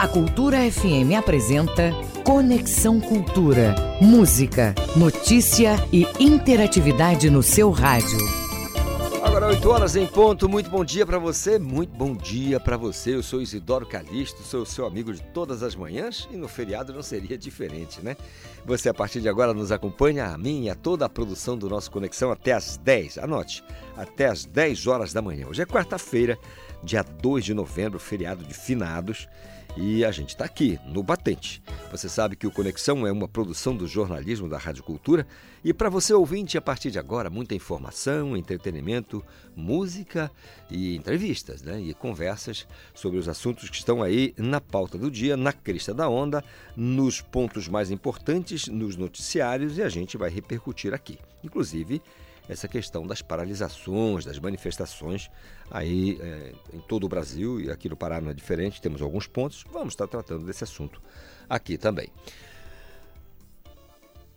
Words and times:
A 0.00 0.08
Cultura 0.08 0.56
FM 0.72 1.12
apresenta 1.14 1.92
Conexão 2.24 2.98
Cultura. 2.98 3.74
Música, 4.00 4.74
notícia 4.96 5.76
e 5.92 6.06
interatividade 6.18 7.28
no 7.28 7.42
seu 7.42 7.70
rádio. 7.70 8.16
Agora 9.22 9.48
8 9.48 9.68
horas 9.68 9.96
em 9.96 10.06
ponto. 10.06 10.48
Muito 10.48 10.70
bom 10.70 10.86
dia 10.86 11.04
para 11.04 11.18
você. 11.18 11.58
Muito 11.58 11.94
bom 11.94 12.16
dia 12.16 12.58
para 12.58 12.78
você. 12.78 13.14
Eu 13.14 13.22
sou 13.22 13.42
Isidoro 13.42 13.84
Calixto, 13.84 14.42
sou 14.42 14.64
seu 14.64 14.86
amigo 14.86 15.12
de 15.12 15.20
todas 15.20 15.62
as 15.62 15.76
manhãs 15.76 16.26
e 16.30 16.36
no 16.38 16.48
feriado 16.48 16.94
não 16.94 17.02
seria 17.02 17.36
diferente, 17.36 18.02
né? 18.02 18.16
Você 18.64 18.88
a 18.88 18.94
partir 18.94 19.20
de 19.20 19.28
agora 19.28 19.52
nos 19.52 19.70
acompanha 19.70 20.28
a 20.28 20.38
mim 20.38 20.64
e 20.64 20.70
a 20.70 20.74
toda 20.74 21.04
a 21.04 21.10
produção 21.10 21.58
do 21.58 21.68
nosso 21.68 21.90
Conexão 21.90 22.32
até 22.32 22.52
às 22.52 22.78
10. 22.78 23.18
Anote, 23.18 23.62
até 23.94 24.28
às 24.28 24.46
10 24.46 24.86
horas 24.86 25.12
da 25.12 25.20
manhã. 25.20 25.46
Hoje 25.46 25.60
é 25.60 25.66
quarta-feira, 25.66 26.38
dia 26.82 27.02
2 27.02 27.44
de 27.44 27.52
novembro, 27.52 27.98
feriado 27.98 28.42
de 28.42 28.54
finados. 28.54 29.28
E 29.76 30.04
a 30.04 30.10
gente 30.10 30.30
está 30.30 30.44
aqui, 30.44 30.78
no 30.84 31.02
Batente. 31.02 31.62
Você 31.92 32.08
sabe 32.08 32.34
que 32.34 32.46
o 32.46 32.50
Conexão 32.50 33.06
é 33.06 33.12
uma 33.12 33.28
produção 33.28 33.74
do 33.74 33.86
jornalismo 33.86 34.48
da 34.48 34.58
Rádio 34.58 34.82
Cultura 34.82 35.26
e 35.64 35.72
para 35.72 35.88
você 35.88 36.12
ouvinte, 36.12 36.58
a 36.58 36.60
partir 36.60 36.90
de 36.90 36.98
agora, 36.98 37.30
muita 37.30 37.54
informação, 37.54 38.36
entretenimento, 38.36 39.24
música 39.54 40.30
e 40.70 40.96
entrevistas 40.96 41.62
né? 41.62 41.80
e 41.80 41.94
conversas 41.94 42.66
sobre 42.92 43.18
os 43.18 43.28
assuntos 43.28 43.70
que 43.70 43.76
estão 43.76 44.02
aí 44.02 44.34
na 44.36 44.60
pauta 44.60 44.98
do 44.98 45.10
dia, 45.10 45.36
na 45.36 45.52
crista 45.52 45.94
da 45.94 46.08
onda, 46.08 46.44
nos 46.76 47.20
pontos 47.20 47.68
mais 47.68 47.90
importantes, 47.90 48.66
nos 48.66 48.96
noticiários 48.96 49.78
e 49.78 49.82
a 49.82 49.88
gente 49.88 50.16
vai 50.16 50.30
repercutir 50.30 50.92
aqui. 50.92 51.18
Inclusive, 51.44 52.02
essa 52.48 52.66
questão 52.66 53.06
das 53.06 53.22
paralisações, 53.22 54.24
das 54.24 54.38
manifestações 54.38 55.30
aí 55.70 56.18
é, 56.20 56.52
em 56.72 56.80
todo 56.80 57.04
o 57.04 57.08
Brasil 57.08 57.60
e 57.60 57.70
aqui 57.70 57.88
no 57.88 57.96
Pará 57.96 58.20
não 58.20 58.30
é 58.30 58.34
diferente, 58.34 58.80
temos 58.80 59.00
alguns 59.00 59.26
pontos, 59.26 59.64
vamos 59.72 59.92
estar 59.92 60.06
tratando 60.06 60.44
desse 60.44 60.64
assunto 60.64 61.00
aqui 61.48 61.78
também. 61.78 62.08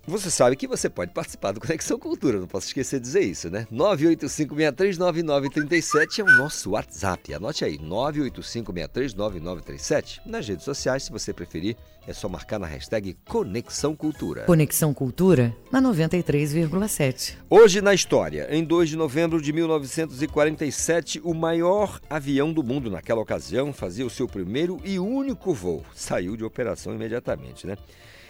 Você 0.05 0.29
sabe 0.29 0.57
que 0.57 0.67
você 0.67 0.89
pode 0.89 1.13
participar 1.13 1.53
do 1.53 1.61
Conexão 1.61 1.97
Cultura, 1.97 2.37
não 2.37 2.45
posso 2.45 2.67
esquecer 2.67 2.99
de 2.99 3.05
dizer 3.05 3.21
isso, 3.21 3.49
né? 3.49 3.65
985639937 3.71 6.19
é 6.19 6.23
o 6.23 6.31
nosso 6.35 6.71
WhatsApp. 6.71 7.33
Anote 7.33 7.63
aí, 7.63 7.79
985639937. 7.79 10.19
Nas 10.25 10.45
redes 10.45 10.65
sociais, 10.65 11.03
se 11.03 11.11
você 11.11 11.31
preferir, 11.31 11.77
é 12.05 12.11
só 12.11 12.27
marcar 12.27 12.59
na 12.59 12.67
hashtag 12.67 13.15
Conexão 13.25 13.95
Cultura. 13.95 14.43
Conexão 14.43 14.93
Cultura 14.93 15.55
na 15.71 15.81
93,7. 15.81 17.37
Hoje 17.49 17.79
na 17.79 17.93
história, 17.93 18.49
em 18.51 18.61
2 18.61 18.89
de 18.89 18.97
novembro 18.97 19.41
de 19.41 19.53
1947, 19.53 21.21
o 21.23 21.33
maior 21.33 22.01
avião 22.09 22.51
do 22.51 22.61
mundo 22.61 22.91
naquela 22.91 23.21
ocasião 23.21 23.71
fazia 23.71 24.05
o 24.05 24.09
seu 24.09 24.27
primeiro 24.27 24.81
e 24.83 24.99
único 24.99 25.53
voo. 25.53 25.85
Saiu 25.95 26.35
de 26.35 26.43
operação 26.43 26.93
imediatamente, 26.93 27.65
né? 27.65 27.77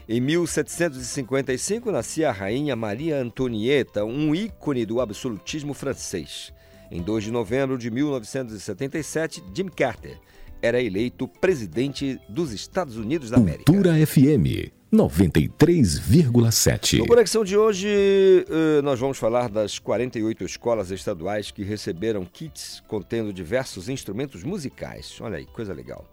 Em 0.07 0.19
1755 0.19 1.89
nascia 1.89 2.27
a 2.27 2.31
rainha 2.33 2.75
Maria 2.75 3.21
Antonieta, 3.21 4.03
um 4.03 4.35
ícone 4.35 4.85
do 4.85 4.99
absolutismo 4.99 5.73
francês. 5.73 6.51
Em 6.91 7.01
2 7.01 7.23
de 7.23 7.31
novembro 7.31 7.77
de 7.77 7.89
1977, 7.89 9.41
Jim 9.55 9.69
Carter 9.69 10.19
era 10.61 10.81
eleito 10.81 11.25
presidente 11.25 12.19
dos 12.27 12.51
Estados 12.51 12.97
Unidos 12.97 13.29
da 13.29 13.37
América. 13.37 13.63
Cultura 13.65 13.93
FM 14.05 14.73
93,7. 14.93 16.99
Na 16.99 17.07
conexão 17.07 17.45
de 17.45 17.57
hoje, 17.57 17.87
eh, 17.87 18.81
nós 18.83 18.99
vamos 18.99 19.17
falar 19.17 19.49
das 19.49 19.79
48 19.79 20.43
escolas 20.43 20.91
estaduais 20.91 21.49
que 21.49 21.63
receberam 21.63 22.25
kits 22.25 22.83
contendo 22.89 23.31
diversos 23.31 23.87
instrumentos 23.87 24.43
musicais. 24.43 25.17
Olha 25.21 25.37
aí, 25.37 25.45
coisa 25.45 25.73
legal. 25.73 26.05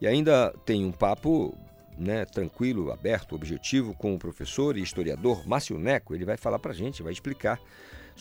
E 0.00 0.06
ainda 0.06 0.54
tem 0.64 0.84
um 0.84 0.92
papo 0.92 1.52
né, 1.98 2.24
tranquilo, 2.24 2.92
aberto, 2.92 3.34
objetivo 3.34 3.94
com 3.94 4.14
o 4.14 4.18
professor 4.18 4.76
e 4.76 4.82
historiador 4.82 5.46
Márcio 5.46 5.78
Neco. 5.78 6.14
Ele 6.14 6.24
vai 6.24 6.36
falar 6.36 6.58
para 6.58 6.72
a 6.72 6.74
gente, 6.74 7.02
vai 7.02 7.12
explicar 7.12 7.60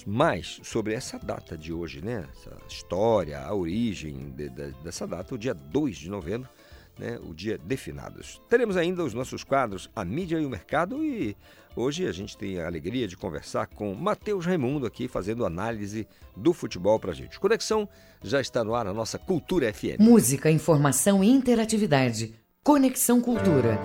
mais 0.05 0.59
sobre 0.63 0.93
essa 0.93 1.17
data 1.17 1.57
de 1.57 1.73
hoje, 1.73 2.01
né? 2.03 2.27
Essa 2.31 2.57
história, 2.67 3.39
a 3.39 3.53
origem 3.53 4.31
de, 4.31 4.49
de, 4.49 4.71
dessa 4.83 5.07
data, 5.07 5.33
o 5.33 5.37
dia 5.37 5.53
2 5.53 5.97
de 5.97 6.09
novembro, 6.09 6.49
né? 6.97 7.19
o 7.23 7.33
dia 7.33 7.57
de 7.57 7.77
finados. 7.77 8.41
Teremos 8.49 8.77
ainda 8.77 9.03
os 9.03 9.13
nossos 9.13 9.43
quadros 9.43 9.89
A 9.95 10.03
Mídia 10.03 10.39
e 10.39 10.45
o 10.45 10.49
Mercado 10.49 11.03
e 11.03 11.35
hoje 11.75 12.07
a 12.07 12.11
gente 12.11 12.37
tem 12.37 12.59
a 12.59 12.67
alegria 12.67 13.07
de 13.07 13.15
conversar 13.15 13.67
com 13.67 13.93
Matheus 13.93 14.45
Raimundo 14.45 14.85
aqui, 14.85 15.07
fazendo 15.07 15.45
análise 15.45 16.07
do 16.35 16.53
futebol 16.53 16.99
para 16.99 17.11
a 17.11 17.15
gente. 17.15 17.39
Conexão 17.39 17.87
já 18.23 18.41
está 18.41 18.63
no 18.63 18.75
ar 18.75 18.85
na 18.85 18.93
nossa 18.93 19.17
Cultura 19.17 19.71
FM. 19.71 19.99
Música, 19.99 20.49
informação 20.49 21.23
e 21.23 21.29
interatividade. 21.29 22.46
Conexão 22.67 23.21
Cultura. 23.21 23.79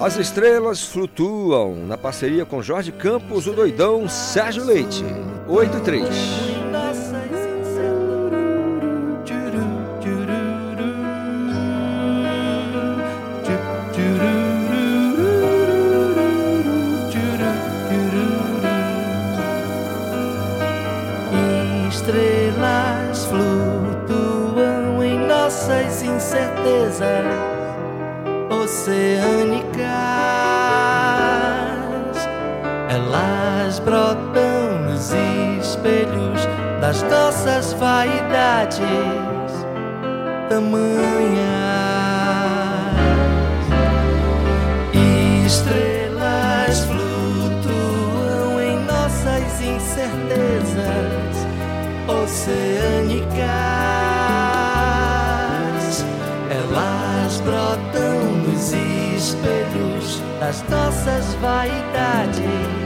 As 0.00 0.16
estrelas 0.16 0.82
flutuam 0.82 1.74
na 1.86 1.98
parceria 1.98 2.46
com 2.46 2.62
Jorge 2.62 2.92
Campos, 2.92 3.46
o 3.46 3.52
doidão 3.52 4.08
Sérgio 4.08 4.64
Leite. 4.64 5.04
83. 25.52 27.52
das 36.92 37.02
nossas 37.04 37.72
vaidades 37.74 38.80
tamanhas. 40.48 40.82
Estrelas 45.46 46.80
flutuam 46.84 48.60
em 48.60 48.78
nossas 48.84 49.60
incertezas 49.60 51.36
oceânicas. 52.08 54.21
Elas 56.52 57.40
brotam 57.40 58.20
nos 58.46 58.72
espelhos 58.72 60.22
das 60.38 60.62
nossas 60.68 61.34
vaidades. 61.40 62.82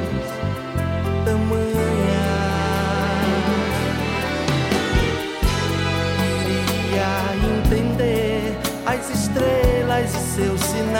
estrelas 9.36 10.14
e 10.14 10.18
seus 10.34 10.60
sinais. 10.60 10.96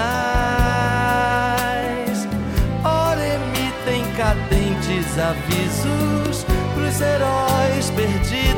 Ora 2.85 3.27
emitem 3.27 4.05
cadentes 4.17 5.19
avisos 5.19 6.45
pros 6.75 7.01
heróis 7.01 7.91
perdidos. 7.91 8.56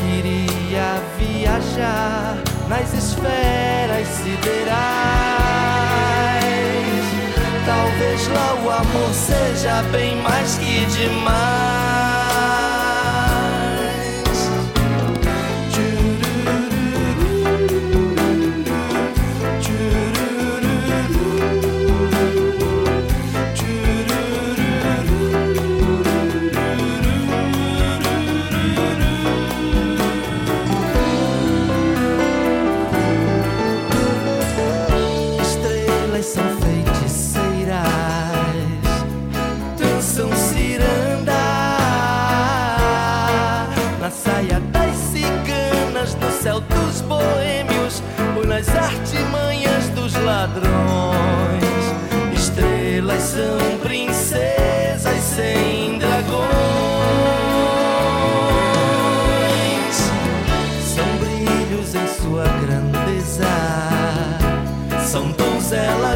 Queria 0.00 1.02
viajar 1.18 2.38
nas 2.68 2.92
esferas 2.94 4.06
siderais 4.08 4.96
Talvez 7.66 8.28
lá 8.28 8.54
o 8.64 8.70
amor 8.70 9.12
seja 9.12 9.82
bem 9.92 10.16
mais 10.22 10.56
que 10.56 10.86
demais. 10.86 11.85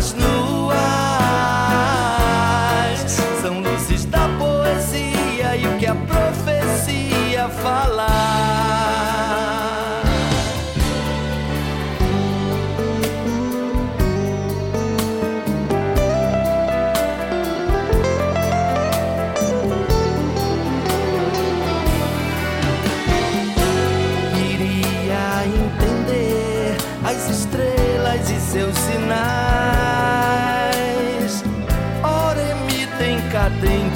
Donzelas 0.01 0.17
nuas 0.17 0.30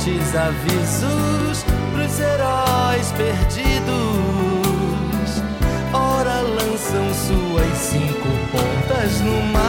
cadentes 0.05 0.37
avisos 0.37 1.65
pros 1.93 2.21
heróis 2.21 3.11
perdidos. 3.17 3.95
Ora 5.93 6.41
lançam 6.43 7.15
suas 7.15 7.79
cinco 7.79 8.29
pontas 8.53 9.21
no 9.21 9.43
mar. 9.53 9.65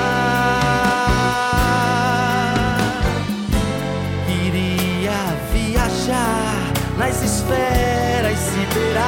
Iria 4.46 5.38
viajar 5.54 6.74
nas 6.98 7.22
esferas 7.22 8.38
siderais 8.40 9.06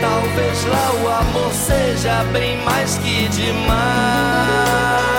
Talvez 0.00 0.64
lá 0.66 0.92
o 1.02 1.08
amor 1.08 1.52
seja 1.52 2.24
bem 2.32 2.58
mais 2.64 2.98
que 2.98 3.28
demais. 3.28 5.13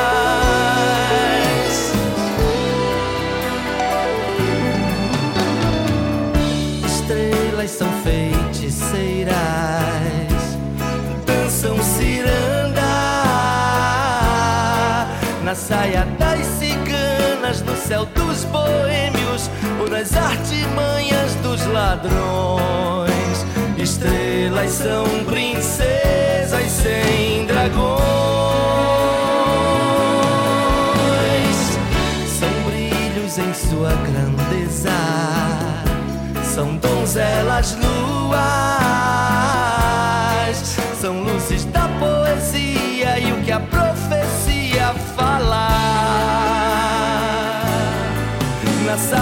Saia 15.55 16.05
das 16.19 16.45
ciganas, 16.45 17.61
no 17.61 17.75
céu 17.77 18.05
dos 18.07 18.43
boêmios 18.45 19.49
ou 19.79 19.89
nas 19.89 20.13
artimanhas 20.15 21.33
dos 21.35 21.65
ladrões. 21.67 23.45
Estrelas 23.77 24.71
são 24.71 25.05
princesas 25.25 26.69
sem 26.69 27.45
dragões. 27.45 27.95
São 32.37 32.49
brilhos 32.65 33.37
em 33.37 33.53
sua 33.53 33.93
grandeza. 33.93 34.91
São 36.53 36.75
donzelas 36.77 37.77
nuas. 37.77 38.35
São 40.99 41.21
luzes 41.21 41.64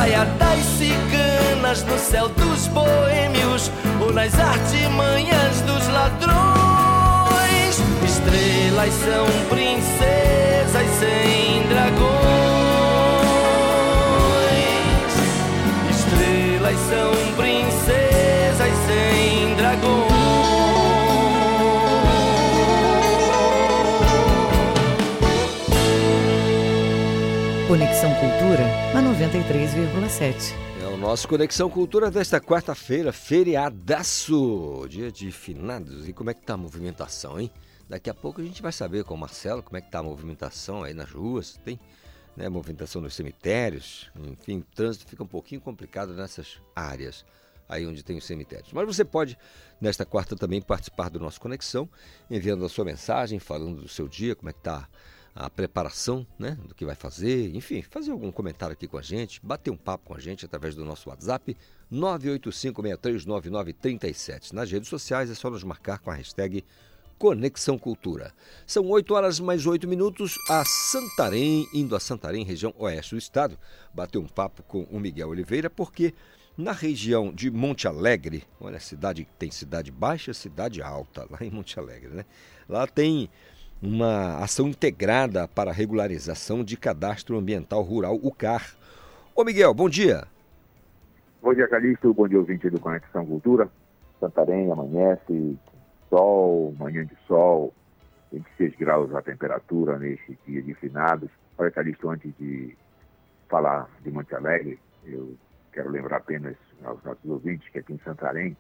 saia 0.04 0.26
das 0.38 0.60
ciganas, 0.78 1.84
no 1.84 1.98
céu 1.98 2.28
dos 2.28 2.68
boêmios 2.68 3.72
ou 4.02 4.12
nas 4.12 4.38
artimanhas 4.38 5.62
dos 5.62 5.88
ladrões. 5.88 7.80
Estrelas 8.04 8.94
são 8.96 9.26
princesas 9.50 10.90
sem 11.00 11.66
dragões. 11.70 12.04
Estrelas 15.90 16.80
são 16.90 17.12
princesas 17.38 17.43
Conexão 27.74 28.14
Cultura 28.20 28.64
na 28.94 29.02
93,7 29.02 30.54
nosso 30.96 31.28
Conexão 31.28 31.72
Cultura 31.72 32.12
desta 32.12 32.40
quarta-feira, 32.40 33.12
feriadaço, 33.12 34.86
dia 34.88 35.12
de 35.12 35.32
finados. 35.32 36.08
E 36.08 36.14
como 36.14 36.30
é 36.30 36.36
que 36.36 36.44
tá 36.44 36.54
a 36.54 36.58
movimentação, 36.58 37.40
hein? 37.40 37.50
Daqui 37.90 38.12
a 38.12 38.14
pouco 38.14 38.42
a 38.42 38.44
gente 38.44 38.62
vai 38.62 38.72
saber 38.72 39.04
com 39.04 39.16
o 39.16 39.18
Marcelo 39.18 39.64
como 39.64 39.76
é 39.76 39.82
que 39.82 39.90
tá 39.90 40.00
a 40.00 40.04
movimentação 40.04 40.84
aí 40.84 40.94
nas 40.94 41.10
ruas, 41.10 41.60
tem 41.66 41.80
né, 42.38 42.48
movimentação 42.48 43.02
nos 43.02 43.16
cemitérios, 43.16 44.12
enfim, 44.16 44.60
o 44.60 44.76
trânsito 44.76 45.08
fica 45.08 45.24
um 45.24 45.28
pouquinho 45.28 45.60
complicado 45.60 46.14
nessas 46.14 46.62
áreas 46.76 47.26
aí 47.68 47.88
onde 47.88 48.04
tem 48.04 48.16
os 48.18 48.24
cemitérios. 48.24 48.72
Mas 48.72 48.86
você 48.86 49.04
pode, 49.04 49.36
nesta 49.82 50.06
quarta 50.06 50.36
também, 50.36 50.62
participar 50.62 51.10
do 51.10 51.20
nosso 51.20 51.42
Conexão, 51.42 51.90
enviando 52.30 52.64
a 52.64 52.70
sua 52.70 52.86
mensagem, 52.86 53.40
falando 53.40 53.82
do 53.82 53.90
seu 53.90 54.08
dia, 54.08 54.36
como 54.36 54.52
é 54.52 54.54
que 54.54 54.62
tá 54.62 54.88
a 55.36 55.50
preparação 55.50 56.28
né, 56.38 56.56
do 56.68 56.76
que 56.76 56.86
vai 56.86 56.94
fazer, 56.96 57.56
enfim, 57.56 57.82
fazer 57.82 58.12
algum 58.12 58.32
comentário 58.32 58.74
aqui 58.74 58.88
com 58.88 58.98
a 58.98 59.02
gente, 59.02 59.42
bater 59.44 59.72
um 59.72 59.78
papo 59.78 60.06
com 60.06 60.14
a 60.16 60.20
gente 60.20 60.46
através 60.46 60.76
do 60.76 60.86
nosso 60.86 61.10
WhatsApp 61.10 61.58
985639937. 61.92 64.54
Nas 64.54 64.72
redes 64.72 64.90
sociais 64.90 65.32
é 65.32 65.36
só 65.36 65.50
nos 65.50 65.64
marcar 65.64 65.98
com 66.00 66.12
a 66.12 66.14
hashtag 66.14 66.64
Conexão 67.18 67.78
Cultura. 67.78 68.34
São 68.68 68.88
8 68.90 69.14
horas 69.14 69.40
mais 69.40 69.66
8 69.66 69.88
minutos 69.88 70.36
a 70.50 70.66
Santarém, 70.66 71.66
indo 71.74 71.96
a 71.96 72.00
Santarém, 72.00 72.44
região 72.44 72.74
oeste 72.78 73.16
do 73.16 73.20
estado, 73.20 73.58
bater 73.94 74.18
um 74.18 74.28
papo 74.28 74.62
com 74.64 74.84
o 74.84 75.00
Miguel 75.00 75.30
Oliveira, 75.30 75.70
porque 75.70 76.14
na 76.58 76.72
região 76.72 77.34
de 77.34 77.50
Monte 77.50 77.88
Alegre, 77.88 78.44
olha, 78.60 78.80
cidade 78.80 79.28
tem 79.40 79.50
cidade 79.50 79.92
baixa, 79.92 80.34
cidade 80.34 80.82
alta, 80.82 81.26
lá 81.30 81.40
em 81.42 81.50
Monte 81.50 81.80
Alegre, 81.80 82.10
né? 82.10 82.26
Lá 82.70 82.86
tem 82.86 83.30
uma 83.84 84.38
ação 84.38 84.68
integrada 84.70 85.46
para 85.46 85.74
regularização 85.74 86.64
de 86.64 86.78
cadastro 86.78 87.38
ambiental 87.38 87.82
rural, 87.82 88.18
o 88.24 88.32
CAR. 88.32 88.76
Ô 89.36 89.44
Miguel, 89.44 89.74
bom 89.74 89.90
dia. 89.90 90.24
Bom 91.42 91.54
dia, 91.54 91.68
Calixto. 91.68 92.14
Bom 92.14 92.26
dia, 92.26 92.40
ouvinte 92.40 92.70
do 92.70 92.80
Conexão 92.80 93.26
Cultura. 93.26 93.70
Santarém 94.22 94.72
amanhece, 94.72 95.60
sol, 96.10 96.74
manhã 96.80 97.06
de 97.06 97.18
sol, 97.28 97.74
26 98.32 98.76
graus 98.78 99.14
a 99.14 99.22
temperatura 99.22 100.00
neste 100.00 100.38
dia 100.48 100.62
de 100.62 100.74
finados. 100.76 101.30
Olha, 101.58 101.70
Calixto, 101.70 102.10
antes 102.10 102.32
de 102.40 102.78
falar 103.50 103.90
de 104.02 104.10
Monte 104.10 104.34
Alegre, 104.34 104.80
eu 105.06 105.36
quero 105.74 105.90
lembrar 105.90 106.18
apenas 106.18 106.56
aos 106.86 107.04
nossos 107.04 107.30
ouvintes 107.30 107.68
que 107.68 107.80
aqui 107.80 107.92
em 107.92 108.00
Santarém, 108.06 108.56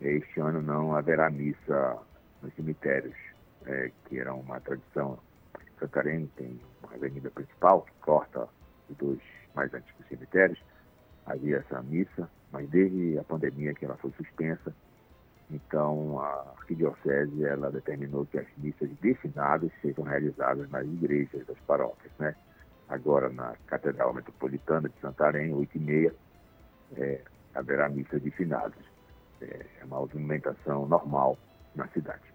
este 0.00 0.40
ano 0.40 0.60
não 0.60 0.96
haverá 0.96 1.30
missa 1.30 1.96
nos 2.42 2.52
cemitérios 2.54 3.14
é, 3.66 3.90
que 4.06 4.18
era 4.18 4.34
uma 4.34 4.60
tradição. 4.60 5.18
Santarém 5.78 6.26
tem 6.36 6.60
uma 6.82 6.94
avenida 6.94 7.30
principal 7.30 7.82
que 7.82 7.92
corta 8.00 8.48
os 8.88 8.96
dois 8.96 9.20
mais 9.54 9.72
antigos 9.74 10.06
cemitérios. 10.08 10.62
Havia 11.26 11.58
essa 11.58 11.82
missa, 11.82 12.28
mas 12.50 12.68
desde 12.70 13.18
a 13.18 13.24
pandemia 13.24 13.74
que 13.74 13.84
ela 13.84 13.96
foi 13.96 14.12
suspensa, 14.12 14.74
então 15.50 16.18
a 16.20 16.54
arquidiocese 16.58 17.44
ela 17.44 17.70
determinou 17.70 18.26
que 18.26 18.38
as 18.38 18.46
missas 18.56 18.88
destinadas 19.00 19.70
sejam 19.80 20.04
realizadas 20.04 20.68
nas 20.70 20.86
igrejas 20.86 21.46
das 21.46 21.58
paróquias, 21.60 22.12
né? 22.18 22.34
Agora 22.88 23.28
na 23.28 23.54
Catedral 23.66 24.12
Metropolitana 24.14 24.88
de 24.88 24.98
Santarém, 25.00 25.52
8 25.54 25.76
e 25.76 25.80
meia, 25.80 26.14
é, 26.96 27.20
haverá 27.54 27.88
missa 27.88 28.18
de 28.18 28.30
finados. 28.30 28.84
É, 29.40 29.66
é 29.80 29.84
uma 29.84 29.98
movimentação 29.98 30.86
normal 30.86 31.36
na 31.74 31.86
cidade. 31.88 32.31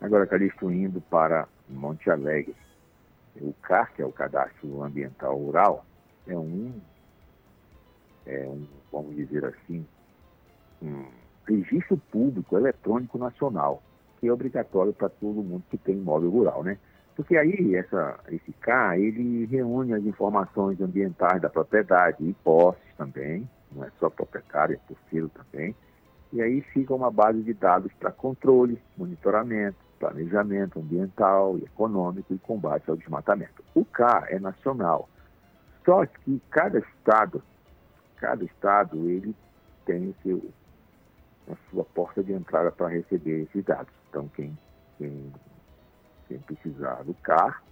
Agora, 0.00 0.26
Calixto, 0.26 0.70
indo 0.70 1.00
para 1.00 1.48
Monte 1.68 2.10
Alegre. 2.10 2.54
O 3.40 3.52
CAR, 3.62 3.92
que 3.92 4.02
é 4.02 4.06
o 4.06 4.12
Cadastro 4.12 4.82
Ambiental 4.82 5.36
Rural, 5.36 5.84
é 6.26 6.36
um, 6.36 6.72
é 8.26 8.46
um 8.46 8.66
vamos 8.92 9.16
dizer 9.16 9.44
assim, 9.44 9.84
um 10.80 11.04
registro 11.46 11.96
público 12.10 12.56
eletrônico 12.56 13.18
nacional, 13.18 13.82
que 14.20 14.28
é 14.28 14.32
obrigatório 14.32 14.92
para 14.92 15.08
todo 15.08 15.42
mundo 15.42 15.64
que 15.68 15.76
tem 15.76 15.96
imóvel 15.96 16.30
rural, 16.30 16.62
né? 16.62 16.78
Porque 17.16 17.36
aí 17.36 17.74
essa, 17.76 18.18
esse 18.28 18.52
CAR, 18.54 18.98
ele 18.98 19.46
reúne 19.46 19.94
as 19.94 20.04
informações 20.04 20.80
ambientais 20.80 21.40
da 21.40 21.48
propriedade 21.48 22.24
e 22.24 22.32
posses 22.32 22.82
também, 22.96 23.48
não 23.72 23.84
é 23.84 23.90
só 23.98 24.10
proprietário, 24.10 24.74
é 24.74 24.94
terceiro 24.94 25.28
também, 25.28 25.74
e 26.32 26.42
aí 26.42 26.60
fica 26.60 26.94
uma 26.94 27.10
base 27.10 27.42
de 27.42 27.54
dados 27.54 27.92
para 27.94 28.10
controle, 28.10 28.80
monitoramento, 28.96 29.83
planejamento 30.04 30.80
ambiental 30.80 31.56
e 31.58 31.64
econômico 31.64 32.34
e 32.34 32.38
combate 32.38 32.90
ao 32.90 32.96
desmatamento. 32.96 33.64
O 33.74 33.84
CA 33.86 34.26
é 34.28 34.38
nacional, 34.38 35.08
só 35.84 36.04
que 36.04 36.42
cada 36.50 36.78
estado, 36.78 37.42
cada 38.16 38.44
estado 38.44 39.08
ele 39.08 39.34
tem 39.86 40.14
seu, 40.22 40.42
a 41.50 41.56
sua 41.70 41.84
porta 41.84 42.22
de 42.22 42.32
entrada 42.32 42.70
para 42.70 42.88
receber 42.88 43.42
esses 43.42 43.64
dados. 43.64 43.92
Então 44.10 44.28
quem, 44.28 44.56
quem, 44.98 45.32
quem 46.28 46.38
precisar 46.40 47.02
do 47.04 47.14
CAR, 47.14 47.62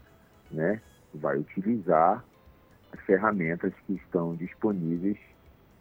né, 0.50 0.80
vai 1.14 1.36
utilizar 1.36 2.24
as 2.92 3.00
ferramentas 3.00 3.74
que 3.86 3.94
estão 3.94 4.34
disponíveis 4.36 5.18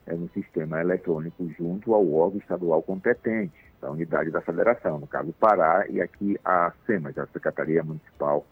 é, 0.06 0.14
no 0.14 0.30
sistema 0.30 0.82
eletrônico 0.82 1.50
junto 1.58 1.94
ao 1.94 2.12
órgão 2.12 2.40
estadual 2.40 2.82
competente, 2.82 3.71
da 3.82 3.90
unidade 3.90 4.30
da 4.30 4.42
federação, 4.42 5.00
no 5.00 5.08
caso 5.08 5.34
Pará, 5.34 5.86
e 5.90 6.00
aqui 6.00 6.40
a 6.46 6.72
SEMAS, 6.86 7.18
a 7.18 7.26
Secretaria 7.28 7.84
Municipal 7.84 8.46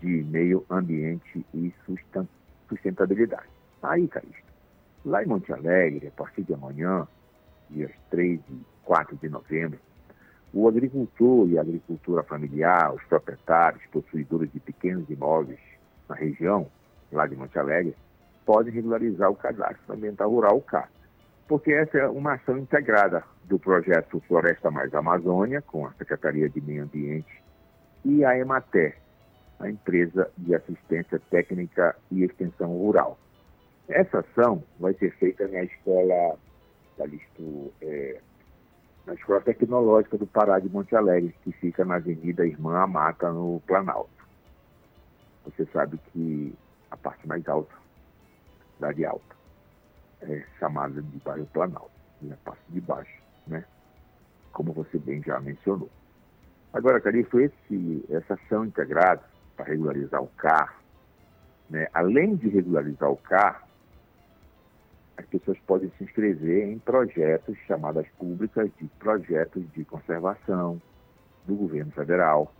de 0.00 0.24
Meio 0.24 0.64
Ambiente 0.70 1.44
e 1.54 1.72
Sustentabilidade. 2.68 3.48
Aí, 3.82 4.08
Calixto, 4.08 4.42
lá 5.04 5.22
em 5.22 5.26
Monte 5.26 5.52
Alegre, 5.52 6.08
a 6.08 6.10
partir 6.10 6.42
de 6.42 6.54
amanhã, 6.54 7.06
dias 7.70 7.92
3 8.10 8.40
e 8.40 8.60
4 8.84 9.16
de 9.16 9.28
novembro, 9.28 9.78
o 10.52 10.68
agricultor 10.68 11.48
e 11.48 11.58
a 11.58 11.60
agricultura 11.60 12.22
familiar, 12.22 12.94
os 12.94 13.02
proprietários, 13.04 13.82
possuidores 13.92 14.50
de 14.52 14.60
pequenos 14.60 15.08
imóveis 15.10 15.60
na 16.08 16.14
região, 16.14 16.66
lá 17.12 17.26
de 17.26 17.36
Monte 17.36 17.58
Alegre, 17.58 17.94
podem 18.46 18.72
regularizar 18.72 19.30
o 19.30 19.36
cadastro 19.36 19.94
ambiental 19.94 20.30
rural, 20.30 20.60
o. 20.60 21.03
Porque 21.46 21.72
essa 21.72 21.98
é 21.98 22.08
uma 22.08 22.34
ação 22.34 22.58
integrada 22.58 23.22
do 23.44 23.58
projeto 23.58 24.22
Floresta 24.26 24.70
Mais 24.70 24.94
Amazônia, 24.94 25.60
com 25.62 25.86
a 25.86 25.92
Secretaria 25.92 26.48
de 26.48 26.60
Meio 26.60 26.84
Ambiente 26.84 27.42
e 28.04 28.24
a 28.24 28.38
EMATER, 28.38 28.96
a 29.60 29.68
empresa 29.68 30.30
de 30.36 30.54
assistência 30.54 31.20
técnica 31.30 31.94
e 32.10 32.24
extensão 32.24 32.68
rural. 32.68 33.18
Essa 33.88 34.20
ação 34.20 34.62
vai 34.80 34.94
ser 34.94 35.10
feita 35.16 35.46
na 35.48 35.62
escola, 35.62 36.38
Calixto, 36.96 37.72
é, 37.82 38.18
na 39.06 39.14
Escola 39.14 39.40
Tecnológica 39.42 40.16
do 40.16 40.26
Pará 40.26 40.58
de 40.58 40.68
Monte 40.68 40.96
Alegre, 40.96 41.34
que 41.42 41.52
fica 41.52 41.84
na 41.84 41.96
Avenida 41.96 42.46
Irmã 42.46 42.78
Amata, 42.78 43.30
no 43.30 43.60
Planalto. 43.66 44.10
Você 45.44 45.66
sabe 45.66 45.98
que 46.12 46.54
a 46.90 46.96
parte 46.96 47.26
mais 47.28 47.46
alta, 47.46 47.74
cidade 48.76 49.04
alta, 49.04 49.33
é 50.24 50.44
chamada 50.58 51.00
de 51.00 51.18
bairro 51.18 51.46
Planalto, 51.46 51.90
e 52.22 52.32
a 52.32 52.36
parte 52.36 52.62
de 52.68 52.80
baixo, 52.80 53.22
né? 53.46 53.64
Como 54.52 54.72
você 54.72 54.98
bem 54.98 55.22
já 55.22 55.40
mencionou. 55.40 55.90
Agora, 56.72 57.00
Calixto, 57.00 57.40
esse, 57.40 58.04
essa 58.10 58.34
ação 58.34 58.64
integrada 58.64 59.22
para 59.56 59.66
regularizar 59.66 60.22
o 60.22 60.26
carro, 60.36 60.82
né, 61.70 61.88
além 61.94 62.36
de 62.36 62.48
regularizar 62.48 63.10
o 63.10 63.16
carro, 63.16 63.64
as 65.16 65.24
pessoas 65.26 65.58
podem 65.60 65.90
se 65.96 66.04
inscrever 66.04 66.68
em 66.68 66.78
projetos 66.78 67.56
chamadas 67.66 68.06
públicas 68.18 68.68
de 68.78 68.86
projetos 68.98 69.64
de 69.72 69.84
conservação 69.84 70.82
do 71.46 71.54
governo 71.54 71.92
federal, 71.92 72.52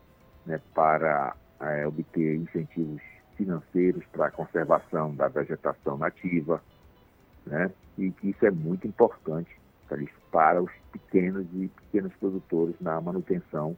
né, 0.46 0.60
para 0.72 1.34
é, 1.60 1.86
obter 1.86 2.36
incentivos 2.36 3.02
financeiros 3.36 4.04
para 4.12 4.26
a 4.26 4.30
conservação 4.30 5.14
da 5.14 5.26
vegetação 5.26 5.98
nativa, 5.98 6.62
né, 7.46 7.70
e 7.98 8.10
que 8.10 8.30
isso 8.30 8.44
é 8.46 8.50
muito 8.50 8.86
importante 8.86 9.50
para 10.30 10.60
os 10.60 10.70
pequenos 10.90 11.46
e 11.54 11.68
pequenos 11.68 12.12
produtores 12.14 12.74
na 12.80 13.00
manutenção 13.00 13.76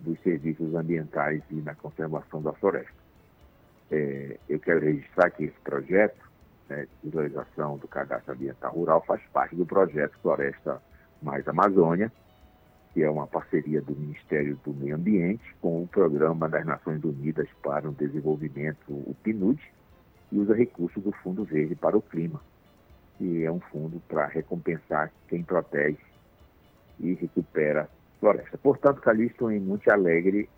dos 0.00 0.18
serviços 0.20 0.74
ambientais 0.74 1.42
e 1.50 1.56
na 1.56 1.74
conservação 1.74 2.40
da 2.42 2.52
floresta. 2.54 3.02
É, 3.90 4.38
eu 4.48 4.58
quero 4.58 4.80
registrar 4.80 5.30
que 5.30 5.44
esse 5.44 5.60
projeto 5.60 6.18
né, 6.68 6.86
de 7.02 7.10
realização 7.10 7.76
do 7.76 7.86
cadastro 7.86 8.32
ambiental 8.32 8.72
rural 8.72 9.04
faz 9.06 9.20
parte 9.32 9.54
do 9.54 9.66
projeto 9.66 10.16
Floresta 10.22 10.80
Mais 11.22 11.46
Amazônia, 11.46 12.10
que 12.92 13.02
é 13.02 13.10
uma 13.10 13.26
parceria 13.26 13.80
do 13.80 13.94
Ministério 13.94 14.58
do 14.64 14.72
Meio 14.72 14.96
Ambiente 14.96 15.54
com 15.60 15.82
o 15.82 15.86
Programa 15.86 16.48
das 16.48 16.64
Nações 16.64 17.02
Unidas 17.04 17.48
para 17.62 17.88
o 17.88 17.92
Desenvolvimento, 17.92 18.90
o 18.90 19.14
PNUD, 19.22 19.60
e 20.30 20.38
usa 20.38 20.54
recursos 20.54 21.02
do 21.02 21.12
Fundo 21.12 21.44
Verde 21.44 21.74
para 21.74 21.96
o 21.96 22.02
Clima, 22.02 22.40
que 23.22 23.44
é 23.44 23.52
um 23.52 23.60
fundo 23.60 24.02
para 24.08 24.26
recompensar 24.26 25.12
quem 25.28 25.44
protege 25.44 25.96
e 26.98 27.14
recupera 27.14 27.88
floresta. 28.18 28.58
Portanto, 28.58 29.00
Calixto 29.00 29.48
em 29.48 29.60
Monte 29.60 29.88
Alegre, 29.88 30.50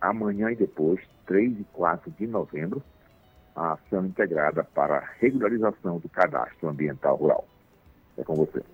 amanhã 0.00 0.50
e 0.50 0.56
depois, 0.56 1.00
3 1.26 1.60
e 1.60 1.64
4 1.72 2.10
de 2.18 2.26
novembro, 2.26 2.82
a 3.54 3.74
ação 3.74 4.04
integrada 4.04 4.64
para 4.64 4.98
a 4.98 5.08
regularização 5.20 6.00
do 6.00 6.08
cadastro 6.08 6.68
ambiental 6.68 7.14
rural. 7.14 7.46
É 8.16 8.24
com 8.24 8.34
você. 8.34 8.64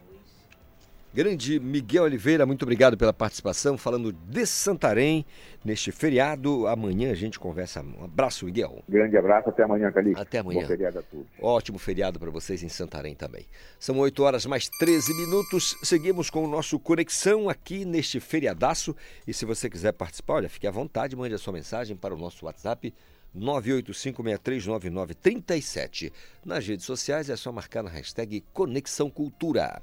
Grande 1.14 1.60
Miguel 1.60 2.02
Oliveira, 2.02 2.44
muito 2.44 2.64
obrigado 2.64 2.96
pela 2.96 3.12
participação, 3.12 3.78
falando 3.78 4.12
de 4.12 4.44
Santarém 4.44 5.24
neste 5.64 5.92
feriado. 5.92 6.66
Amanhã 6.66 7.12
a 7.12 7.14
gente 7.14 7.38
conversa. 7.38 7.82
Um 7.82 8.02
abraço, 8.02 8.44
Miguel. 8.44 8.82
Grande 8.88 9.16
abraço, 9.16 9.48
até 9.48 9.62
amanhã, 9.62 9.92
Calixto. 9.92 10.20
Até 10.20 10.38
amanhã. 10.38 10.62
Bom 10.62 10.66
feriado 10.66 10.98
a 10.98 11.02
todos. 11.02 11.26
Ótimo 11.40 11.78
feriado 11.78 12.18
para 12.18 12.32
vocês 12.32 12.64
em 12.64 12.68
Santarém 12.68 13.14
também. 13.14 13.46
São 13.78 13.96
8 13.96 14.24
horas 14.24 14.44
mais 14.44 14.68
13 14.68 15.14
minutos. 15.14 15.76
Seguimos 15.84 16.30
com 16.30 16.44
o 16.44 16.48
nosso 16.48 16.80
Conexão 16.80 17.48
aqui 17.48 17.84
neste 17.84 18.18
feriadaço. 18.18 18.96
E 19.24 19.32
se 19.32 19.44
você 19.44 19.70
quiser 19.70 19.92
participar, 19.92 20.34
olha, 20.34 20.48
fique 20.48 20.66
à 20.66 20.70
vontade, 20.72 21.14
mande 21.14 21.36
a 21.36 21.38
sua 21.38 21.52
mensagem 21.52 21.96
para 21.96 22.12
o 22.12 22.18
nosso 22.18 22.44
WhatsApp 22.44 22.92
985639937. 23.38 26.10
Nas 26.44 26.66
redes 26.66 26.84
sociais 26.84 27.30
é 27.30 27.36
só 27.36 27.52
marcar 27.52 27.84
na 27.84 27.90
hashtag 27.90 28.42
Conexão 28.52 29.08
Cultura. 29.08 29.80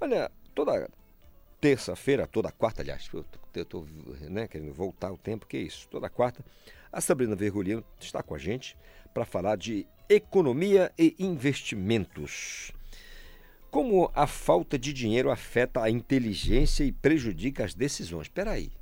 Olha, 0.00 0.30
toda 0.54 0.88
terça-feira, 1.60 2.26
toda 2.26 2.50
quarta, 2.50 2.82
aliás, 2.82 3.08
eu 3.12 3.24
estou 3.54 3.86
né, 4.28 4.48
querendo 4.48 4.72
voltar 4.72 5.12
o 5.12 5.18
tempo, 5.18 5.46
que 5.46 5.56
é 5.56 5.60
isso, 5.60 5.86
toda 5.88 6.08
quarta, 6.08 6.44
a 6.92 7.00
Sabrina 7.00 7.36
Vergolino 7.36 7.84
está 8.00 8.22
com 8.22 8.34
a 8.34 8.38
gente 8.38 8.76
para 9.12 9.24
falar 9.24 9.56
de 9.56 9.86
economia 10.08 10.90
e 10.98 11.14
investimentos. 11.18 12.72
Como 13.70 14.10
a 14.14 14.26
falta 14.26 14.76
de 14.76 14.92
dinheiro 14.92 15.30
afeta 15.30 15.82
a 15.82 15.90
inteligência 15.90 16.82
e 16.82 16.90
prejudica 16.90 17.64
as 17.64 17.74
decisões? 17.74 18.22
Espera 18.22 18.52
aí. 18.52 18.72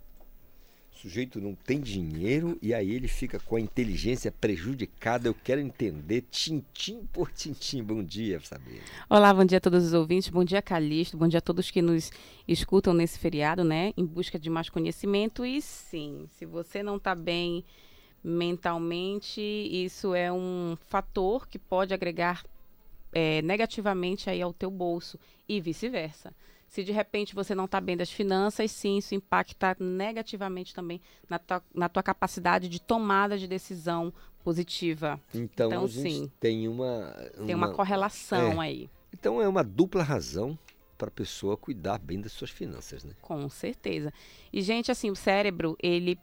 O 0.98 1.02
sujeito 1.02 1.40
não 1.40 1.54
tem 1.54 1.80
dinheiro 1.80 2.58
e 2.60 2.74
aí 2.74 2.90
ele 2.90 3.06
fica 3.06 3.38
com 3.38 3.54
a 3.54 3.60
inteligência 3.60 4.32
prejudicada. 4.32 5.28
Eu 5.28 5.34
quero 5.44 5.60
entender 5.60 6.24
tintim 6.28 7.06
por 7.12 7.30
tintim. 7.30 7.84
Bom 7.84 8.02
dia, 8.02 8.40
Sabrina. 8.40 8.82
Olá, 9.08 9.32
bom 9.32 9.44
dia 9.44 9.58
a 9.58 9.60
todos 9.60 9.84
os 9.84 9.92
ouvintes. 9.92 10.28
Bom 10.28 10.42
dia, 10.42 10.60
Calixto. 10.60 11.16
Bom 11.16 11.28
dia 11.28 11.38
a 11.38 11.40
todos 11.40 11.70
que 11.70 11.80
nos 11.80 12.10
escutam 12.48 12.92
nesse 12.92 13.16
feriado, 13.16 13.62
né? 13.62 13.92
Em 13.96 14.04
busca 14.04 14.40
de 14.40 14.50
mais 14.50 14.68
conhecimento. 14.68 15.46
E 15.46 15.62
sim, 15.62 16.28
se 16.36 16.44
você 16.44 16.82
não 16.82 16.96
está 16.96 17.14
bem 17.14 17.64
mentalmente, 18.24 19.40
isso 19.40 20.16
é 20.16 20.32
um 20.32 20.76
fator 20.88 21.46
que 21.46 21.60
pode 21.60 21.94
agregar 21.94 22.44
é, 23.12 23.40
negativamente 23.42 24.28
aí 24.28 24.42
ao 24.42 24.52
teu 24.52 24.68
bolso 24.68 25.16
e 25.48 25.60
vice-versa. 25.60 26.34
Se 26.68 26.84
de 26.84 26.92
repente 26.92 27.34
você 27.34 27.54
não 27.54 27.64
está 27.64 27.80
bem 27.80 27.96
das 27.96 28.10
finanças, 28.10 28.70
sim, 28.70 28.98
isso 28.98 29.14
impacta 29.14 29.76
negativamente 29.80 30.74
também 30.74 31.00
na 31.28 31.38
tua, 31.38 31.62
na 31.74 31.88
tua 31.88 32.02
capacidade 32.02 32.68
de 32.68 32.80
tomada 32.80 33.38
de 33.38 33.48
decisão 33.48 34.12
positiva. 34.44 35.20
Então, 35.34 35.68
então 35.68 35.88
sim, 35.88 36.30
tem 36.38 36.68
uma, 36.68 37.14
uma, 37.36 37.46
tem 37.46 37.54
uma 37.54 37.72
correlação 37.72 38.62
é. 38.62 38.66
aí. 38.66 38.90
Então 39.12 39.40
é 39.40 39.48
uma 39.48 39.64
dupla 39.64 40.02
razão 40.02 40.58
para 40.96 41.08
a 41.08 41.10
pessoa 41.12 41.56
cuidar 41.56 41.98
bem 41.98 42.20
das 42.20 42.32
suas 42.32 42.50
finanças, 42.50 43.04
né? 43.04 43.14
Com 43.22 43.48
certeza. 43.48 44.12
E 44.52 44.60
gente, 44.60 44.90
assim, 44.90 45.10
o 45.10 45.16
cérebro 45.16 45.76
ele 45.82 46.18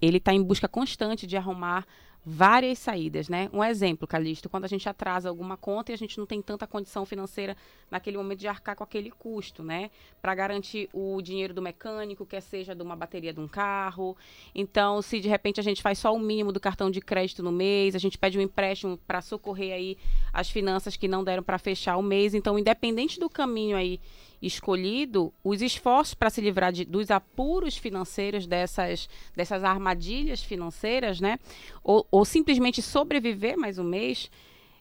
ele 0.00 0.18
está 0.18 0.34
em 0.34 0.42
busca 0.42 0.68
constante 0.68 1.26
de 1.26 1.36
arrumar 1.36 1.86
várias 2.28 2.80
saídas, 2.80 3.28
né? 3.28 3.48
Um 3.52 3.62
exemplo, 3.62 4.04
Calixto, 4.04 4.48
quando 4.48 4.64
a 4.64 4.68
gente 4.68 4.88
atrasa 4.88 5.28
alguma 5.28 5.56
conta 5.56 5.92
e 5.92 5.94
a 5.94 5.96
gente 5.96 6.18
não 6.18 6.26
tem 6.26 6.42
tanta 6.42 6.66
condição 6.66 7.06
financeira 7.06 7.56
naquele 7.88 8.16
momento 8.16 8.40
de 8.40 8.48
arcar 8.48 8.74
com 8.74 8.82
aquele 8.82 9.12
custo, 9.12 9.62
né? 9.62 9.92
Para 10.20 10.34
garantir 10.34 10.88
o 10.92 11.22
dinheiro 11.22 11.54
do 11.54 11.62
mecânico, 11.62 12.26
quer 12.26 12.40
seja 12.40 12.74
de 12.74 12.82
uma 12.82 12.96
bateria 12.96 13.32
de 13.32 13.38
um 13.38 13.46
carro. 13.46 14.16
Então, 14.52 15.00
se 15.00 15.20
de 15.20 15.28
repente 15.28 15.60
a 15.60 15.62
gente 15.62 15.80
faz 15.80 16.00
só 16.00 16.12
o 16.12 16.18
mínimo 16.18 16.50
do 16.50 16.58
cartão 16.58 16.90
de 16.90 17.00
crédito 17.00 17.44
no 17.44 17.52
mês, 17.52 17.94
a 17.94 17.98
gente 17.98 18.18
pede 18.18 18.36
um 18.36 18.42
empréstimo 18.42 18.98
para 19.06 19.22
socorrer 19.22 19.72
aí 19.72 19.96
as 20.32 20.50
finanças 20.50 20.96
que 20.96 21.06
não 21.06 21.22
deram 21.22 21.44
para 21.44 21.58
fechar 21.58 21.96
o 21.96 22.02
mês. 22.02 22.34
Então, 22.34 22.58
independente 22.58 23.20
do 23.20 23.30
caminho 23.30 23.76
aí 23.76 24.00
escolhido, 24.40 25.32
os 25.42 25.62
esforços 25.62 26.14
para 26.14 26.30
se 26.30 26.40
livrar 26.40 26.72
de, 26.72 26.84
dos 26.84 27.10
apuros 27.10 27.76
financeiros 27.76 28.46
dessas, 28.46 29.08
dessas 29.34 29.64
armadilhas 29.64 30.42
financeiras, 30.42 31.20
né? 31.20 31.38
Ou, 31.82 32.06
ou 32.10 32.24
simplesmente 32.24 32.82
sobreviver 32.82 33.56
mais 33.56 33.78
um 33.78 33.84
mês, 33.84 34.30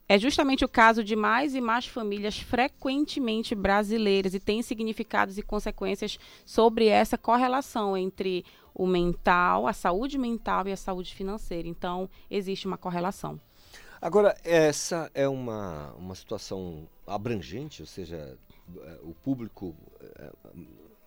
é 0.07 0.19
justamente 0.19 0.63
o 0.63 0.69
caso 0.69 1.03
de 1.03 1.15
mais 1.15 1.55
e 1.55 1.61
mais 1.61 1.87
famílias 1.87 2.37
frequentemente 2.37 3.55
brasileiras 3.55 4.35
e 4.35 4.39
tem 4.39 4.61
significados 4.61 5.37
e 5.37 5.41
consequências 5.41 6.19
sobre 6.45 6.87
essa 6.87 7.17
correlação 7.17 7.97
entre 7.97 8.45
o 8.73 8.85
mental, 8.85 9.67
a 9.67 9.73
saúde 9.73 10.17
mental 10.17 10.67
e 10.67 10.71
a 10.71 10.77
saúde 10.77 11.15
financeira. 11.15 11.67
Então, 11.67 12.09
existe 12.29 12.67
uma 12.67 12.77
correlação. 12.77 13.39
Agora, 14.01 14.37
essa 14.43 15.09
é 15.15 15.27
uma, 15.27 15.91
uma 15.93 16.13
situação 16.13 16.87
abrangente, 17.07 17.81
ou 17.81 17.87
seja, 17.87 18.37
o 19.03 19.13
público, 19.13 19.75
é, 20.01 20.31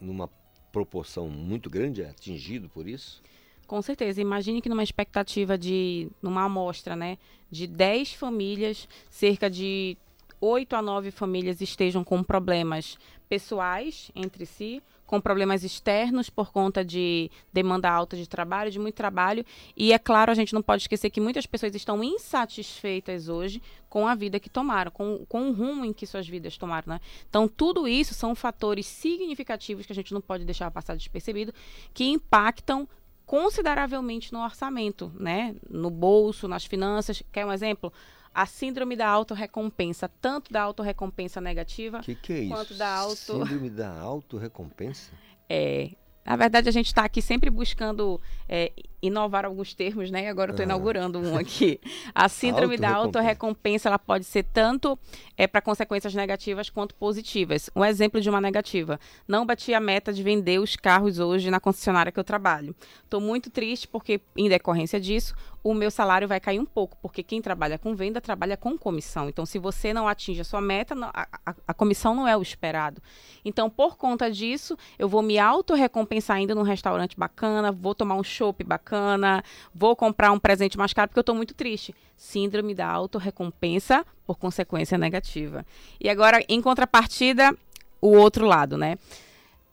numa 0.01 0.29
proporção 0.73 1.29
muito 1.29 1.69
grande, 1.69 2.03
é 2.03 2.11
atingido 2.11 2.69
por 2.69 2.87
isso? 2.87 3.23
Com 3.67 3.83
certeza. 3.83 4.21
Imagine 4.21 4.63
que 4.63 4.69
numa 4.69 4.83
expectativa 4.83 5.59
de, 5.59 6.09
numa 6.23 6.45
amostra, 6.45 6.97
né, 6.97 7.19
de 7.51 7.67
10 7.67 8.15
famílias, 8.15 8.89
cerca 9.11 9.51
de 9.51 9.97
8 10.41 10.75
a 10.77 10.83
9 10.83 11.11
famílias 11.11 11.61
estejam 11.61 12.03
com 12.03 12.23
problemas 12.23 12.99
pessoais 13.29 14.11
entre 14.15 14.47
si, 14.47 14.83
com 15.09 15.23
problemas 15.23 15.65
externos 15.65 16.29
por 16.29 16.53
conta 16.53 16.85
de 16.85 17.31
demanda 17.51 17.91
alta 17.91 18.15
de 18.15 18.29
trabalho, 18.29 18.71
de 18.71 18.79
muito 18.79 18.95
trabalho. 18.95 19.43
E 19.75 19.91
é 19.91 19.99
claro, 19.99 20.31
a 20.31 20.35
gente 20.35 20.53
não 20.53 20.61
pode 20.61 20.83
esquecer 20.83 21.09
que 21.09 21.19
muitas 21.19 21.47
pessoas 21.47 21.75
estão 21.75 22.05
insatisfeitas 22.05 23.27
hoje 23.27 23.63
com 23.89 24.07
a 24.07 24.15
vida 24.15 24.39
que 24.39 24.51
tomaram, 24.51 24.91
com, 24.91 25.25
com 25.27 25.49
o 25.49 25.53
rumo 25.53 25.83
em 25.83 25.95
que 25.95 26.07
suas 26.07 26.29
vidas 26.29 26.59
tomaram. 26.59 26.93
Né? 26.93 27.01
Então, 27.27 27.49
tudo 27.49 27.89
isso 27.89 28.13
são 28.13 28.35
fatores 28.35 28.85
significativos 28.87 29.87
que 29.87 29.93
a 29.93 29.95
gente 29.95 30.13
não 30.13 30.21
pode 30.21 30.45
deixar 30.45 30.71
passar 30.71 30.95
despercebido, 30.95 31.55
que 31.95 32.05
impactam 32.05 32.87
consideravelmente 33.25 34.31
no 34.31 34.43
orçamento, 34.43 35.11
né? 35.15 35.55
No 35.69 35.91
bolso, 35.91 36.47
nas 36.47 36.65
finanças. 36.67 37.23
Quer 37.33 37.47
um 37.47 37.53
exemplo? 37.53 37.93
A 38.39 38.47
síndrome 38.47 38.95
da 38.95 39.09
autorrecompensa, 39.09 40.09
tanto 40.21 40.53
da 40.53 40.63
autorrecompensa 40.63 41.41
negativa 41.41 41.99
que 41.99 42.15
que 42.15 42.33
é 42.33 42.49
quanto 42.49 42.73
da 42.75 42.89
auto... 42.89 43.17
Síndrome 43.17 43.69
da 43.69 43.91
autorrecompensa? 43.99 45.11
É, 45.51 45.91
na 46.25 46.37
verdade, 46.37 46.69
a 46.69 46.73
gente 46.73 46.87
está 46.87 47.05
aqui 47.05 47.23
sempre 47.23 47.49
buscando 47.49 48.21
é, 48.47 48.71
inovar 49.01 49.47
alguns 49.47 49.73
termos, 49.73 50.11
né? 50.11 50.29
Agora 50.29 50.51
eu 50.51 50.53
estou 50.53 50.63
ah. 50.63 50.67
inaugurando 50.67 51.19
um 51.19 51.39
aqui. 51.39 51.81
A 52.15 52.29
síndrome 52.29 52.75
auto 52.75 52.81
da 52.83 52.95
autorrecompensa, 52.95 53.89
ela 53.89 53.99
pode 53.99 54.25
ser 54.25 54.43
tanto 54.43 54.99
é, 55.39 55.47
para 55.47 55.63
consequências 55.63 56.15
negativas 56.15 56.69
quanto 56.69 56.95
positivas. 56.95 57.71
Um 57.75 57.83
exemplo 57.83 58.21
de 58.21 58.29
uma 58.29 58.43
negativa. 58.43 59.01
Não 59.27 59.47
bati 59.47 59.73
a 59.73 59.81
meta 59.81 60.13
de 60.13 60.23
vender 60.23 60.61
os 60.61 60.77
carros 60.77 61.19
hoje 61.19 61.51
na 61.51 61.59
concessionária 61.59 62.13
que 62.13 62.21
eu 62.21 62.25
trabalho. 62.25 62.77
Estou 63.03 63.23
muito 63.23 63.49
triste 63.49 63.89
porque, 63.89 64.21
em 64.37 64.51
decorrência 64.51 65.01
disso, 65.01 65.35
o 65.63 65.75
meu 65.75 65.91
salário 65.91 66.29
vai 66.29 66.41
cair 66.41 66.59
um 66.59 66.67
pouco, 66.67 66.97
porque 67.03 67.23
quem 67.23 67.43
trabalha 67.43 67.79
com 67.79 67.95
venda 67.95 68.21
trabalha 68.21 68.57
com 68.57 68.77
comissão. 68.79 69.29
Então, 69.29 69.45
se 69.45 69.59
você 69.59 69.93
não 69.93 70.09
atinge 70.09 70.41
a 70.41 70.45
sua 70.45 70.61
meta, 70.61 70.95
a, 71.13 71.29
a, 71.45 71.55
a 71.69 71.75
comissão 71.75 72.15
não 72.15 72.27
é 72.27 72.37
o 72.37 72.43
esperado. 72.43 73.03
Então, 73.45 73.69
por 73.69 73.97
conta 73.97 74.31
disso, 74.31 74.77
eu 74.99 75.09
vou 75.09 75.23
me 75.23 75.39
autorrecompensar 75.39 76.41
indo 76.41 76.55
num 76.55 76.63
restaurante 76.63 77.17
bacana, 77.17 77.73
vou 77.73 77.95
tomar 77.95 78.15
um 78.15 78.23
chopp 78.23 78.63
bacana 78.65 79.29
vou 79.75 79.95
comprar 79.95 80.33
um 80.33 80.39
presente 80.39 80.79
mais 80.79 80.93
caro 80.93 81.09
porque 81.09 81.19
eu 81.19 81.23
estou 81.23 81.35
muito 81.35 81.55
triste. 81.55 81.95
Síndrome 82.17 82.75
da 82.75 82.87
autorrecompensa 82.87 84.05
por 84.27 84.37
consequência 84.37 84.99
negativa. 84.99 85.65
E 86.01 86.09
agora, 86.09 86.45
em 86.49 86.61
contrapartida, 86.61 87.55
o 88.01 88.09
outro 88.17 88.47
lado, 88.47 88.77
né? 88.77 88.99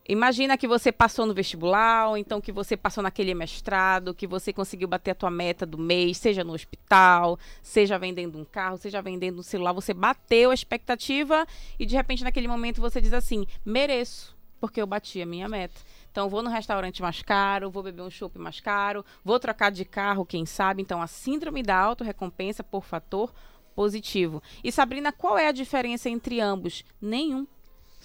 Imagina 0.08 0.56
que 0.56 0.68
você 0.68 0.92
passou 0.92 1.26
no 1.26 1.34
vestibular, 1.34 2.10
ou 2.10 2.18
então 2.18 2.40
que 2.40 2.52
você 2.52 2.78
passou 2.78 3.02
naquele 3.02 3.34
mestrado, 3.34 4.14
que 4.14 4.28
você 4.28 4.54
conseguiu 4.54 4.88
bater 4.88 5.12
a 5.12 5.16
tua 5.16 5.32
meta 5.32 5.66
do 5.66 5.80
mês, 5.80 6.18
seja 6.18 6.44
no 6.44 6.54
hospital, 6.54 7.40
seja 7.64 7.98
vendendo 7.98 8.38
um 8.38 8.46
carro, 8.46 8.78
seja 8.78 9.02
vendendo 9.02 9.40
um 9.40 9.44
celular, 9.44 9.74
você 9.74 9.96
bateu 9.96 10.52
a 10.52 10.54
expectativa 10.54 11.48
e 11.80 11.88
de 11.88 11.96
repente 11.96 12.24
naquele 12.24 12.48
momento 12.48 12.80
você 12.80 13.02
diz 13.02 13.14
assim: 13.14 13.48
mereço, 13.66 14.38
porque 14.60 14.80
eu 14.80 14.86
bati 14.86 15.24
a 15.24 15.26
minha 15.26 15.50
meta. 15.50 15.82
Então, 16.12 16.30
vou 16.30 16.44
no 16.44 16.50
restaurante 16.50 17.02
mais 17.02 17.22
caro, 17.24 17.72
vou 17.72 17.84
beber 17.84 18.04
um 18.04 18.10
chopp 18.10 18.38
mais 18.38 18.60
caro, 18.60 19.04
vou 19.24 19.40
trocar 19.40 19.72
de 19.72 19.84
carro, 19.84 20.26
quem 20.26 20.46
sabe. 20.46 20.82
Então, 20.82 21.02
a 21.02 21.08
síndrome 21.08 21.62
da 21.62 21.78
autorrecompensa 21.78 22.64
por 22.64 22.86
fator 22.86 23.34
positivo. 23.76 24.42
E 24.64 24.72
Sabrina, 24.72 25.12
qual 25.12 25.38
é 25.38 25.48
a 25.48 25.52
diferença 25.52 26.10
entre 26.10 26.40
ambos? 26.40 26.86
Nenhum. 27.02 27.46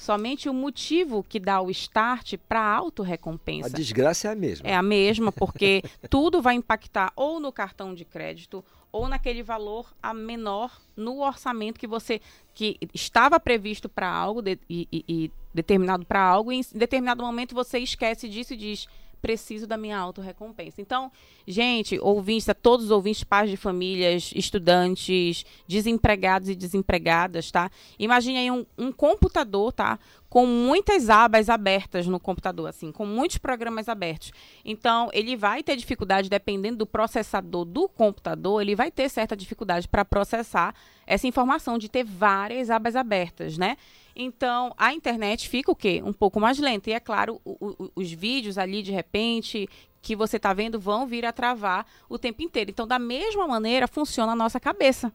Somente 0.01 0.49
o 0.49 0.55
motivo 0.55 1.23
que 1.23 1.39
dá 1.39 1.61
o 1.61 1.71
start 1.71 2.39
para 2.49 2.59
a 2.59 2.75
autorrecompensa. 2.75 3.69
A 3.69 3.71
desgraça 3.71 4.29
é 4.29 4.31
a 4.31 4.35
mesma. 4.35 4.67
É 4.67 4.75
a 4.75 4.83
mesma, 4.83 5.31
porque 5.31 5.83
tudo 6.09 6.41
vai 6.41 6.55
impactar 6.55 7.13
ou 7.15 7.39
no 7.39 7.53
cartão 7.53 7.95
de 7.95 8.03
crédito 8.07 8.65
ou 8.91 9.07
naquele 9.07 9.43
valor 9.43 9.93
a 10.03 10.15
menor 10.15 10.81
no 10.97 11.21
orçamento 11.21 11.79
que 11.79 11.87
você 11.87 12.19
que 12.55 12.79
estava 12.95 13.39
previsto 13.39 13.91
para 13.91 14.09
algo 14.09 14.41
de, 14.41 14.59
e, 14.71 14.89
e, 14.91 15.05
e 15.07 15.33
determinado 15.53 16.07
para 16.07 16.23
algo 16.23 16.51
e 16.51 16.57
em 16.57 16.63
determinado 16.75 17.23
momento 17.23 17.55
você 17.55 17.79
esquece 17.79 18.27
disso 18.27 18.55
e 18.55 18.57
diz 18.57 18.89
preciso 19.21 19.67
da 19.67 19.77
minha 19.77 19.99
autorrecompensa. 19.99 20.81
Então, 20.81 21.11
gente, 21.47 21.99
ouvintes, 22.01 22.49
a 22.49 22.55
todos 22.55 22.87
os 22.87 22.91
ouvintes, 22.91 23.25
pais 23.25 23.51
de 23.51 23.57
famílias, 23.57 24.33
estudantes, 24.35 25.45
desempregados 25.67 26.49
e 26.49 26.55
desempregadas, 26.55 27.51
tá? 27.51 27.71
Imagine 27.99 28.39
aí 28.39 28.51
um, 28.51 28.65
um 28.79 28.91
computador, 28.91 29.73
tá? 29.73 29.99
Com 30.29 30.47
muitas 30.47 31.11
abas 31.11 31.49
abertas 31.49 32.07
no 32.07 32.21
computador, 32.21 32.69
assim, 32.69 32.93
com 32.93 33.05
muitos 33.05 33.39
programas 33.39 33.89
abertos. 33.89 34.33
Então, 34.65 35.11
ele 35.13 35.37
vai 35.37 35.63
ter 35.63 35.77
dificuldade, 35.77 36.31
dependendo 36.31 36.79
do 36.79 36.87
processador 36.87 37.65
do 37.65 37.89
computador, 37.89 38.63
ele 38.63 38.77
vai 38.77 38.91
ter 38.91 39.09
certa 39.09 39.37
dificuldade 39.37 39.89
para 39.89 40.05
processar 40.05 40.75
essa 41.07 41.27
informação 41.27 41.77
de 41.77 41.89
ter 41.89 42.05
várias 42.05 42.71
abas 42.71 42.95
abertas, 42.95 43.59
né? 43.59 43.77
Então, 44.15 44.75
a 44.77 44.93
internet 44.93 45.49
fica 45.49 45.71
o 45.71 45.77
quê? 45.77 46.03
Um 46.05 46.13
pouco 46.13 46.41
mais 46.41 46.59
lenta. 46.59 46.91
E 46.91 46.93
é 46.93 47.01
claro, 47.01 47.41
o, 47.45 47.57
o, 47.61 47.91
os 47.95 48.13
vídeos 48.13 48.59
ali, 48.59 48.83
de 48.83 48.93
repente, 48.93 49.69
que 50.03 50.17
você 50.17 50.37
está 50.37 50.53
vendo, 50.53 50.79
vão 50.81 51.07
vir 51.07 51.25
a 51.25 51.33
travar 51.33 51.87
o 52.09 52.19
tempo 52.19 52.43
inteiro. 52.43 52.71
Então, 52.71 52.87
da 52.87 52.99
mesma 52.99 53.47
maneira, 53.47 53.87
funciona 53.87 54.33
a 54.33 54.37
nossa 54.37 54.59
cabeça. 54.59 55.13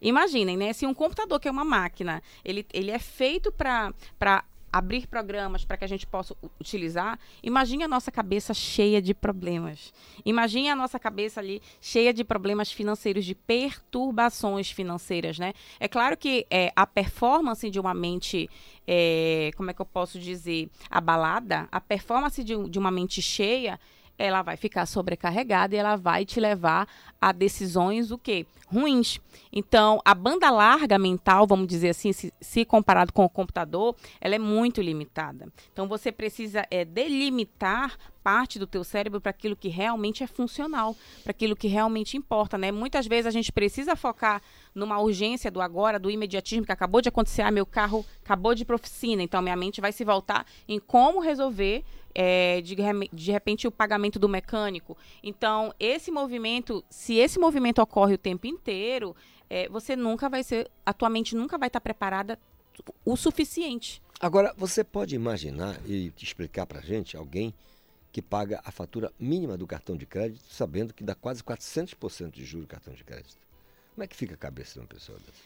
Imaginem, 0.00 0.56
né? 0.56 0.72
Se 0.72 0.86
um 0.86 0.94
computador, 0.94 1.40
que 1.40 1.48
é 1.48 1.50
uma 1.50 1.64
máquina, 1.64 2.22
ele, 2.44 2.66
ele 2.72 2.90
é 2.90 2.98
feito 2.98 3.50
para 3.50 4.44
abrir 4.76 5.06
programas 5.06 5.64
para 5.64 5.76
que 5.76 5.84
a 5.84 5.88
gente 5.88 6.06
possa 6.06 6.36
utilizar, 6.60 7.18
imagine 7.42 7.84
a 7.84 7.88
nossa 7.88 8.12
cabeça 8.12 8.52
cheia 8.52 9.00
de 9.00 9.14
problemas. 9.14 9.92
Imagine 10.24 10.68
a 10.68 10.76
nossa 10.76 10.98
cabeça 10.98 11.40
ali 11.40 11.62
cheia 11.80 12.12
de 12.12 12.22
problemas 12.22 12.70
financeiros, 12.70 13.24
de 13.24 13.34
perturbações 13.34 14.70
financeiras, 14.70 15.38
né? 15.38 15.54
É 15.80 15.88
claro 15.88 16.16
que 16.16 16.46
é, 16.50 16.72
a 16.76 16.86
performance 16.86 17.70
de 17.70 17.80
uma 17.80 17.94
mente, 17.94 18.50
é, 18.86 19.50
como 19.56 19.70
é 19.70 19.74
que 19.74 19.80
eu 19.80 19.86
posso 19.86 20.18
dizer, 20.18 20.68
abalada, 20.90 21.66
a 21.72 21.80
performance 21.80 22.44
de, 22.44 22.68
de 22.68 22.78
uma 22.78 22.90
mente 22.90 23.22
cheia 23.22 23.80
ela 24.18 24.42
vai 24.42 24.56
ficar 24.56 24.86
sobrecarregada 24.86 25.74
e 25.74 25.78
ela 25.78 25.96
vai 25.96 26.24
te 26.24 26.40
levar 26.40 26.88
a 27.20 27.32
decisões 27.32 28.10
o 28.10 28.18
quê? 28.18 28.46
Ruins. 28.66 29.20
Então, 29.52 30.00
a 30.04 30.14
banda 30.14 30.50
larga 30.50 30.98
mental, 30.98 31.46
vamos 31.46 31.68
dizer 31.68 31.90
assim, 31.90 32.12
se, 32.12 32.32
se, 32.40 32.64
comparado 32.64 33.12
com 33.12 33.24
o 33.24 33.28
computador, 33.28 33.94
ela 34.20 34.34
é 34.34 34.38
muito 34.38 34.80
limitada. 34.82 35.48
Então, 35.72 35.86
você 35.86 36.10
precisa 36.10 36.66
é, 36.70 36.84
delimitar 36.84 37.96
parte 38.26 38.58
do 38.58 38.66
teu 38.66 38.82
cérebro 38.82 39.20
para 39.20 39.30
aquilo 39.30 39.54
que 39.54 39.68
realmente 39.68 40.24
é 40.24 40.26
funcional, 40.26 40.96
para 41.22 41.30
aquilo 41.30 41.54
que 41.54 41.68
realmente 41.68 42.16
importa, 42.16 42.58
né? 42.58 42.72
Muitas 42.72 43.06
vezes 43.06 43.24
a 43.24 43.30
gente 43.30 43.52
precisa 43.52 43.94
focar 43.94 44.42
numa 44.74 44.98
urgência 44.98 45.48
do 45.48 45.60
agora, 45.60 45.96
do 45.96 46.10
imediatismo 46.10 46.66
que 46.66 46.72
acabou 46.72 47.00
de 47.00 47.08
acontecer, 47.08 47.42
ah, 47.42 47.52
meu 47.52 47.64
carro 47.64 48.04
acabou 48.24 48.52
de 48.52 48.64
ir 48.64 48.72
oficina, 48.72 49.22
então 49.22 49.40
minha 49.40 49.54
mente 49.54 49.80
vai 49.80 49.92
se 49.92 50.02
voltar 50.02 50.44
em 50.66 50.80
como 50.80 51.20
resolver 51.20 51.84
é, 52.12 52.60
de, 52.62 52.74
de 53.12 53.30
repente 53.30 53.68
o 53.68 53.70
pagamento 53.70 54.18
do 54.18 54.28
mecânico. 54.28 54.98
Então, 55.22 55.72
esse 55.78 56.10
movimento, 56.10 56.84
se 56.90 57.14
esse 57.14 57.38
movimento 57.38 57.80
ocorre 57.80 58.14
o 58.14 58.18
tempo 58.18 58.48
inteiro, 58.48 59.14
é, 59.48 59.68
você 59.68 59.94
nunca 59.94 60.28
vai 60.28 60.42
ser, 60.42 60.68
a 60.84 60.92
tua 60.92 61.08
mente 61.08 61.36
nunca 61.36 61.56
vai 61.56 61.68
estar 61.68 61.80
preparada 61.80 62.36
o 63.04 63.16
suficiente. 63.16 64.02
Agora, 64.18 64.52
você 64.58 64.82
pode 64.82 65.14
imaginar 65.14 65.78
e 65.86 66.12
explicar 66.20 66.66
para 66.66 66.80
gente 66.80 67.16
alguém 67.16 67.54
que 68.16 68.22
paga 68.22 68.62
a 68.64 68.70
fatura 68.70 69.12
mínima 69.20 69.58
do 69.58 69.66
cartão 69.66 69.94
de 69.94 70.06
crédito, 70.06 70.42
sabendo 70.48 70.94
que 70.94 71.04
dá 71.04 71.14
quase 71.14 71.42
400% 71.42 72.30
de 72.30 72.46
juros 72.46 72.64
no 72.64 72.66
cartão 72.66 72.94
de 72.94 73.04
crédito. 73.04 73.36
Como 73.94 74.02
é 74.02 74.06
que 74.06 74.16
fica 74.16 74.32
a 74.32 74.38
cabeça 74.38 74.72
de 74.72 74.78
uma 74.78 74.86
pessoa 74.86 75.18
dessa? 75.18 75.42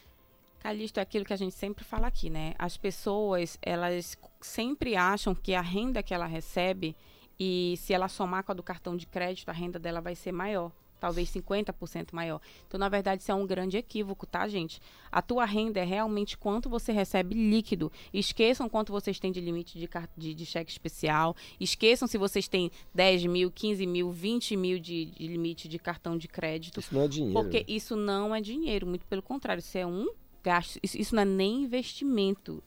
Calixto 0.61 1.01
é 1.01 1.03
aquilo 1.03 1.25
que 1.25 1.33
a 1.33 1.37
gente 1.37 1.53
sempre 1.53 1.83
fala 1.83 2.07
aqui, 2.07 2.31
né? 2.31 2.55
As 2.57 2.77
pessoas, 2.77 3.59
elas 3.61 4.17
sempre 4.41 4.95
acham 4.95 5.35
que 5.35 5.53
a 5.53 5.61
renda 5.61 6.01
que 6.01 6.15
ela 6.15 6.27
recebe 6.27 6.95
e 7.41 7.75
se 7.77 7.93
ela 7.93 8.07
somar 8.07 8.45
com 8.45 8.53
a 8.53 8.55
do 8.55 8.63
cartão 8.63 8.97
de 8.97 9.05
crédito, 9.05 9.49
a 9.49 9.53
renda 9.53 9.81
dela 9.81 10.01
vai 10.01 10.15
ser 10.15 10.31
maior 10.31 10.71
talvez 11.01 11.31
50% 11.31 12.13
maior. 12.13 12.41
Então, 12.69 12.79
na 12.79 12.89
verdade, 12.89 13.23
isso 13.23 13.33
é 13.33 13.35
um 13.35 13.47
grande 13.47 13.77
equívoco, 13.79 14.27
tá, 14.27 14.47
gente? 14.47 14.81
A 15.11 15.23
tua 15.23 15.45
renda 15.45 15.81
é 15.81 15.85
realmente 15.85 16.37
quanto 16.37 16.69
você 16.69 16.93
recebe 16.93 17.35
líquido. 17.35 17.91
Esqueçam 18.13 18.69
quanto 18.69 18.93
vocês 18.93 19.19
têm 19.19 19.33
de 19.33 19.41
limite 19.41 19.79
de, 19.79 19.89
de, 20.17 20.35
de 20.35 20.47
cheque 20.47 20.71
especial. 20.71 21.35
Esqueçam 21.59 22.07
se 22.07 22.19
vocês 22.19 22.47
têm 22.47 22.71
10 22.95 23.27
mil, 23.27 23.51
15 23.51 23.87
mil, 23.87 24.13
20 24.13 24.57
mil 24.57 24.79
de, 24.79 25.07
de 25.07 25.27
limite 25.27 25.67
de 25.67 25.79
cartão 25.79 26.17
de 26.17 26.29
crédito. 26.29 26.81
Isso 26.81 26.95
não 26.95 27.03
é 27.03 27.09
dinheiro. 27.09 27.35
Porque 27.35 27.59
né? 27.59 27.65
isso 27.67 27.97
não 27.97 28.35
é 28.35 28.41
dinheiro, 28.41 28.87
muito 28.87 29.07
pelo 29.07 29.23
contrário, 29.23 29.61
isso 29.61 29.79
é 29.79 29.87
um 29.87 30.07
gasto. 30.43 30.79
Isso, 30.83 30.99
isso 30.99 31.15
não 31.15 31.23
é 31.23 31.27
nem 31.27 31.63
investimento. 31.63 32.63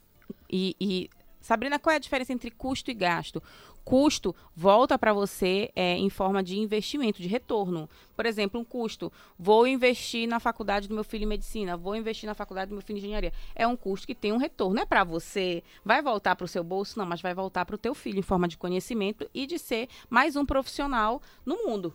E, 0.52 0.76
e 0.80 1.10
Sabrina, 1.44 1.78
qual 1.78 1.92
é 1.92 1.98
a 1.98 2.00
diferença 2.00 2.32
entre 2.32 2.50
custo 2.50 2.90
e 2.90 2.94
gasto? 2.94 3.44
Custo 3.84 4.34
volta 4.56 4.98
para 4.98 5.12
você 5.12 5.70
é, 5.76 5.98
em 5.98 6.10
forma 6.10 6.42
de 6.42 6.58
investimento, 6.58 7.22
de 7.22 7.28
retorno. 7.28 7.90
Por 8.16 8.26
exemplo, 8.26 8.62
um 8.62 8.64
custo. 8.64 9.12
Vou 9.38 9.68
investir 9.68 10.26
na 10.26 10.40
faculdade 10.40 10.88
do 10.88 10.96
meu 10.96 11.04
filho 11.04 11.24
em 11.24 11.28
medicina, 11.28 11.76
vou 11.76 11.98
investir 11.98 12.28
na 12.28 12.34
faculdade 12.34 12.70
do 12.70 12.76
meu 12.76 12.82
filho 12.82 12.96
em 12.96 13.00
engenharia. 13.00 13.34
É 13.54 13.68
um 13.68 13.76
custo 13.76 14.08
que 14.08 14.16
tem 14.16 14.32
um 14.32 14.38
retorno. 14.38 14.80
É 14.80 14.86
para 14.86 15.04
você, 15.04 15.62
vai 15.84 16.02
voltar 16.02 16.38
para 16.38 16.46
o 16.46 16.48
seu 16.48 16.64
bolso, 16.64 16.98
não, 16.98 17.06
mas 17.06 17.22
vai 17.22 17.34
voltar 17.34 17.66
para 17.66 17.76
o 17.76 17.78
teu 17.78 17.94
filho 17.94 18.20
em 18.20 18.24
forma 18.24 18.48
de 18.48 18.58
conhecimento 18.58 19.30
e 19.34 19.46
de 19.46 19.60
ser 19.60 19.90
mais 20.10 20.38
um 20.38 20.46
profissional 20.46 21.22
no 21.46 21.58
mundo. 21.66 21.94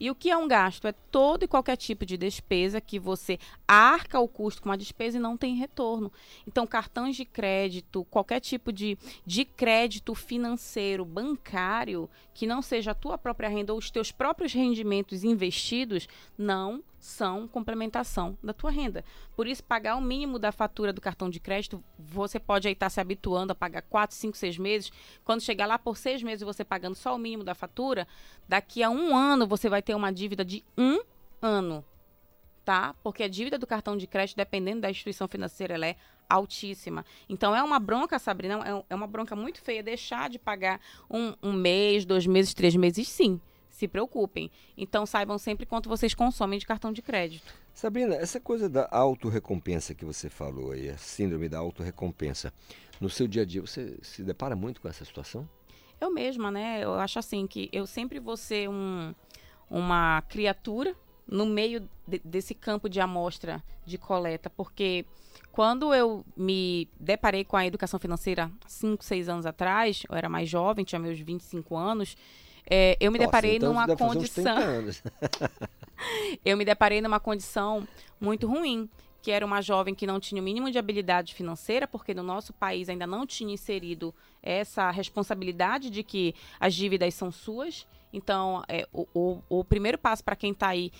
E 0.00 0.10
o 0.10 0.14
que 0.14 0.30
é 0.30 0.36
um 0.36 0.48
gasto? 0.48 0.86
É 0.88 0.92
todo 0.92 1.44
e 1.44 1.48
qualquer 1.48 1.76
tipo 1.76 2.06
de 2.06 2.16
despesa 2.16 2.80
que 2.80 2.98
você 2.98 3.38
arca 3.68 4.18
o 4.18 4.26
custo 4.26 4.62
com 4.62 4.70
uma 4.70 4.78
despesa 4.78 5.18
e 5.18 5.20
não 5.20 5.36
tem 5.36 5.54
retorno. 5.54 6.10
Então, 6.46 6.66
cartões 6.66 7.14
de 7.14 7.26
crédito, 7.26 8.06
qualquer 8.06 8.40
tipo 8.40 8.72
de, 8.72 8.96
de 9.26 9.44
crédito 9.44 10.14
financeiro, 10.14 11.04
bancário, 11.04 12.08
que 12.32 12.46
não 12.46 12.62
seja 12.62 12.92
a 12.92 12.94
tua 12.94 13.18
própria 13.18 13.50
renda 13.50 13.74
ou 13.74 13.78
os 13.78 13.90
teus 13.90 14.10
próprios 14.10 14.54
rendimentos 14.54 15.22
investidos, 15.22 16.08
não 16.38 16.82
são 17.00 17.48
complementação 17.48 18.36
da 18.42 18.52
tua 18.52 18.70
renda. 18.70 19.02
Por 19.34 19.46
isso, 19.46 19.64
pagar 19.64 19.96
o 19.96 20.00
mínimo 20.02 20.38
da 20.38 20.52
fatura 20.52 20.92
do 20.92 21.00
cartão 21.00 21.30
de 21.30 21.40
crédito, 21.40 21.82
você 21.98 22.38
pode 22.38 22.68
aí 22.68 22.74
estar 22.74 22.86
tá 22.86 22.90
se 22.90 23.00
habituando 23.00 23.52
a 23.52 23.54
pagar 23.54 23.82
4, 23.82 24.14
5, 24.14 24.36
6 24.36 24.58
meses. 24.58 24.92
Quando 25.24 25.40
chegar 25.40 25.66
lá 25.66 25.78
por 25.78 25.96
seis 25.96 26.22
meses 26.22 26.44
você 26.44 26.62
pagando 26.62 26.94
só 26.94 27.14
o 27.14 27.18
mínimo 27.18 27.42
da 27.42 27.54
fatura, 27.54 28.06
daqui 28.46 28.82
a 28.82 28.90
um 28.90 29.16
ano 29.16 29.46
você 29.46 29.68
vai 29.68 29.80
ter 29.80 29.94
uma 29.94 30.12
dívida 30.12 30.44
de 30.44 30.62
um 30.76 31.00
ano. 31.40 31.82
Tá? 32.64 32.94
Porque 33.02 33.22
a 33.22 33.28
dívida 33.28 33.58
do 33.58 33.66
cartão 33.66 33.96
de 33.96 34.06
crédito, 34.06 34.36
dependendo 34.36 34.82
da 34.82 34.90
instituição 34.90 35.26
financeira, 35.26 35.74
ela 35.74 35.86
é 35.86 35.96
altíssima. 36.28 37.04
Então 37.28 37.56
é 37.56 37.62
uma 37.62 37.80
bronca, 37.80 38.18
Sabrina, 38.18 38.60
é, 38.62 38.84
é 38.90 38.94
uma 38.94 39.06
bronca 39.06 39.34
muito 39.34 39.60
feia 39.62 39.82
deixar 39.82 40.28
de 40.28 40.38
pagar 40.38 40.78
um, 41.10 41.34
um 41.42 41.52
mês, 41.52 42.04
dois 42.04 42.26
meses, 42.26 42.52
três 42.52 42.76
meses, 42.76 43.08
sim 43.08 43.40
se 43.80 43.88
preocupem. 43.88 44.50
Então 44.76 45.06
saibam 45.06 45.38
sempre 45.38 45.64
quanto 45.64 45.88
vocês 45.88 46.14
consomem 46.14 46.58
de 46.58 46.66
cartão 46.66 46.92
de 46.92 47.00
crédito. 47.00 47.52
Sabrina, 47.72 48.14
essa 48.14 48.38
coisa 48.38 48.68
da 48.68 48.86
autorrecompensa 48.90 49.94
que 49.94 50.04
você 50.04 50.28
falou 50.28 50.72
aí, 50.72 50.90
a 50.90 50.98
síndrome 50.98 51.48
da 51.48 51.58
autorrecompensa, 51.58 52.52
no 53.00 53.08
seu 53.08 53.26
dia 53.26 53.42
a 53.42 53.44
dia 53.44 53.62
você 53.62 53.96
se 54.02 54.22
depara 54.22 54.54
muito 54.54 54.80
com 54.80 54.88
essa 54.88 55.04
situação? 55.04 55.48
Eu 55.98 56.12
mesma, 56.12 56.50
né? 56.50 56.84
Eu 56.84 56.94
acho 56.94 57.18
assim 57.18 57.46
que 57.46 57.68
eu 57.72 57.86
sempre 57.86 58.18
vou 58.18 58.36
ser 58.36 58.68
um, 58.68 59.14
uma 59.70 60.22
criatura 60.22 60.94
no 61.26 61.46
meio 61.46 61.88
de, 62.06 62.18
desse 62.24 62.54
campo 62.54 62.88
de 62.88 63.00
amostra 63.00 63.62
de 63.86 63.96
coleta, 63.96 64.50
porque 64.50 65.06
quando 65.52 65.94
eu 65.94 66.24
me 66.36 66.88
deparei 66.98 67.44
com 67.44 67.56
a 67.56 67.66
educação 67.66 67.98
financeira 67.98 68.50
5, 68.66 69.04
6 69.04 69.28
anos 69.28 69.46
atrás, 69.46 70.02
eu 70.08 70.16
era 70.16 70.28
mais 70.28 70.48
jovem, 70.48 70.84
tinha 70.84 70.98
meus 70.98 71.18
25 71.18 71.76
anos, 71.76 72.16
é, 72.70 72.96
eu 73.00 73.10
me 73.10 73.18
Nossa, 73.18 73.26
deparei 73.26 73.56
então 73.56 73.72
numa 73.72 73.96
condição. 73.96 74.56
eu 76.44 76.56
me 76.56 76.64
deparei 76.64 77.00
numa 77.00 77.18
condição 77.18 77.86
muito 78.20 78.46
ruim, 78.46 78.88
que 79.20 79.32
era 79.32 79.44
uma 79.44 79.60
jovem 79.60 79.92
que 79.92 80.06
não 80.06 80.20
tinha 80.20 80.40
o 80.40 80.44
mínimo 80.44 80.70
de 80.70 80.78
habilidade 80.78 81.34
financeira, 81.34 81.88
porque 81.88 82.14
no 82.14 82.22
nosso 82.22 82.52
país 82.52 82.88
ainda 82.88 83.08
não 83.08 83.26
tinha 83.26 83.52
inserido 83.52 84.14
essa 84.40 84.88
responsabilidade 84.90 85.90
de 85.90 86.04
que 86.04 86.32
as 86.60 86.72
dívidas 86.72 87.12
são 87.14 87.32
suas. 87.32 87.86
Então, 88.12 88.62
é, 88.68 88.86
o, 88.92 89.06
o, 89.12 89.42
o 89.48 89.64
primeiro 89.64 89.98
passo 89.98 90.22
para 90.22 90.36
quem 90.36 90.52
está 90.52 90.68
aí 90.68 90.92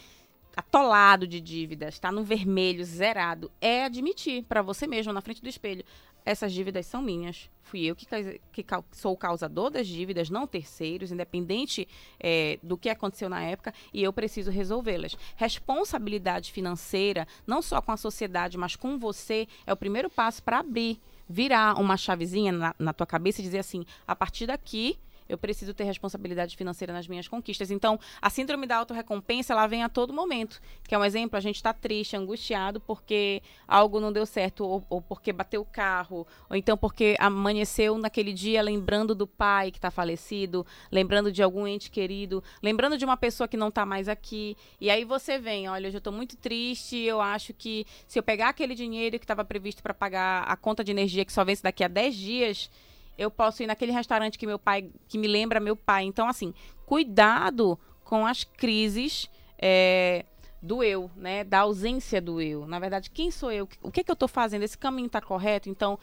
atolado 0.56 1.26
de 1.26 1.40
dívidas, 1.40 1.94
está 1.94 2.10
no 2.10 2.24
vermelho, 2.24 2.84
zerado, 2.84 3.50
é 3.60 3.84
admitir 3.84 4.44
para 4.44 4.62
você 4.62 4.86
mesmo 4.86 5.12
na 5.12 5.20
frente 5.20 5.40
do 5.40 5.48
espelho: 5.48 5.84
essas 6.24 6.52
dívidas 6.52 6.86
são 6.86 7.02
minhas. 7.02 7.50
Fui 7.62 7.84
eu 7.84 7.94
que, 7.94 8.06
que 8.52 8.66
sou 8.92 9.12
o 9.12 9.16
causador 9.16 9.70
das 9.70 9.86
dívidas, 9.86 10.28
não 10.28 10.46
terceiros, 10.46 11.12
independente 11.12 11.86
é, 12.18 12.58
do 12.62 12.76
que 12.76 12.88
aconteceu 12.88 13.28
na 13.28 13.42
época, 13.42 13.72
e 13.92 14.02
eu 14.02 14.12
preciso 14.12 14.50
resolvê-las. 14.50 15.16
Responsabilidade 15.36 16.52
financeira, 16.52 17.26
não 17.46 17.62
só 17.62 17.80
com 17.80 17.92
a 17.92 17.96
sociedade, 17.96 18.58
mas 18.58 18.76
com 18.76 18.98
você, 18.98 19.46
é 19.66 19.72
o 19.72 19.76
primeiro 19.76 20.10
passo 20.10 20.42
para 20.42 20.58
abrir, 20.58 21.00
virar 21.28 21.78
uma 21.78 21.96
chavezinha 21.96 22.50
na, 22.50 22.74
na 22.78 22.92
tua 22.92 23.06
cabeça 23.06 23.40
e 23.40 23.44
dizer 23.44 23.58
assim: 23.58 23.84
a 24.06 24.16
partir 24.16 24.46
daqui 24.46 24.98
eu 25.30 25.38
preciso 25.38 25.72
ter 25.72 25.84
responsabilidade 25.84 26.56
financeira 26.56 26.92
nas 26.92 27.06
minhas 27.06 27.28
conquistas. 27.28 27.70
Então, 27.70 27.98
a 28.20 28.28
síndrome 28.28 28.66
da 28.66 28.76
autorrecompensa, 28.76 29.52
ela 29.52 29.66
vem 29.66 29.82
a 29.84 29.88
todo 29.88 30.12
momento. 30.12 30.60
Que 30.86 30.94
é 30.94 30.98
um 30.98 31.04
exemplo, 31.04 31.36
a 31.36 31.40
gente 31.40 31.56
está 31.56 31.72
triste, 31.72 32.16
angustiado 32.16 32.80
porque 32.80 33.42
algo 33.66 34.00
não 34.00 34.12
deu 34.12 34.26
certo, 34.26 34.64
ou, 34.64 34.84
ou, 34.90 35.00
porque 35.00 35.32
bateu 35.32 35.60
o 35.60 35.64
carro, 35.64 36.26
ou 36.48 36.56
então 36.56 36.76
porque 36.76 37.16
amanheceu 37.18 37.96
naquele 37.96 38.32
dia 38.32 38.60
lembrando 38.60 39.14
do 39.14 39.26
pai 39.26 39.70
que 39.70 39.78
está 39.78 39.90
falecido, 39.90 40.66
lembrando 40.90 41.30
de 41.30 41.42
algum 41.42 41.66
ente 41.66 41.90
querido, 41.90 42.42
lembrando 42.62 42.98
de 42.98 43.04
uma 43.04 43.16
pessoa 43.16 43.46
que 43.46 43.56
não 43.56 43.68
está 43.68 43.86
mais 43.86 44.08
aqui. 44.08 44.56
E 44.80 44.90
aí 44.90 45.04
você 45.04 45.38
vem, 45.38 45.68
olha, 45.68 45.86
eu 45.86 45.92
já 45.92 45.98
estou 45.98 46.12
muito 46.12 46.36
triste, 46.36 46.96
eu 46.96 47.20
acho 47.20 47.54
que 47.54 47.86
se 48.08 48.18
eu 48.18 48.22
pegar 48.22 48.48
aquele 48.48 48.74
dinheiro 48.74 49.18
que 49.18 49.24
estava 49.24 49.44
previsto 49.44 49.82
para 49.82 49.94
pagar 49.94 50.42
a 50.42 50.56
conta 50.56 50.82
de 50.82 50.90
energia 50.90 51.24
que 51.24 51.32
só 51.32 51.44
vence 51.44 51.62
daqui 51.62 51.84
a 51.84 51.88
10 51.88 52.16
dias, 52.16 52.70
eu 53.16 53.30
posso 53.30 53.62
ir 53.62 53.66
naquele 53.66 53.92
restaurante 53.92 54.38
que 54.38 54.46
meu 54.46 54.58
pai, 54.58 54.88
que 55.08 55.18
me 55.18 55.26
lembra 55.26 55.60
meu 55.60 55.76
pai. 55.76 56.04
Então, 56.04 56.28
assim, 56.28 56.54
cuidado 56.86 57.78
com 58.04 58.26
as 58.26 58.44
crises 58.44 59.30
é, 59.58 60.24
do 60.62 60.82
eu, 60.82 61.10
né? 61.16 61.44
Da 61.44 61.60
ausência 61.60 62.20
do 62.20 62.40
eu. 62.40 62.66
Na 62.66 62.78
verdade, 62.78 63.10
quem 63.10 63.30
sou 63.30 63.50
eu? 63.50 63.68
O 63.82 63.90
que, 63.90 64.00
é 64.00 64.04
que 64.04 64.10
eu 64.10 64.14
estou 64.14 64.28
fazendo? 64.28 64.62
Esse 64.62 64.76
caminho 64.76 65.06
está 65.06 65.20
correto? 65.20 65.68
Então, 65.68 65.98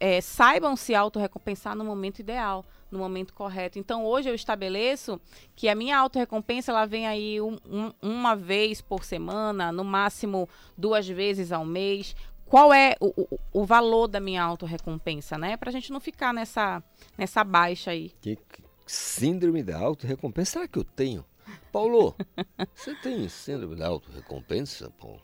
é, 0.00 0.20
saibam 0.20 0.76
se 0.76 0.94
autorrecompensar 0.94 1.74
no 1.76 1.84
momento 1.84 2.20
ideal, 2.20 2.64
no 2.90 2.98
momento 2.98 3.32
correto. 3.32 3.78
Então, 3.78 4.04
hoje 4.04 4.28
eu 4.28 4.34
estabeleço 4.34 5.20
que 5.54 5.68
a 5.68 5.74
minha 5.74 5.98
autorrecompensa 5.98 6.72
ela 6.72 6.86
vem 6.86 7.06
aí 7.06 7.40
um, 7.40 7.58
um, 7.68 7.92
uma 8.00 8.34
vez 8.34 8.80
por 8.80 9.04
semana, 9.04 9.70
no 9.70 9.84
máximo 9.84 10.48
duas 10.76 11.06
vezes 11.06 11.52
ao 11.52 11.64
mês, 11.64 12.14
qual 12.46 12.72
é 12.72 12.94
o, 13.00 13.38
o, 13.52 13.64
valor 13.64 14.06
da 14.06 14.20
minha 14.20 14.42
autorrecompensa, 14.42 15.36
né? 15.36 15.56
Pra 15.56 15.72
gente 15.72 15.92
não 15.92 16.00
ficar 16.00 16.32
nessa, 16.32 16.82
nessa 17.18 17.42
baixa 17.42 17.90
aí. 17.90 18.12
Que 18.20 18.38
síndrome 18.86 19.62
da 19.62 19.78
autorrecompensa 19.78 20.52
será 20.52 20.68
que 20.68 20.78
eu 20.78 20.84
tenho? 20.84 21.24
Paulo, 21.72 22.14
você 22.74 22.94
tem 22.94 23.28
síndrome 23.28 23.76
da 23.76 23.88
autorrecompensa, 23.88 24.90
Paulo? 24.98 25.20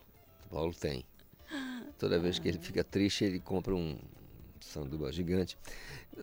Paulo 0.51 0.75
tem. 0.75 1.05
Toda 1.99 2.19
vez 2.19 2.39
que 2.39 2.49
ele 2.49 2.59
fica 2.59 2.83
triste, 2.83 3.25
ele 3.25 3.39
compra 3.39 3.75
um 3.75 3.97
sanduba 4.61 5.13
gigante. 5.13 5.57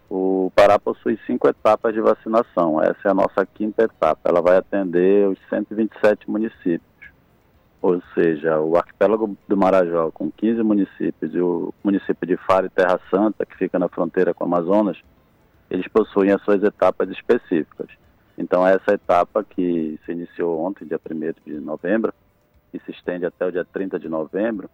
o 0.10 0.52
Pará 0.56 0.80
possui 0.80 1.20
cinco 1.28 1.48
etapas 1.48 1.94
de 1.94 2.02
vacinação. 2.02 2.82
Essa 2.82 3.10
é 3.10 3.12
a 3.12 3.14
nossa 3.14 3.46
quinta 3.46 3.84
etapa. 3.84 4.22
Ela 4.28 4.42
vai 4.42 4.58
atender 4.58 5.30
os 5.30 5.38
127 5.48 6.28
municípios. 6.28 6.95
Ou 7.86 8.02
seja, 8.16 8.60
o 8.60 8.76
arquipélago 8.76 9.38
do 9.48 9.56
Marajó, 9.56 10.10
com 10.10 10.32
15 10.32 10.64
municípios, 10.64 11.36
e 11.36 11.40
o 11.40 11.72
município 11.84 12.28
de 12.28 12.36
Faro 12.36 12.66
e 12.66 12.70
Terra 12.72 13.00
Santa, 13.12 13.46
que 13.46 13.56
fica 13.56 13.78
na 13.78 13.88
fronteira 13.88 14.34
com 14.34 14.44
o 14.44 14.48
Amazonas, 14.48 14.98
eles 15.70 15.88
possuem 15.90 16.32
as 16.32 16.42
suas 16.42 16.64
etapas 16.64 17.08
específicas. 17.12 17.88
Então, 18.36 18.66
essa 18.66 18.96
etapa 18.96 19.44
que 19.44 20.00
se 20.04 20.12
iniciou 20.14 20.60
ontem, 20.66 20.84
dia 20.88 21.00
1 21.00 21.46
de 21.46 21.60
novembro, 21.60 22.12
e 22.74 22.80
se 22.80 22.90
estende 22.90 23.24
até 23.24 23.46
o 23.46 23.52
dia 23.52 23.64
30 23.64 24.00
de 24.00 24.10
novembro, 24.10 24.68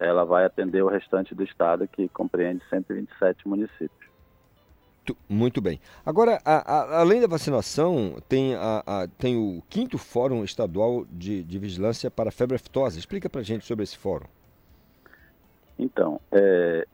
ela 0.00 0.24
vai 0.24 0.44
atender 0.44 0.82
o 0.82 0.88
restante 0.88 1.36
do 1.36 1.44
estado, 1.44 1.86
que 1.86 2.08
compreende 2.08 2.64
127 2.68 3.46
municípios. 3.46 4.09
Muito 5.28 5.60
bem. 5.60 5.80
Agora, 6.04 6.40
a, 6.44 6.74
a, 6.74 7.00
além 7.00 7.20
da 7.20 7.26
vacinação, 7.26 8.16
tem, 8.28 8.54
a, 8.54 9.08
tem 9.18 9.36
o 9.36 9.62
quinto 9.68 9.98
Fórum 9.98 10.44
Estadual 10.44 11.04
de, 11.10 11.42
de 11.42 11.58
Vigilância 11.58 12.10
para 12.10 12.28
a 12.28 12.32
Febre 12.32 12.56
Aftosa. 12.56 12.98
Explica 12.98 13.28
para 13.28 13.42
gente 13.42 13.64
sobre 13.64 13.84
esse 13.84 13.96
fórum. 13.96 14.26
Então, 15.78 16.20
é, 16.30 16.86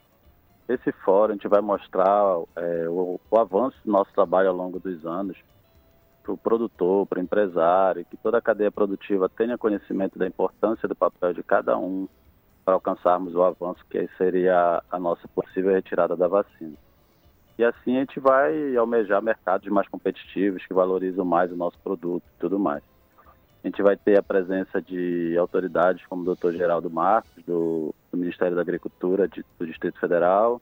esse 0.68 0.92
fórum 0.92 1.33
a 1.33 1.35
gente 1.35 1.48
vai 1.48 1.61
mostrar 1.61 2.40
é, 2.57 2.88
o, 2.88 3.20
o, 3.31 3.38
avanço 3.38 3.76
do 3.85 3.90
nosso 3.90 4.12
trabalho 4.12 4.48
ao 4.48 4.57
longo 4.57 4.79
dos 4.79 5.05
anos 5.05 5.37
para 6.22 6.33
o 6.33 6.37
produtor, 6.37 7.07
para 7.07 7.20
o 7.20 7.22
empresário, 7.22 8.05
que 8.05 8.16
toda 8.16 8.38
a 8.38 8.42
cadeia 8.42 8.70
produtiva 8.70 9.29
tenha 9.29 9.57
conhecimento 9.57 10.18
da 10.18 10.26
importância 10.26 10.88
do 10.88 10.94
papel 10.94 11.33
de 11.33 11.42
cada 11.42 11.79
um 11.79 12.09
para 12.64 12.74
alcançarmos 12.74 13.35
o 13.35 13.42
avanço 13.44 13.85
que 13.88 14.09
seria 14.18 14.83
a 14.90 14.98
nossa 14.98 15.29
possível 15.29 15.72
retirada 15.72 16.16
da 16.16 16.26
vacina. 16.26 16.76
E 17.59 17.64
assim 17.64 17.97
a 17.97 18.01
gente 18.01 18.21
vai 18.21 18.77
almejar 18.77 19.23
mercados 19.23 19.69
mais 19.69 19.88
competitivos, 19.88 20.64
que 20.66 20.75
valorizam 20.75 21.25
mais 21.25 21.51
o 21.51 21.57
nosso 21.57 21.79
produto 21.79 22.23
e 22.25 22.38
tudo 22.38 22.59
mais. 22.59 22.83
A 23.64 23.66
gente 23.66 23.83
vai 23.83 23.97
ter 23.97 24.19
a 24.19 24.23
presença 24.23 24.81
de 24.81 25.37
autoridades 25.38 26.05
como 26.07 26.23
o 26.23 26.25
doutor 26.25 26.53
Geraldo 26.53 26.90
Marcos, 26.90 27.42
do, 27.45 27.95
do 28.12 28.19
Ministério 28.19 28.55
da 28.55 28.62
Agricultura 28.62 29.27
de, 29.27 29.45
do 29.59 29.66
Distrito 29.66 29.99
Federal, 29.99 30.61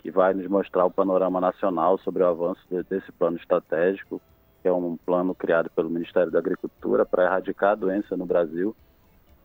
que 0.00 0.10
vai 0.10 0.34
nos 0.34 0.46
mostrar 0.48 0.84
o 0.84 0.90
panorama 0.90 1.40
nacional 1.40 1.96
sobre 1.98 2.22
o 2.22 2.26
avanço 2.26 2.60
de, 2.68 2.82
desse 2.82 3.10
plano 3.12 3.36
estratégico, 3.36 4.20
que 4.60 4.68
é 4.68 4.72
um 4.72 4.96
plano 4.96 5.34
criado 5.34 5.70
pelo 5.70 5.88
Ministério 5.88 6.30
da 6.30 6.40
Agricultura 6.40 7.06
para 7.06 7.24
erradicar 7.24 7.70
a 7.70 7.76
doença 7.76 8.16
no 8.16 8.26
Brasil 8.26 8.74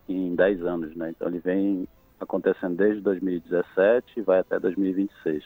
em 0.10 0.36
10 0.36 0.66
anos. 0.66 0.96
Né? 0.96 1.12
Então 1.12 1.28
ele 1.28 1.40
vem 1.40 1.88
acontecendo 2.20 2.76
desde 2.76 3.02
2017 3.02 4.20
e 4.20 4.22
vai 4.22 4.40
até 4.40 4.60
2026 4.60 5.46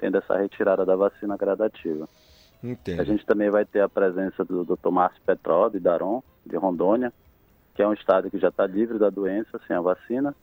tendo 0.00 0.16
essa 0.16 0.36
retirada 0.36 0.84
da 0.84 0.96
vacina 0.96 1.36
gradativa. 1.36 2.08
Entendo. 2.64 3.00
A 3.00 3.04
gente 3.04 3.24
também 3.24 3.50
vai 3.50 3.64
ter 3.64 3.80
a 3.80 3.88
presença 3.88 4.44
do 4.44 4.64
Dr. 4.64 4.90
Márcio 4.90 5.20
Petró, 5.24 5.68
de 5.68 5.78
Daron, 5.78 6.22
de 6.44 6.56
Rondônia, 6.56 7.12
que 7.74 7.82
é 7.82 7.86
um 7.86 7.92
estado 7.92 8.30
que 8.30 8.38
já 8.38 8.48
está 8.48 8.66
livre 8.66 8.98
da 8.98 9.10
doença 9.10 9.60
sem 9.66 9.76
a 9.76 9.80
vacina, 9.80 10.34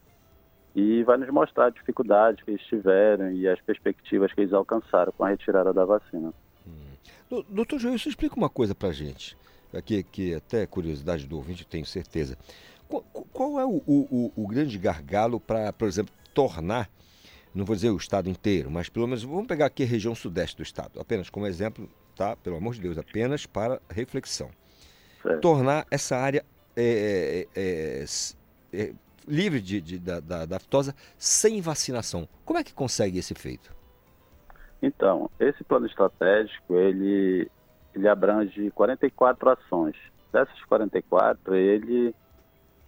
e 0.76 1.04
vai 1.04 1.18
nos 1.18 1.30
mostrar 1.30 1.66
a 1.66 1.70
dificuldade 1.70 2.44
que 2.44 2.52
eles 2.52 2.64
tiveram 2.64 3.32
e 3.32 3.48
as 3.48 3.60
perspectivas 3.62 4.32
que 4.32 4.42
eles 4.42 4.54
alcançaram 4.54 5.12
com 5.12 5.24
a 5.24 5.30
retirada 5.30 5.74
da 5.74 5.86
vacina. 5.86 6.32
Hum. 6.68 7.44
Doutor 7.50 7.80
Joel, 7.80 7.96
isso 7.96 8.10
explica 8.10 8.36
uma 8.36 8.50
coisa 8.50 8.74
para 8.74 8.90
a 8.90 8.94
gente, 8.94 9.36
aqui 9.74 10.04
que 10.04 10.36
até 10.36 10.66
curiosidade 10.66 11.28
do 11.28 11.36
ouvinte, 11.36 11.66
tenho 11.66 11.86
certeza. 11.86 12.38
Qual, 12.88 13.04
qual 13.34 13.60
é 13.60 13.66
o, 13.66 13.82
o, 13.86 14.32
o 14.36 14.48
grande 14.48 14.78
gargalo 14.78 15.40
para, 15.40 15.74
por 15.74 15.88
exemplo, 15.88 16.14
tornar 16.34 16.90
não 17.54 17.66
vou 17.66 17.76
dizer 17.76 17.90
o 17.90 17.98
estado 17.98 18.30
inteiro, 18.30 18.70
mas 18.70 18.90
pelo 18.90 19.08
menos 19.08 19.24
vamos 19.24 19.48
pegar 19.48 19.66
aqui 19.66 19.84
a 19.84 19.86
região 19.86 20.14
sudeste 20.14 20.58
do 20.58 20.64
estado, 20.64 21.00
apenas 21.00 21.30
como 21.30 21.48
exemplo, 21.48 21.90
tá? 22.16 22.36
Pelo 22.36 22.58
amor 22.58 22.74
de 22.74 22.82
Deus, 22.82 22.98
apenas 22.98 23.46
para 23.46 23.82
reflexão. 23.90 24.50
Tornar 25.42 25.86
essa 25.92 26.16
área 26.16 26.46
é, 26.76 27.48
é, 27.56 27.62
é, 27.62 28.06
é, 28.74 28.94
livre 29.28 29.60
de, 29.60 29.82
de, 29.82 30.00
da, 30.00 30.20
da, 30.20 30.46
da 30.46 30.56
aftosa 30.58 30.96
sem 31.18 31.60
vacinação. 31.60 32.30
Como 32.46 32.60
é 32.60 32.64
que 32.64 32.74
consegue 32.74 33.18
esse 33.18 33.34
feito? 33.34 33.76
Então, 34.82 35.30
esse 35.40 35.64
plano 35.64 35.88
estratégico, 35.88 36.76
ele, 36.76 37.50
ele 37.94 38.08
abrange 38.08 38.70
44 38.72 39.50
ações. 39.50 39.96
Dessas 40.32 40.64
44, 40.66 41.56
ele 41.56 42.14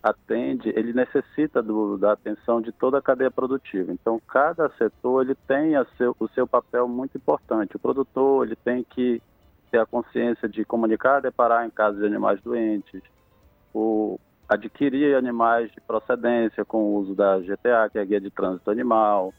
atende, 0.01 0.69
ele 0.69 0.93
necessita 0.93 1.61
do, 1.61 1.97
da 1.97 2.13
atenção 2.13 2.61
de 2.61 2.71
toda 2.71 2.97
a 2.97 3.01
cadeia 3.01 3.29
produtiva. 3.29 3.91
Então, 3.91 4.19
cada 4.27 4.69
setor 4.71 5.23
ele 5.23 5.35
tem 5.47 5.73
seu, 5.97 6.15
o 6.19 6.27
seu 6.29 6.47
papel 6.47 6.87
muito 6.87 7.17
importante. 7.17 7.75
O 7.75 7.79
produtor 7.79 8.45
ele 8.45 8.55
tem 8.55 8.83
que 8.83 9.21
ter 9.69 9.79
a 9.79 9.85
consciência 9.85 10.47
de 10.47 10.63
comunicar, 10.65 11.21
deparar 11.21 11.65
em 11.65 11.69
casos 11.69 11.99
de 11.99 12.05
animais 12.05 12.41
doentes, 12.41 13.01
o 13.73 14.19
adquirir 14.47 15.15
animais 15.15 15.71
de 15.71 15.79
procedência 15.81 16.65
com 16.65 16.77
o 16.77 16.95
uso 16.95 17.13
da 17.13 17.37
GTA, 17.39 17.87
que 17.91 17.99
é 17.99 18.01
a 18.01 18.05
Guia 18.05 18.19
de 18.19 18.31
Trânsito 18.31 18.71
Animal. 18.71 19.31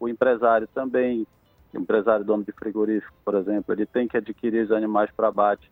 O 0.00 0.08
empresário 0.08 0.66
também, 0.68 1.26
o 1.74 1.78
empresário 1.78 2.24
dono 2.24 2.44
de 2.44 2.52
frigorífico, 2.52 3.12
por 3.22 3.34
exemplo, 3.34 3.74
ele 3.74 3.84
tem 3.84 4.08
que 4.08 4.16
adquirir 4.16 4.64
os 4.64 4.72
animais 4.72 5.10
para 5.14 5.28
abate 5.28 5.70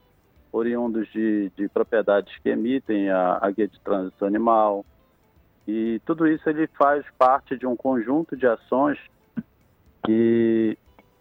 oriundos 0.53 1.11
de, 1.11 1.51
de 1.57 1.69
propriedades 1.69 2.37
que 2.39 2.51
emitem 2.51 3.11
a, 3.11 3.39
a 3.41 3.51
guia 3.51 3.67
de 3.67 3.81
trânsito 3.81 4.25
animal. 4.25 4.85
E 5.67 6.01
tudo 6.05 6.27
isso 6.27 6.49
ele 6.49 6.67
faz 6.79 7.05
parte 7.19 7.57
de 7.57 7.67
um 7.67 7.75
conjunto 7.75 8.37
de 8.37 8.47
ações 8.47 8.99
que 10.05 10.77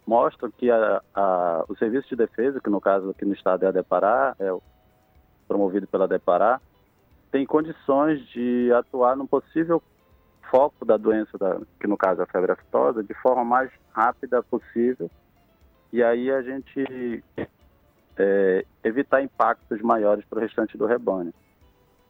mostram 0.05 0.51
que 0.51 0.69
a, 0.69 1.01
a, 1.15 1.65
o 1.69 1.75
serviço 1.77 2.09
de 2.09 2.15
defesa, 2.15 2.59
que 2.59 2.69
no 2.69 2.81
caso 2.81 3.11
aqui 3.11 3.23
no 3.23 3.33
estado 3.33 3.63
é 3.63 3.69
a 3.69 3.71
Depará, 3.71 4.35
é 4.39 4.49
promovido 5.47 5.87
pela 5.87 6.07
Depará, 6.07 6.59
tem 7.31 7.45
condições 7.45 8.19
de 8.29 8.71
atuar 8.73 9.15
no 9.15 9.27
possível 9.27 9.81
foco 10.49 10.83
da 10.83 10.97
doença, 10.97 11.37
da, 11.37 11.61
que 11.79 11.87
no 11.87 11.95
caso 11.95 12.19
é 12.19 12.23
a 12.23 12.27
febre 12.27 12.51
aftosa, 12.51 13.01
de 13.01 13.13
forma 13.15 13.45
mais 13.45 13.71
rápida 13.93 14.43
possível. 14.43 15.09
E 15.93 16.03
aí 16.03 16.29
a 16.29 16.41
gente 16.41 17.23
é, 18.17 18.65
evitar 18.83 19.21
impactos 19.21 19.81
maiores 19.81 20.25
para 20.25 20.39
o 20.39 20.41
restante 20.41 20.77
do 20.77 20.85
rebanho. 20.85 21.33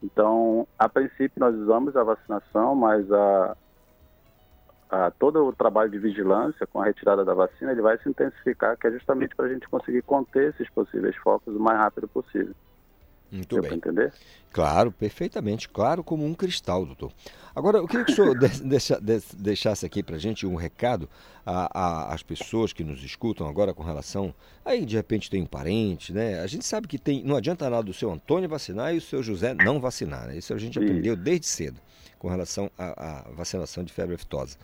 Então, 0.03 0.67
a 0.77 0.89
princípio, 0.89 1.39
nós 1.39 1.55
usamos 1.55 1.95
a 1.95 2.03
vacinação, 2.03 2.75
mas 2.75 3.11
a, 3.11 3.57
a, 4.89 5.11
todo 5.11 5.45
o 5.45 5.53
trabalho 5.53 5.91
de 5.91 5.99
vigilância 5.99 6.65
com 6.65 6.81
a 6.81 6.85
retirada 6.85 7.23
da 7.23 7.33
vacina 7.33 7.71
ele 7.71 7.81
vai 7.81 7.97
se 7.99 8.09
intensificar, 8.09 8.77
que 8.77 8.87
é 8.87 8.91
justamente 8.91 9.35
para 9.35 9.45
a 9.45 9.49
gente 9.49 9.69
conseguir 9.69 10.01
conter 10.01 10.49
esses 10.49 10.69
possíveis 10.71 11.15
focos 11.17 11.55
o 11.55 11.59
mais 11.59 11.77
rápido 11.77 12.07
possível. 12.07 12.55
Muito 13.31 13.55
Deu 13.55 13.63
bem. 13.63 13.77
entender? 13.77 14.13
Claro, 14.51 14.91
perfeitamente, 14.91 15.69
claro 15.69 16.03
como 16.03 16.25
um 16.25 16.33
cristal, 16.33 16.85
doutor. 16.85 17.13
Agora, 17.55 17.77
eu 17.77 17.87
queria 17.87 18.05
que 18.05 18.11
o 18.11 18.15
senhor 18.15 18.35
deixa, 18.65 18.99
deixasse 19.37 19.85
aqui 19.85 20.03
para 20.03 20.17
a 20.17 20.19
gente 20.19 20.45
um 20.45 20.55
recado 20.55 21.07
às 21.45 22.21
pessoas 22.21 22.73
que 22.73 22.83
nos 22.83 23.03
escutam 23.03 23.47
agora 23.47 23.73
com 23.73 23.83
relação. 23.83 24.33
Aí, 24.65 24.85
de 24.85 24.97
repente, 24.97 25.29
tem 25.29 25.41
um 25.41 25.45
parente, 25.45 26.11
né? 26.11 26.41
A 26.41 26.47
gente 26.47 26.65
sabe 26.65 26.87
que 26.87 26.97
tem. 26.97 27.23
Não 27.23 27.37
adianta 27.37 27.69
nada 27.69 27.83
do 27.83 27.93
seu 27.93 28.11
Antônio 28.11 28.49
vacinar 28.49 28.93
e 28.93 28.97
o 28.97 29.01
seu 29.01 29.23
José 29.23 29.53
não 29.53 29.79
vacinar, 29.79 30.27
né? 30.27 30.37
Isso 30.37 30.53
a 30.53 30.57
gente 30.57 30.77
aprendeu 30.77 31.15
desde 31.15 31.47
cedo 31.47 31.79
com 32.19 32.27
relação 32.27 32.69
à, 32.77 33.21
à 33.21 33.31
vacinação 33.31 33.83
de 33.83 33.93
febre 33.93 34.15
aftosa. 34.15 34.57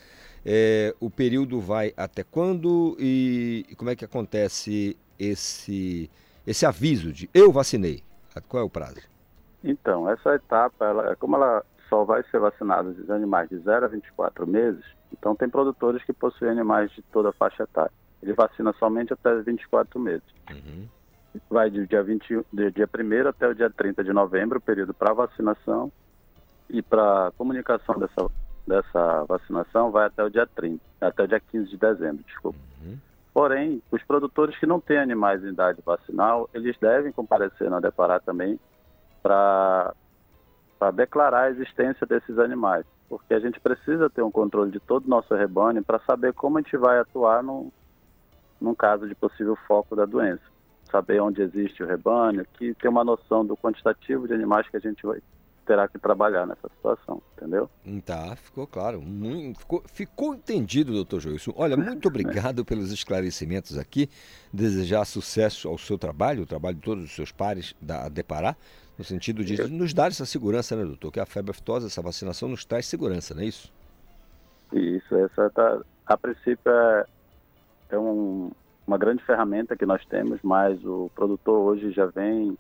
É, 0.46 0.94
o 1.00 1.10
período 1.10 1.60
vai 1.60 1.94
até 1.96 2.24
quando 2.24 2.96
e, 3.00 3.66
e 3.70 3.76
como 3.76 3.90
é 3.90 3.96
que 3.96 4.06
acontece 4.06 4.96
esse, 5.18 6.10
esse 6.46 6.66
aviso 6.66 7.12
de 7.12 7.30
eu 7.34 7.52
vacinei? 7.52 8.04
Qual 8.48 8.64
é 8.64 8.66
o 8.66 8.70
prazo? 8.70 9.02
Então, 9.64 10.10
essa 10.10 10.36
etapa, 10.36 10.86
ela, 10.86 11.16
como 11.16 11.36
ela 11.36 11.64
só 11.90 12.04
vai 12.04 12.24
ser 12.24 12.40
vacinada 12.40 12.90
os 12.90 13.10
animais 13.10 13.50
de 13.50 13.58
0 13.60 13.86
a 13.86 13.88
24 13.88 14.46
meses, 14.46 14.84
então 15.12 15.36
tem 15.36 15.50
produtores 15.50 16.04
que 16.04 16.14
possuem 16.14 16.52
animais 16.52 16.92
de 16.92 17.02
toda 17.02 17.30
a 17.30 17.34
faixa 17.34 17.64
etária. 17.64 17.92
Ele 18.22 18.34
vacina 18.34 18.74
somente 18.74 19.14
até 19.14 19.36
24 19.42 20.00
meses. 20.00 20.28
Uhum. 20.50 20.88
Vai 21.50 21.70
do 21.70 21.86
dia, 21.86 22.04
20, 22.04 22.46
do 22.52 22.72
dia 22.72 22.90
1 22.94 23.28
até 23.28 23.48
o 23.48 23.54
dia 23.54 23.70
30 23.70 24.04
de 24.04 24.12
novembro, 24.12 24.58
o 24.58 24.62
período 24.62 24.94
para 24.94 25.14
vacinação, 25.14 25.92
e 26.70 26.82
para 26.82 27.32
comunicação 27.38 27.98
dessa, 27.98 28.30
dessa 28.68 29.24
vacinação 29.26 29.92
vai 29.92 30.08
até 30.08 30.24
o 30.24 30.30
dia 30.30 30.46
30, 30.48 30.82
até 31.00 31.24
o 31.24 31.28
dia 31.28 31.40
15 31.40 31.70
de 31.70 31.78
dezembro, 31.78 32.24
desculpa. 32.26 32.60
Uhum. 32.82 32.98
Porém, 33.38 33.84
os 33.92 34.02
produtores 34.02 34.58
que 34.58 34.66
não 34.66 34.80
têm 34.80 34.98
animais 34.98 35.44
em 35.44 35.50
idade 35.50 35.80
vacinal, 35.86 36.50
eles 36.56 36.76
devem 36.80 37.12
comparecer 37.12 37.70
na 37.70 37.80
Depará 37.80 38.20
também 38.20 38.60
para 39.22 39.94
declarar 40.96 41.44
a 41.44 41.50
existência 41.52 42.08
desses 42.08 42.40
animais, 42.40 42.84
porque 43.08 43.36
a 43.36 43.40
gente 43.40 43.60
precisa 43.60 44.10
ter 44.10 44.24
um 44.24 44.32
controle 44.32 44.72
de 44.72 44.80
todo 44.80 45.06
o 45.06 45.10
nosso 45.10 45.36
rebanho 45.36 45.84
para 45.84 46.00
saber 46.00 46.34
como 46.34 46.58
a 46.58 46.62
gente 46.62 46.76
vai 46.78 46.98
atuar 46.98 47.44
no, 47.44 47.72
num 48.60 48.74
caso 48.74 49.08
de 49.08 49.14
possível 49.14 49.56
foco 49.68 49.96
da 49.96 50.06
doença. 50.06 50.42
Saber 50.86 51.22
onde 51.22 51.44
existe 51.44 51.84
o 51.84 51.88
rebanho, 51.88 52.44
que 52.54 52.74
ter 52.74 52.88
uma 52.88 53.04
noção 53.04 53.46
do 53.46 53.56
quantitativo 53.56 54.28
de 54.28 54.34
animais 54.34 54.68
que 54.68 54.78
a 54.78 54.80
gente 54.82 55.06
vai, 55.06 55.22
terá 55.68 55.88
que 55.88 56.00
trabalhar 56.00 56.48
nessa 56.48 56.70
situação, 56.70 57.22
entendeu? 57.36 57.70
Tá, 58.06 58.36
ficou 58.38 58.66
claro. 58.66 59.02
Muito, 59.02 59.60
ficou, 59.60 59.84
ficou 59.86 60.34
entendido, 60.34 60.94
doutor 60.94 61.20
Joilson. 61.20 61.54
Olha, 61.56 61.76
muito 61.76 62.08
obrigado 62.10 62.64
pelos 62.64 62.92
esclarecimentos 62.92 63.78
aqui. 63.78 64.10
Desejar 64.52 65.04
sucesso 65.06 65.68
ao 65.68 65.78
seu 65.78 65.98
trabalho, 65.98 66.44
o 66.44 66.46
trabalho 66.46 66.78
de 66.78 66.82
todos 66.82 67.04
os 67.04 67.12
seus 67.12 67.32
pares 67.32 67.76
da 67.82 68.08
Depará. 68.08 68.56
No 68.98 69.04
sentido 69.04 69.44
de 69.44 69.62
nos 69.70 69.94
dar 69.94 70.08
essa 70.08 70.26
segurança, 70.26 70.76
né, 70.76 70.84
doutor? 70.84 71.12
Que 71.12 71.20
a 71.20 71.26
febre 71.26 71.52
aftosa, 71.52 71.86
essa 71.86 72.02
vacinação 72.02 72.50
nos 72.50 72.66
traz 72.66 72.88
segurança, 72.88 73.36
não 73.36 73.42
é 73.42 73.46
isso? 73.46 73.72
Isso, 74.74 75.16
essa 75.16 75.50
tá, 75.52 75.82
a 76.06 76.18
princípio 76.18 76.72
é, 76.72 77.06
é 77.92 78.00
um, 78.00 78.50
uma 78.88 78.98
grande 78.98 79.24
ferramenta 79.24 79.76
que 79.76 79.86
nós 79.86 80.04
temos, 80.06 80.40
mas 80.42 80.84
o 80.84 81.12
produtor 81.14 81.60
hoje 81.60 81.92
já 81.92 82.06
vem 82.08 82.58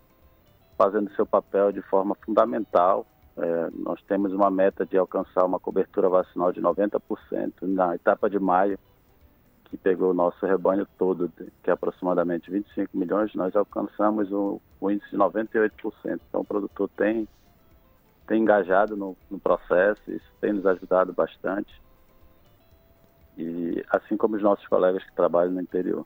fazendo 0.77 1.13
seu 1.15 1.25
papel 1.25 1.71
de 1.71 1.81
forma 1.81 2.15
fundamental. 2.23 3.05
É, 3.35 3.69
nós 3.73 4.01
temos 4.07 4.31
uma 4.33 4.49
meta 4.49 4.85
de 4.85 4.97
alcançar 4.97 5.45
uma 5.45 5.59
cobertura 5.59 6.09
vacinal 6.09 6.51
de 6.51 6.61
90% 6.61 7.53
na 7.61 7.95
etapa 7.95 8.29
de 8.29 8.39
maio, 8.39 8.79
que 9.65 9.77
pegou 9.77 10.11
o 10.11 10.13
nosso 10.13 10.45
rebanho 10.45 10.87
todo, 10.97 11.31
que 11.63 11.69
é 11.69 11.73
aproximadamente 11.73 12.49
25 12.49 12.97
milhões, 12.97 13.33
nós 13.35 13.55
alcançamos 13.55 14.31
o, 14.31 14.61
o 14.79 14.91
índice 14.91 15.11
de 15.11 15.17
98%. 15.17 15.71
Então 16.05 16.41
o 16.41 16.45
produtor 16.45 16.89
tem, 16.95 17.27
tem 18.27 18.41
engajado 18.41 18.95
no, 18.95 19.15
no 19.29 19.39
processo, 19.39 20.01
isso 20.07 20.25
tem 20.39 20.53
nos 20.53 20.65
ajudado 20.65 21.13
bastante. 21.13 21.81
E 23.37 23.83
assim 23.89 24.17
como 24.17 24.35
os 24.35 24.41
nossos 24.41 24.65
colegas 24.67 25.03
que 25.03 25.13
trabalham 25.13 25.51
no 25.51 25.61
interior. 25.61 26.05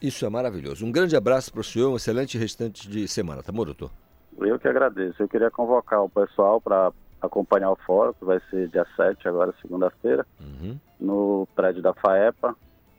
Isso 0.00 0.24
é 0.24 0.28
maravilhoso. 0.28 0.86
Um 0.86 0.92
grande 0.92 1.16
abraço 1.16 1.50
para 1.50 1.60
o 1.60 1.64
senhor, 1.64 1.90
um 1.90 1.96
excelente 1.96 2.38
restante 2.38 2.88
de 2.88 3.08
semana, 3.08 3.42
tá 3.42 3.50
bom, 3.50 3.64
doutor? 3.64 3.90
Eu 4.38 4.58
que 4.58 4.68
agradeço. 4.68 5.22
Eu 5.22 5.28
queria 5.28 5.50
convocar 5.50 6.02
o 6.02 6.08
pessoal 6.08 6.60
para 6.60 6.92
acompanhar 7.20 7.70
o 7.70 7.76
fórum, 7.76 8.12
que 8.12 8.24
vai 8.24 8.40
ser 8.50 8.68
dia 8.68 8.86
7, 8.96 9.26
agora 9.26 9.52
segunda-feira, 9.60 10.26
uhum. 10.40 10.78
no 11.00 11.48
prédio 11.54 11.82
da 11.82 11.92
FAEPA, 11.94 12.54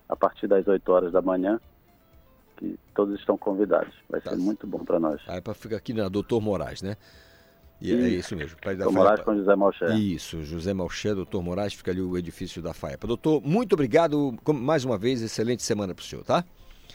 a 0.07 0.15
partir 0.15 0.47
das 0.47 0.67
8 0.67 0.91
horas 0.91 1.11
da 1.11 1.21
manhã, 1.21 1.59
que 2.57 2.77
todos 2.93 3.17
estão 3.19 3.37
convidados. 3.37 3.93
Vai 4.09 4.19
tá. 4.19 4.31
ser 4.31 4.37
muito 4.37 4.67
bom 4.67 4.79
para 4.79 4.99
nós. 4.99 5.21
A 5.21 5.33
FAEPA 5.33 5.53
fica 5.53 5.77
aqui 5.77 5.93
na 5.93 6.09
Doutor 6.09 6.41
Moraes, 6.41 6.81
né? 6.81 6.97
E 7.81 7.93
é 7.93 8.09
isso 8.09 8.35
mesmo. 8.35 8.57
Doutor 8.61 8.91
Moraes 8.91 9.21
com 9.21 9.35
José 9.35 9.55
Malché. 9.55 9.95
Isso, 9.95 10.43
José 10.43 10.73
Malché, 10.73 11.15
doutor 11.15 11.41
Moraes, 11.41 11.73
fica 11.73 11.91
ali 11.91 12.01
o 12.01 12.17
edifício 12.17 12.61
da 12.61 12.73
FAEPA. 12.73 13.07
Doutor, 13.07 13.41
muito 13.41 13.71
obrigado. 13.73 14.37
Mais 14.53 14.83
uma 14.83 14.97
vez, 14.97 15.21
excelente 15.21 15.63
semana 15.63 15.95
para 15.95 16.01
o 16.01 16.05
senhor, 16.05 16.25
tá? 16.25 16.43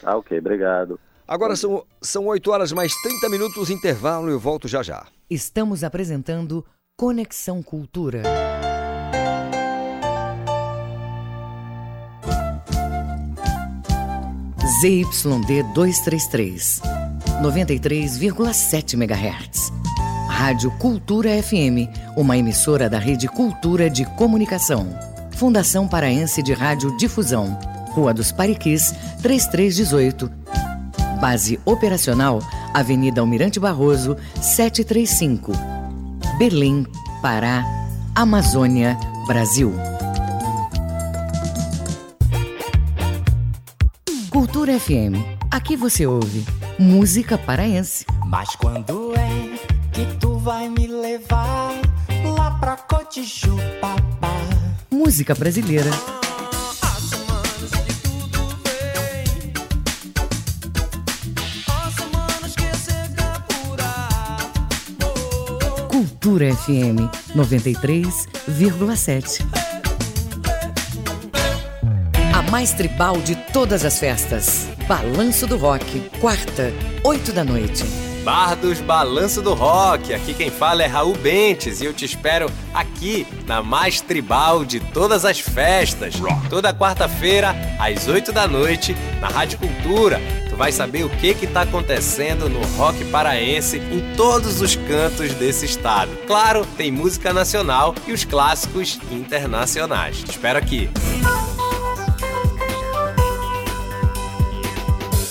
Ah, 0.03 0.15
ok, 0.15 0.37
obrigado. 0.37 0.99
Agora 1.27 1.55
são, 1.55 1.83
são 2.01 2.27
8 2.27 2.51
horas 2.51 2.71
mais 2.71 2.93
30 3.01 3.29
minutos, 3.29 3.69
intervalo, 3.69 4.29
eu 4.29 4.39
volto 4.39 4.67
já 4.67 4.83
já. 4.83 5.07
Estamos 5.29 5.83
apresentando 5.83 6.63
Conexão 6.95 7.63
Cultura. 7.63 8.21
ZYD 14.81 15.63
233, 15.73 16.81
93,7 17.41 18.93
MHz. 18.93 19.71
Rádio 20.29 20.69
Cultura 20.77 21.41
FM, 21.41 21.89
uma 22.15 22.37
emissora 22.37 22.89
da 22.89 22.99
Rede 22.99 23.27
Cultura 23.27 23.89
de 23.89 24.05
Comunicação. 24.15 24.87
Fundação 25.31 25.87
Paraense 25.87 26.43
de 26.43 26.53
Rádio 26.53 26.95
Difusão. 26.97 27.57
Rua 27.91 28.13
dos 28.13 28.31
Pariquis, 28.31 28.93
3318. 29.21 30.44
Base 31.15 31.59
operacional, 31.65 32.39
Avenida 32.73 33.21
Almirante 33.21 33.59
Barroso, 33.59 34.17
735. 34.41 35.51
Belém, 36.37 36.85
Pará, 37.21 37.63
Amazônia, 38.13 38.97
Brasil. 39.27 39.73
Cultura 44.29 44.77
FM. 44.79 45.23
Aqui 45.49 45.77
você 45.77 46.05
ouve 46.05 46.45
música 46.77 47.37
paraense. 47.37 48.05
Mas 48.25 48.55
quando 48.55 49.13
é 49.15 49.57
que 49.93 50.05
tu 50.17 50.37
vai 50.39 50.67
me 50.69 50.87
levar 50.87 51.71
lá 52.37 52.51
pra 52.59 52.75
Cotijuba? 52.75 53.95
Música 54.91 55.33
brasileira. 55.33 55.89
Cultura 66.25 66.49
FM 66.55 67.05
93,7. 67.35 69.45
A 72.33 72.41
mais 72.49 72.73
tribal 72.73 73.17
de 73.17 73.35
todas 73.53 73.85
as 73.85 73.99
festas. 73.99 74.67
Balanço 74.87 75.45
do 75.45 75.55
Rock, 75.55 75.99
quarta, 76.19 76.73
oito 77.03 77.31
da 77.31 77.43
noite. 77.43 77.83
Bar 78.23 78.55
dos 78.55 78.81
Balanço 78.81 79.39
do 79.39 79.53
Rock. 79.53 80.15
Aqui 80.15 80.33
quem 80.33 80.49
fala 80.49 80.81
é 80.81 80.87
Raul 80.87 81.15
Bentes 81.15 81.79
e 81.79 81.85
eu 81.85 81.93
te 81.93 82.05
espero 82.05 82.49
aqui 82.73 83.27
na 83.45 83.61
mais 83.61 84.01
tribal 84.01 84.65
de 84.65 84.79
todas 84.79 85.25
as 85.25 85.39
festas. 85.39 86.15
Toda 86.49 86.73
quarta-feira, 86.73 87.55
às 87.77 88.07
8 88.07 88.31
da 88.31 88.47
noite, 88.47 88.97
na 89.21 89.27
Rádio 89.27 89.59
Cultura. 89.59 90.19
Vai 90.55 90.71
saber 90.71 91.03
o 91.03 91.09
que 91.09 91.35
que 91.35 91.47
tá 91.47 91.63
acontecendo 91.63 92.47
no 92.47 92.61
rock 92.77 93.03
paraense 93.05 93.77
em 93.77 94.15
todos 94.15 94.61
os 94.61 94.75
cantos 94.75 95.33
desse 95.33 95.65
estado. 95.65 96.15
Claro, 96.25 96.65
tem 96.77 96.91
música 96.91 97.33
nacional 97.33 97.93
e 98.07 98.13
os 98.13 98.23
clássicos 98.23 98.97
internacionais. 99.11 100.23
Te 100.23 100.31
espero 100.31 100.57
aqui. 100.57 100.89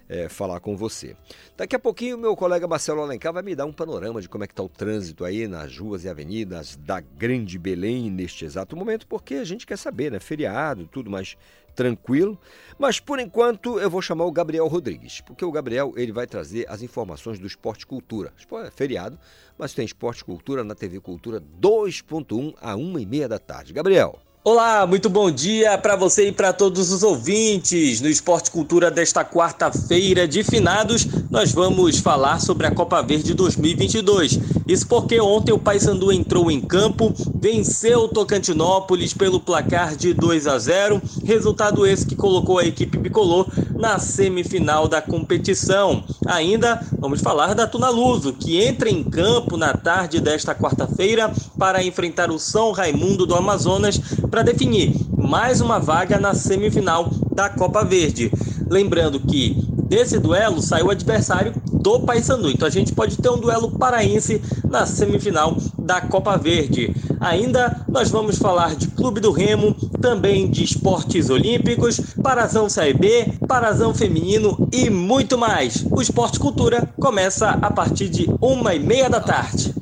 é, 0.09 0.29
falar 0.29 0.61
com 0.61 0.77
você. 0.77 1.15
Daqui 1.57 1.77
a 1.77 1.79
pouquinho, 1.79 2.17
meu 2.17 2.35
colega 2.35 2.67
Marcelo 2.67 3.03
Alencar 3.03 3.33
vai 3.33 3.43
me 3.43 3.55
dar 3.55 3.67
um 3.67 3.73
panorama 3.73 4.21
de 4.21 4.29
como 4.29 4.45
é 4.45 4.47
que 4.47 4.53
está 4.53 4.63
o 4.63 4.69
trânsito 4.69 5.25
aí 5.25 5.47
nas 5.47 5.77
ruas 5.77 6.05
e 6.05 6.09
avenidas 6.09 6.77
da 6.77 7.01
Grande 7.01 7.59
Belém 7.59 8.11
neste 8.11 8.45
exato 8.45 8.77
momento, 8.77 9.07
porque 9.07 9.35
a 9.35 9.45
gente 9.45 9.67
quer 9.67 9.77
saber, 9.77 10.11
né? 10.11 10.19
Feriado, 10.19 10.87
tudo 10.87 11.11
mais 11.11 11.37
tranquilo. 11.75 12.37
Mas 12.77 12.99
por 12.99 13.21
enquanto 13.21 13.79
eu 13.79 13.89
vou 13.89 14.03
chamar 14.03 14.25
o 14.25 14.33
Gabriel 14.33 14.67
Rodrigues, 14.67 15.21
porque 15.21 15.45
o 15.45 15.53
Gabriel 15.53 15.93
ele 15.97 16.11
vai 16.11 16.27
trazer 16.27 16.67
as 16.69 16.83
informações 16.83 17.39
do 17.39 17.47
Esporte 17.47 17.87
Cultura. 17.87 18.33
É 18.65 18.71
feriado, 18.71 19.19
mas 19.57 19.75
tem 19.75 19.85
Esporte 19.85 20.25
Cultura 20.25 20.65
na 20.65 20.75
TV 20.75 20.99
Cultura 20.99 21.41
2.1 21.41 22.55
a 22.61 22.75
1 22.75 22.99
e 22.99 23.07
meia 23.07 23.29
da 23.29 23.39
tarde. 23.39 23.73
Gabriel. 23.73 24.28
Olá, 24.45 24.87
muito 24.87 25.11
bom 25.11 25.33
dia 25.33 25.77
para 25.77 25.97
você 25.97 26.29
e 26.29 26.33
para 26.33 26.53
todos 26.53 26.93
os 26.93 27.03
ouvintes. 27.03 28.01
No 28.01 28.09
Esporte 28.09 28.53
Cultura 28.53 28.89
desta 28.89 29.25
quarta-feira 29.25 30.29
de 30.29 30.45
finados, 30.45 31.07
nós 31.29 31.51
vamos 31.51 31.99
falar 31.99 32.41
sobre 32.41 32.65
a 32.65 32.71
Copa 32.71 33.03
Verde 33.03 33.35
2022. 33.35 34.39
Isso 34.67 34.87
porque 34.87 35.21
ontem 35.21 35.53
o 35.53 35.59
Paysandu 35.59 36.13
entrou 36.13 36.51
em 36.53 36.61
campo, 36.61 37.13
venceu 37.35 38.03
o 38.03 38.09
Tocantinópolis 38.09 39.13
pelo 39.13 39.41
placar 39.41 39.97
de 39.97 40.15
2 40.15 40.47
a 40.47 40.59
0, 40.59 41.03
resultado 41.25 41.85
esse 41.85 42.07
que 42.07 42.15
colocou 42.15 42.59
a 42.59 42.65
equipe 42.65 42.97
bicolor 42.97 43.47
na 43.75 43.99
semifinal 43.99 44.87
da 44.87 45.03
competição. 45.03 46.05
Ainda 46.27 46.81
vamos 46.99 47.21
falar 47.21 47.55
da 47.55 47.67
Tunaluso, 47.67 48.33
que 48.33 48.63
entra 48.63 48.89
em 48.89 49.03
campo 49.03 49.57
na 49.57 49.75
tarde 49.75 50.21
desta 50.21 50.55
quarta-feira 50.55 51.33
para 51.59 51.83
enfrentar 51.83 52.31
o 52.31 52.39
São 52.39 52.71
Raimundo 52.71 53.27
do 53.27 53.35
Amazonas 53.35 54.01
para 54.39 54.53
definir 54.53 54.95
mais 55.17 55.61
uma 55.61 55.81
vaga 55.81 56.17
na 56.17 56.33
semifinal 56.33 57.11
da 57.35 57.49
Copa 57.49 57.85
Verde. 57.85 58.31
Lembrando 58.71 59.19
que 59.19 59.57
desse 59.83 60.17
duelo 60.21 60.63
sai 60.63 60.81
o 60.81 60.91
adversário 60.91 61.53
do 61.73 61.99
Paysandu. 61.99 62.49
Então 62.49 62.69
a 62.69 62.71
gente 62.71 62.93
pode 62.93 63.17
ter 63.17 63.29
um 63.31 63.41
duelo 63.41 63.77
paraense 63.77 64.41
na 64.71 64.87
semifinal 64.87 65.57
da 65.77 66.01
Copa 66.01 66.39
Verde. 66.39 66.95
Ainda 67.19 67.85
nós 67.89 68.11
vamos 68.11 68.39
falar 68.39 68.77
de 68.77 68.87
Clube 68.87 69.19
do 69.19 69.33
Remo, 69.33 69.75
também 70.01 70.49
de 70.49 70.63
esportes 70.63 71.31
olímpicos, 71.31 71.99
Parazão 72.23 72.69
Série 72.69 72.95
B, 72.95 73.33
Parazão 73.49 73.93
Feminino 73.93 74.69
e 74.73 74.89
muito 74.89 75.37
mais. 75.37 75.85
O 75.91 76.01
Esporte 76.01 76.39
Cultura 76.39 76.89
começa 77.01 77.51
a 77.51 77.73
partir 77.73 78.09
de 78.09 78.31
uma 78.41 78.73
e 78.73 78.79
meia 78.79 79.11
da 79.11 79.21
tarde. 79.21 79.75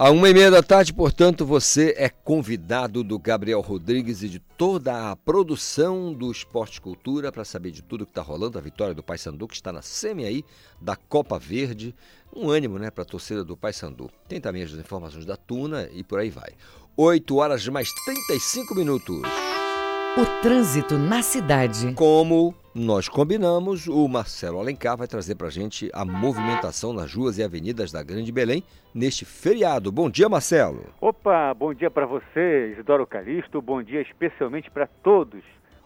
À 0.00 0.10
uma 0.10 0.30
e 0.30 0.32
meia 0.32 0.50
da 0.50 0.62
tarde, 0.62 0.94
portanto, 0.94 1.44
você 1.44 1.94
é 1.94 2.08
convidado 2.08 3.04
do 3.04 3.18
Gabriel 3.18 3.60
Rodrigues 3.60 4.22
e 4.22 4.30
de 4.30 4.38
toda 4.38 5.10
a 5.10 5.14
produção 5.14 6.14
do 6.14 6.32
Esporte 6.32 6.80
Cultura 6.80 7.30
para 7.30 7.44
saber 7.44 7.70
de 7.70 7.82
tudo 7.82 8.06
que 8.06 8.12
está 8.12 8.22
rolando. 8.22 8.56
A 8.56 8.62
vitória 8.62 8.94
do 8.94 9.02
Paysandu, 9.02 9.46
que 9.46 9.56
está 9.56 9.70
na 9.70 9.82
semi 9.82 10.24
aí 10.24 10.42
da 10.80 10.96
Copa 10.96 11.38
Verde. 11.38 11.94
Um 12.34 12.48
ânimo 12.48 12.78
né, 12.78 12.90
para 12.90 13.02
a 13.02 13.06
torcida 13.06 13.44
do 13.44 13.58
Paysandu. 13.58 14.10
Tem 14.26 14.40
também 14.40 14.62
as 14.62 14.70
informações 14.70 15.26
da 15.26 15.36
Tuna 15.36 15.86
e 15.92 16.02
por 16.02 16.18
aí 16.18 16.30
vai. 16.30 16.54
8 16.96 17.36
horas 17.36 17.68
mais 17.68 17.92
35 18.06 18.74
minutos. 18.74 19.20
O 20.16 20.40
trânsito 20.40 20.96
na 20.96 21.22
cidade. 21.22 21.92
Como 21.92 22.54
nós 22.74 23.08
combinamos, 23.08 23.88
o 23.88 24.06
Marcelo 24.06 24.60
Alencar 24.60 24.96
vai 24.96 25.08
trazer 25.08 25.34
para 25.34 25.48
a 25.48 25.50
gente 25.50 25.90
a 25.92 26.04
movimentação 26.04 26.92
nas 26.92 27.12
ruas 27.12 27.36
e 27.36 27.42
avenidas 27.42 27.90
da 27.90 28.00
Grande 28.00 28.30
Belém 28.30 28.62
neste 28.94 29.24
feriado. 29.24 29.90
Bom 29.90 30.08
dia, 30.08 30.28
Marcelo. 30.28 30.84
Opa, 31.00 31.52
bom 31.52 31.74
dia 31.74 31.90
para 31.90 32.06
você, 32.06 32.70
Isidoro 32.72 33.06
Calixto. 33.08 33.60
Bom 33.60 33.82
dia 33.82 34.00
especialmente 34.00 34.70
para 34.70 34.86
todos 34.86 35.42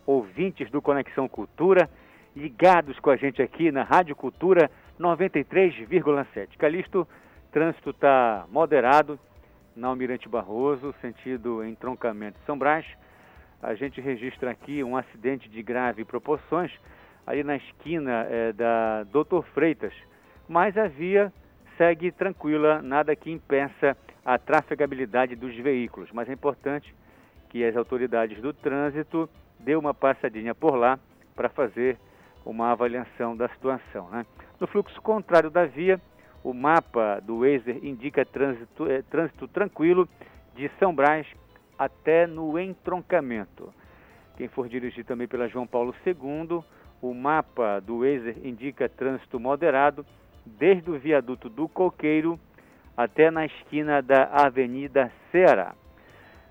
ouvintes 0.07 0.71
do 0.71 0.83
Conexão 0.83 1.27
Cultura, 1.27 1.89
ligados 2.37 2.99
com 3.01 3.09
a 3.09 3.17
gente 3.17 3.41
aqui 3.41 3.73
na 3.73 3.83
Rádio 3.83 4.15
Cultura 4.15 4.71
93,7. 5.01 6.59
Calixto, 6.59 7.09
trânsito 7.51 7.91
está 7.91 8.45
moderado 8.53 9.19
na 9.75 9.89
Almirante 9.89 10.29
Barroso, 10.29 10.95
sentido 11.01 11.65
entroncamento 11.65 12.39
São 12.45 12.59
Brás 12.59 12.85
a 13.65 13.75
gente 13.75 14.01
registra 14.01 14.51
aqui 14.51 14.85
um 14.85 14.97
acidente 14.97 15.49
de 15.49 15.63
grave 15.63 16.05
proporções 16.05 16.71
ali 17.27 17.43
na 17.43 17.57
esquina 17.57 18.27
é, 18.29 18.53
da 18.53 19.05
Doutor 19.05 19.45
Freitas, 19.55 19.95
mas 20.47 20.77
a 20.77 20.87
via 20.87 21.33
segue 21.79 22.13
tranquila, 22.13 22.83
nada 22.83 23.17
que 23.17 23.31
impeça 23.31 23.97
a 24.25 24.39
trafegabilidade 24.39 25.35
dos 25.35 25.55
veículos. 25.57 26.11
Mas 26.13 26.29
é 26.29 26.33
importante 26.33 26.95
que 27.49 27.65
as 27.65 27.75
autoridades 27.77 28.41
do 28.41 28.53
trânsito 28.53 29.29
dê 29.59 29.75
uma 29.75 29.95
passadinha 29.95 30.55
por 30.55 30.77
lá 30.77 30.99
para 31.35 31.49
fazer 31.49 31.97
uma 32.45 32.71
avaliação 32.71 33.35
da 33.35 33.49
situação. 33.49 34.11
Né? 34.11 34.27
No 34.61 34.67
fluxo 34.67 35.01
contrário 35.01 35.51
da 35.51 35.65
via, 35.65 35.99
o 36.43 36.53
mapa 36.53 37.21
do 37.21 37.41
Waze 37.41 37.81
indica 37.83 38.25
trânsito, 38.27 38.91
é, 38.91 39.01
trânsito 39.03 39.49
tranquilo 39.49 40.07
de 40.55 40.71
São 40.79 40.95
Brás 40.95 41.27
até 41.79 42.27
no 42.27 42.59
entroncamento. 42.59 43.73
Quem 44.37 44.49
for 44.49 44.69
dirigir 44.69 45.05
também 45.05 45.29
pela 45.29 45.49
João 45.49 45.67
Paulo 45.67 45.95
II, 46.05 46.63
o 47.01 47.15
mapa 47.15 47.81
do 47.81 48.01
Waze 48.01 48.37
indica 48.43 48.89
trânsito 48.89 49.39
moderado 49.39 50.05
desde 50.45 50.91
o 50.91 50.99
viaduto 50.99 51.49
do 51.49 51.69
Coqueiro 51.69 52.39
até 52.97 53.31
na 53.31 53.47
esquina 53.47 54.01
da 54.01 54.25
Avenida 54.25 55.11
Ceará. 55.31 55.75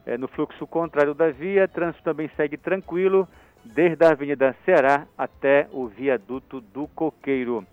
É, 0.05 0.17
no 0.17 0.27
fluxo 0.27 0.67
contrário 0.67 1.13
da 1.13 1.29
via, 1.29 1.67
trânsito 1.67 2.03
também 2.03 2.29
segue 2.35 2.57
tranquilo 2.57 3.27
desde 3.63 4.05
a 4.05 4.11
Avenida 4.11 4.55
Ceará 4.65 5.07
até 5.17 5.67
o 5.71 5.87
viaduto 5.87 6.59
do 6.59 6.87
Coqueiro. 6.89 7.65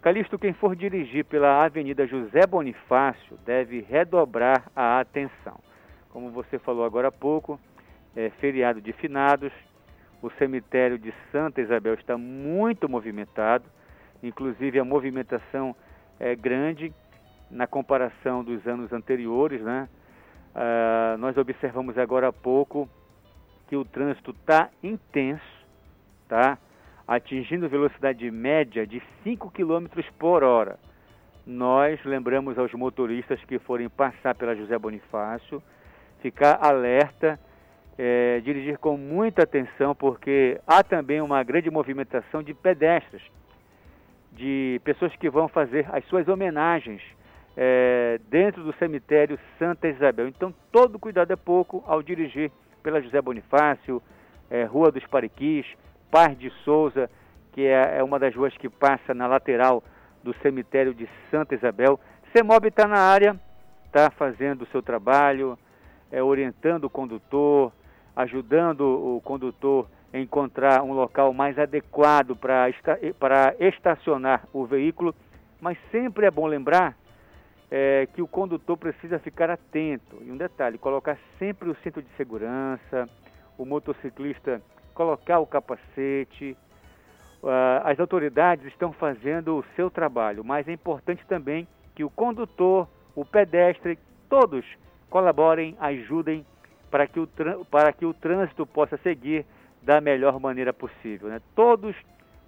Calixto, 0.00 0.38
quem 0.38 0.52
for 0.52 0.76
dirigir 0.76 1.24
pela 1.24 1.64
Avenida 1.64 2.06
José 2.06 2.46
Bonifácio 2.46 3.36
deve 3.44 3.80
redobrar 3.80 4.70
a 4.74 5.00
atenção. 5.00 5.67
Como 6.18 6.32
você 6.32 6.58
falou 6.58 6.84
agora 6.84 7.06
há 7.06 7.12
pouco, 7.12 7.60
é 8.16 8.28
feriado 8.40 8.80
de 8.80 8.92
finados, 8.92 9.52
o 10.20 10.28
cemitério 10.30 10.98
de 10.98 11.14
Santa 11.30 11.60
Isabel 11.60 11.94
está 11.94 12.18
muito 12.18 12.88
movimentado, 12.88 13.64
inclusive 14.20 14.80
a 14.80 14.84
movimentação 14.84 15.76
é 16.18 16.34
grande 16.34 16.92
na 17.48 17.68
comparação 17.68 18.42
dos 18.42 18.66
anos 18.66 18.92
anteriores, 18.92 19.62
né? 19.62 19.88
Ah, 20.56 21.14
nós 21.20 21.36
observamos 21.36 21.96
agora 21.96 22.26
há 22.26 22.32
pouco 22.32 22.88
que 23.68 23.76
o 23.76 23.84
trânsito 23.84 24.32
está 24.32 24.70
intenso, 24.82 25.64
tá? 26.26 26.58
atingindo 27.06 27.68
velocidade 27.68 28.28
média 28.28 28.84
de 28.84 29.00
5 29.22 29.52
km 29.52 29.86
por 30.18 30.42
hora. 30.42 30.80
Nós 31.46 32.04
lembramos 32.04 32.58
aos 32.58 32.72
motoristas 32.72 33.40
que 33.44 33.60
forem 33.60 33.88
passar 33.88 34.34
pela 34.34 34.56
José 34.56 34.76
Bonifácio 34.76 35.62
ficar 36.20 36.58
alerta, 36.60 37.38
é, 37.98 38.40
dirigir 38.40 38.78
com 38.78 38.96
muita 38.96 39.42
atenção, 39.42 39.94
porque 39.94 40.60
há 40.66 40.82
também 40.82 41.20
uma 41.20 41.42
grande 41.42 41.70
movimentação 41.70 42.42
de 42.42 42.54
pedestres, 42.54 43.22
de 44.32 44.80
pessoas 44.84 45.14
que 45.16 45.28
vão 45.28 45.48
fazer 45.48 45.86
as 45.92 46.04
suas 46.06 46.28
homenagens 46.28 47.02
é, 47.56 48.20
dentro 48.28 48.62
do 48.62 48.72
cemitério 48.74 49.38
Santa 49.58 49.88
Isabel. 49.88 50.28
Então, 50.28 50.54
todo 50.70 50.98
cuidado 50.98 51.32
é 51.32 51.36
pouco 51.36 51.82
ao 51.86 52.00
dirigir 52.02 52.52
pela 52.84 53.00
José 53.00 53.20
Bonifácio, 53.20 54.00
é, 54.48 54.62
Rua 54.62 54.92
dos 54.92 55.04
Pariquis, 55.06 55.66
Paz 56.08 56.38
de 56.38 56.50
Souza, 56.64 57.10
que 57.52 57.66
é, 57.66 57.98
é, 57.98 58.04
uma 58.04 58.18
das 58.18 58.34
ruas 58.34 58.56
que 58.56 58.68
passa 58.68 59.12
na 59.12 59.26
lateral 59.26 59.82
do 60.22 60.32
cemitério 60.34 60.94
de 60.94 61.08
Santa 61.30 61.56
Isabel. 61.56 61.98
CEMOB 62.32 62.68
está 62.68 62.86
na 62.86 62.98
área, 62.98 63.38
está 63.86 64.10
fazendo 64.10 64.62
o 64.62 64.66
seu 64.66 64.80
trabalho, 64.80 65.58
é, 66.10 66.22
orientando 66.22 66.84
o 66.84 66.90
condutor, 66.90 67.72
ajudando 68.16 68.82
o 68.82 69.20
condutor 69.22 69.88
a 70.12 70.18
encontrar 70.18 70.82
um 70.82 70.92
local 70.92 71.32
mais 71.32 71.58
adequado 71.58 72.34
para 72.34 72.68
esta, 72.68 72.98
estacionar 73.60 74.46
o 74.52 74.64
veículo, 74.64 75.14
mas 75.60 75.76
sempre 75.90 76.26
é 76.26 76.30
bom 76.30 76.46
lembrar 76.46 76.96
é, 77.70 78.08
que 78.14 78.22
o 78.22 78.26
condutor 78.26 78.76
precisa 78.76 79.18
ficar 79.18 79.50
atento. 79.50 80.16
E 80.22 80.30
um 80.30 80.36
detalhe, 80.36 80.78
colocar 80.78 81.18
sempre 81.38 81.68
o 81.68 81.76
cinto 81.82 82.00
de 82.00 82.08
segurança, 82.16 83.08
o 83.58 83.64
motociclista 83.64 84.62
colocar 84.98 85.38
o 85.38 85.46
capacete. 85.46 86.56
Uh, 87.40 87.78
as 87.84 88.00
autoridades 88.00 88.66
estão 88.66 88.92
fazendo 88.92 89.58
o 89.58 89.64
seu 89.76 89.88
trabalho, 89.88 90.42
mas 90.42 90.66
é 90.66 90.72
importante 90.72 91.24
também 91.28 91.68
que 91.94 92.02
o 92.02 92.10
condutor, 92.10 92.88
o 93.14 93.24
pedestre, 93.24 93.96
todos 94.28 94.64
colaborem, 95.08 95.76
ajudem 95.80 96.44
para 96.90 97.06
que 97.06 97.20
o, 97.20 97.28
para 97.70 97.92
que 97.92 98.06
o 98.06 98.14
trânsito 98.14 98.66
possa 98.66 98.96
seguir 98.98 99.44
da 99.82 100.00
melhor 100.00 100.38
maneira 100.40 100.72
possível. 100.72 101.28
Né? 101.28 101.40
Todos 101.54 101.94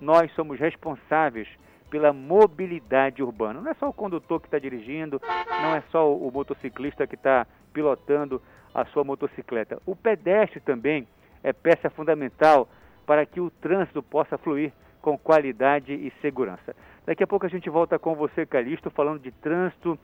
nós 0.00 0.32
somos 0.32 0.58
responsáveis 0.58 1.48
pela 1.90 2.12
mobilidade 2.12 3.22
urbana. 3.22 3.60
Não 3.60 3.70
é 3.70 3.74
só 3.74 3.88
o 3.88 3.92
condutor 3.92 4.40
que 4.40 4.46
está 4.46 4.58
dirigindo, 4.58 5.20
não 5.62 5.74
é 5.74 5.82
só 5.90 6.10
o, 6.10 6.30
motociclista 6.30 7.06
que 7.06 7.16
está 7.16 7.46
pilotando 7.72 8.40
a 8.72 8.84
sua 8.86 9.04
motocicleta. 9.04 9.80
O 9.84 9.96
pedestre 9.96 10.60
também 10.60 11.06
é 11.42 11.52
peça 11.52 11.90
fundamental 11.90 12.68
para 13.04 13.26
que 13.26 13.40
o 13.40 13.50
trânsito 13.50 14.02
possa 14.02 14.38
fluir 14.38 14.72
com 15.02 15.18
qualidade 15.18 15.92
e 15.92 16.12
segurança. 16.20 16.76
Daqui 17.04 17.24
a 17.24 17.26
pouco 17.26 17.44
a 17.44 17.48
gente 17.48 17.68
volta 17.68 17.98
com 17.98 18.14
você, 18.14 18.46
Calixto, 18.46 18.90
falando 18.90 19.20
de 19.20 19.32
trânsito, 19.32 19.98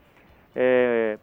é, 0.55 1.17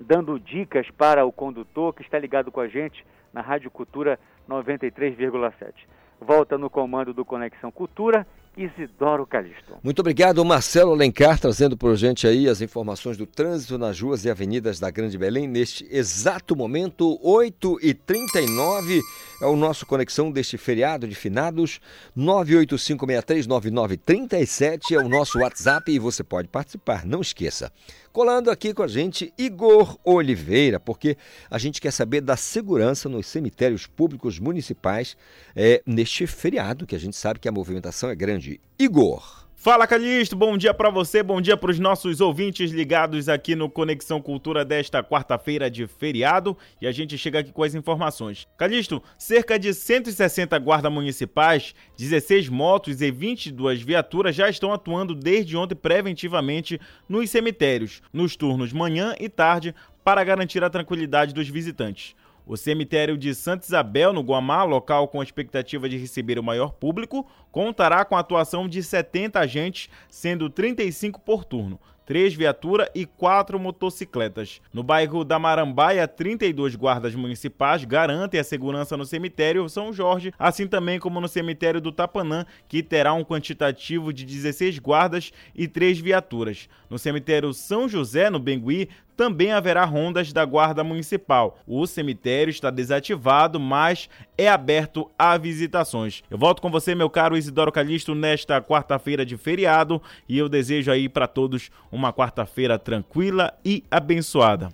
dando 0.00 0.38
dicas 0.38 0.86
para 0.90 1.24
o 1.24 1.32
condutor 1.32 1.94
que 1.94 2.02
está 2.02 2.18
ligado 2.18 2.50
com 2.50 2.60
a 2.60 2.68
gente 2.68 3.04
na 3.32 3.40
Rádio 3.40 3.70
Cultura 3.70 4.18
93,7. 4.48 5.72
Volta 6.20 6.56
no 6.56 6.70
comando 6.70 7.12
do 7.12 7.24
Conexão 7.24 7.70
Cultura 7.70 8.26
Isidoro 8.56 9.26
Calixto. 9.26 9.74
Muito 9.82 9.98
obrigado, 10.00 10.42
Marcelo 10.42 10.92
Alencar, 10.92 11.38
trazendo 11.38 11.76
por 11.76 11.94
gente 11.94 12.26
aí 12.26 12.48
as 12.48 12.62
informações 12.62 13.18
do 13.18 13.26
trânsito 13.26 13.76
nas 13.76 14.00
ruas 14.00 14.24
e 14.24 14.30
avenidas 14.30 14.80
da 14.80 14.90
Grande 14.90 15.18
Belém. 15.18 15.46
Neste 15.46 15.86
exato 15.94 16.56
momento, 16.56 17.20
8h39, 17.22 19.02
é 19.40 19.46
o 19.46 19.56
nosso 19.56 19.86
conexão 19.86 20.30
deste 20.30 20.58
feriado 20.58 21.08
de 21.08 21.14
finados. 21.14 21.80
985639937 22.16 24.92
é 24.92 24.98
o 24.98 25.08
nosso 25.08 25.38
WhatsApp 25.38 25.90
e 25.90 25.98
você 25.98 26.22
pode 26.24 26.48
participar, 26.48 27.06
não 27.06 27.20
esqueça. 27.20 27.72
Colando 28.12 28.50
aqui 28.50 28.72
com 28.72 28.82
a 28.82 28.88
gente, 28.88 29.32
Igor 29.36 29.98
Oliveira, 30.02 30.80
porque 30.80 31.18
a 31.50 31.58
gente 31.58 31.80
quer 31.80 31.90
saber 31.90 32.22
da 32.22 32.36
segurança 32.36 33.08
nos 33.08 33.26
cemitérios 33.26 33.86
públicos 33.86 34.38
municipais 34.38 35.16
é, 35.54 35.82
neste 35.84 36.26
feriado, 36.26 36.86
que 36.86 36.96
a 36.96 37.00
gente 37.00 37.16
sabe 37.16 37.38
que 37.38 37.48
a 37.48 37.52
movimentação 37.52 38.08
é 38.08 38.14
grande. 38.14 38.58
Igor. 38.78 39.45
Fala 39.66 39.84
Calixto, 39.84 40.36
bom 40.36 40.56
dia 40.56 40.72
para 40.72 40.90
você, 40.90 41.24
bom 41.24 41.40
dia 41.40 41.56
para 41.56 41.72
os 41.72 41.80
nossos 41.80 42.20
ouvintes 42.20 42.70
ligados 42.70 43.28
aqui 43.28 43.56
no 43.56 43.68
Conexão 43.68 44.22
Cultura 44.22 44.64
desta 44.64 45.02
quarta-feira 45.02 45.68
de 45.68 45.88
feriado 45.88 46.56
e 46.80 46.86
a 46.86 46.92
gente 46.92 47.18
chega 47.18 47.40
aqui 47.40 47.50
com 47.50 47.64
as 47.64 47.74
informações. 47.74 48.46
Calixto, 48.56 49.02
cerca 49.18 49.58
de 49.58 49.74
160 49.74 50.56
guardas 50.60 50.92
municipais, 50.92 51.74
16 51.98 52.48
motos 52.48 53.02
e 53.02 53.10
22 53.10 53.82
viaturas 53.82 54.36
já 54.36 54.48
estão 54.48 54.72
atuando 54.72 55.16
desde 55.16 55.56
ontem 55.56 55.74
preventivamente 55.74 56.80
nos 57.08 57.28
cemitérios, 57.28 58.02
nos 58.12 58.36
turnos 58.36 58.72
manhã 58.72 59.16
e 59.18 59.28
tarde, 59.28 59.74
para 60.04 60.22
garantir 60.22 60.62
a 60.62 60.70
tranquilidade 60.70 61.34
dos 61.34 61.48
visitantes. 61.48 62.14
O 62.46 62.56
cemitério 62.56 63.18
de 63.18 63.34
Santa 63.34 63.66
Isabel, 63.66 64.12
no 64.12 64.20
Guamá, 64.20 64.62
local 64.62 65.08
com 65.08 65.20
expectativa 65.20 65.88
de 65.88 65.96
receber 65.96 66.38
o 66.38 66.44
maior 66.44 66.72
público, 66.74 67.28
contará 67.50 68.04
com 68.04 68.14
a 68.14 68.20
atuação 68.20 68.68
de 68.68 68.84
70 68.84 69.40
agentes, 69.40 69.90
sendo 70.08 70.48
35 70.48 71.20
por 71.20 71.44
turno. 71.44 71.80
três 72.06 72.32
viaturas 72.34 72.88
e 72.94 73.04
quatro 73.04 73.58
motocicletas. 73.58 74.60
No 74.72 74.84
bairro 74.84 75.24
da 75.24 75.40
Marambaia, 75.40 76.06
32 76.06 76.76
guardas 76.76 77.16
municipais 77.16 77.84
garantem 77.84 78.38
a 78.38 78.44
segurança 78.44 78.96
no 78.96 79.04
cemitério 79.04 79.68
São 79.68 79.92
Jorge, 79.92 80.32
assim 80.38 80.68
também 80.68 81.00
como 81.00 81.20
no 81.20 81.26
cemitério 81.26 81.80
do 81.80 81.90
Tapanã, 81.90 82.46
que 82.68 82.80
terá 82.80 83.12
um 83.12 83.24
quantitativo 83.24 84.12
de 84.12 84.24
16 84.24 84.78
guardas 84.78 85.32
e 85.52 85.66
três 85.66 85.98
viaturas. 85.98 86.68
No 86.88 86.96
cemitério 86.96 87.52
São 87.52 87.88
José, 87.88 88.30
no 88.30 88.38
Bengui, 88.38 88.88
também 89.16 89.52
haverá 89.52 89.84
rondas 89.84 90.32
da 90.32 90.44
Guarda 90.44 90.84
Municipal. 90.84 91.58
O 91.66 91.86
cemitério 91.86 92.50
está 92.50 92.70
desativado, 92.70 93.58
mas 93.58 94.08
é 94.36 94.48
aberto 94.48 95.10
a 95.18 95.36
visitações. 95.38 96.22
Eu 96.30 96.36
volto 96.36 96.60
com 96.60 96.70
você, 96.70 96.94
meu 96.94 97.08
caro 97.08 97.36
Isidoro 97.36 97.72
Calixto, 97.72 98.14
nesta 98.14 98.60
quarta-feira 98.60 99.24
de 99.24 99.36
feriado 99.36 100.00
e 100.28 100.38
eu 100.38 100.48
desejo 100.48 100.90
aí 100.90 101.08
para 101.08 101.26
todos 101.26 101.70
uma 101.90 102.12
quarta-feira 102.12 102.78
tranquila 102.78 103.52
e 103.64 103.82
abençoada. 103.90 104.68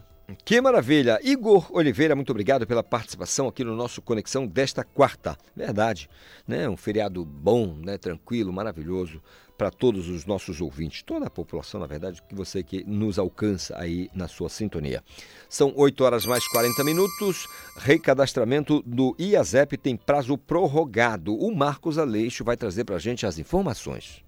Que 0.44 0.60
maravilha! 0.60 1.18
Igor 1.22 1.68
Oliveira, 1.70 2.16
muito 2.16 2.30
obrigado 2.30 2.66
pela 2.66 2.82
participação 2.82 3.48
aqui 3.48 3.62
no 3.62 3.76
nosso 3.76 4.00
Conexão 4.00 4.46
desta 4.46 4.82
quarta. 4.82 5.36
Verdade, 5.54 6.08
né? 6.46 6.68
Um 6.68 6.76
feriado 6.76 7.24
bom, 7.24 7.76
né? 7.76 7.98
Tranquilo, 7.98 8.52
maravilhoso 8.52 9.22
para 9.62 9.70
todos 9.70 10.08
os 10.08 10.26
nossos 10.26 10.60
ouvintes, 10.60 11.04
toda 11.04 11.28
a 11.28 11.30
população, 11.30 11.78
na 11.78 11.86
verdade, 11.86 12.20
que 12.28 12.34
você 12.34 12.64
que 12.64 12.82
nos 12.82 13.16
alcança 13.16 13.78
aí 13.78 14.10
na 14.12 14.26
sua 14.26 14.48
sintonia. 14.48 15.04
São 15.48 15.72
8 15.76 16.02
horas 16.02 16.26
mais 16.26 16.44
40 16.48 16.82
minutos. 16.82 17.46
Recadastramento 17.76 18.82
do 18.84 19.14
IASEP 19.20 19.76
tem 19.76 19.96
prazo 19.96 20.36
prorrogado. 20.36 21.32
O 21.32 21.54
Marcos 21.54 21.96
Aleixo 21.96 22.42
vai 22.42 22.56
trazer 22.56 22.82
para 22.82 22.96
a 22.96 22.98
gente 22.98 23.24
as 23.24 23.38
informações. 23.38 24.24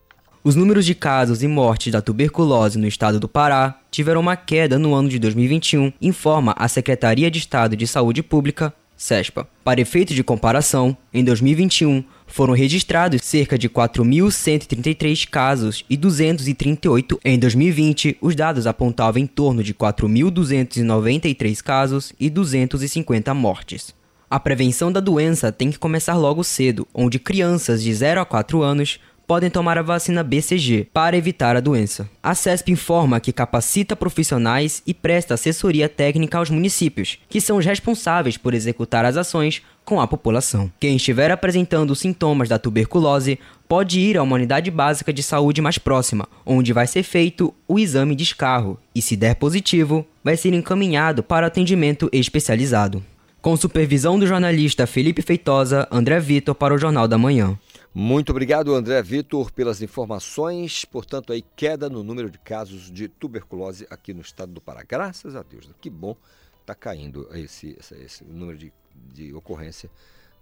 Os 0.42 0.54
números 0.54 0.84
de 0.84 0.94
casos 0.94 1.42
e 1.42 1.48
mortes 1.48 1.90
da 1.90 2.02
tuberculose 2.02 2.78
no 2.78 2.86
estado 2.86 3.18
do 3.18 3.26
Pará 3.26 3.80
tiveram 3.90 4.20
uma 4.20 4.36
queda 4.36 4.78
no 4.78 4.94
ano 4.94 5.08
de 5.08 5.18
2021, 5.18 5.90
informa 6.02 6.54
a 6.58 6.68
Secretaria 6.68 7.30
de 7.30 7.38
Estado 7.38 7.74
de 7.74 7.86
Saúde 7.86 8.22
Pública, 8.22 8.74
SESPA. 8.94 9.48
Para 9.64 9.80
efeito 9.80 10.12
de 10.12 10.22
comparação, 10.22 10.94
em 11.14 11.24
2021 11.24 12.04
foram 12.26 12.54
registrados 12.54 13.22
cerca 13.24 13.56
de 13.58 13.68
4.133 13.68 15.28
casos 15.28 15.84
e 15.88 15.96
238 15.96 17.20
em 17.24 17.38
2020. 17.38 18.18
Os 18.20 18.34
dados 18.34 18.66
apontavam 18.66 19.22
em 19.22 19.26
torno 19.26 19.62
de 19.62 19.72
4.293 19.74 21.62
casos 21.62 22.12
e 22.18 22.28
250 22.28 23.32
mortes. 23.34 23.94
A 24.28 24.40
prevenção 24.40 24.90
da 24.90 25.00
doença 25.00 25.52
tem 25.52 25.70
que 25.70 25.78
começar 25.78 26.16
logo 26.16 26.42
cedo, 26.42 26.88
onde 26.92 27.18
crianças 27.18 27.82
de 27.82 27.94
0 27.94 28.20
a 28.20 28.24
4 28.24 28.62
anos 28.62 28.98
podem 29.26 29.50
tomar 29.50 29.78
a 29.78 29.82
vacina 29.82 30.22
BCG 30.22 30.88
para 30.92 31.16
evitar 31.16 31.56
a 31.56 31.60
doença. 31.60 32.08
A 32.22 32.34
CESP 32.34 32.72
informa 32.72 33.20
que 33.20 33.32
capacita 33.32 33.96
profissionais 33.96 34.82
e 34.86 34.92
presta 34.92 35.34
assessoria 35.34 35.88
técnica 35.88 36.38
aos 36.38 36.50
municípios, 36.50 37.18
que 37.28 37.40
são 37.40 37.56
os 37.56 37.64
responsáveis 37.64 38.36
por 38.36 38.54
executar 38.54 39.04
as 39.04 39.16
ações 39.16 39.62
com 39.84 40.00
a 40.00 40.06
população. 40.06 40.70
Quem 40.80 40.96
estiver 40.96 41.30
apresentando 41.30 41.94
sintomas 41.94 42.48
da 42.48 42.58
tuberculose 42.58 43.38
pode 43.68 44.00
ir 44.00 44.16
a 44.16 44.22
uma 44.22 44.36
unidade 44.36 44.70
básica 44.70 45.12
de 45.12 45.22
saúde 45.22 45.60
mais 45.60 45.78
próxima, 45.78 46.28
onde 46.44 46.72
vai 46.72 46.86
ser 46.86 47.02
feito 47.02 47.52
o 47.68 47.78
exame 47.78 48.14
de 48.14 48.22
escarro 48.22 48.78
e, 48.94 49.02
se 49.02 49.16
der 49.16 49.34
positivo, 49.34 50.06
vai 50.22 50.36
ser 50.36 50.54
encaminhado 50.54 51.22
para 51.22 51.46
atendimento 51.46 52.08
especializado. 52.12 53.04
Com 53.42 53.56
supervisão 53.58 54.18
do 54.18 54.26
jornalista 54.26 54.86
Felipe 54.86 55.20
Feitosa, 55.20 55.86
André 55.90 56.18
Vitor 56.18 56.54
para 56.54 56.74
o 56.74 56.78
Jornal 56.78 57.06
da 57.06 57.18
Manhã. 57.18 57.58
Muito 57.96 58.30
obrigado, 58.30 58.74
André 58.74 59.00
Vitor, 59.02 59.52
pelas 59.52 59.80
informações. 59.80 60.84
Portanto, 60.84 61.32
aí 61.32 61.44
queda 61.54 61.88
no 61.88 62.02
número 62.02 62.28
de 62.28 62.38
casos 62.38 62.90
de 62.90 63.06
tuberculose 63.06 63.86
aqui 63.88 64.12
no 64.12 64.20
estado 64.20 64.50
do 64.50 64.60
Pará. 64.60 64.82
Graças 64.82 65.36
a 65.36 65.44
Deus, 65.44 65.70
que 65.80 65.88
bom 65.88 66.16
está 66.60 66.74
caindo 66.74 67.28
esse, 67.32 67.76
esse, 67.78 67.94
esse 67.94 68.24
número 68.24 68.58
de, 68.58 68.72
de 69.12 69.32
ocorrência 69.32 69.88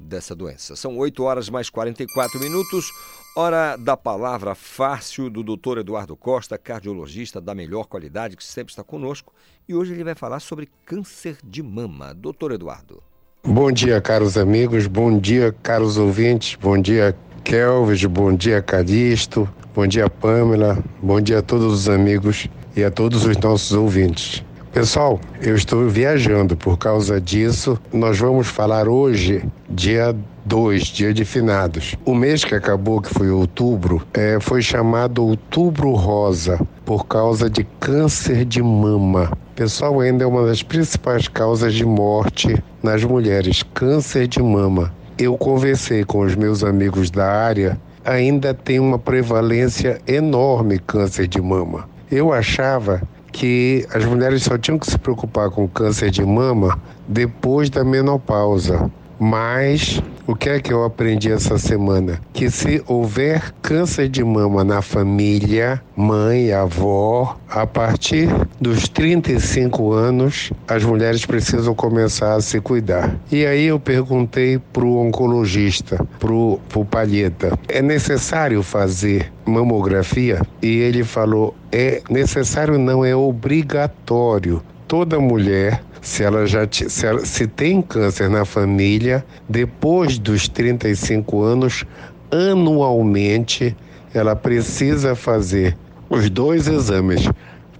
dessa 0.00 0.34
doença. 0.34 0.74
São 0.74 0.96
8 0.96 1.22
horas 1.22 1.50
mais 1.50 1.68
44 1.68 2.40
minutos. 2.40 2.90
Hora 3.36 3.76
da 3.76 3.98
palavra 3.98 4.54
fácil 4.54 5.28
do 5.28 5.42
Dr. 5.42 5.80
Eduardo 5.80 6.16
Costa, 6.16 6.56
cardiologista 6.56 7.38
da 7.38 7.54
melhor 7.54 7.84
qualidade, 7.84 8.34
que 8.34 8.44
sempre 8.44 8.72
está 8.72 8.82
conosco. 8.82 9.30
E 9.68 9.74
hoje 9.74 9.92
ele 9.92 10.04
vai 10.04 10.14
falar 10.14 10.40
sobre 10.40 10.70
câncer 10.86 11.36
de 11.44 11.62
mama. 11.62 12.14
Doutor 12.14 12.52
Eduardo. 12.52 13.02
Bom 13.44 13.70
dia, 13.70 14.00
caros 14.00 14.38
amigos. 14.38 14.86
Bom 14.86 15.18
dia, 15.18 15.54
caros 15.62 15.98
ouvintes. 15.98 16.56
Bom 16.56 16.80
dia, 16.80 17.16
Kelvis, 17.44 18.04
bom 18.04 18.32
dia 18.34 18.62
Cadisto, 18.62 19.48
bom 19.74 19.86
dia 19.86 20.08
Pamela, 20.08 20.78
bom 21.02 21.20
dia 21.20 21.40
a 21.40 21.42
todos 21.42 21.72
os 21.72 21.88
amigos 21.88 22.48
e 22.76 22.84
a 22.84 22.90
todos 22.90 23.24
os 23.26 23.36
nossos 23.36 23.72
ouvintes. 23.72 24.44
Pessoal, 24.72 25.20
eu 25.42 25.54
estou 25.54 25.86
viajando 25.86 26.56
por 26.56 26.78
causa 26.78 27.20
disso. 27.20 27.78
Nós 27.92 28.18
vamos 28.18 28.46
falar 28.46 28.88
hoje, 28.88 29.44
dia 29.68 30.16
2, 30.46 30.82
dia 30.84 31.12
de 31.12 31.26
finados. 31.26 31.94
O 32.06 32.14
mês 32.14 32.42
que 32.42 32.54
acabou, 32.54 33.02
que 33.02 33.12
foi 33.12 33.30
outubro, 33.30 34.02
é, 34.14 34.38
foi 34.40 34.62
chamado 34.62 35.22
Outubro 35.22 35.92
Rosa 35.92 36.58
por 36.86 37.06
causa 37.06 37.50
de 37.50 37.64
câncer 37.78 38.46
de 38.46 38.62
mama. 38.62 39.36
Pessoal, 39.54 40.00
ainda 40.00 40.24
é 40.24 40.26
uma 40.26 40.46
das 40.46 40.62
principais 40.62 41.28
causas 41.28 41.74
de 41.74 41.84
morte 41.84 42.56
nas 42.82 43.04
mulheres, 43.04 43.62
câncer 43.74 44.26
de 44.26 44.42
mama. 44.42 44.90
Eu 45.18 45.36
conversei 45.36 46.04
com 46.04 46.20
os 46.20 46.34
meus 46.34 46.64
amigos 46.64 47.10
da 47.10 47.30
área, 47.30 47.78
ainda 48.04 48.54
tem 48.54 48.80
uma 48.80 48.98
prevalência 48.98 50.00
enorme 50.06 50.78
câncer 50.78 51.28
de 51.28 51.40
mama. 51.40 51.88
Eu 52.10 52.32
achava 52.32 53.02
que 53.30 53.86
as 53.92 54.04
mulheres 54.04 54.42
só 54.42 54.56
tinham 54.56 54.78
que 54.78 54.90
se 54.90 54.98
preocupar 54.98 55.50
com 55.50 55.68
câncer 55.68 56.10
de 56.10 56.24
mama 56.24 56.80
depois 57.06 57.68
da 57.68 57.84
menopausa. 57.84 58.90
Mas 59.24 60.02
o 60.26 60.34
que 60.34 60.48
é 60.48 60.58
que 60.58 60.72
eu 60.72 60.82
aprendi 60.82 61.30
essa 61.30 61.56
semana? 61.56 62.20
Que 62.32 62.50
se 62.50 62.82
houver 62.88 63.54
câncer 63.62 64.08
de 64.08 64.24
mama 64.24 64.64
na 64.64 64.82
família, 64.82 65.80
mãe, 65.94 66.52
avó, 66.52 67.38
a 67.48 67.64
partir 67.64 68.28
dos 68.60 68.88
35 68.88 69.92
anos, 69.92 70.52
as 70.66 70.82
mulheres 70.82 71.24
precisam 71.24 71.72
começar 71.72 72.34
a 72.34 72.40
se 72.40 72.60
cuidar. 72.60 73.16
E 73.30 73.46
aí 73.46 73.66
eu 73.66 73.78
perguntei 73.78 74.58
pro 74.72 74.96
oncologista, 74.96 76.04
pro, 76.18 76.58
pro 76.68 76.84
Palheta, 76.84 77.56
é 77.68 77.80
necessário 77.80 78.60
fazer 78.60 79.32
mamografia? 79.46 80.42
E 80.60 80.78
ele 80.78 81.04
falou, 81.04 81.54
é 81.70 82.02
necessário 82.10 82.76
não, 82.76 83.04
é 83.04 83.14
obrigatório. 83.14 84.60
Toda 84.88 85.20
mulher 85.20 85.80
se 86.02 86.24
ela 86.24 86.44
já 86.46 86.68
se, 86.70 87.06
ela, 87.06 87.24
se 87.24 87.46
tem 87.46 87.80
câncer 87.80 88.28
na 88.28 88.44
família, 88.44 89.24
depois 89.48 90.18
dos 90.18 90.48
35 90.48 91.40
anos, 91.42 91.84
anualmente 92.30 93.74
ela 94.12 94.34
precisa 94.34 95.14
fazer 95.14 95.76
os 96.10 96.28
dois 96.28 96.66
exames. 96.66 97.26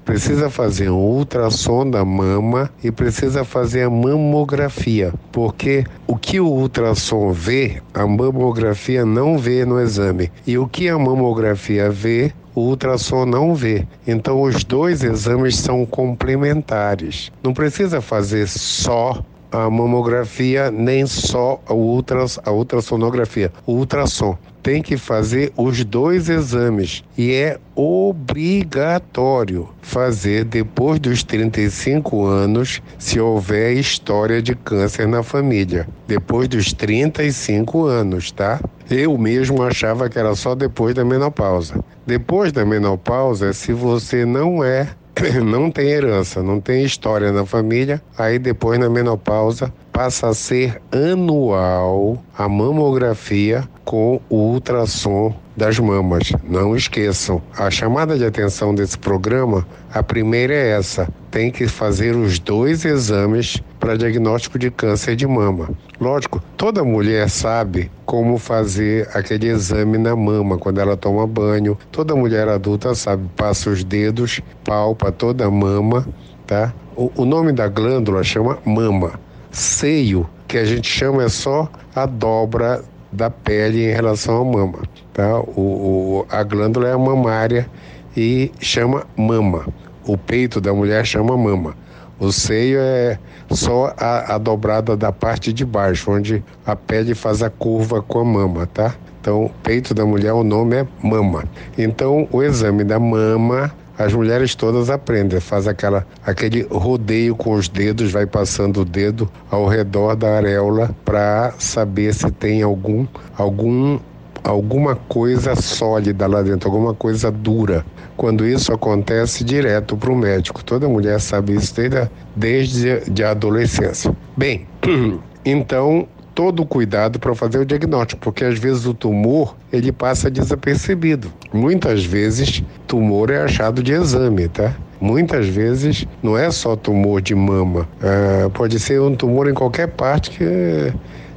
Precisa 0.05 0.51
fazer 0.51 0.91
um 0.91 0.97
ultrassom 0.97 1.89
da 1.89 2.05
mama 2.05 2.71
e 2.83 2.91
precisa 2.91 3.45
fazer 3.45 3.83
a 3.83 3.91
mamografia, 3.91 5.13
porque 5.31 5.85
o 6.09 6.17
que 6.17 6.41
o 6.41 6.47
ultrassom 6.47 7.31
vê, 7.31 7.81
a 7.95 8.05
mamografia 8.05 9.05
não 9.05 9.39
vê 9.39 9.65
no 9.65 9.81
exame. 9.81 10.33
E 10.45 10.59
o 10.59 10.67
que 10.67 10.89
a 10.89 10.99
mamografia 10.99 11.89
vê, 11.89 12.33
o 12.55 12.61
ultrassom 12.61 13.25
não 13.25 13.55
vê. 13.55 13.87
Então, 14.07 14.43
os 14.43 14.65
dois 14.65 15.03
exames 15.03 15.57
são 15.57 15.85
complementares. 15.87 17.31
Não 17.43 17.53
precisa 17.53 18.01
fazer 18.01 18.49
só 18.49 19.23
a 19.53 19.69
mamografia, 19.69 20.71
nem 20.71 21.07
só 21.07 21.61
a, 21.67 21.75
ultras, 21.75 22.41
a 22.45 22.51
ultrassonografia. 22.51 23.53
O 23.67 23.75
ultrassom 23.75 24.37
tem 24.63 24.81
que 24.81 24.97
fazer 24.97 25.53
os 25.57 25.85
dois 25.85 26.29
exames 26.29 27.05
e 27.19 27.33
é 27.33 27.59
obrigatório 27.75 29.69
fazer 29.83 30.45
depois 30.45 31.01
dos 31.01 31.25
35 31.25 32.25
anos 32.25 32.81
se 32.99 33.21
houver 33.21 33.73
história 33.73 34.41
de 34.41 34.55
câncer 34.55 35.07
na 35.09 35.23
família. 35.23 35.87
Depois 36.07 36.49
dos 36.49 36.73
35 36.73 37.85
anos, 37.87 38.31
tá? 38.31 38.61
Eu 38.89 39.19
mesmo 39.19 39.63
achava 39.63 40.09
que 40.09 40.19
era 40.19 40.35
só 40.35 40.55
depois 40.55 40.95
da 40.95 41.05
menopausa. 41.05 41.83
Depois 42.07 42.53
da 42.53 42.65
menopausa, 42.65 43.53
se 43.53 43.73
você 43.73 44.25
não 44.25 44.63
é 44.63 44.89
não 45.45 45.71
tem 45.71 45.89
herança, 45.89 46.43
não 46.43 46.61
tem 46.61 46.85
história 46.85 47.33
na 47.33 47.45
família, 47.45 48.03
aí 48.17 48.39
depois 48.39 48.79
na 48.79 48.89
menopausa 48.89 49.73
passa 49.93 50.29
a 50.29 50.35
ser 50.35 50.81
anual 50.91 52.23
a 52.37 52.49
mamografia 52.49 53.69
com 53.85 54.21
o 54.29 54.37
ultrassom 54.37 55.35
das 55.57 55.79
mamas. 55.79 56.33
Não 56.45 56.77
esqueçam, 56.77 57.43
a 57.57 57.71
chamada 57.71 58.17
de 58.17 58.25
atenção 58.25 58.75
desse 58.75 58.99
programa, 58.99 59.67
a 59.93 60.03
primeira 60.03 60.55
é 60.55 60.71
essa: 60.71 61.09
tem 61.31 61.51
que 61.51 61.67
fazer 61.67 62.17
os 62.17 62.39
dois 62.39 62.85
exames 62.85 63.63
para 63.79 63.97
diagnóstico 63.97 64.59
de 64.59 64.71
câncer 64.71 65.17
de 65.17 65.27
mama. 65.27 65.71
Lógico, 66.01 66.43
toda 66.57 66.85
mulher 66.85 67.29
sabe 67.29 67.91
como 68.05 68.39
fazer 68.39 69.09
aquele 69.15 69.49
exame 69.49 69.99
na 69.99 70.15
mama 70.15 70.59
quando 70.59 70.81
ela 70.81 70.97
toma 70.97 71.27
banho. 71.27 71.77
Toda 71.91 72.15
mulher 72.15 72.49
adulta 72.49 72.95
sabe, 72.95 73.29
passa 73.37 73.71
os 73.71 73.85
dedos, 73.85 74.41
palpa 74.65 75.11
toda 75.11 75.47
a 75.47 75.51
mama, 75.51 76.07
tá? 76.47 76.73
O, 76.97 77.11
o 77.17 77.25
nome 77.25 77.53
da 77.53 77.69
glândula 77.69 78.23
chama 78.23 78.59
mama. 78.65 79.19
Seio, 79.51 80.29
que 80.49 80.59
a 80.59 80.65
gente 80.65 80.89
chama 80.89 81.25
é 81.25 81.29
só 81.29 81.69
a 81.95 82.07
dobra 82.07 82.83
da 83.13 83.31
pele 83.31 83.85
em 83.85 83.93
relação 83.93 84.41
à 84.41 84.45
mama. 84.45 84.79
Tá? 85.13 85.41
O, 85.41 85.61
o, 85.61 86.27
a 86.31 86.43
glândula 86.43 86.89
é 86.89 86.97
mamária 86.97 87.69
e 88.17 88.51
chama 88.61 89.07
mama. 89.17 89.67
O 90.07 90.17
peito 90.17 90.61
da 90.61 90.73
mulher 90.73 91.05
chama 91.07 91.37
mama. 91.37 91.77
O 92.19 92.31
seio 92.33 92.79
é 92.81 93.19
só 93.51 93.93
a, 93.97 94.35
a 94.35 94.39
dobrada 94.39 94.97
da 94.97 95.11
parte 95.11 95.53
de 95.53 95.65
baixo, 95.65 96.11
onde 96.11 96.43
a 96.65 96.77
pele 96.77 97.15
faz 97.15 97.43
a 97.43 97.51
curva 97.51 98.01
com 98.01 98.21
a 98.21 98.25
mama, 98.25 98.67
tá? 98.67 98.95
Então, 99.21 99.51
peito 99.63 99.95
da 99.95 100.05
mulher, 100.05 100.33
o 100.33 100.43
nome 100.43 100.77
é 100.77 100.87
mama. 101.03 101.45
Então, 101.77 102.29
o 102.31 102.43
exame 102.43 102.85
da 102.85 102.99
mama 102.99 103.73
as 103.99 104.13
mulheres 104.13 104.55
todas 104.55 104.91
aprendem, 104.91 105.41
faz 105.41 105.69
aquela, 105.69 106.07
aquele 106.25 106.63
rodeio 106.71 107.37
com 107.37 107.55
os 107.55 107.69
dedos, 107.69 108.11
vai 108.11 108.27
passando 108.27 108.81
o 108.81 108.85
dedo 108.85 109.31
ao 109.51 109.67
redor 109.67 110.17
da 110.17 110.37
areola 110.37 110.95
para 111.05 111.53
saber 111.59 112.15
se 112.15 112.31
tem 112.31 112.63
algum, 112.63 113.07
algum 113.37 113.99
alguma 114.45 114.97
coisa 114.97 115.55
sólida 115.55 116.27
lá 116.27 116.43
dentro, 116.43 116.69
alguma 116.69 116.95
coisa 116.95 117.31
dura. 117.31 117.85
Quando 118.17 118.47
isso 118.47 118.73
acontece, 118.73 119.45
direto 119.45 119.97
para 119.97 120.11
o 120.11 120.17
médico. 120.17 120.65
Toda 120.65 120.89
mulher 120.89 121.21
sabe 121.21 121.55
isso 121.55 121.75
desde 121.75 121.99
a, 121.99 122.09
desde 122.35 123.25
a 123.25 123.31
adolescência. 123.31 124.15
Bem, 124.37 124.67
então 125.45 126.09
todo 126.35 126.63
o 126.63 126.67
cuidado 126.67 127.19
para 127.19 127.35
fazer 127.35 127.59
o 127.59 127.65
diagnóstico, 127.65 128.21
porque 128.21 128.45
às 128.45 128.59
vezes 128.59 128.87
o 128.87 128.95
tumor 128.95 129.57
ele 129.73 129.93
passa 129.93 130.31
desapercebido. 130.31 131.33
Muitas 131.53 132.05
vezes 132.05 132.63
tumor 132.87 133.31
é 133.31 133.43
achado 133.43 133.83
de 133.83 133.93
exame, 133.93 134.49
tá? 134.49 134.75
Muitas 135.01 135.47
vezes 135.49 136.07
não 136.23 136.39
é 136.39 136.51
só 136.51 136.77
tumor 136.77 137.21
de 137.21 137.35
mama, 137.35 137.89
é, 138.01 138.49
pode 138.51 138.79
ser 138.79 139.01
um 139.01 139.15
tumor 139.15 139.49
em 139.49 139.55
qualquer 139.55 139.89
parte 139.89 140.31
que 140.31 140.93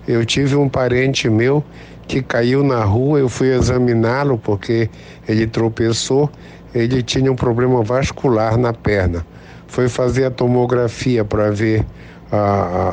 eu 0.07 0.23
tive 0.25 0.55
um 0.55 0.69
parente 0.69 1.29
meu 1.29 1.63
que 2.07 2.21
caiu 2.21 2.63
na 2.63 2.83
rua, 2.83 3.19
eu 3.19 3.27
fui 3.27 3.51
examiná-lo 3.51 4.37
porque 4.37 4.89
ele 5.27 5.47
tropeçou, 5.47 6.29
ele 6.73 7.01
tinha 7.01 7.31
um 7.31 7.35
problema 7.35 7.81
vascular 7.83 8.57
na 8.57 8.71
perna. 8.71 9.25
Foi 9.67 9.89
fazer 9.89 10.25
a 10.25 10.31
tomografia 10.31 11.25
para 11.25 11.49
ver 11.49 11.83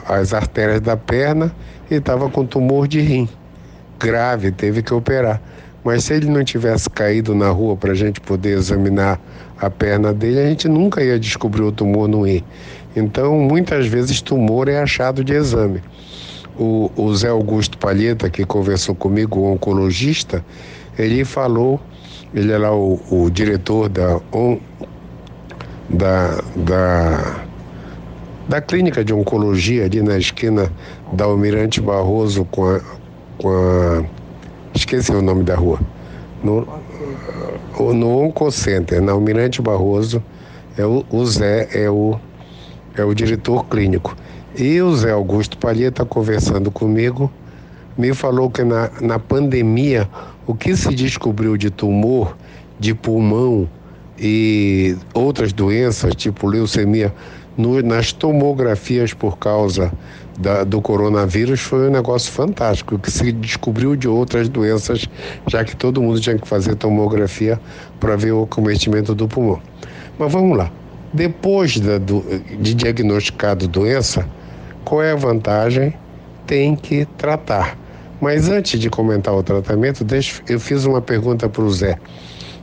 as 0.08 0.32
artérias 0.32 0.80
da 0.80 0.96
perna 0.96 1.54
e 1.92 1.98
estava 1.98 2.28
com 2.30 2.46
tumor 2.46 2.88
de 2.88 3.00
rim. 3.00 3.28
Grave, 3.98 4.50
teve 4.50 4.82
que 4.82 4.94
operar. 4.94 5.40
Mas 5.84 6.04
se 6.04 6.14
ele 6.14 6.30
não 6.30 6.42
tivesse 6.42 6.88
caído 6.88 7.34
na 7.34 7.50
rua 7.50 7.76
para 7.76 7.92
a 7.92 7.94
gente 7.94 8.20
poder 8.20 8.56
examinar 8.56 9.20
a 9.60 9.68
perna 9.68 10.12
dele, 10.12 10.40
a 10.40 10.48
gente 10.48 10.68
nunca 10.68 11.02
ia 11.02 11.18
descobrir 11.18 11.62
o 11.62 11.70
tumor 11.70 12.08
no 12.08 12.22
rim. 12.22 12.42
Então, 12.96 13.38
muitas 13.38 13.86
vezes, 13.86 14.22
tumor 14.22 14.68
é 14.68 14.80
achado 14.80 15.22
de 15.22 15.34
exame. 15.34 15.82
O, 16.58 16.90
o 16.96 17.14
Zé 17.14 17.28
Augusto 17.28 17.76
Palheta, 17.76 18.30
que 18.30 18.44
conversou 18.44 18.94
comigo, 18.94 19.40
o 19.40 19.52
oncologista, 19.52 20.44
ele 20.98 21.24
falou, 21.24 21.80
ele 22.34 22.52
é 22.52 22.58
lá 22.58 22.74
o, 22.74 23.00
o 23.10 23.30
diretor 23.30 23.88
da, 23.88 24.20
on, 24.32 24.58
da, 25.90 26.42
da 26.56 27.41
da 28.48 28.60
clínica 28.60 29.04
de 29.04 29.12
oncologia 29.12 29.84
ali 29.84 30.02
na 30.02 30.18
esquina 30.18 30.70
da 31.12 31.24
Almirante 31.24 31.80
Barroso 31.80 32.44
com 32.46 32.64
a, 32.64 32.80
com 33.38 33.48
a 33.48 34.04
esqueci 34.74 35.12
o 35.12 35.22
nome 35.22 35.44
da 35.44 35.54
rua. 35.54 35.80
No, 36.42 36.66
no 37.94 38.18
Oncocenter, 38.24 39.00
na 39.00 39.12
Almirante 39.12 39.62
Barroso, 39.62 40.22
é 40.76 40.84
o, 40.84 41.04
o 41.10 41.24
Zé 41.26 41.68
é 41.72 41.88
o, 41.88 42.18
é 42.96 43.04
o 43.04 43.14
diretor 43.14 43.66
clínico. 43.66 44.16
E 44.56 44.80
o 44.82 44.94
Zé 44.96 45.12
Augusto 45.12 45.56
Palheta 45.56 46.04
conversando 46.04 46.70
comigo, 46.70 47.30
me 47.96 48.12
falou 48.14 48.50
que 48.50 48.64
na, 48.64 48.90
na 49.00 49.18
pandemia 49.18 50.08
o 50.46 50.54
que 50.54 50.76
se 50.76 50.94
descobriu 50.94 51.56
de 51.56 51.70
tumor, 51.70 52.36
de 52.78 52.94
pulmão 52.94 53.68
e 54.18 54.96
outras 55.14 55.52
doenças, 55.52 56.14
tipo 56.14 56.46
leucemia 56.46 57.14
no, 57.56 57.80
nas 57.82 58.12
tomografias 58.12 59.12
por 59.12 59.38
causa 59.38 59.92
da, 60.38 60.64
do 60.64 60.80
coronavírus 60.80 61.60
foi 61.60 61.88
um 61.88 61.90
negócio 61.90 62.32
fantástico, 62.32 62.98
que 62.98 63.10
se 63.10 63.32
descobriu 63.32 63.96
de 63.96 64.08
outras 64.08 64.48
doenças, 64.48 65.06
já 65.46 65.64
que 65.64 65.76
todo 65.76 66.00
mundo 66.02 66.20
tinha 66.20 66.38
que 66.38 66.46
fazer 66.46 66.74
tomografia 66.76 67.60
para 68.00 68.16
ver 68.16 68.32
o 68.32 68.46
cometimento 68.46 69.14
do 69.14 69.28
pulmão. 69.28 69.60
Mas 70.18 70.32
vamos 70.32 70.56
lá. 70.56 70.70
Depois 71.12 71.78
da, 71.78 71.98
do, 71.98 72.24
de 72.60 72.74
diagnosticado 72.74 73.68
doença, 73.68 74.26
qual 74.84 75.02
é 75.02 75.12
a 75.12 75.16
vantagem? 75.16 75.94
Tem 76.46 76.74
que 76.74 77.04
tratar. 77.18 77.76
Mas 78.20 78.48
antes 78.48 78.80
de 78.80 78.88
comentar 78.88 79.34
o 79.34 79.42
tratamento, 79.42 80.04
deixa, 80.04 80.40
eu 80.48 80.58
fiz 80.58 80.84
uma 80.84 81.02
pergunta 81.02 81.48
para 81.48 81.62
o 81.62 81.70
Zé. 81.70 81.98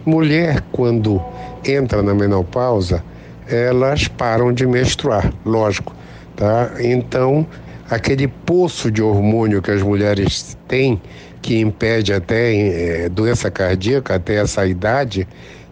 Mulher, 0.05 0.63
quando 0.71 1.21
entra 1.65 2.01
na 2.01 2.13
menopausa, 2.13 3.03
elas 3.49 4.07
param 4.07 4.53
de 4.53 4.65
menstruar, 4.65 5.33
lógico, 5.45 5.95
tá? 6.35 6.71
Então, 6.79 7.45
aquele 7.89 8.27
poço 8.27 8.91
de 8.91 9.01
hormônio 9.01 9.61
que 9.61 9.71
as 9.71 9.81
mulheres 9.81 10.57
têm, 10.67 11.01
que 11.41 11.59
impede 11.59 12.13
até 12.13 13.05
é, 13.05 13.09
doença 13.09 13.49
cardíaca 13.49 14.15
até 14.15 14.35
essa 14.35 14.65
idade, 14.65 15.27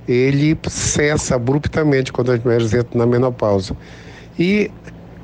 ele 0.07 0.57
cessa 0.67 1.36
abruptamente 1.36 2.11
quando 2.11 2.32
as 2.32 2.43
mulheres 2.43 2.73
entram 2.73 2.99
na 2.99 3.05
menopausa. 3.05 3.75
E 4.39 4.71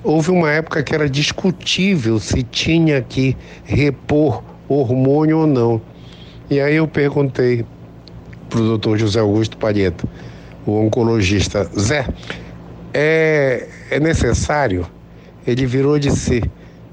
houve 0.04 0.32
uma 0.32 0.52
época 0.52 0.84
que 0.84 0.94
era 0.94 1.10
discutível 1.10 2.20
se 2.20 2.44
tinha 2.44 3.02
que 3.02 3.36
repor 3.64 4.44
hormônio 4.68 5.40
ou 5.40 5.48
não. 5.48 5.82
E 6.50 6.60
aí 6.60 6.76
eu 6.76 6.88
perguntei 6.88 7.66
para 8.50 8.60
o 8.60 8.64
doutor 8.64 8.98
José 8.98 9.20
Augusto 9.20 9.58
Palheta, 9.58 10.08
o 10.66 10.74
oncologista, 10.74 11.70
Zé, 11.80 12.06
é, 12.94 13.68
é 13.90 14.00
necessário? 14.00 14.88
Ele 15.46 15.66
virou 15.66 16.00
de 16.00 16.12
si 16.12 16.44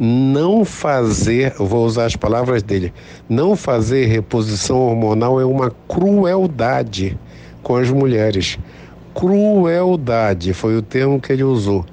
não 0.02 0.64
fazer, 0.64 1.52
vou 1.58 1.84
usar 1.84 2.06
as 2.06 2.16
palavras 2.16 2.62
dele, 2.62 2.90
não 3.28 3.54
fazer 3.54 4.06
reposição 4.06 4.78
hormonal 4.78 5.38
é 5.38 5.44
uma 5.44 5.70
crueldade 5.86 7.18
com 7.62 7.76
as 7.76 7.90
mulheres. 7.90 8.58
Crueldade 9.12 10.54
foi 10.54 10.74
o 10.74 10.80
termo 10.80 11.20
que 11.20 11.30
ele 11.30 11.44
usou. 11.44 11.84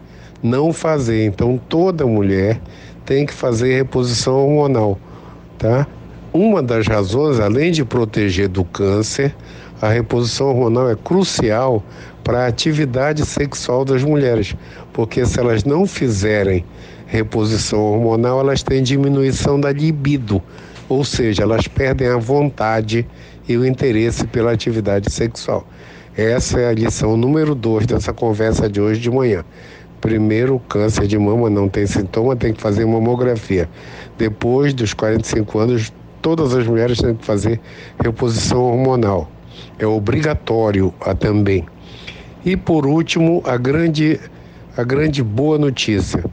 Não 0.41 0.71
fazer. 0.71 1.25
Então 1.25 1.59
toda 1.67 2.05
mulher 2.05 2.61
tem 3.05 3.25
que 3.25 3.33
fazer 3.33 3.75
reposição 3.75 4.35
hormonal, 4.35 4.97
tá? 5.57 5.85
Uma 6.31 6.63
das 6.63 6.87
razões, 6.87 7.39
além 7.41 7.71
de 7.71 7.83
proteger 7.83 8.47
do 8.47 8.63
câncer, 8.63 9.35
a 9.81 9.89
reposição 9.89 10.47
hormonal 10.47 10.89
é 10.89 10.95
crucial 10.95 11.83
para 12.27 12.43
a 12.43 12.47
atividade 12.47 13.25
sexual 13.25 13.85
das 13.85 14.03
mulheres, 14.03 14.53
porque 14.91 15.25
se 15.25 15.39
elas 15.39 15.63
não 15.63 15.87
fizerem 15.87 16.65
reposição 17.05 17.79
hormonal, 17.79 18.41
elas 18.41 18.61
têm 18.61 18.83
diminuição 18.83 19.57
da 19.57 19.71
libido, 19.71 20.43
ou 20.89 21.05
seja, 21.05 21.43
elas 21.43 21.69
perdem 21.69 22.09
a 22.09 22.17
vontade 22.17 23.07
e 23.47 23.55
o 23.55 23.65
interesse 23.65 24.27
pela 24.27 24.51
atividade 24.51 25.09
sexual. 25.09 25.65
Essa 26.17 26.59
é 26.59 26.67
a 26.67 26.73
lição 26.73 27.15
número 27.15 27.55
dois 27.55 27.85
dessa 27.85 28.11
conversa 28.11 28.69
de 28.69 28.81
hoje 28.81 28.99
de 28.99 29.09
manhã. 29.09 29.45
Primeiro, 30.01 30.59
câncer 30.67 31.07
de 31.07 31.17
mama 31.17 31.49
não 31.49 31.69
tem 31.69 31.87
sintoma, 31.87 32.35
tem 32.35 32.51
que 32.51 32.59
fazer 32.59 32.85
mamografia. 32.85 33.69
Depois 34.17 34.73
dos 34.73 34.93
45 34.93 35.59
anos, 35.59 35.93
todas 36.21 36.53
as 36.53 36.67
mulheres 36.67 36.97
têm 36.97 37.15
que 37.15 37.23
fazer 37.23 37.57
reposição 38.03 38.63
hormonal. 38.63 39.31
É 39.79 39.87
obrigatório 39.87 40.93
a 40.99 41.15
também. 41.15 41.65
E 42.47 42.55
por 42.55 42.85
último, 42.85 43.43
a 43.45 43.57
grande, 43.57 44.17
a 44.77 44.81
grande 44.81 45.21
boa 45.21 45.57
notícia 45.57 46.23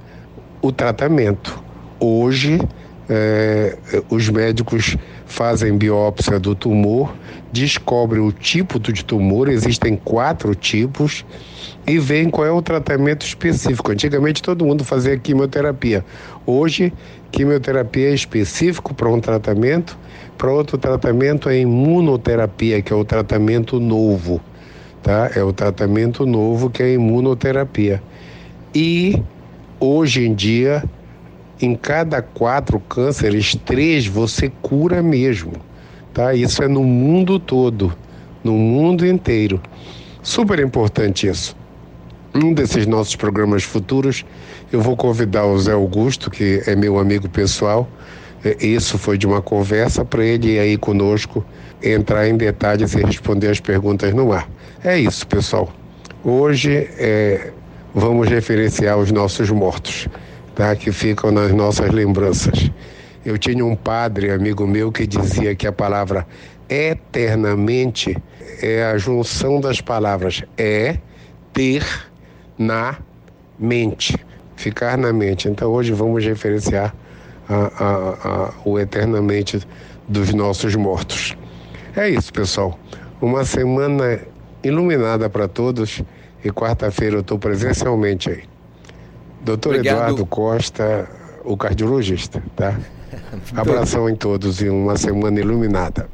o 0.63 0.71
tratamento. 0.71 1.61
Hoje, 1.99 2.61
é, 3.09 3.77
os 4.09 4.29
médicos 4.29 4.97
fazem 5.27 5.77
biópsia 5.77 6.39
do 6.39 6.55
tumor, 6.55 7.13
descobrem 7.53 8.23
o 8.23 8.31
tipo 8.31 8.79
de 8.79 9.05
tumor, 9.05 9.49
existem 9.49 9.97
quatro 9.97 10.55
tipos, 10.55 11.25
e 11.85 11.99
veem 11.99 12.31
qual 12.31 12.47
é 12.47 12.53
o 12.53 12.63
tratamento 12.63 13.27
específico. 13.27 13.91
Antigamente 13.91 14.41
todo 14.41 14.65
mundo 14.65 14.85
fazia 14.85 15.19
quimioterapia. 15.19 16.05
Hoje, 16.47 16.93
quimioterapia 17.33 18.11
é 18.11 18.15
específico 18.15 18.95
para 18.95 19.09
um 19.09 19.19
tratamento, 19.19 19.99
para 20.39 20.53
outro 20.53 20.79
tratamento 20.79 21.49
é 21.49 21.59
imunoterapia, 21.59 22.81
que 22.81 22.93
é 22.93 22.97
o 22.97 23.05
tratamento 23.05 23.81
novo. 23.81 24.41
Tá? 25.05 25.31
É 25.37 25.43
o 25.45 25.53
tratamento 25.53 26.27
novo 26.27 26.69
que 26.69 26.83
é 26.83 26.87
a 26.87 26.93
imunoterapia. 26.95 28.03
E 28.75 29.23
Hoje 29.87 30.25
em 30.25 30.33
dia, 30.33 30.83
em 31.61 31.75
cada 31.75 32.23
quatro 32.23 32.81
cânceres, 32.81 33.55
três 33.67 34.07
você 34.07 34.51
cura 34.63 35.03
mesmo, 35.03 35.53
tá? 36.15 36.33
Isso 36.33 36.63
é 36.63 36.69
no 36.69 36.83
mundo 36.83 37.39
todo, 37.39 37.93
no 38.43 38.55
mundo 38.55 39.05
inteiro. 39.05 39.61
Super 40.23 40.59
importante 40.61 41.27
isso. 41.27 41.55
Um 42.35 42.55
desses 42.55 42.87
nossos 42.87 43.15
programas 43.15 43.63
futuros, 43.63 44.25
eu 44.73 44.81
vou 44.81 44.97
convidar 44.97 45.45
o 45.45 45.59
Zé 45.59 45.73
Augusto, 45.73 46.31
que 46.31 46.63
é 46.67 46.75
meu 46.75 46.99
amigo 46.99 47.29
pessoal. 47.29 47.87
Isso 48.61 48.99
foi 48.99 49.17
de 49.17 49.27
uma 49.27 49.41
conversa 49.41 50.05
para 50.05 50.25
ele 50.25 50.59
aí 50.59 50.77
conosco 50.77 51.45
entrar 51.83 52.29
em 52.29 52.37
detalhes 52.37 52.95
e 52.95 53.03
responder 53.03 53.49
as 53.49 53.61
perguntas 53.61 54.13
no 54.13 54.33
ar. 54.33 54.49
É 54.83 54.99
isso, 54.99 55.27
pessoal. 55.27 55.73
Hoje 56.23 56.89
é, 56.99 57.53
vamos 57.95 58.29
referenciar 58.29 58.99
os 58.99 59.11
nossos 59.11 59.51
mortos, 59.51 60.09
tá? 60.55 60.77
que 60.77 60.93
ficam 60.93 61.31
nas 61.31 61.53
nossas 61.53 61.91
lembranças. 61.91 62.71
Eu 63.25 63.39
tinha 63.39 63.65
um 63.65 63.75
padre, 63.75 64.31
amigo 64.31 64.67
meu, 64.67 64.93
que 64.93 65.07
dizia 65.07 65.55
que 65.55 65.67
a 65.67 65.73
palavra 65.73 66.27
eternamente 66.69 68.17
é 68.61 68.85
a 68.85 68.99
junção 68.99 69.61
das 69.61 69.81
palavras 69.81 70.43
é, 70.59 70.99
ter, 71.53 71.83
na, 72.59 72.99
mente. 73.59 74.17
Ficar 74.57 74.99
na 74.99 75.13
mente. 75.13 75.49
Então 75.49 75.71
hoje 75.73 75.93
vamos 75.93 76.25
referenciar 76.25 76.95
a, 77.49 77.85
a, 77.85 78.29
a, 78.29 78.53
o 78.65 78.79
eternamente 78.79 79.61
dos 80.09 80.33
nossos 80.33 80.75
mortos. 80.75 81.37
É 81.97 82.09
isso, 82.09 82.33
pessoal. 82.33 82.79
Uma 83.21 83.45
semana 83.45 84.21
iluminada 84.63 85.29
para 85.31 85.47
todos 85.47 86.03
e 86.45 86.51
quarta-feira 86.51 87.17
eu 87.17 87.21
estou 87.21 87.39
presencialmente 87.39 88.31
aí. 88.31 88.43
Doutor 89.43 89.75
Obrigado. 89.75 89.97
Eduardo 89.97 90.27
Costa, 90.27 91.09
o 91.45 91.57
cardiologista, 91.57 92.43
tá? 92.57 92.79
Abração 93.55 94.09
em 94.09 94.17
todos 94.17 94.61
e 94.61 94.69
uma 94.69 94.97
semana 94.97 95.39
iluminada. 95.39 96.09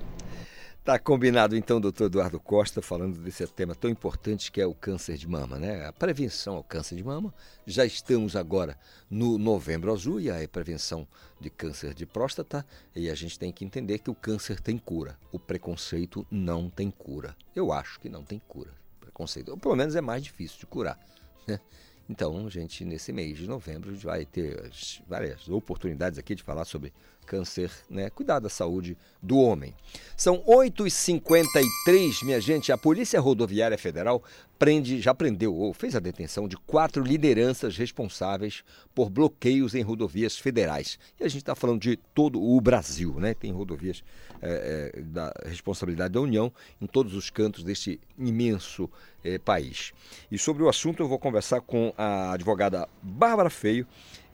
Tá 0.91 0.99
combinado 0.99 1.57
então, 1.57 1.81
doutor 1.81 2.07
Eduardo 2.07 2.41
Costa, 2.41 2.83
falando 2.83 3.17
desse 3.17 3.47
tema 3.47 3.77
tão 3.77 3.89
importante 3.89 4.51
que 4.51 4.61
é 4.61 4.67
o 4.67 4.75
câncer 4.75 5.17
de 5.17 5.29
mama, 5.29 5.57
né? 5.57 5.87
A 5.87 5.93
prevenção 5.93 6.57
ao 6.57 6.65
câncer 6.65 6.97
de 6.97 7.05
mama. 7.05 7.33
Já 7.65 7.87
estamos 7.87 8.35
agora 8.35 8.77
no 9.09 9.39
novembro 9.39 9.93
azul 9.93 10.21
e 10.21 10.29
a 10.29 10.49
prevenção 10.49 11.07
de 11.41 11.49
câncer 11.49 11.95
de 11.95 12.05
próstata. 12.05 12.67
E 12.93 13.09
a 13.09 13.15
gente 13.15 13.39
tem 13.39 13.53
que 13.53 13.65
entender 13.65 14.01
que 14.01 14.11
o 14.11 14.17
câncer 14.17 14.61
tem 14.61 14.77
cura. 14.77 15.17
O 15.31 15.39
preconceito 15.39 16.27
não 16.29 16.69
tem 16.69 16.91
cura. 16.91 17.37
Eu 17.55 17.73
acho 17.73 18.01
que 18.01 18.09
não 18.09 18.25
tem 18.25 18.43
cura 18.49 18.73
preconceito. 18.99 19.51
Ou 19.51 19.57
pelo 19.57 19.77
menos 19.77 19.95
é 19.95 20.01
mais 20.01 20.25
difícil 20.25 20.59
de 20.59 20.67
curar. 20.67 20.99
Né? 21.47 21.61
Então, 22.09 22.51
gente, 22.51 22.85
nesse 22.85 23.13
mês 23.13 23.39
de 23.39 23.47
novembro, 23.47 23.91
a 23.91 23.93
gente 23.93 24.05
vai 24.05 24.25
ter 24.25 24.69
várias 25.07 25.49
oportunidades 25.49 26.19
aqui 26.19 26.35
de 26.35 26.43
falar 26.43 26.65
sobre 26.65 26.93
câncer, 27.31 27.71
né? 27.89 28.11
Cuidar 28.11 28.41
da 28.41 28.49
saúde 28.49 28.99
do 29.23 29.39
homem. 29.39 29.73
São 30.17 30.43
8h53, 30.43 32.25
minha 32.25 32.41
gente. 32.41 32.73
A 32.73 32.77
Polícia 32.77 33.21
Rodoviária 33.21 33.79
Federal 33.79 34.21
prende, 34.59 35.01
já 35.01 35.15
prendeu 35.15 35.55
ou 35.55 35.73
fez 35.73 35.95
a 35.95 36.01
detenção 36.01 36.49
de 36.49 36.57
quatro 36.57 37.05
lideranças 37.05 37.77
responsáveis 37.77 38.65
por 38.93 39.09
bloqueios 39.09 39.77
em 39.77 39.83
rodovias 39.83 40.37
federais. 40.37 40.99
E 41.21 41.25
a 41.25 41.29
gente 41.29 41.43
está 41.43 41.55
falando 41.55 41.81
de 41.81 41.97
todo 41.97 42.43
o 42.43 42.61
Brasil, 42.61 43.15
né? 43.21 43.33
Tem 43.33 43.53
rodovias 43.53 44.03
é, 44.43 44.93
é, 44.97 45.01
da 45.01 45.33
responsabilidade 45.47 46.15
da 46.15 46.21
União 46.21 46.53
em 46.81 46.87
todos 46.87 47.15
os 47.15 47.31
cantos 47.31 47.63
deste 47.63 48.01
imenso 48.19 48.91
é, 49.23 49.39
país. 49.39 49.93
E 50.33 50.37
sobre 50.37 50.65
o 50.65 50.69
assunto 50.69 51.01
eu 51.01 51.09
vou 51.09 51.19
conversar 51.19 51.61
com 51.61 51.95
a 51.97 52.33
advogada 52.33 52.89
Bárbara 53.01 53.51
Feio, 53.51 53.87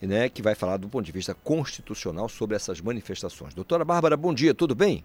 né, 0.03 0.28
que 0.28 0.42
vai 0.42 0.55
falar 0.55 0.76
do 0.76 0.88
ponto 0.88 1.05
de 1.05 1.12
vista 1.12 1.34
constitucional 1.34 2.28
sobre 2.28 2.57
essas 2.57 2.80
manifestações. 2.80 3.55
Doutora 3.55 3.84
Bárbara, 3.84 4.16
bom 4.16 4.34
dia, 4.34 4.55
tudo 4.55 4.74
bem? 4.74 5.05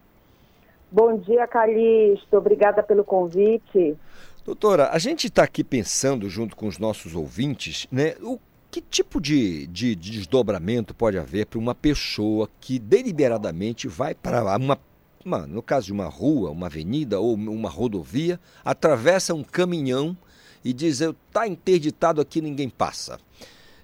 Bom 0.91 1.17
dia, 1.17 1.47
Calixto. 1.47 2.35
Obrigada 2.35 2.83
pelo 2.83 3.03
convite. 3.03 3.95
Doutora, 4.43 4.89
a 4.91 4.97
gente 4.97 5.27
está 5.27 5.43
aqui 5.43 5.63
pensando, 5.63 6.29
junto 6.29 6.55
com 6.55 6.67
os 6.67 6.77
nossos 6.77 7.15
ouvintes, 7.15 7.87
né, 7.91 8.15
o 8.21 8.39
que 8.71 8.81
tipo 8.81 9.21
de, 9.21 9.67
de, 9.67 9.95
de 9.95 10.11
desdobramento 10.11 10.95
pode 10.95 11.17
haver 11.17 11.45
para 11.45 11.59
uma 11.59 11.75
pessoa 11.75 12.49
que 12.59 12.79
deliberadamente 12.79 13.87
vai 13.87 14.15
para 14.15 14.57
uma, 14.57 14.79
uma, 15.25 15.45
no 15.45 15.61
caso 15.61 15.87
de 15.87 15.93
uma 15.93 16.05
rua, 16.05 16.51
uma 16.51 16.67
avenida 16.67 17.19
ou 17.19 17.35
uma 17.35 17.69
rodovia, 17.69 18.39
atravessa 18.63 19.33
um 19.33 19.43
caminhão 19.43 20.17
e 20.63 20.73
diz: 20.73 21.01
está 21.01 21.47
interditado 21.47 22.21
aqui, 22.21 22.41
ninguém 22.41 22.69
passa. 22.69 23.19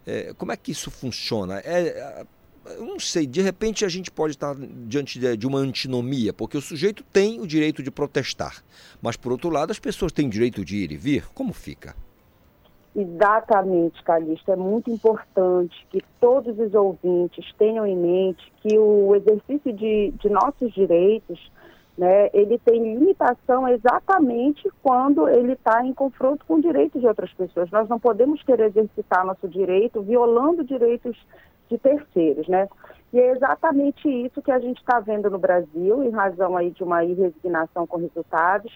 É, 0.08 0.34
como 0.38 0.54
é 0.54 0.58
que 0.58 0.72
isso 0.72 0.90
funciona? 0.90 1.60
É, 1.60 2.26
eu 2.66 2.86
não 2.86 2.98
sei, 3.00 3.28
de 3.28 3.42
repente 3.42 3.84
a 3.84 3.90
gente 3.90 4.10
pode 4.10 4.34
estar 4.34 4.56
diante 4.56 5.20
de 5.36 5.46
uma 5.46 5.60
antinomia, 5.60 6.32
porque 6.32 6.58
o 6.58 6.62
sujeito 6.62 7.04
tem 7.04 7.42
o 7.42 7.46
direito 7.46 7.84
de 7.84 7.92
protestar, 7.92 8.64
mas 9.02 9.18
por 9.18 9.34
outro 9.34 9.50
lado 9.50 9.72
as 9.72 9.80
pessoas 9.80 10.14
têm 10.14 10.30
direito 10.30 10.64
de 10.64 10.78
ir 10.78 10.92
e 10.94 10.98
vir. 10.98 11.28
Como 11.34 11.52
fica? 11.52 11.94
Exatamente, 12.96 14.02
Calixto. 14.04 14.52
É 14.52 14.56
muito 14.56 14.90
importante 14.90 15.76
que 15.92 16.04
todos 16.20 16.58
os 16.58 16.74
ouvintes 16.74 17.46
tenham 17.58 17.86
em 17.86 17.96
mente 17.96 18.52
que 18.62 18.78
o 18.78 19.16
exercício 19.16 19.72
de, 19.74 20.14
de 20.20 20.30
nossos 20.30 20.74
direitos 20.74 21.52
né, 21.98 22.30
ele 22.32 22.60
tem 22.60 22.94
limitação 22.94 23.68
exatamente 23.68 24.70
quando 24.84 25.28
ele 25.28 25.54
está 25.54 25.84
em 25.84 25.94
confronto 25.94 26.46
com 26.46 26.60
direitos 26.60 27.02
de 27.02 27.08
outras 27.08 27.34
pessoas. 27.34 27.72
Nós 27.72 27.90
não 27.90 28.00
podemos 28.00 28.44
querer 28.44 28.68
exercitar 28.68 29.26
nosso 29.26 29.48
direito 29.48 30.02
violando 30.02 30.64
direitos 30.64 31.18
de 31.68 31.78
terceiros, 31.78 32.48
né? 32.48 32.70
E 33.12 33.20
é 33.20 33.32
exatamente 33.32 34.08
isso 34.08 34.42
que 34.42 34.52
a 34.52 34.60
gente 34.60 34.78
está 34.78 35.00
vendo 35.00 35.30
no 35.30 35.40
Brasil, 35.40 36.04
em 36.04 36.12
razão 36.12 36.56
aí 36.56 36.72
de 36.72 36.84
uma 36.84 37.04
irresignação 37.04 37.88
com 37.88 37.98
resultados, 37.98 38.72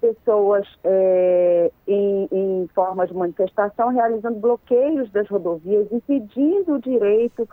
pessoas 0.00 0.66
é, 0.84 1.70
em, 1.86 2.28
em 2.30 2.68
forma 2.74 3.06
de 3.06 3.14
manifestação 3.14 3.88
realizando 3.88 4.38
bloqueios 4.38 5.10
das 5.10 5.28
rodovias, 5.28 5.90
impedindo 5.90 6.74
o 6.74 6.80
direito 6.80 7.48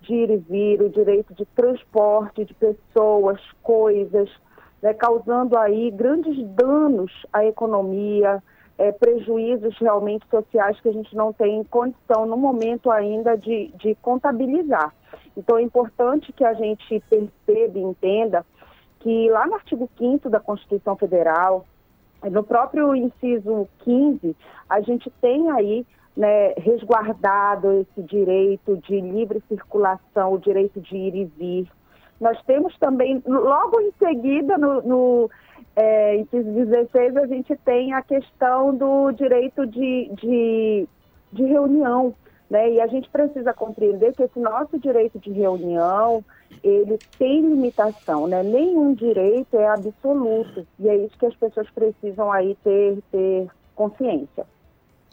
de 0.00 0.14
ir 0.14 0.30
e 0.30 0.36
vir, 0.36 0.82
o 0.82 0.90
direito 0.90 1.34
de 1.34 1.44
transporte 1.46 2.44
de 2.44 2.54
pessoas, 2.54 3.40
coisas, 3.62 4.28
né, 4.82 4.92
causando 4.92 5.56
aí 5.56 5.90
grandes 5.90 6.36
danos 6.48 7.10
à 7.32 7.44
economia, 7.44 8.42
é, 8.76 8.90
prejuízos 8.90 9.76
realmente 9.78 10.26
sociais 10.28 10.78
que 10.80 10.88
a 10.88 10.92
gente 10.92 11.14
não 11.14 11.32
tem 11.32 11.62
condição 11.64 12.26
no 12.26 12.36
momento 12.36 12.90
ainda 12.90 13.36
de, 13.36 13.72
de 13.76 13.94
contabilizar. 13.96 14.92
Então 15.36 15.56
é 15.56 15.62
importante 15.62 16.32
que 16.32 16.44
a 16.44 16.52
gente 16.54 17.02
perceba 17.08 17.78
e 17.78 17.82
entenda 17.82 18.44
que 19.00 19.30
lá 19.30 19.46
no 19.46 19.54
artigo 19.54 19.88
5 19.98 20.28
da 20.28 20.40
Constituição 20.40 20.96
Federal, 20.96 21.64
no 22.22 22.42
próprio 22.42 22.94
inciso 22.94 23.68
15, 23.80 24.36
a 24.68 24.80
gente 24.80 25.10
tem 25.20 25.50
aí 25.50 25.86
né, 26.16 26.54
resguardado 26.56 27.72
esse 27.72 28.02
direito 28.02 28.76
de 28.76 29.00
livre 29.00 29.42
circulação, 29.48 30.34
o 30.34 30.38
direito 30.38 30.80
de 30.80 30.96
ir 30.96 31.14
e 31.14 31.24
vir. 31.24 31.68
Nós 32.22 32.40
temos 32.42 32.78
também, 32.78 33.20
logo 33.26 33.80
em 33.80 33.90
seguida, 33.98 34.56
no, 34.56 34.80
no 34.82 35.30
é, 35.74 36.18
inciso 36.18 36.52
16, 36.52 37.16
a 37.16 37.26
gente 37.26 37.56
tem 37.64 37.92
a 37.94 38.00
questão 38.00 38.72
do 38.72 39.10
direito 39.10 39.66
de, 39.66 40.08
de, 40.14 40.88
de 41.32 41.44
reunião. 41.44 42.14
Né? 42.48 42.74
E 42.74 42.80
a 42.80 42.86
gente 42.86 43.10
precisa 43.10 43.52
compreender 43.52 44.14
que 44.14 44.22
esse 44.22 44.38
nosso 44.38 44.78
direito 44.78 45.18
de 45.18 45.32
reunião, 45.32 46.24
ele 46.62 46.96
tem 47.18 47.40
limitação, 47.40 48.28
né? 48.28 48.44
Nenhum 48.44 48.94
direito 48.94 49.56
é 49.56 49.66
absoluto. 49.66 50.64
E 50.78 50.88
é 50.88 50.96
isso 50.98 51.18
que 51.18 51.26
as 51.26 51.34
pessoas 51.34 51.68
precisam 51.70 52.30
aí 52.30 52.56
ter, 52.62 52.98
ter 53.10 53.48
consciência. 53.74 54.46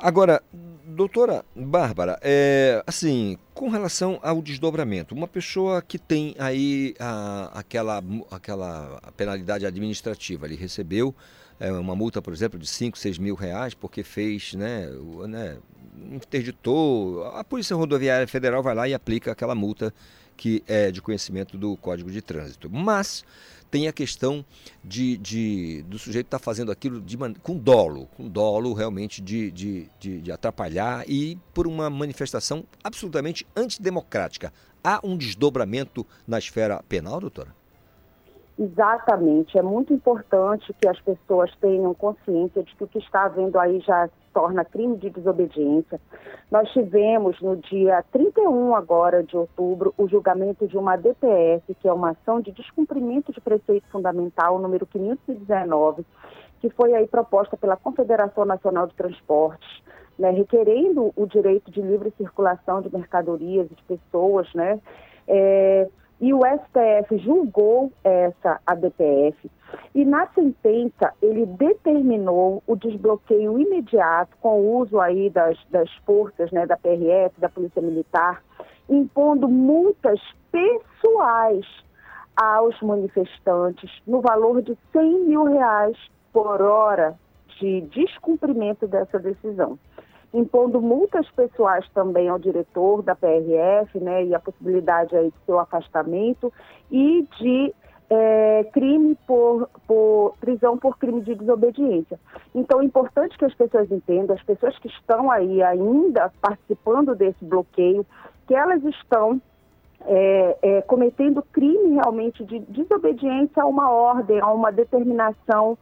Agora, 0.02 0.42
doutora 0.86 1.44
Bárbara, 1.54 2.18
é, 2.22 2.82
assim, 2.88 3.38
com 3.54 3.68
relação 3.68 4.18
ao 4.24 4.42
desdobramento, 4.42 5.14
uma 5.14 5.28
pessoa 5.28 5.82
que 5.82 6.00
tem 6.00 6.36
aí 6.40 6.96
a, 6.98 7.52
aquela, 7.54 8.02
aquela 8.32 9.02
penalidade 9.18 9.66
administrativa, 9.66 10.46
ele 10.46 10.56
recebeu 10.56 11.14
é, 11.60 11.70
uma 11.70 11.98
multa, 11.98 12.22
por 12.22 12.32
exemplo, 12.32 12.58
de 12.58 12.66
5, 12.66 12.98
6 12.98 13.18
mil 13.18 13.36
reais 13.36 13.74
porque 13.74 14.02
fez, 14.02 14.54
né, 14.54 14.88
né, 15.28 15.58
interditou, 16.14 17.26
a 17.36 17.44
Polícia 17.44 17.76
Rodoviária 17.76 18.26
Federal 18.26 18.64
vai 18.64 18.74
lá 18.74 18.88
e 18.88 18.94
aplica 18.94 19.34
aquela 19.34 19.54
multa 19.54 19.94
que 20.38 20.64
é 20.66 20.90
de 20.92 21.02
conhecimento 21.02 21.58
do 21.58 21.76
Código 21.76 22.10
de 22.10 22.22
Trânsito. 22.22 22.70
Mas 22.70 23.26
tem 23.70 23.88
a 23.88 23.94
questão 23.94 24.44
de, 24.84 25.18
de 25.18 25.84
do 25.84 25.98
sujeito 25.98 26.28
estar 26.28 26.40
tá 26.40 26.44
fazendo 26.44 26.72
aquilo 26.72 27.00
de, 27.02 27.18
com 27.42 27.58
dolo, 27.58 28.08
com 28.18 28.28
dolo 28.28 28.74
realmente 28.74 29.22
de, 29.22 29.52
de, 29.52 29.90
de, 30.00 30.22
de 30.22 30.32
atrapalhar 30.32 31.04
e 31.08 31.38
por 31.54 31.68
uma 31.68 31.90
manifestação 31.90 32.64
absolutamente 32.84 33.46
antidemocrática. 33.56 34.52
Há 34.84 35.00
um 35.04 35.18
desdobramento 35.18 36.06
na 36.28 36.38
esfera 36.38 36.82
penal, 36.88 37.20
doutora? 37.20 37.60
Exatamente. 38.58 39.58
É 39.58 39.62
muito 39.62 39.94
importante 39.94 40.74
que 40.82 40.88
as 40.88 41.00
pessoas 41.00 41.50
tenham 41.62 41.94
consciência 41.94 42.62
de 42.62 42.76
que 42.76 42.84
o 42.84 42.88
que 42.88 43.00
está 43.00 43.24
havendo 43.24 43.58
aí 43.58 43.80
já 43.80 44.10
torna 44.40 44.64
crime 44.64 44.96
de 44.96 45.10
desobediência. 45.10 46.00
Nós 46.50 46.72
tivemos 46.72 47.40
no 47.42 47.58
dia 47.58 48.02
31 48.10 48.74
agora 48.74 49.22
de 49.22 49.36
outubro 49.36 49.94
o 49.98 50.08
julgamento 50.08 50.66
de 50.66 50.78
uma 50.78 50.96
DPF, 50.96 51.76
que 51.76 51.90
é 51.90 51.92
uma 51.92 52.12
ação 52.12 52.40
de 52.40 52.54
descumprimento 52.54 53.34
de 53.34 53.42
preceito 53.42 53.86
fundamental 53.92 54.58
número 54.58 54.86
519, 54.86 56.06
que 56.62 56.70
foi 56.70 56.94
aí 56.94 57.06
proposta 57.06 57.58
pela 57.58 57.76
Confederação 57.76 58.46
Nacional 58.46 58.88
de 58.88 58.96
Transportes, 58.96 59.84
né, 60.18 60.32
requerendo 60.32 61.12
o 61.18 61.26
direito 61.26 61.70
de 61.70 61.82
livre 61.82 62.14
circulação 62.18 62.82
de 62.82 62.90
mercadorias 62.90 63.68
e 63.70 63.76
de 63.76 63.84
pessoas, 63.84 64.48
né? 64.54 64.80
É, 65.28 65.90
e 66.20 66.34
o 66.34 66.40
STF 66.40 67.18
julgou 67.20 67.92
essa 68.04 68.60
ADPF 68.66 69.50
e 69.96 70.04
na 70.04 70.28
sentença 70.28 71.14
ele 71.22 71.46
determinou 71.46 72.62
o 72.68 72.76
desbloqueio 72.76 73.58
imediato 73.60 74.36
com 74.42 74.60
o 74.60 74.78
uso 74.80 75.00
aí 75.00 75.30
das, 75.30 75.58
das 75.70 75.90
forças 76.06 76.52
né, 76.52 76.66
da 76.66 76.76
PRF, 76.76 77.40
da 77.40 77.50
Polícia 77.50 77.82
Militar, 77.82 78.44
impondo 78.90 79.48
multas 79.48 80.20
pessoais 80.52 81.66
aos 82.36 82.80
manifestantes 82.82 83.92
no 84.06 84.22
valor 84.22 84.62
de 84.62 84.78
100 84.92 85.20
mil 85.26 85.44
reais 85.46 85.98
por 86.34 86.62
hora 86.62 87.18
de 87.60 87.82
descumprimento 87.82 88.88
dessa 88.88 89.20
decisão 89.20 89.78
impondo 90.34 90.82
multas 90.82 91.30
pessoais 91.32 91.88
também 91.94 92.30
ao 92.30 92.38
diretor 92.38 93.02
da 93.02 93.16
PRF, 93.16 94.00
né, 94.00 94.26
e 94.26 94.36
a 94.36 94.40
possibilidade 94.40 95.16
aí 95.16 95.32
de 95.32 95.46
seu 95.46 95.60
afastamento 95.60 96.54
e 96.92 97.28
de 97.40 97.74
é, 98.10 98.64
crime 98.74 99.16
por, 99.28 99.70
por, 99.88 100.36
prisão 100.40 100.78
por 100.78 100.98
crime 100.98 101.22
de 101.22 101.36
desobediência. 101.36 102.20
Então 102.54 102.82
é 102.82 102.86
importante 102.86 103.38
que 103.38 103.46
as 103.46 103.54
pessoas 103.54 103.92
entendam, 103.92 104.36
as 104.36 104.44
pessoas 104.44 104.78
que 104.80 104.88
estão 104.88 105.30
aí 105.30 105.62
ainda 105.62 106.32
participando 106.42 107.16
desse 107.16 107.44
bloqueio, 107.46 108.06
que 108.48 108.56
elas 108.56 108.84
estão 108.84 109.40
é, 110.02 110.58
é, 110.62 110.82
cometendo 110.84 111.44
crime 111.52 111.96
realmente 111.96 112.44
de 112.44 112.60
desobediência 112.60 113.62
a 113.62 113.66
uma 113.66 113.92
ordem, 113.92 114.40
a 114.40 114.52
uma 114.52 114.72
determinação 114.72 115.78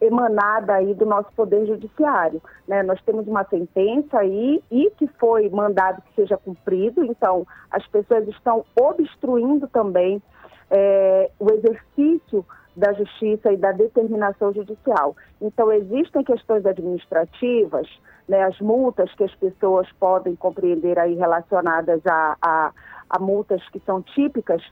emanada 0.00 0.74
aí 0.74 0.94
do 0.94 1.06
nosso 1.06 1.30
poder 1.32 1.66
judiciário, 1.66 2.42
né? 2.68 2.82
Nós 2.82 3.00
temos 3.02 3.26
uma 3.26 3.44
sentença 3.44 4.18
aí 4.18 4.62
e 4.70 4.90
que 4.96 5.06
foi 5.18 5.48
mandado 5.48 6.02
que 6.02 6.14
seja 6.14 6.36
cumprido, 6.36 7.04
então 7.04 7.46
as 7.70 7.86
pessoas 7.86 8.28
estão 8.28 8.64
obstruindo 8.78 9.66
também 9.68 10.22
é, 10.70 11.30
o 11.38 11.50
exercício 11.50 12.44
da 12.76 12.92
justiça 12.92 13.50
e 13.52 13.56
da 13.56 13.72
determinação 13.72 14.52
judicial. 14.52 15.16
Então 15.40 15.72
existem 15.72 16.22
questões 16.22 16.66
administrativas, 16.66 17.88
né, 18.28 18.42
as 18.42 18.60
multas 18.60 19.12
que 19.14 19.24
as 19.24 19.34
pessoas 19.36 19.90
podem 19.92 20.36
compreender 20.36 20.98
aí 20.98 21.14
relacionadas 21.14 22.00
a, 22.06 22.36
a, 22.42 22.72
a 23.08 23.18
multas 23.18 23.62
que 23.70 23.80
são 23.80 24.02
típicas 24.02 24.62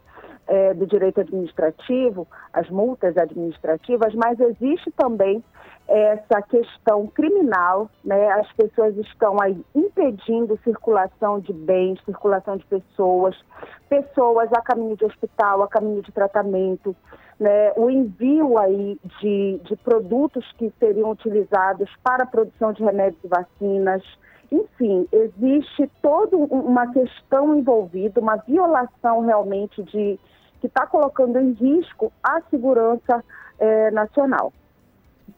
é, 0.47 0.75
do 0.75 0.87
direito 0.87 1.21
administrativo, 1.21 2.27
as 2.53 2.69
multas 2.69 3.17
administrativas, 3.17 4.15
mas 4.15 4.39
existe 4.41 4.91
também 4.93 5.43
essa 5.87 6.41
questão 6.43 7.07
criminal, 7.09 7.91
né? 8.03 8.31
As 8.33 8.51
pessoas 8.53 8.97
estão 8.97 9.41
aí 9.41 9.63
impedindo 9.75 10.59
circulação 10.65 11.41
de 11.41 11.53
bens, 11.53 12.03
circulação 12.05 12.57
de 12.57 12.65
pessoas, 12.65 13.37
pessoas 13.89 14.51
a 14.53 14.63
caminho 14.63 14.97
de 14.97 15.05
hospital, 15.05 15.63
a 15.63 15.69
caminho 15.69 16.03
de 16.03 16.11
tratamento, 16.11 16.97
né? 17.39 17.73
O 17.77 17.91
envio 17.91 18.57
aí 18.57 18.99
de, 19.21 19.61
de 19.65 19.77
produtos 19.77 20.51
que 20.53 20.73
seriam 20.79 21.11
utilizados 21.11 21.91
para 22.03 22.25
a 22.25 22.27
produção 22.27 22.73
de 22.73 22.83
remédios 22.83 23.23
e 23.23 23.29
vacinas, 23.29 24.03
enfim, 24.55 25.09
existe 25.11 25.91
toda 26.03 26.37
uma 26.37 26.93
questão 26.93 27.57
envolvida, 27.59 28.21
uma 28.21 28.37
violação 28.37 29.21
realmente 29.25 29.83
de 29.83 30.19
que 30.61 30.67
está 30.67 30.87
colocando 30.87 31.39
em 31.39 31.53
risco 31.53 32.13
a 32.23 32.41
segurança 32.51 33.23
eh, 33.59 33.91
nacional. 33.91 34.53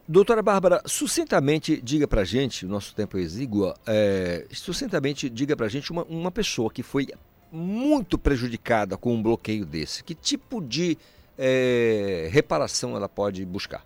Doutora 0.07 0.41
Bárbara, 0.41 0.81
sucintamente 0.85 1.81
diga 1.81 2.07
para 2.07 2.23
gente, 2.23 2.65
o 2.65 2.69
nosso 2.69 2.95
tempo 2.95 3.17
é 3.17 3.21
exíguo, 3.21 3.73
é, 3.85 4.45
sucintamente 4.51 5.29
diga 5.29 5.55
para 5.55 5.67
gente 5.67 5.91
uma, 5.91 6.03
uma 6.05 6.31
pessoa 6.31 6.71
que 6.71 6.81
foi 6.81 7.07
muito 7.51 8.17
prejudicada 8.17 8.97
com 8.97 9.13
um 9.13 9.21
bloqueio 9.21 9.65
desse, 9.65 10.03
que 10.03 10.15
tipo 10.15 10.61
de 10.61 10.97
é, 11.37 12.29
reparação 12.31 12.95
ela 12.95 13.09
pode 13.09 13.45
buscar? 13.45 13.83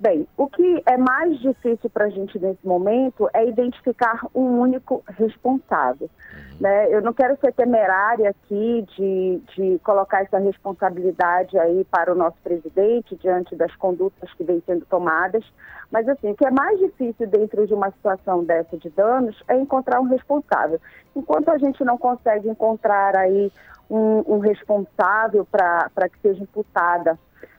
Bem, 0.00 0.28
o 0.36 0.46
que 0.46 0.80
é 0.86 0.96
mais 0.96 1.40
difícil 1.40 1.90
para 1.90 2.04
a 2.04 2.08
gente 2.08 2.38
nesse 2.38 2.64
momento 2.64 3.28
é 3.34 3.44
identificar 3.44 4.24
um 4.32 4.60
único 4.60 5.02
responsável. 5.08 6.08
Uhum. 6.08 6.56
Né? 6.60 6.94
Eu 6.94 7.02
não 7.02 7.12
quero 7.12 7.36
ser 7.40 7.52
temerária 7.52 8.30
aqui 8.30 8.86
de, 8.96 9.42
de 9.56 9.80
colocar 9.80 10.22
essa 10.22 10.38
responsabilidade 10.38 11.58
aí 11.58 11.84
para 11.90 12.12
o 12.12 12.14
nosso 12.14 12.36
presidente 12.44 13.16
diante 13.16 13.56
das 13.56 13.74
condutas 13.74 14.32
que 14.34 14.44
vêm 14.44 14.62
sendo 14.64 14.86
tomadas, 14.86 15.44
mas 15.90 16.08
assim, 16.08 16.30
o 16.30 16.36
que 16.36 16.46
é 16.46 16.50
mais 16.50 16.78
difícil 16.78 17.26
dentro 17.26 17.66
de 17.66 17.74
uma 17.74 17.90
situação 17.90 18.44
dessa 18.44 18.78
de 18.78 18.90
danos 18.90 19.42
é 19.48 19.56
encontrar 19.58 20.00
um 20.00 20.06
responsável. 20.06 20.80
Enquanto 21.16 21.48
a 21.48 21.58
gente 21.58 21.82
não 21.84 21.98
consegue 21.98 22.48
encontrar 22.48 23.16
aí 23.16 23.50
um, 23.90 24.34
um 24.34 24.38
responsável 24.38 25.44
para 25.44 26.08
que 26.08 26.20
seja 26.20 26.40
imputada 26.40 27.18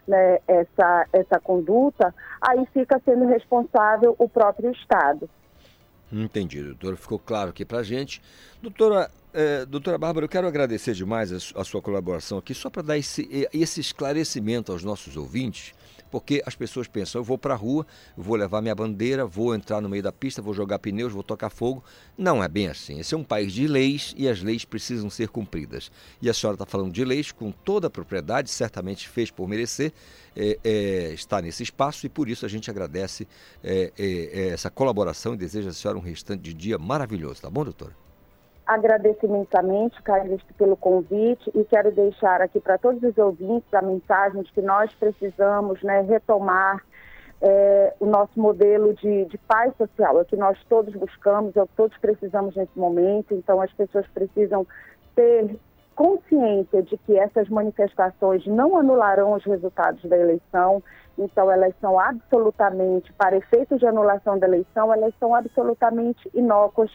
né, 0.10 0.40
essa, 0.48 1.08
essa 1.14 1.40
conduta, 1.40 2.14
aí 2.42 2.66
fica 2.74 3.00
sendo 3.06 3.28
responsável 3.28 4.16
o 4.18 4.28
próprio 4.28 4.72
Estado. 4.72 5.30
Entendi, 6.12 6.64
doutora. 6.64 6.98
Ficou 6.98 7.20
claro 7.20 7.52
aqui 7.52 7.64
para 7.64 7.84
gente. 7.84 8.20
Doutora, 8.62 9.12
é, 9.32 9.64
doutora 9.66 9.98
Bárbara, 9.98 10.26
eu 10.26 10.30
quero 10.30 10.48
agradecer 10.48 10.94
demais 10.94 11.32
a, 11.32 11.62
a 11.62 11.64
sua 11.64 11.82
colaboração 11.82 12.40
aqui, 12.40 12.56
só 12.56 12.70
para 12.70 12.82
dar 12.82 12.98
esse, 12.98 13.48
esse 13.54 13.80
esclarecimento 13.80 14.72
aos 14.72 14.84
nossos 14.84 15.16
ouvintes 15.16 15.76
porque 16.10 16.42
as 16.46 16.56
pessoas 16.56 16.88
pensam, 16.88 17.20
eu 17.20 17.24
vou 17.24 17.38
para 17.38 17.54
a 17.54 17.58
rua, 17.58 17.86
vou 18.18 18.36
levar 18.36 18.62
minha 18.62 18.76
bandeira, 18.76 19.26
vou 19.26 19.54
entrar 19.54 19.82
no 19.82 19.90
meio 19.90 20.04
da 20.04 20.12
pista, 20.12 20.42
vou 20.42 20.54
jogar 20.54 20.80
pneus, 20.80 21.14
vou 21.14 21.24
tocar 21.24 21.50
fogo. 21.50 21.84
Não 22.18 22.44
é 22.44 22.48
bem 22.48 22.68
assim. 22.68 23.00
Esse 23.00 23.14
é 23.14 23.18
um 23.18 23.24
país 23.24 23.54
de 23.54 23.68
leis 23.68 24.14
e 24.18 24.28
as 24.28 24.42
leis 24.42 24.66
precisam 24.66 25.10
ser 25.10 25.30
cumpridas. 25.30 25.92
E 26.22 26.30
a 26.30 26.34
senhora 26.34 26.56
está 26.56 26.66
falando 26.66 26.92
de 26.92 27.04
leis 27.04 27.32
com 27.32 27.52
toda 27.52 27.88
a 27.88 27.90
propriedade, 27.90 28.50
certamente 28.50 29.08
fez 29.08 29.32
por 29.32 29.48
merecer 29.48 29.92
é, 30.36 30.60
é, 30.64 31.14
estar 31.14 31.42
nesse 31.42 31.64
espaço 31.64 32.06
e 32.06 32.10
por 32.10 32.30
isso 32.30 32.46
a 32.46 32.50
gente 32.50 32.70
agradece 32.70 33.28
é, 33.64 33.92
é, 33.98 34.06
é 34.06 34.48
essa 34.50 34.70
colaboração 34.70 35.34
e 35.34 35.38
deseja 35.38 35.70
a 35.70 35.74
senhora 35.74 35.98
um 35.98 36.02
restante 36.02 36.42
de 36.42 36.54
dia 36.54 36.78
maravilhoso, 36.78 37.42
tá 37.42 37.50
bom, 37.50 37.64
doutora? 37.64 38.09
Agradeço 38.70 39.26
imensamente, 39.26 40.00
Calixto, 40.04 40.54
pelo 40.54 40.78
convite 40.78 41.50
e 41.56 41.64
quero 41.64 41.92
deixar 41.92 42.40
aqui 42.40 42.60
para 42.60 42.78
todos 42.78 43.02
os 43.02 43.18
ouvintes 43.18 43.74
a 43.74 43.82
mensagem 43.82 44.44
de 44.44 44.54
que 44.54 44.62
nós 44.62 44.94
precisamos 44.94 45.82
né, 45.82 46.02
retomar 46.02 46.80
é, 47.42 47.96
o 48.00 48.06
nosso 48.06 48.40
modelo 48.40 48.94
de, 48.94 49.26
de 49.26 49.40
paz 49.40 49.76
social, 49.76 50.20
é 50.20 50.22
o 50.22 50.26
que 50.26 50.36
nós 50.36 50.56
todos 50.70 50.94
buscamos, 50.94 51.58
é 51.58 51.64
o 51.64 51.66
que 51.66 51.76
todos 51.76 51.98
precisamos 51.98 52.56
nesse 52.56 52.78
momento, 52.78 53.34
então 53.34 53.60
as 53.60 53.74
pessoas 53.74 54.06
precisam 54.14 54.68
ter 55.16 55.60
consciência 55.96 56.84
de 56.84 56.96
que 56.96 57.18
essas 57.18 57.50
manifestações 57.50 58.46
não 58.46 58.78
anularão 58.78 59.34
os 59.34 59.44
resultados 59.46 60.08
da 60.08 60.16
eleição, 60.16 60.84
então 61.18 61.52
elas 61.52 61.74
são 61.82 62.00
absolutamente, 62.00 63.12
para 63.14 63.36
efeitos 63.36 63.80
de 63.80 63.88
anulação 63.88 64.38
da 64.38 64.46
eleição, 64.46 64.94
elas 64.94 65.16
são 65.20 65.34
absolutamente 65.34 66.30
inócuas 66.36 66.92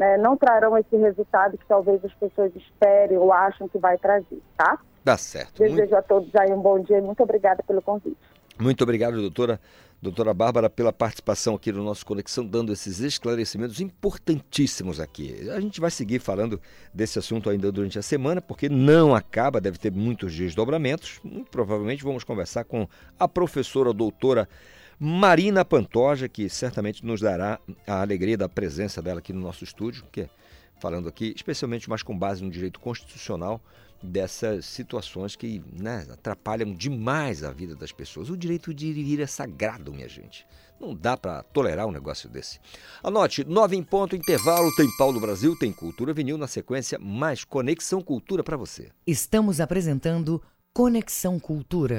né, 0.00 0.16
não 0.16 0.34
trarão 0.34 0.78
esse 0.78 0.96
resultado 0.96 1.58
que 1.58 1.66
talvez 1.66 2.02
as 2.02 2.14
pessoas 2.14 2.50
esperem 2.56 3.18
ou 3.18 3.30
acham 3.30 3.68
que 3.68 3.76
vai 3.76 3.98
trazer, 3.98 4.40
tá? 4.56 4.78
Tá 5.04 5.14
certo. 5.18 5.58
Desejo 5.58 5.76
muito... 5.76 5.94
a 5.94 6.00
todos 6.00 6.34
aí 6.36 6.50
um 6.50 6.62
bom 6.62 6.80
dia 6.80 6.96
e 6.96 7.02
muito 7.02 7.22
obrigada 7.22 7.62
pelo 7.62 7.82
convite. 7.82 8.16
Muito 8.58 8.82
obrigado, 8.82 9.20
doutora. 9.20 9.60
Doutora 10.02 10.32
Bárbara, 10.32 10.70
pela 10.70 10.94
participação 10.94 11.54
aqui 11.54 11.70
no 11.70 11.84
nosso 11.84 12.06
Conexão, 12.06 12.46
dando 12.46 12.72
esses 12.72 13.00
esclarecimentos 13.00 13.82
importantíssimos 13.82 14.98
aqui. 14.98 15.50
A 15.50 15.60
gente 15.60 15.78
vai 15.78 15.90
seguir 15.90 16.18
falando 16.18 16.58
desse 16.94 17.18
assunto 17.18 17.50
ainda 17.50 17.70
durante 17.70 17.98
a 17.98 18.02
semana, 18.02 18.40
porque 18.40 18.70
não 18.70 19.14
acaba, 19.14 19.60
deve 19.60 19.76
ter 19.76 19.92
muitos 19.92 20.34
desdobramentos. 20.34 21.20
Provavelmente 21.50 22.02
vamos 22.02 22.24
conversar 22.24 22.64
com 22.64 22.88
a 23.18 23.28
professora 23.28 23.92
doutora 23.92 24.48
Marina 25.02 25.64
Pantoja, 25.64 26.28
que 26.28 26.50
certamente 26.50 27.06
nos 27.06 27.22
dará 27.22 27.58
a 27.86 28.02
alegria 28.02 28.36
da 28.36 28.50
presença 28.50 29.00
dela 29.00 29.20
aqui 29.20 29.32
no 29.32 29.40
nosso 29.40 29.64
estúdio, 29.64 30.04
que 30.12 30.20
é 30.20 30.30
falando 30.78 31.08
aqui, 31.08 31.32
especialmente 31.34 31.88
mais 31.88 32.02
com 32.02 32.16
base 32.16 32.44
no 32.44 32.50
direito 32.50 32.78
constitucional 32.78 33.62
dessas 34.02 34.66
situações 34.66 35.36
que 35.36 35.62
né, 35.72 36.06
atrapalham 36.12 36.74
demais 36.74 37.42
a 37.42 37.50
vida 37.50 37.74
das 37.74 37.92
pessoas. 37.92 38.28
O 38.28 38.36
direito 38.36 38.74
de 38.74 38.88
ir 38.88 39.20
é 39.20 39.26
sagrado, 39.26 39.90
minha 39.90 40.08
gente. 40.08 40.46
Não 40.78 40.94
dá 40.94 41.16
para 41.16 41.42
tolerar 41.44 41.86
um 41.86 41.92
negócio 41.92 42.28
desse. 42.28 42.60
Anote, 43.02 43.42
nove 43.44 43.76
em 43.76 43.82
ponto, 43.82 44.14
intervalo, 44.14 44.74
tem 44.76 44.88
Paulo 44.98 45.18
Brasil, 45.18 45.56
tem 45.58 45.72
Cultura 45.72 46.12
Vinil, 46.12 46.36
na 46.36 46.46
sequência, 46.46 46.98
mais 46.98 47.42
Conexão 47.42 48.02
Cultura 48.02 48.44
para 48.44 48.56
você. 48.56 48.90
Estamos 49.06 49.62
apresentando 49.62 50.42
Conexão 50.74 51.40
Cultura. 51.40 51.98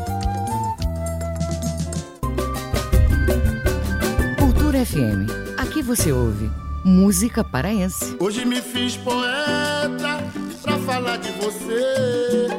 FM. 4.91 5.55
Aqui 5.57 5.81
você 5.81 6.11
ouve 6.11 6.51
música 6.83 7.45
paraense. 7.45 8.17
Hoje 8.19 8.43
me 8.43 8.61
fiz 8.61 8.97
poeta 8.97 10.21
pra 10.61 10.77
falar 10.79 11.15
de 11.17 11.31
você, 11.31 12.49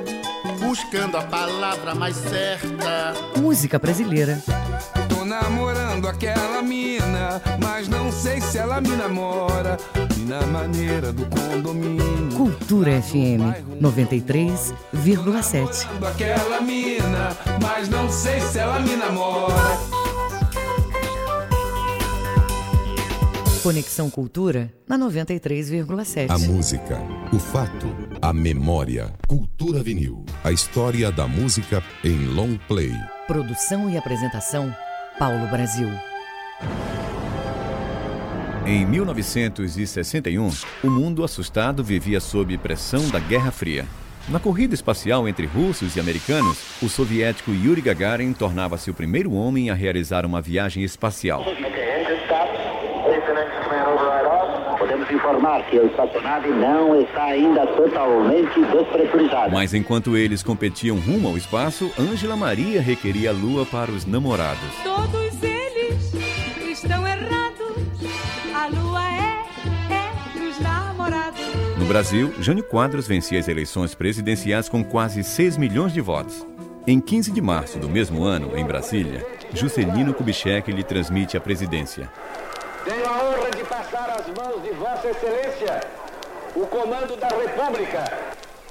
buscando 0.58 1.18
a 1.18 1.22
palavra 1.22 1.94
mais 1.94 2.16
certa. 2.16 3.12
Música 3.38 3.78
brasileira. 3.78 4.42
Tô 5.10 5.26
namorando 5.26 6.08
aquela 6.08 6.62
mina, 6.62 7.42
mas 7.62 7.86
não 7.86 8.10
sei 8.10 8.40
se 8.40 8.56
ela 8.56 8.80
me 8.80 8.96
namora. 8.96 9.76
E 10.16 10.20
na 10.20 10.40
maneira 10.46 11.12
do 11.12 11.26
condomínio. 11.26 12.32
Cultura 12.34 13.02
FM 13.02 13.42
93,7. 13.78 15.86
Aquela 16.08 16.62
mina, 16.62 17.36
mas 17.60 17.90
não 17.90 18.10
sei 18.10 18.40
se 18.40 18.58
ela 18.58 18.80
me 18.80 18.96
namora. 18.96 20.01
Conexão 23.62 24.10
Cultura 24.10 24.72
na 24.88 24.98
93,7. 24.98 26.28
A 26.28 26.36
música, 26.36 26.98
o 27.32 27.38
fato, 27.38 27.86
a 28.20 28.32
memória. 28.32 29.14
Cultura 29.28 29.84
Vinil. 29.84 30.24
A 30.42 30.50
história 30.50 31.12
da 31.12 31.28
música 31.28 31.80
em 32.02 32.26
long 32.26 32.58
play. 32.66 32.90
Produção 33.28 33.88
e 33.88 33.96
apresentação 33.96 34.74
Paulo 35.16 35.46
Brasil. 35.46 35.88
Em 38.66 38.84
1961, 38.84 40.50
o 40.82 40.90
mundo 40.90 41.22
assustado 41.22 41.84
vivia 41.84 42.18
sob 42.18 42.58
pressão 42.58 43.08
da 43.10 43.20
Guerra 43.20 43.52
Fria. 43.52 43.86
Na 44.28 44.40
corrida 44.40 44.74
espacial 44.74 45.28
entre 45.28 45.46
russos 45.46 45.94
e 45.94 46.00
americanos, 46.00 46.58
o 46.82 46.88
soviético 46.88 47.52
Yuri 47.52 47.80
Gagarin 47.80 48.32
tornava-se 48.32 48.90
o 48.90 48.94
primeiro 48.94 49.32
homem 49.32 49.70
a 49.70 49.74
realizar 49.74 50.26
uma 50.26 50.42
viagem 50.42 50.82
espacial. 50.82 51.44
Podemos 55.02 55.10
informar 55.10 55.66
que 55.66 55.78
a 55.78 55.84
espaçonave 55.84 56.48
não 56.50 57.00
está 57.00 57.24
ainda 57.24 57.66
totalmente 57.66 58.60
despressurizada. 58.60 59.50
Mas 59.50 59.74
enquanto 59.74 60.16
eles 60.16 60.42
competiam 60.42 60.98
rumo 60.98 61.28
ao 61.28 61.36
espaço, 61.36 61.90
Ângela 61.98 62.36
Maria 62.36 62.80
requeria 62.80 63.30
a 63.30 63.32
lua 63.32 63.66
para 63.66 63.90
os 63.90 64.06
namorados. 64.06 64.60
Todos 64.84 65.42
eles 65.42 66.14
estão 66.70 67.06
errados. 67.06 67.76
A 68.54 68.66
lua 68.68 69.02
é, 69.12 69.44
é 69.92 70.38
dos 70.38 70.60
namorados. 70.60 71.40
No 71.78 71.86
Brasil, 71.86 72.32
Jânio 72.38 72.64
Quadros 72.64 73.08
vencia 73.08 73.40
as 73.40 73.48
eleições 73.48 73.94
presidenciais 73.94 74.68
com 74.68 74.84
quase 74.84 75.24
6 75.24 75.56
milhões 75.56 75.92
de 75.92 76.00
votos. 76.00 76.46
Em 76.86 77.00
15 77.00 77.32
de 77.32 77.40
março 77.40 77.78
do 77.78 77.88
mesmo 77.88 78.24
ano, 78.24 78.56
em 78.56 78.64
Brasília, 78.64 79.24
Juscelino 79.54 80.14
Kubitschek 80.14 80.70
lhe 80.70 80.82
transmite 80.82 81.36
a 81.36 81.40
presidência. 81.40 82.10
Tenho 82.84 83.06
a 83.06 83.24
honra 83.24 83.50
de 83.56 83.64
passar 83.64 84.10
às 84.10 84.26
mãos 84.26 84.62
de 84.62 84.70
Vossa 84.70 85.08
Excelência 85.08 85.80
o 86.54 86.66
comando 86.66 87.16
da 87.16 87.28
República, 87.28 88.12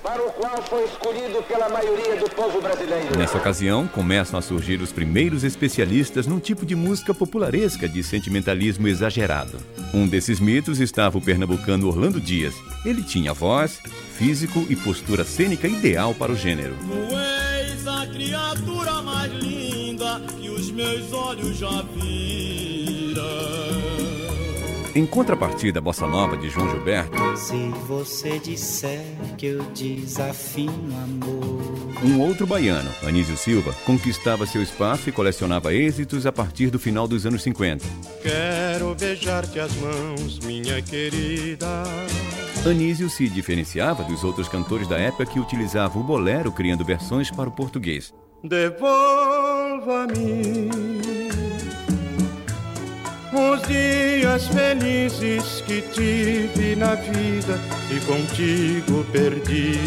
para 0.03 0.21
o 0.21 0.31
qual 0.33 0.61
foi 0.63 0.83
escolhido 0.83 1.41
pela 1.43 1.69
maioria 1.69 2.17
do 2.17 2.29
povo 2.29 2.61
brasileiro. 2.61 3.17
Nessa 3.17 3.37
ocasião, 3.37 3.87
começam 3.87 4.37
a 4.37 4.41
surgir 4.41 4.81
os 4.81 4.91
primeiros 4.91 5.43
especialistas 5.43 6.27
num 6.27 6.39
tipo 6.39 6.65
de 6.65 6.75
música 6.75 7.13
popularesca 7.13 7.87
de 7.87 8.03
sentimentalismo 8.03 8.87
exagerado. 8.87 9.57
Um 9.93 10.07
desses 10.07 10.39
mitos 10.39 10.79
estava 10.79 11.17
o 11.17 11.21
pernambucano 11.21 11.87
Orlando 11.87 12.19
Dias. 12.19 12.53
Ele 12.85 13.03
tinha 13.03 13.33
voz, 13.33 13.79
físico 14.17 14.65
e 14.69 14.75
postura 14.75 15.23
cênica 15.23 15.67
ideal 15.67 16.13
para 16.13 16.31
o 16.31 16.35
gênero. 16.35 16.75
Tu 16.77 17.15
és 17.15 17.87
a 17.87 18.05
criatura 18.07 19.01
mais 19.01 19.31
linda 19.31 20.21
que 20.39 20.49
os 20.49 20.69
meus 20.69 21.11
olhos 21.13 21.57
já 21.57 21.83
viram. 21.95 23.70
Em 24.93 25.05
contrapartida 25.05 25.79
à 25.79 25.81
bossa 25.81 26.05
nova 26.05 26.35
de 26.35 26.49
João 26.49 26.69
Gilberto, 26.69 27.37
se 27.37 27.69
você 27.87 28.37
disser 28.39 28.99
que 29.37 29.45
eu 29.45 29.63
desafio 29.73 30.69
amor. 30.69 31.93
Um 32.03 32.19
outro 32.19 32.45
baiano, 32.45 32.89
Anísio 33.07 33.37
Silva, 33.37 33.73
conquistava 33.85 34.45
seu 34.45 34.61
espaço 34.61 35.07
e 35.07 35.11
colecionava 35.13 35.73
êxitos 35.73 36.25
a 36.25 36.31
partir 36.31 36.69
do 36.69 36.77
final 36.77 37.07
dos 37.07 37.25
anos 37.25 37.41
50. 37.41 37.85
Quero 38.21 38.93
beijar-te 38.95 39.61
as 39.61 39.73
mãos, 39.77 40.39
minha 40.39 40.81
querida 40.81 41.83
Anísio 42.65 43.09
se 43.09 43.29
diferenciava 43.29 44.03
dos 44.03 44.25
outros 44.25 44.49
cantores 44.49 44.87
da 44.89 44.97
época 44.97 45.25
que 45.25 45.39
utilizavam 45.39 46.01
o 46.01 46.05
bolero 46.05 46.51
criando 46.51 46.83
versões 46.83 47.31
para 47.31 47.47
o 47.47 47.51
português. 47.51 48.13
Devolva-me 48.43 48.91
os 53.33 53.61
dias 53.67 54.47
felizes 54.47 55.61
que 55.61 55.81
tive 55.81 56.75
na 56.75 56.95
vida 56.95 57.59
e 57.89 57.99
contigo 58.05 59.03
perdi. 59.11 59.79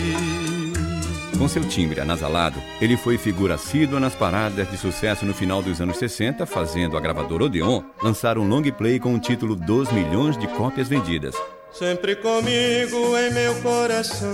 Com 1.39 1.49
seu 1.49 1.65
timbre 1.69 2.01
anasalado, 2.01 2.63
ele 2.81 2.97
foi 2.97 3.19
figura 3.19 3.55
assídua 3.55 3.99
nas 3.99 4.15
paradas 4.15 4.71
de 4.71 4.77
sucesso 4.77 5.27
no 5.27 5.35
final 5.35 5.61
dos 5.61 5.81
anos 5.81 5.99
60, 5.99 6.47
fazendo 6.47 6.97
a 6.97 7.01
gravadora 7.01 7.45
Odeon 7.45 7.83
lançar 8.03 8.39
um 8.39 8.47
long 8.47 8.63
play 8.71 8.99
com 8.99 9.15
o 9.15 9.19
título 9.19 9.57
2 9.57 9.93
milhões 9.93 10.39
de 10.39 10.47
cópias 10.49 10.89
vendidas. 10.89 11.35
Sempre 11.75 12.14
comigo 12.14 13.18
em 13.18 13.33
meu 13.33 13.53
coração, 13.57 14.31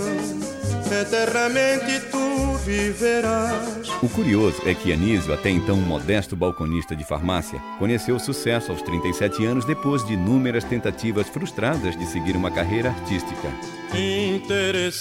eternamente 1.00 2.00
tu 2.10 2.54
viverás. 2.66 3.88
O 4.02 4.08
curioso 4.10 4.60
é 4.66 4.74
que 4.74 4.92
Anísio, 4.92 5.32
até 5.32 5.48
então 5.48 5.74
um 5.76 5.80
modesto 5.80 6.36
balconista 6.36 6.94
de 6.94 7.02
farmácia, 7.02 7.58
conheceu 7.78 8.16
o 8.16 8.20
sucesso 8.20 8.70
aos 8.70 8.82
37 8.82 9.46
anos 9.46 9.64
depois 9.64 10.04
de 10.06 10.12
inúmeras 10.12 10.64
tentativas 10.64 11.30
frustradas 11.30 11.96
de 11.96 12.04
seguir 12.04 12.36
uma 12.36 12.50
carreira 12.50 12.90
artística. 12.90 13.48
Interesseira, 13.94 15.00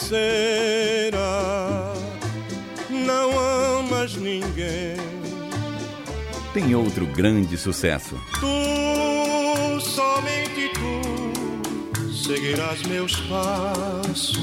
não 2.89 3.37
amas 3.79 4.15
ninguém. 4.15 4.95
Tem 6.53 6.73
outro 6.73 7.05
grande 7.05 7.57
sucesso. 7.57 8.17
Tu, 8.39 9.81
somente 9.81 10.71
tu 10.73 11.09
seguirás 12.30 12.84
meus 12.84 13.19
passos. 13.21 14.38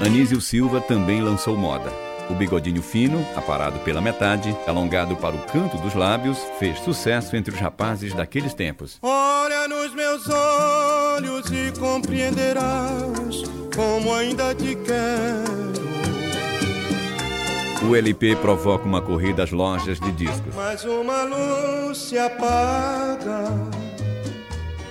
Anísio 0.00 0.40
Silva 0.40 0.80
também 0.80 1.20
lançou 1.20 1.56
moda. 1.56 1.92
O 2.30 2.34
bigodinho 2.34 2.80
fino, 2.80 3.26
aparado 3.34 3.80
pela 3.80 4.00
metade, 4.00 4.56
alongado 4.64 5.16
para 5.16 5.34
o 5.34 5.42
canto 5.46 5.76
dos 5.78 5.94
lábios, 5.94 6.38
fez 6.60 6.78
sucesso 6.78 7.34
entre 7.34 7.52
os 7.52 7.58
rapazes 7.58 8.14
daqueles 8.14 8.54
tempos. 8.54 8.98
Olha 9.02 9.66
nos 9.66 9.92
meus 9.92 10.28
olhos 10.28 11.50
e 11.50 11.76
compreenderás 11.76 13.42
como 13.74 14.14
ainda 14.14 14.54
te 14.54 14.76
quero. 14.76 15.90
O 17.90 17.96
LP 17.96 18.36
provoca 18.36 18.84
uma 18.84 19.02
corrida 19.02 19.42
às 19.42 19.50
lojas 19.50 19.98
de 19.98 20.12
discos. 20.12 20.54
Mas 20.54 20.84
uma 20.84 21.24
luz 21.24 21.98
se 21.98 22.16
apaga 22.16 23.80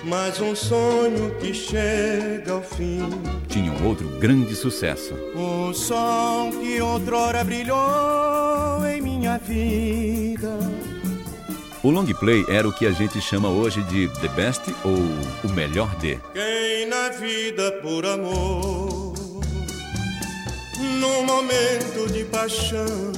mais 0.10 0.40
um 0.42 0.56
sonho 0.56 1.36
que 1.40 1.54
chega 1.54 2.54
ao 2.54 2.62
fim. 2.64 3.00
Tinha 3.48 3.72
um 3.72 3.88
outro 3.88 4.08
grande 4.20 4.56
sucesso. 4.56 5.14
O 5.36 5.74
sol 5.74 6.52
que 6.52 6.82
outrora 6.82 7.44
brilhou 7.44 8.86
em 8.88 9.02
minha 9.02 9.38
vida. 9.38 10.58
O 11.84 11.92
long 11.92 12.06
play 12.06 12.44
era 12.50 12.68
o 12.68 12.74
que 12.74 12.86
a 12.86 12.92
gente 12.92 13.22
chama 13.22 13.48
hoje 13.50 13.82
de 13.84 14.10
The 14.20 14.28
Best 14.30 14.64
ou 14.84 14.98
o 15.50 15.54
melhor 15.54 15.96
de. 15.98 16.20
Quem 16.34 16.88
na 16.88 17.10
vida 17.10 17.72
por 17.82 18.06
amor, 18.06 19.14
num 21.00 21.24
momento 21.24 22.12
de 22.12 22.26
paixão, 22.26 23.14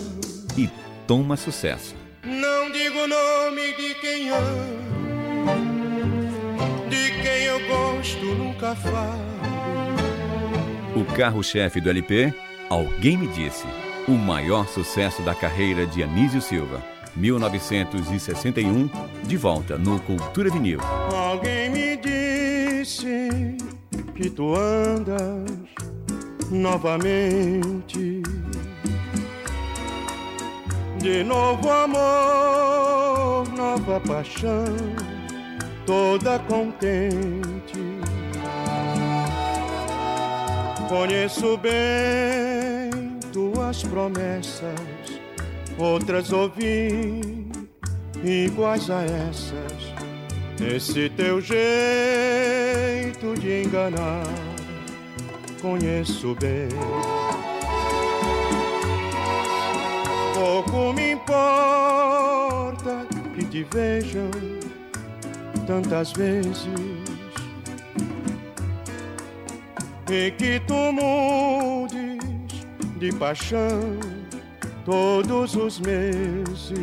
E 0.58 0.70
toma 1.08 1.38
sucesso. 1.38 1.96
não 2.24 2.70
digo 2.72 3.00
o 3.00 3.08
nome 3.08 3.74
de 3.78 3.96
quem 3.96 4.32
de 4.32 4.91
quem 7.42 7.48
eu 7.48 7.60
gosto 7.68 8.24
nunca 8.24 8.76
falo. 8.76 9.20
O 10.96 11.04
carro-chefe 11.16 11.82
do 11.82 11.90
LP, 11.90 12.32
Alguém 12.70 13.18
Me 13.18 13.26
Disse. 13.28 13.66
O 14.08 14.12
maior 14.12 14.68
sucesso 14.68 15.24
da 15.24 15.34
carreira 15.34 15.88
de 15.88 16.04
Anísio 16.04 16.40
Silva. 16.42 16.84
1961, 17.16 18.90
de 19.24 19.38
volta 19.38 19.76
no 19.78 20.00
Cultura 20.02 20.52
Vinil. 20.52 20.80
Alguém 21.14 21.70
me 21.70 21.98
disse 21.98 23.28
que 24.16 24.30
tu 24.30 24.56
andas 24.56 25.52
novamente. 26.50 28.22
De 31.00 31.24
novo 31.24 31.70
amor, 31.70 33.50
nova 33.58 34.00
paixão, 34.02 34.64
toda 35.92 36.40
contente. 36.40 37.84
Conheço 40.88 41.58
bem 41.58 43.20
tuas 43.34 43.84
promessas, 43.84 44.72
outras 45.78 46.32
ouvi 46.32 47.46
iguais 48.24 48.90
a 48.90 49.04
essas. 49.04 49.92
Esse 50.62 51.10
teu 51.10 51.42
jeito 51.42 51.60
de 53.38 53.64
enganar, 53.64 54.24
conheço 55.62 56.34
bem. 56.40 56.70
Pouco 60.34 60.94
me 60.94 61.12
importa 61.12 63.06
que 63.36 63.44
te 63.44 63.66
vejam 63.74 64.61
tantas 65.72 66.12
vezes 66.12 66.68
e 70.12 70.32
que 70.32 70.60
tu 70.68 70.92
mudes 70.92 72.20
de 72.98 73.14
paixão 73.14 73.98
todos 74.84 75.56
os 75.56 75.80
meses. 75.80 76.74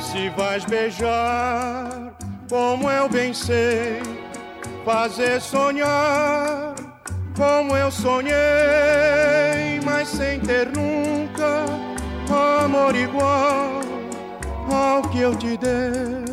Se 0.00 0.30
vais 0.30 0.64
beijar, 0.64 2.16
como 2.48 2.90
eu 2.90 3.06
bem 3.06 3.34
sei, 3.34 4.00
fazer 4.86 5.38
sonhar, 5.38 6.74
como 7.36 7.76
eu 7.76 7.90
sonhei, 7.90 8.32
mas 9.84 10.08
sem 10.08 10.40
ter 10.40 10.66
nunca 10.74 11.66
amor 12.64 12.94
igual 12.96 13.79
que 15.10 15.20
eu 15.20 15.36
te 15.36 15.56
dei. 15.56 16.29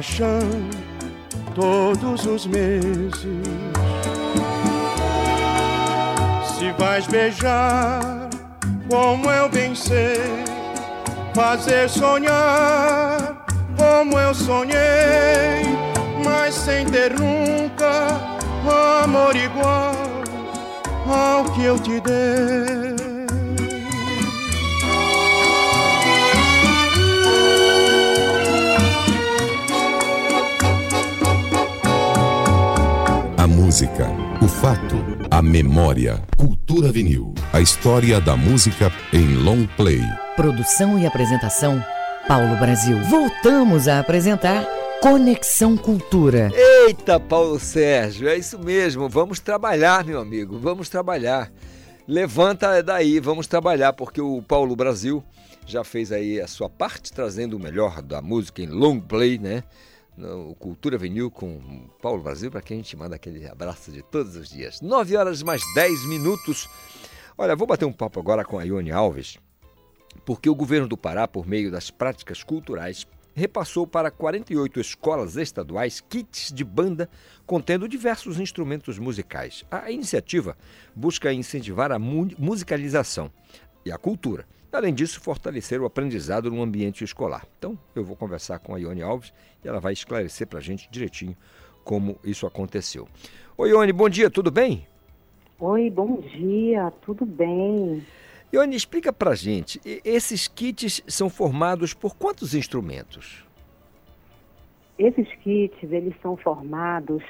Paixão 0.00 0.40
todos 1.54 2.24
os 2.24 2.46
meses. 2.46 3.26
Se 6.46 6.72
vais 6.78 7.06
beijar, 7.06 8.30
como 8.88 9.30
eu 9.30 9.50
bem 9.50 9.74
sei, 9.74 10.22
fazer 11.34 11.86
sonhar, 11.90 13.44
como 13.76 14.18
eu 14.18 14.34
sonhei, 14.34 15.66
mas 16.24 16.54
sem 16.54 16.86
ter 16.86 17.12
nunca 17.20 18.16
amor 19.04 19.36
igual 19.36 19.94
ao 21.06 21.44
que 21.52 21.62
eu 21.62 21.78
te 21.78 22.00
dei. 22.00 22.89
O 34.42 34.48
fato, 34.48 34.96
a 35.30 35.42
memória. 35.42 36.22
Cultura 36.36 36.90
vinil. 36.90 37.34
A 37.52 37.60
história 37.60 38.18
da 38.20 38.36
música 38.36 38.90
em 39.12 39.34
long 39.34 39.66
play. 39.76 40.00
Produção 40.34 40.98
e 40.98 41.04
apresentação, 41.04 41.84
Paulo 42.26 42.56
Brasil. 42.56 42.98
Voltamos 43.04 43.86
a 43.86 44.00
apresentar 44.00 44.66
Conexão 45.02 45.76
Cultura. 45.76 46.50
Eita, 46.54 47.20
Paulo 47.20 47.60
Sérgio, 47.60 48.28
é 48.28 48.38
isso 48.38 48.58
mesmo. 48.58 49.10
Vamos 49.10 49.40
trabalhar, 49.40 50.04
meu 50.04 50.18
amigo. 50.18 50.58
Vamos 50.58 50.88
trabalhar. 50.88 51.52
Levanta 52.08 52.82
daí, 52.82 53.20
vamos 53.20 53.46
trabalhar, 53.46 53.92
porque 53.92 54.22
o 54.22 54.40
Paulo 54.40 54.74
Brasil 54.74 55.22
já 55.66 55.84
fez 55.84 56.10
aí 56.10 56.40
a 56.40 56.48
sua 56.48 56.70
parte, 56.70 57.12
trazendo 57.12 57.56
o 57.58 57.60
melhor 57.60 58.00
da 58.00 58.22
música 58.22 58.62
em 58.62 58.66
long 58.66 58.98
play, 59.00 59.38
né? 59.38 59.62
No 60.20 60.54
Cultura 60.54 60.98
Vinil 60.98 61.30
com 61.30 61.88
Paulo 62.02 62.22
Brasil, 62.22 62.50
para 62.50 62.60
quem 62.60 62.76
a 62.76 62.82
gente 62.82 62.94
manda 62.94 63.16
aquele 63.16 63.48
abraço 63.48 63.90
de 63.90 64.02
todos 64.02 64.36
os 64.36 64.50
dias. 64.50 64.82
9 64.82 65.16
horas 65.16 65.42
mais 65.42 65.62
10 65.74 66.04
minutos. 66.04 66.68
Olha, 67.38 67.56
vou 67.56 67.66
bater 67.66 67.86
um 67.86 67.92
papo 67.92 68.20
agora 68.20 68.44
com 68.44 68.58
a 68.58 68.62
Ione 68.64 68.92
Alves, 68.92 69.38
porque 70.26 70.50
o 70.50 70.54
governo 70.54 70.86
do 70.86 70.96
Pará, 70.96 71.26
por 71.26 71.46
meio 71.46 71.70
das 71.70 71.90
práticas 71.90 72.42
culturais, 72.42 73.06
repassou 73.34 73.86
para 73.86 74.10
48 74.10 74.78
escolas 74.78 75.36
estaduais 75.36 76.02
kits 76.02 76.52
de 76.52 76.64
banda 76.64 77.08
contendo 77.46 77.88
diversos 77.88 78.38
instrumentos 78.38 78.98
musicais. 78.98 79.64
A 79.70 79.90
iniciativa 79.90 80.54
busca 80.94 81.32
incentivar 81.32 81.90
a 81.92 81.98
musicalização 81.98 83.32
e 83.86 83.90
a 83.90 83.96
cultura. 83.96 84.46
Além 84.72 84.94
disso, 84.94 85.20
fortalecer 85.20 85.80
o 85.80 85.84
aprendizado 85.84 86.50
no 86.50 86.62
ambiente 86.62 87.02
escolar. 87.02 87.44
Então, 87.58 87.76
eu 87.94 88.04
vou 88.04 88.14
conversar 88.14 88.60
com 88.60 88.74
a 88.74 88.78
Ione 88.78 89.02
Alves 89.02 89.32
e 89.64 89.68
ela 89.68 89.80
vai 89.80 89.92
esclarecer 89.92 90.46
para 90.46 90.60
a 90.60 90.62
gente 90.62 90.88
direitinho 90.90 91.36
como 91.82 92.16
isso 92.22 92.46
aconteceu. 92.46 93.08
Oi, 93.56 93.70
Ione, 93.70 93.92
bom 93.92 94.08
dia, 94.08 94.30
tudo 94.30 94.50
bem? 94.50 94.86
Oi, 95.58 95.90
bom 95.90 96.20
dia, 96.20 96.92
tudo 97.02 97.26
bem? 97.26 98.06
Ione, 98.52 98.76
explica 98.76 99.12
para 99.12 99.32
a 99.32 99.34
gente, 99.34 99.80
esses 100.04 100.46
kits 100.46 101.02
são 101.06 101.28
formados 101.28 101.92
por 101.92 102.14
quantos 102.16 102.54
instrumentos? 102.54 103.44
Esses 104.98 105.28
kits, 105.42 105.82
eles 105.82 106.14
são 106.22 106.36
formados 106.36 107.24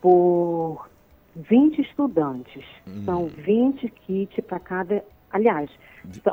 por 0.00 0.88
20 1.36 1.82
estudantes. 1.82 2.64
Hum. 2.86 3.02
São 3.04 3.26
20 3.26 3.88
kits 4.06 4.44
para 4.46 4.58
cada 4.58 5.04
Aliás, 5.32 5.70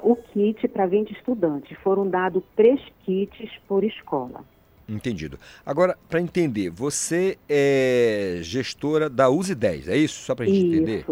o 0.03 0.15
kit 0.15 0.67
para 0.67 0.85
20 0.85 1.11
estudantes. 1.11 1.77
Foram 1.83 2.07
dados 2.07 2.43
três 2.55 2.81
kits 3.03 3.49
por 3.67 3.83
escola. 3.83 4.43
Entendido. 4.87 5.37
Agora, 5.65 5.97
para 6.09 6.19
entender, 6.19 6.69
você 6.69 7.37
é 7.47 8.39
gestora 8.41 9.09
da 9.09 9.29
USE 9.29 9.53
10, 9.53 9.87
é 9.87 9.97
isso? 9.97 10.21
Só 10.21 10.33
para 10.33 10.45
a 10.45 10.47
gente 10.47 10.65
isso. 10.65 10.75
entender? 10.75 11.05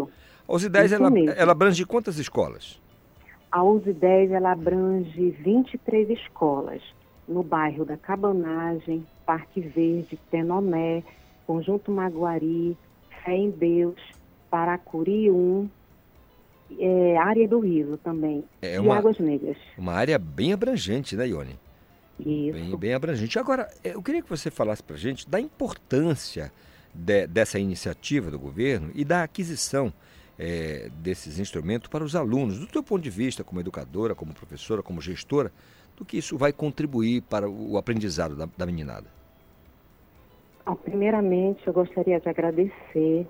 A 0.48 0.52
USE 0.52 0.68
10, 0.68 0.92
ela, 0.92 1.10
ela 1.36 1.52
abrange 1.52 1.84
quantas 1.84 2.18
escolas? 2.18 2.80
A 3.50 3.62
USE 3.62 3.92
10, 3.92 4.32
ela 4.32 4.52
abrange 4.52 5.30
23 5.30 6.10
escolas. 6.10 6.82
No 7.28 7.42
bairro 7.42 7.84
da 7.84 7.96
Cabanagem, 7.96 9.06
Parque 9.24 9.60
Verde, 9.60 10.18
Tenomé, 10.30 11.04
Conjunto 11.46 11.92
Maguari, 11.92 12.76
Fé 13.22 13.36
em 13.36 13.50
Deus, 13.50 14.00
Paracuri 14.50 15.30
1, 15.30 15.68
é, 16.78 17.16
área 17.16 17.46
do 17.46 17.60
Rio 17.60 17.96
também. 17.98 18.44
É 18.60 18.80
uma, 18.80 18.96
Águas 18.96 19.18
Negras. 19.18 19.56
Uma 19.76 19.92
área 19.92 20.18
bem 20.18 20.52
abrangente, 20.52 21.16
né, 21.16 21.28
Ione? 21.28 21.58
Isso. 22.18 22.52
Bem, 22.52 22.76
bem 22.76 22.94
abrangente. 22.94 23.38
Agora, 23.38 23.68
é, 23.84 23.94
eu 23.94 24.02
queria 24.02 24.22
que 24.22 24.28
você 24.28 24.50
falasse 24.50 24.82
para 24.82 24.96
a 24.96 24.98
gente 24.98 25.28
da 25.28 25.40
importância 25.40 26.52
de, 26.92 27.26
dessa 27.26 27.58
iniciativa 27.58 28.30
do 28.30 28.38
governo 28.38 28.90
e 28.94 29.04
da 29.04 29.22
aquisição 29.22 29.92
é, 30.38 30.90
desses 31.00 31.38
instrumentos 31.38 31.88
para 31.88 32.04
os 32.04 32.14
alunos, 32.14 32.58
do 32.58 32.66
teu 32.66 32.82
ponto 32.82 33.02
de 33.02 33.10
vista, 33.10 33.42
como 33.42 33.60
educadora, 33.60 34.14
como 34.14 34.32
professora, 34.32 34.82
como 34.82 35.00
gestora, 35.00 35.52
do 35.96 36.04
que 36.04 36.16
isso 36.16 36.38
vai 36.38 36.52
contribuir 36.52 37.22
para 37.22 37.48
o 37.48 37.76
aprendizado 37.76 38.36
da, 38.36 38.48
da 38.56 38.66
meninada? 38.66 39.06
Ah, 40.64 40.76
primeiramente, 40.76 41.66
eu 41.66 41.72
gostaria 41.72 42.20
de 42.20 42.28
agradecer 42.28 43.26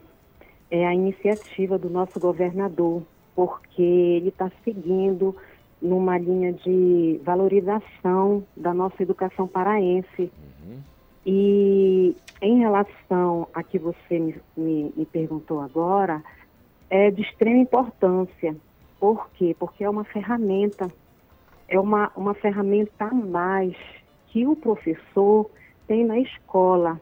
é, 0.71 0.87
a 0.87 0.95
iniciativa 0.95 1.79
do 1.79 1.89
nosso 1.89 2.19
governador, 2.21 3.03
porque 3.39 3.81
ele 3.81 4.31
está 4.31 4.51
seguindo 4.65 5.33
numa 5.81 6.19
linha 6.19 6.53
de 6.53 7.21
valorização 7.23 8.43
da 8.57 8.75
nossa 8.75 9.01
educação 9.01 9.47
paraense. 9.47 10.23
Uhum. 10.67 10.81
E 11.25 12.17
em 12.43 12.59
relação 12.59 13.47
a 13.55 13.63
que 13.63 13.79
você 13.79 14.19
me, 14.19 14.35
me, 14.57 14.93
me, 14.97 15.07
perguntou 15.07 15.61
agora, 15.61 16.21
é 16.91 17.13
de 17.13 17.23
extrema 17.23 17.59
importância. 17.59 18.57
Por 18.99 19.31
quê? 19.35 19.55
Porque 19.57 19.85
é 19.85 19.89
uma 19.89 20.03
ferramenta, 20.03 20.89
é 21.69 21.79
uma, 21.79 22.11
uma 22.17 22.35
ferramenta 22.35 23.05
a 23.05 23.15
mais 23.15 23.77
que 24.33 24.49
o 24.49 24.57
professor 24.57 25.49
tem 25.87 26.05
na 26.05 26.19
escola 26.19 27.01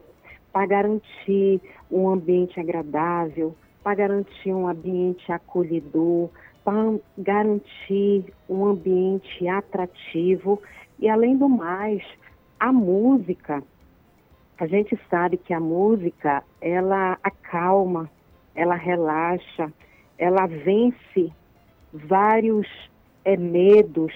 para 0.53 0.67
garantir 0.67 1.59
um 1.89 2.07
ambiente 2.07 2.59
agradável, 2.59 3.55
para 3.87 3.95
garantir 3.95 4.53
um 4.53 4.67
ambiente 4.67 5.31
acolhedor, 5.31 6.29
para 6.65 6.99
garantir 7.17 8.25
um 8.49 8.65
ambiente 8.65 9.47
atrativo 9.47 10.61
e, 10.99 11.07
além 11.07 11.37
do 11.37 11.47
mais, 11.47 12.03
a 12.59 12.69
música. 12.73 13.63
A 14.59 14.67
gente 14.67 14.99
sabe 15.09 15.37
que 15.37 15.53
a 15.53 15.59
música 15.61 16.43
ela 16.59 17.17
acalma, 17.23 18.11
ela 18.53 18.75
relaxa, 18.75 19.71
ela 20.17 20.47
vence 20.47 21.31
vários 21.93 22.67
é, 23.23 23.37
medos, 23.37 24.11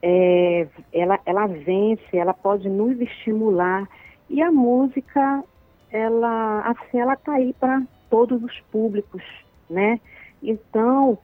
é, 0.00 0.66
ela, 0.90 1.20
ela 1.26 1.46
vence, 1.48 2.16
ela 2.16 2.32
pode 2.32 2.66
nos 2.66 2.98
estimular 2.98 3.86
e 4.30 4.40
a 4.40 4.50
música 4.50 5.44
ela 5.90 6.60
assim 6.60 6.98
ela 6.98 7.12
está 7.12 7.34
aí 7.34 7.52
para 7.60 7.82
todos 8.12 8.44
os 8.44 8.60
públicos, 8.70 9.22
né? 9.70 9.98
Então, 10.42 11.16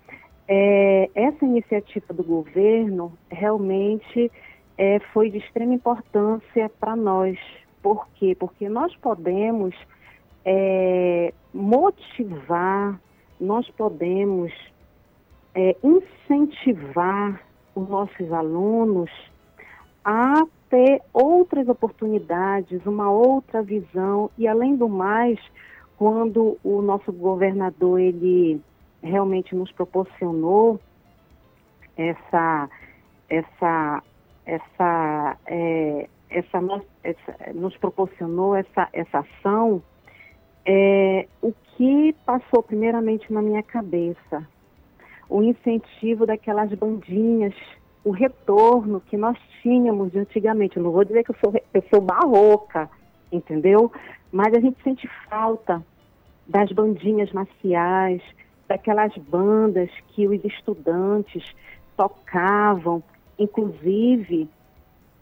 é, 0.49 1.11
essa 1.15 1.45
iniciativa 1.45 2.15
do 2.15 2.25
governo 2.25 3.13
realmente 3.31 4.33
é, 4.79 4.99
foi 5.13 5.29
de 5.29 5.37
extrema 5.37 5.75
importância 5.75 6.71
para 6.81 6.97
nós. 6.97 7.39
Por 7.83 8.09
quê? 8.15 8.35
Porque 8.35 8.71
nós 8.71 8.97
podemos 8.97 9.75
é, 10.47 11.35
motivar, 11.53 12.99
nós 13.39 13.69
podemos 13.73 14.51
é, 15.55 15.77
incentivar 15.85 17.43
os 17.75 17.87
nossos 17.87 18.33
alunos 18.33 19.11
a 20.03 20.43
ter 20.71 21.03
outras 21.13 21.69
oportunidades, 21.69 22.81
uma 22.87 23.11
outra 23.11 23.63
visão 23.63 24.31
e, 24.39 24.49
além 24.49 24.75
do 24.75 24.89
mais, 24.89 25.39
quando 25.99 26.57
o 26.63 26.81
nosso 26.81 27.13
governador 27.13 28.01
ele 28.01 28.61
realmente 29.03 29.55
nos 29.55 29.71
proporcionou 29.73 30.81
essa 31.97 32.71
essa 33.29 34.03
essa 34.47 35.37
é, 35.47 36.09
essa, 36.31 36.59
essa, 37.03 37.53
nos 37.53 37.77
proporcionou 37.77 38.55
essa 38.55 38.89
essa 38.93 39.19
ação 39.19 39.83
é, 40.65 41.27
o 41.43 41.53
que 41.77 42.15
passou 42.25 42.63
primeiramente 42.63 43.33
na 43.33 43.43
minha 43.43 43.63
cabeça 43.63 44.47
o 45.29 45.43
incentivo 45.43 46.25
daquelas 46.25 46.73
bandinhas 46.75 47.55
o 48.05 48.11
retorno 48.11 49.01
que 49.01 49.17
nós 49.17 49.37
tínhamos 49.61 50.13
de 50.13 50.21
antigamente. 50.21 50.77
Eu 50.77 50.83
não 50.85 50.93
vou 50.93 51.05
dizer 51.05 51.25
que 51.25 51.33
eu 51.33 51.37
sou 51.45 51.53
eu 51.75 51.85
sou 51.93 52.01
barroca 52.01 52.89
entendeu? 53.31 53.93
Mas 54.33 54.55
a 54.55 54.61
gente 54.61 54.83
sente 54.83 55.09
falta 55.29 55.85
das 56.47 56.71
bandinhas 56.73 57.31
marciais, 57.33 58.23
daquelas 58.67 59.17
bandas 59.17 59.91
que 60.09 60.27
os 60.27 60.43
estudantes 60.45 61.45
tocavam, 61.97 63.03
inclusive 63.39 64.49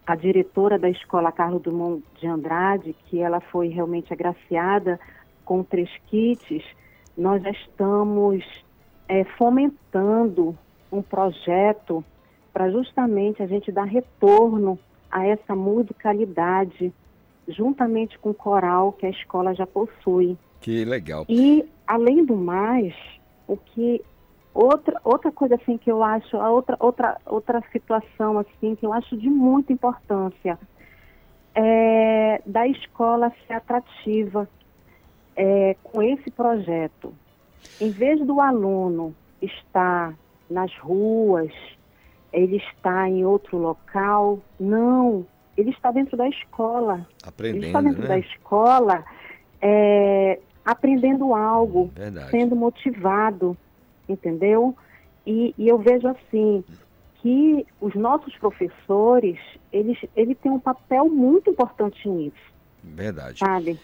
a 0.06 0.14
diretora 0.14 0.78
da 0.78 0.88
escola 0.88 1.32
Carlos 1.32 1.62
Drummond 1.62 2.02
de 2.20 2.26
Andrade, 2.26 2.94
que 3.06 3.20
ela 3.20 3.40
foi 3.40 3.68
realmente 3.68 4.12
agraciada 4.12 5.00
com 5.44 5.62
três 5.62 5.90
kits, 6.06 6.64
nós 7.16 7.42
já 7.42 7.50
estamos 7.50 8.44
é, 9.08 9.24
fomentando 9.24 10.56
um 10.92 11.02
projeto 11.02 12.04
para 12.52 12.70
justamente 12.70 13.42
a 13.42 13.46
gente 13.46 13.72
dar 13.72 13.84
retorno 13.84 14.78
a 15.10 15.26
essa 15.26 15.54
musicalidade 15.54 16.92
juntamente 17.48 18.18
com 18.18 18.30
o 18.30 18.34
coral 18.34 18.92
que 18.92 19.06
a 19.06 19.10
escola 19.10 19.54
já 19.54 19.66
possui. 19.66 20.36
Que 20.60 20.84
legal. 20.84 21.24
E, 21.28 21.64
além 21.86 22.24
do 22.24 22.36
mais, 22.36 22.94
o 23.46 23.56
que 23.56 24.02
outra 24.52 25.00
outra 25.04 25.30
coisa 25.30 25.54
assim 25.56 25.76
que 25.76 25.90
eu 25.90 26.02
acho, 26.02 26.36
a 26.38 26.50
outra 26.50 26.76
outra 26.80 27.18
outra 27.26 27.62
situação 27.72 28.38
assim 28.38 28.74
que 28.74 28.86
eu 28.86 28.92
acho 28.92 29.16
de 29.16 29.28
muita 29.28 29.72
importância 29.72 30.58
é 31.54 32.42
da 32.44 32.66
escola 32.66 33.32
ser 33.46 33.54
atrativa 33.54 34.48
é, 35.34 35.76
com 35.82 36.02
esse 36.02 36.30
projeto. 36.30 37.12
Em 37.80 37.90
vez 37.90 38.24
do 38.24 38.40
aluno 38.40 39.14
estar 39.40 40.14
nas 40.48 40.74
ruas, 40.78 41.52
ele 42.32 42.56
está 42.56 43.08
em 43.08 43.24
outro 43.24 43.58
local, 43.58 44.38
não, 44.58 45.26
ele 45.56 45.70
está 45.70 45.90
dentro 45.90 46.16
da 46.16 46.28
escola. 46.28 47.06
Aprendendo, 47.24 47.58
ele 47.58 47.66
está 47.66 47.80
dentro 47.80 48.02
né? 48.02 48.08
da 48.08 48.18
escola 48.18 49.04
é, 49.60 50.38
aprendendo 50.64 51.34
algo, 51.34 51.90
Verdade. 51.94 52.30
sendo 52.30 52.56
motivado, 52.56 53.56
entendeu? 54.08 54.76
E, 55.26 55.54
e 55.56 55.68
eu 55.68 55.78
vejo 55.78 56.08
assim 56.08 56.64
que 57.20 57.66
os 57.80 57.94
nossos 57.94 58.36
professores, 58.36 59.38
eles, 59.72 59.98
eles 60.14 60.36
têm 60.38 60.52
um 60.52 60.60
papel 60.60 61.08
muito 61.08 61.50
importante 61.50 62.08
nisso, 62.08 62.36
Verdade. 62.82 63.38
sabe? 63.38 63.78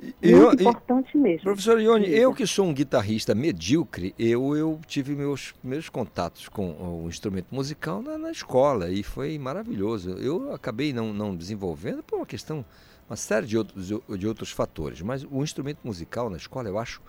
Muito 0.00 0.16
eu- 0.22 0.50
e- 0.52 0.54
importante 0.62 1.16
mesmo. 1.16 1.42
Professor 1.44 1.80
Ione, 1.80 2.08
eu 2.08 2.32
que 2.32 2.46
sou 2.46 2.66
um 2.66 2.72
guitarrista 2.72 3.34
medíocre, 3.34 4.14
eu, 4.18 4.56
eu 4.56 4.80
tive 4.86 5.14
meus, 5.14 5.54
meus 5.62 5.88
contatos 5.88 6.48
com 6.48 7.02
o 7.04 7.08
instrumento 7.08 7.54
musical 7.54 8.00
na, 8.00 8.16
na 8.16 8.30
escola 8.30 8.90
e 8.90 9.02
foi 9.02 9.38
maravilhoso. 9.38 10.10
Eu 10.12 10.54
acabei 10.54 10.92
não, 10.92 11.12
não 11.12 11.36
desenvolvendo 11.36 12.02
por 12.02 12.16
uma 12.16 12.26
questão, 12.26 12.64
uma 13.08 13.16
série 13.16 13.46
de 13.46 13.58
outros, 13.58 13.88
de 14.18 14.26
outros 14.26 14.50
fatores, 14.50 15.02
mas 15.02 15.24
o 15.30 15.42
instrumento 15.42 15.80
musical 15.84 16.30
na 16.30 16.38
escola 16.38 16.68
eu 16.68 16.78
acho 16.78 17.02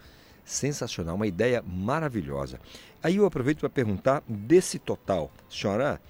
sensacional, 0.43 1.15
uma 1.15 1.27
ideia 1.27 1.63
maravilhosa. 1.65 2.59
Aí 3.01 3.15
eu 3.15 3.25
aproveito 3.25 3.59
para 3.59 3.69
perguntar 3.69 4.21
desse 4.27 4.77
total, 4.77 5.31
a 5.49 5.53
senhora 5.53 6.01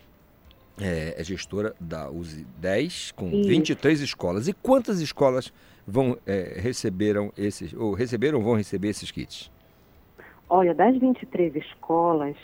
é, 0.79 1.15
é 1.17 1.23
gestora 1.23 1.75
da 1.79 2.09
USE 2.09 2.45
10 2.57 3.11
com 3.11 3.27
Isso. 3.29 3.49
23 3.49 4.01
escolas. 4.01 4.47
E 4.47 4.53
quantas 4.53 4.99
escolas 4.99 5.53
vão 5.91 6.17
é, 6.25 6.57
receberam 6.59 7.31
esses 7.37 7.73
ou 7.73 7.93
receberam 7.93 8.41
vão 8.41 8.55
receber 8.55 8.89
esses 8.89 9.11
kits? 9.11 9.51
Olha, 10.49 10.73
das 10.73 10.97
23 10.97 11.55
escolas, 11.55 12.35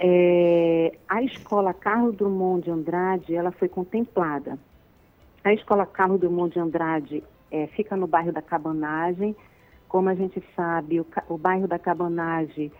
é, 0.00 0.94
a 1.08 1.22
escola 1.22 1.74
Carlos 1.74 2.16
Drummond 2.16 2.64
de 2.64 2.70
Andrade, 2.70 3.34
ela 3.34 3.50
foi 3.52 3.68
contemplada. 3.68 4.58
A 5.44 5.52
escola 5.52 5.84
Carlos 5.86 6.20
Drummond 6.20 6.52
de 6.52 6.60
Andrade 6.60 7.24
é, 7.50 7.66
fica 7.68 7.96
no 7.96 8.06
bairro 8.06 8.32
da 8.32 8.42
Cabanagem. 8.42 9.34
Como 9.88 10.08
a 10.08 10.14
gente 10.14 10.42
sabe, 10.54 11.00
o, 11.00 11.06
o 11.28 11.38
bairro 11.38 11.66
da 11.66 11.78
Cabanagem 11.78 12.70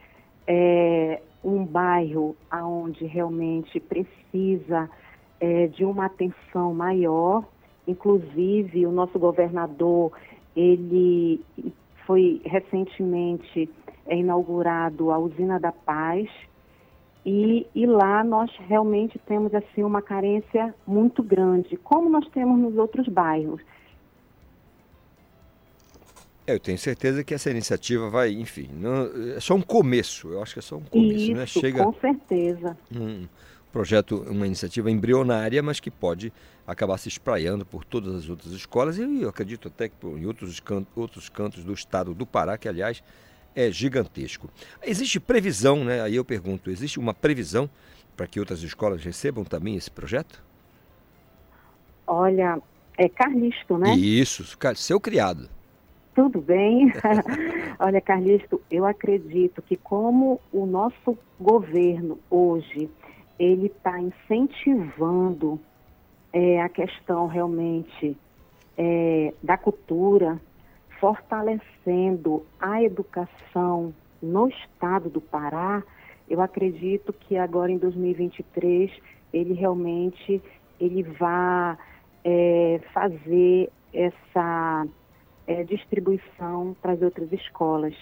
é 0.46 1.20
um 1.42 1.64
bairro 1.64 2.36
onde 2.52 3.04
realmente 3.04 3.78
precisa 3.80 4.88
é, 5.40 5.66
de 5.68 5.84
uma 5.84 6.06
atenção 6.06 6.74
maior. 6.74 7.44
Inclusive, 7.88 8.86
o 8.86 8.92
nosso 8.92 9.18
governador, 9.18 10.12
ele 10.54 11.40
foi 12.06 12.40
recentemente 12.44 13.68
é, 14.06 14.16
inaugurado 14.16 15.10
a 15.10 15.18
Usina 15.18 15.58
da 15.58 15.72
Paz, 15.72 16.28
e, 17.24 17.66
e 17.74 17.86
lá 17.86 18.22
nós 18.22 18.50
realmente 18.68 19.18
temos 19.26 19.54
assim 19.54 19.82
uma 19.82 20.00
carência 20.00 20.74
muito 20.86 21.22
grande, 21.22 21.76
como 21.78 22.08
nós 22.08 22.26
temos 22.28 22.58
nos 22.58 22.76
outros 22.76 23.08
bairros. 23.08 23.60
É, 26.46 26.54
eu 26.54 26.60
tenho 26.60 26.78
certeza 26.78 27.22
que 27.22 27.34
essa 27.34 27.50
iniciativa 27.50 28.08
vai, 28.08 28.32
enfim, 28.32 28.70
não- 28.72 29.34
é 29.36 29.40
só 29.40 29.54
um 29.54 29.60
começo. 29.60 30.28
Eu 30.32 30.42
acho 30.42 30.54
que 30.54 30.58
é 30.60 30.62
só 30.62 30.76
um 30.76 30.82
começo, 30.84 31.32
né? 31.32 31.44
Isso, 31.44 31.60
Chega 31.60 31.84
com 31.84 31.92
certeza. 31.94 32.76
Projeto, 33.72 34.24
uma 34.28 34.46
iniciativa 34.46 34.90
embrionária, 34.90 35.62
mas 35.62 35.80
que 35.80 35.90
pode 35.90 36.32
acabar 36.66 36.98
se 36.98 37.08
espraiando 37.08 37.64
por 37.64 37.84
todas 37.84 38.14
as 38.14 38.28
outras 38.28 38.52
escolas 38.52 38.98
e 38.98 39.22
eu 39.22 39.28
acredito 39.28 39.68
até 39.68 39.88
que 39.88 39.94
em 40.06 40.26
outros, 40.26 40.60
can- 40.60 40.86
outros 40.96 41.28
cantos 41.28 41.64
do 41.64 41.72
estado 41.72 42.14
do 42.14 42.26
Pará, 42.26 42.58
que 42.58 42.68
aliás 42.68 43.02
é 43.54 43.70
gigantesco. 43.70 44.48
Existe 44.82 45.18
previsão, 45.18 45.84
né? 45.84 46.02
Aí 46.02 46.14
eu 46.14 46.24
pergunto, 46.24 46.70
existe 46.70 46.98
uma 46.98 47.12
previsão 47.14 47.68
para 48.16 48.26
que 48.26 48.38
outras 48.40 48.62
escolas 48.62 49.02
recebam 49.02 49.44
também 49.44 49.76
esse 49.76 49.90
projeto? 49.90 50.42
Olha, 52.06 52.60
é 52.96 53.08
Carlisto, 53.08 53.78
né? 53.78 53.94
Isso, 53.94 54.44
seu 54.76 55.00
criado. 55.00 55.48
Tudo 56.14 56.40
bem? 56.40 56.92
Olha, 57.78 58.00
Carlisto, 58.00 58.60
eu 58.70 58.84
acredito 58.84 59.62
que 59.62 59.76
como 59.76 60.40
o 60.52 60.66
nosso 60.66 61.16
governo 61.38 62.18
hoje, 62.28 62.90
ele 63.38 63.66
está 63.66 64.00
incentivando 64.00 65.60
é, 66.32 66.60
a 66.60 66.68
questão 66.68 67.26
realmente 67.26 68.16
é, 68.76 69.32
da 69.42 69.56
cultura, 69.56 70.40
fortalecendo 71.00 72.44
a 72.60 72.82
educação 72.82 73.94
no 74.20 74.48
estado 74.48 75.08
do 75.08 75.20
Pará, 75.20 75.82
eu 76.28 76.40
acredito 76.40 77.12
que 77.12 77.36
agora 77.36 77.70
em 77.70 77.78
2023 77.78 78.90
ele 79.32 79.54
realmente 79.54 80.42
ele 80.80 81.02
vai 81.02 81.76
é, 82.24 82.80
fazer 82.92 83.70
essa 83.92 84.86
é, 85.46 85.64
distribuição 85.64 86.76
para 86.82 86.92
as 86.92 87.02
outras 87.02 87.32
escolas, 87.32 87.94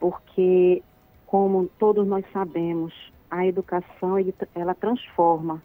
porque 0.00 0.82
como 1.26 1.68
todos 1.78 2.06
nós 2.06 2.24
sabemos, 2.32 2.92
a 3.30 3.46
educação 3.46 4.16
ela 4.54 4.74
transforma 4.74 5.62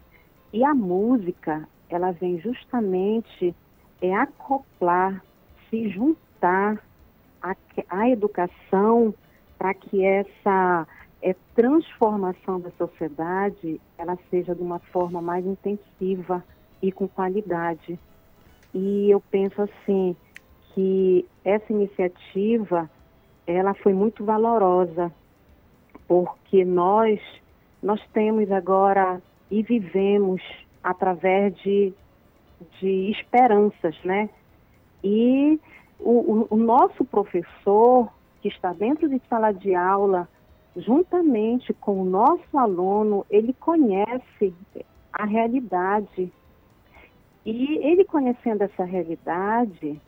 e 0.52 0.64
a 0.64 0.74
música 0.74 1.68
ela 1.88 2.12
vem 2.12 2.40
justamente 2.40 3.54
é 4.00 4.14
acoplar, 4.14 5.22
se 5.68 5.88
juntar 5.88 6.82
à 7.42 7.54
à 7.88 8.08
educação 8.08 9.14
para 9.58 9.74
que 9.74 10.04
essa 10.04 10.86
é, 11.22 11.34
transformação 11.54 12.60
da 12.60 12.70
sociedade 12.72 13.80
ela 13.98 14.18
seja 14.30 14.54
de 14.54 14.62
uma 14.62 14.78
forma 14.78 15.20
mais 15.20 15.44
intensiva 15.44 16.42
e 16.82 16.90
com 16.90 17.06
qualidade. 17.06 17.98
E 18.72 19.10
eu 19.10 19.20
penso 19.20 19.60
assim 19.62 20.16
que 20.74 21.26
essa 21.44 21.72
iniciativa 21.72 22.88
ela 23.46 23.74
foi 23.74 23.92
muito 23.92 24.24
valorosa 24.24 25.12
porque 26.06 26.64
nós 26.64 27.20
nós 27.82 28.00
temos 28.12 28.50
agora 28.50 29.20
e 29.50 29.62
vivemos 29.62 30.42
através 30.82 31.56
de, 31.58 31.92
de 32.80 33.10
esperanças, 33.10 33.96
né? 34.04 34.28
E 35.02 35.58
o, 35.98 36.46
o, 36.50 36.56
nosso 36.56 37.04
professor 37.04 38.08
que 38.40 38.48
está 38.48 38.72
dentro 38.72 39.08
de 39.08 39.20
sala 39.28 39.52
de 39.52 39.74
aula, 39.74 40.28
juntamente 40.76 41.72
com 41.74 42.00
o 42.02 42.04
nosso 42.04 42.56
aluno, 42.56 43.24
ele 43.30 43.52
conhece 43.54 44.54
a 45.12 45.24
realidade. 45.24 46.32
E 47.44 47.78
ele 47.78 48.04
conhecendo 48.04 48.62
essa 48.62 48.84
realidade, 48.84 50.00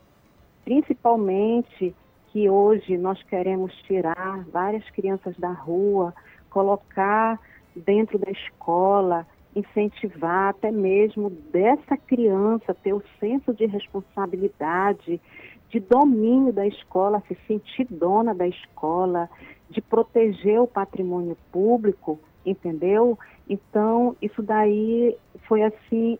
principalmente 0.63 1.95
que 2.31 2.49
hoje 2.49 2.97
nós 2.97 3.21
queremos 3.23 3.73
tirar 3.83 4.43
várias 4.51 4.87
crianças 4.91 5.35
da 5.37 5.51
rua, 5.51 6.13
colocar 6.49 7.39
dentro 7.75 8.17
da 8.17 8.31
escola, 8.31 9.25
incentivar 9.55 10.49
até 10.49 10.71
mesmo 10.71 11.29
dessa 11.29 11.95
criança 11.95 12.73
ter 12.73 12.93
o 12.93 13.03
senso 13.19 13.53
de 13.53 13.65
responsabilidade, 13.65 15.21
de 15.69 15.79
domínio 15.79 16.53
da 16.53 16.67
escola, 16.67 17.23
se 17.27 17.37
sentir 17.47 17.87
dona 17.89 18.33
da 18.33 18.47
escola, 18.47 19.29
de 19.69 19.81
proteger 19.81 20.59
o 20.59 20.67
patrimônio 20.67 21.35
público, 21.51 22.19
entendeu? 22.45 23.17
Então, 23.49 24.15
isso 24.21 24.41
daí 24.41 25.15
foi 25.47 25.63
assim 25.63 26.17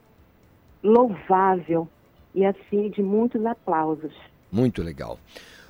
louvável 0.84 1.88
e 2.34 2.46
assim 2.46 2.90
de 2.90 3.02
muitos 3.02 3.46
aplausos. 3.46 4.14
Muito 4.52 4.82
legal. 4.82 5.18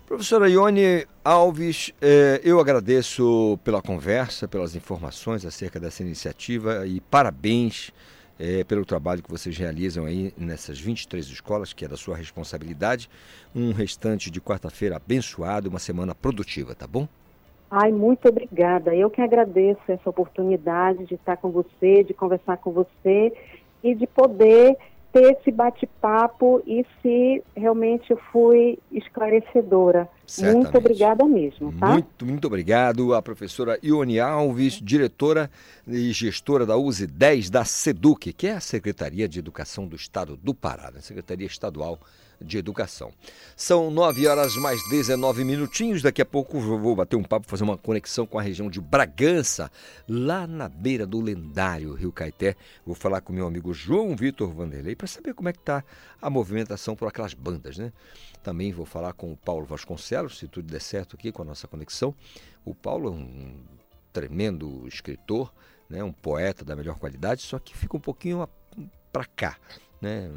Professora 0.06 0.50
Ione 0.50 1.08
Alves, 1.24 1.94
eh, 2.02 2.42
eu 2.44 2.60
agradeço 2.60 3.58
pela 3.64 3.82
conversa, 3.82 4.50
pelas 4.50 4.76
informações 4.76 5.46
acerca 5.46 5.80
dessa 5.80 6.04
iniciativa 6.04 6.86
e 6.86 7.00
parabéns 7.00 7.90
eh, 8.38 8.66
pelo 8.66 8.84
trabalho 8.86 9.24
que 9.24 9.32
vocês 9.32 9.58
realizam 9.58 10.06
aí 10.06 10.34
nessas 10.38 10.78
23 10.78 11.26
escolas, 11.28 11.72
que 11.72 11.86
é 11.86 11.88
da 11.88 11.96
sua 11.96 12.18
responsabilidade. 12.18 13.10
Um 13.56 13.72
restante 13.72 14.30
de 14.30 14.42
quarta-feira 14.42 14.98
abençoado, 14.98 15.70
uma 15.70 15.80
semana 15.80 16.14
produtiva, 16.14 16.76
tá 16.76 16.86
bom? 16.86 17.08
Ai, 17.72 17.92
muito 17.92 18.28
obrigada. 18.28 18.94
Eu 18.94 19.10
que 19.10 19.22
agradeço 19.22 19.82
essa 19.88 20.10
oportunidade 20.10 21.06
de 21.06 21.16
estar 21.16 21.38
com 21.38 21.50
você, 21.50 22.04
de 22.04 22.14
conversar 22.14 22.58
com 22.58 22.72
você 22.72 23.34
e 23.82 23.96
de 23.96 24.06
poder 24.06 24.78
ter 25.14 25.38
esse 25.38 25.52
bate-papo 25.52 26.62
e 26.66 26.84
se 27.02 27.44
realmente 27.56 28.10
eu 28.10 28.18
fui 28.32 28.80
esclarecedora. 28.92 30.10
Certamente. 30.26 30.64
Muito 30.64 30.78
obrigada 30.78 31.26
mesmo, 31.26 31.72
tá? 31.74 31.90
Muito, 31.90 32.26
muito 32.26 32.48
obrigado 32.48 33.14
à 33.14 33.22
professora 33.22 33.78
Ione 33.84 34.20
Alves, 34.20 34.82
diretora 34.82 35.52
e 35.88 36.12
gestora 36.12 36.66
da 36.66 36.76
USE 36.76 37.06
10 37.06 37.52
da 37.52 37.64
SEDUC, 37.64 38.34
que 38.34 38.48
é 38.48 38.54
a 38.54 38.60
Secretaria 38.60 39.30
de 39.30 39.38
Educação 39.38 39.88
do 39.88 39.96
Estado 39.96 40.36
do 40.36 40.54
Pará, 40.54 40.90
né? 40.90 41.00
Secretaria 41.00 41.46
Estadual 41.46 42.00
de 42.44 42.58
Educação. 42.58 43.12
São 43.56 43.90
9 43.90 44.28
horas 44.28 44.56
mais 44.56 44.82
19 44.90 45.44
minutinhos. 45.44 46.02
Daqui 46.02 46.22
a 46.22 46.26
pouco 46.26 46.60
vou 46.60 46.96
bater 46.96 47.16
um 47.16 47.24
papo, 47.24 47.48
fazer 47.48 47.64
uma 47.64 47.78
conexão 47.78 48.26
com 48.26 48.38
a 48.38 48.42
região 48.42 48.70
de 48.70 48.82
Bragança, 48.82 49.72
lá 50.08 50.46
na 50.46 50.68
beira 50.68 51.06
do 51.06 51.22
lendário 51.22 51.94
Rio 51.94 52.12
Caeté. 52.12 52.56
Vou 52.86 52.96
falar 52.96 53.22
com 53.22 53.34
meu 53.34 53.48
amigo 53.48 53.74
João 53.74 54.16
Vitor 54.16 54.54
Vanderlei 54.54 54.96
para 54.96 55.08
saber 55.08 55.34
como 55.34 55.50
é 55.50 55.54
que 55.54 55.60
está 55.60 55.84
a 56.22 56.30
movimentação 56.30 56.96
por 56.96 57.08
aquelas 57.08 57.34
bandas, 57.34 57.78
né? 57.78 57.92
Também 58.44 58.72
vou 58.74 58.86
falar 58.86 59.14
com 59.14 59.32
o 59.32 59.38
Paulo 59.38 59.66
Vasconcelos, 59.66 60.38
se 60.38 60.48
tudo 60.48 60.70
der 60.70 60.82
certo 60.82 61.16
aqui 61.16 61.32
com 61.32 61.42
a 61.42 61.46
nossa 61.46 61.68
conexão. 61.68 62.14
O 62.66 62.76
Paulo 62.76 63.08
é 63.08 63.12
um 63.12 63.64
tremendo 64.12 64.86
escritor, 64.88 65.54
né? 65.90 66.04
um 66.04 66.12
poeta 66.12 66.66
da 66.66 66.76
melhor 66.76 67.00
qualidade, 67.00 67.42
só 67.42 67.58
que 67.58 67.76
fica 67.76 67.96
um 67.96 68.02
pouquinho 68.02 68.48
para 69.12 69.26
cá 69.26 69.58
né, 70.04 70.30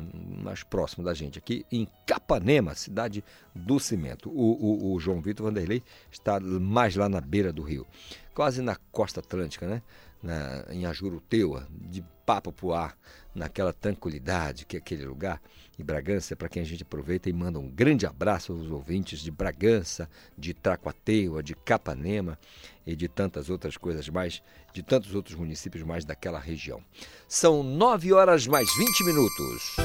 mais 0.45 0.63
próximo 0.63 1.05
da 1.05 1.13
gente, 1.13 1.41
aqui 1.41 1.67
em 1.73 1.89
Capanema, 2.07 2.77
cidade 2.77 3.25
do 3.53 3.81
cimento. 3.81 4.31
O, 4.31 4.93
o, 4.93 4.95
o 4.95 5.01
João 5.01 5.21
Vitor 5.21 5.47
Vanderlei 5.47 5.83
está 6.09 6.39
mais 6.39 6.95
lá 6.95 7.09
na 7.09 7.21
beira 7.21 7.53
do 7.53 7.63
rio, 7.63 7.85
quase 8.33 8.63
na 8.63 8.77
costa 8.93 9.19
atlântica, 9.19 9.67
né? 9.67 9.83
Na, 10.23 10.65
em 10.71 10.87
Ajuruteua, 10.87 11.67
de 11.69 12.03
papo 12.25 12.53
pro 12.53 12.73
ar, 12.73 12.97
naquela 13.35 13.73
tranquilidade 13.73 14.65
que 14.65 14.77
é 14.77 14.79
aquele 14.79 15.05
lugar. 15.05 15.43
E 15.79 15.83
Bragança 15.83 16.33
é 16.33 16.37
para 16.37 16.49
quem 16.49 16.63
a 16.63 16.65
gente 16.65 16.83
aproveita 16.83 17.29
e 17.29 17.33
manda 17.33 17.59
um 17.59 17.69
grande 17.69 18.07
abraço 18.07 18.53
aos 18.53 18.71
ouvintes 18.71 19.19
de 19.21 19.31
Bragança, 19.31 20.09
de 20.39 20.55
Tracuateua, 20.55 21.43
de 21.43 21.55
Capanema 21.55 22.39
e 22.87 22.97
de 22.97 23.09
tantas 23.09 23.51
outras 23.51 23.77
coisas 23.77 24.09
mais, 24.09 24.43
de 24.77 24.83
tantos 24.83 25.15
outros 25.15 25.35
municípios 25.35 25.83
mais 25.83 26.05
daquela 26.05 26.39
região. 26.39 26.83
São 27.27 27.63
9 27.63 28.13
horas 28.13 28.47
mais 28.47 28.69
20 28.77 29.05
minutos. 29.05 29.77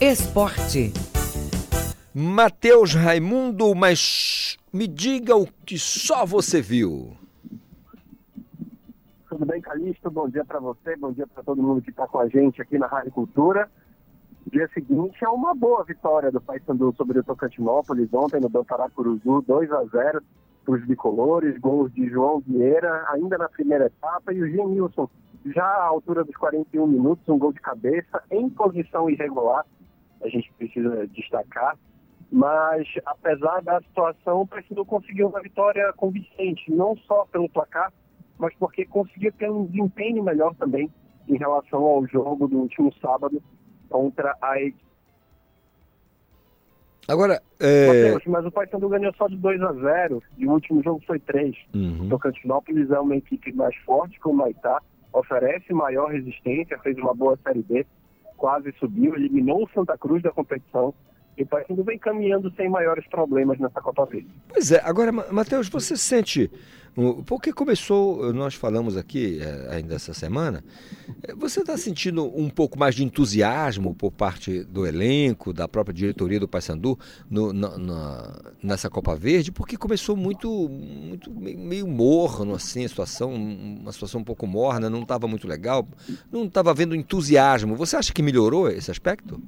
Esporte. 0.00 0.92
Matheus 2.14 2.94
Raimundo, 2.94 3.74
mas 3.74 4.56
me 4.72 4.86
diga 4.86 5.36
o 5.36 5.44
que 5.66 5.76
só 5.76 6.24
você 6.24 6.62
viu. 6.62 7.16
Tudo 9.28 9.44
bem, 9.44 9.60
Calixto? 9.60 10.08
Bom 10.08 10.28
dia 10.28 10.44
para 10.44 10.60
você, 10.60 10.94
bom 10.96 11.10
dia 11.12 11.26
para 11.26 11.42
todo 11.42 11.60
mundo 11.60 11.82
que 11.82 11.90
está 11.90 12.06
com 12.06 12.20
a 12.20 12.28
gente 12.28 12.62
aqui 12.62 12.78
na 12.78 12.86
Rádio 12.86 13.10
Cultura. 13.10 13.68
Dia 14.52 14.70
seguinte 14.72 15.24
é 15.24 15.28
uma 15.28 15.52
boa 15.52 15.82
vitória 15.82 16.30
do 16.30 16.40
Paysandu 16.40 16.94
sobre 16.96 17.18
o 17.18 17.24
Tocantinópolis, 17.24 18.08
ontem 18.14 18.40
no 18.40 18.48
Bantará 18.48 18.88
Curuzu, 18.88 19.42
2 19.48 19.72
a 19.72 19.84
0 19.84 20.22
para 20.66 20.74
os 20.74 20.84
bicolores, 20.84 21.56
gols 21.58 21.92
de 21.94 22.08
João 22.08 22.40
Vieira, 22.40 23.06
ainda 23.10 23.38
na 23.38 23.48
primeira 23.48 23.86
etapa, 23.86 24.32
e 24.32 24.42
o 24.42 24.50
Genilson, 24.50 25.08
já 25.46 25.64
à 25.64 25.84
altura 25.84 26.24
dos 26.24 26.34
41 26.36 26.86
minutos, 26.88 27.26
um 27.28 27.38
gol 27.38 27.52
de 27.52 27.60
cabeça, 27.60 28.22
em 28.32 28.50
posição 28.50 29.08
irregular, 29.08 29.64
a 30.20 30.28
gente 30.28 30.52
precisa 30.58 31.06
destacar, 31.06 31.78
mas 32.32 32.88
apesar 33.06 33.62
da 33.62 33.80
situação, 33.82 34.40
o 34.40 34.46
Paysandu 34.46 34.84
conseguiu 34.84 35.28
uma 35.28 35.40
vitória 35.40 35.92
convincente, 35.92 36.70
não 36.72 36.96
só 37.06 37.24
pelo 37.26 37.48
placar, 37.48 37.92
mas 38.36 38.52
porque 38.56 38.84
conseguia 38.84 39.30
ter 39.30 39.48
um 39.48 39.66
desempenho 39.66 40.24
melhor 40.24 40.52
também 40.56 40.90
em 41.28 41.36
relação 41.36 41.82
ao 41.84 42.04
jogo 42.06 42.48
do 42.48 42.58
último 42.58 42.92
sábado 43.00 43.40
contra 43.88 44.36
a 44.42 44.60
equipe. 44.60 44.84
Agora, 47.08 47.40
é... 47.60 47.86
Mateus, 47.86 48.22
mas 48.26 48.46
o 48.46 48.50
Paysandu 48.50 48.88
ganhou 48.88 49.14
só 49.16 49.28
de 49.28 49.36
2 49.36 49.62
a 49.62 49.72
0 49.72 50.22
e 50.36 50.46
o 50.46 50.50
último 50.50 50.82
jogo 50.82 51.02
foi 51.06 51.18
3. 51.20 51.54
Uhum. 51.74 52.08
Tocantinópolis 52.08 52.90
é 52.90 52.98
uma 52.98 53.16
equipe 53.16 53.52
mais 53.52 53.74
forte 53.84 54.18
que 54.20 54.28
o 54.28 54.32
Maitá, 54.32 54.80
oferece 55.12 55.72
maior 55.72 56.10
resistência, 56.10 56.78
fez 56.80 56.96
uma 56.98 57.14
boa 57.14 57.38
Série 57.42 57.62
B, 57.62 57.86
quase 58.36 58.72
subiu, 58.78 59.14
eliminou 59.14 59.64
o 59.64 59.70
Santa 59.74 59.96
Cruz 59.96 60.22
da 60.22 60.30
competição 60.30 60.92
e 61.36 61.42
o 61.42 61.46
Paysandu 61.46 61.84
vem 61.84 61.98
caminhando 61.98 62.50
sem 62.56 62.68
maiores 62.68 63.06
problemas 63.08 63.58
nessa 63.58 63.80
Copa 63.80 64.04
Verde. 64.06 64.28
Pois 64.48 64.72
é, 64.72 64.80
agora, 64.82 65.12
Matheus, 65.12 65.68
você 65.68 65.96
sente 65.96 66.50
porque 67.26 67.52
começou, 67.52 68.32
nós 68.32 68.54
falamos 68.54 68.96
aqui 68.96 69.38
é, 69.40 69.74
ainda 69.76 69.94
essa 69.94 70.14
semana, 70.14 70.64
é, 71.22 71.34
você 71.34 71.60
está 71.60 71.76
sentindo 71.76 72.24
um 72.24 72.48
pouco 72.48 72.78
mais 72.78 72.94
de 72.94 73.04
entusiasmo 73.04 73.94
por 73.94 74.10
parte 74.10 74.64
do 74.64 74.86
elenco, 74.86 75.52
da 75.52 75.68
própria 75.68 75.92
diretoria 75.92 76.40
do 76.40 76.48
Paysandu 76.48 76.98
no, 77.28 77.52
nessa 78.62 78.88
Copa 78.88 79.14
Verde? 79.14 79.52
Porque 79.52 79.76
começou 79.76 80.16
muito, 80.16 80.48
muito 80.70 81.30
meio 81.30 81.86
morno 81.86 82.54
assim 82.54 82.86
a 82.86 82.88
situação, 82.88 83.34
uma 83.34 83.92
situação 83.92 84.22
um 84.22 84.24
pouco 84.24 84.46
morna, 84.46 84.88
não 84.88 85.02
estava 85.02 85.28
muito 85.28 85.46
legal, 85.46 85.86
não 86.32 86.46
estava 86.46 86.70
havendo 86.70 86.94
entusiasmo. 86.94 87.76
Você 87.76 87.96
acha 87.96 88.12
que 88.12 88.22
melhorou 88.22 88.70
esse 88.70 88.90
aspecto? 88.90 89.38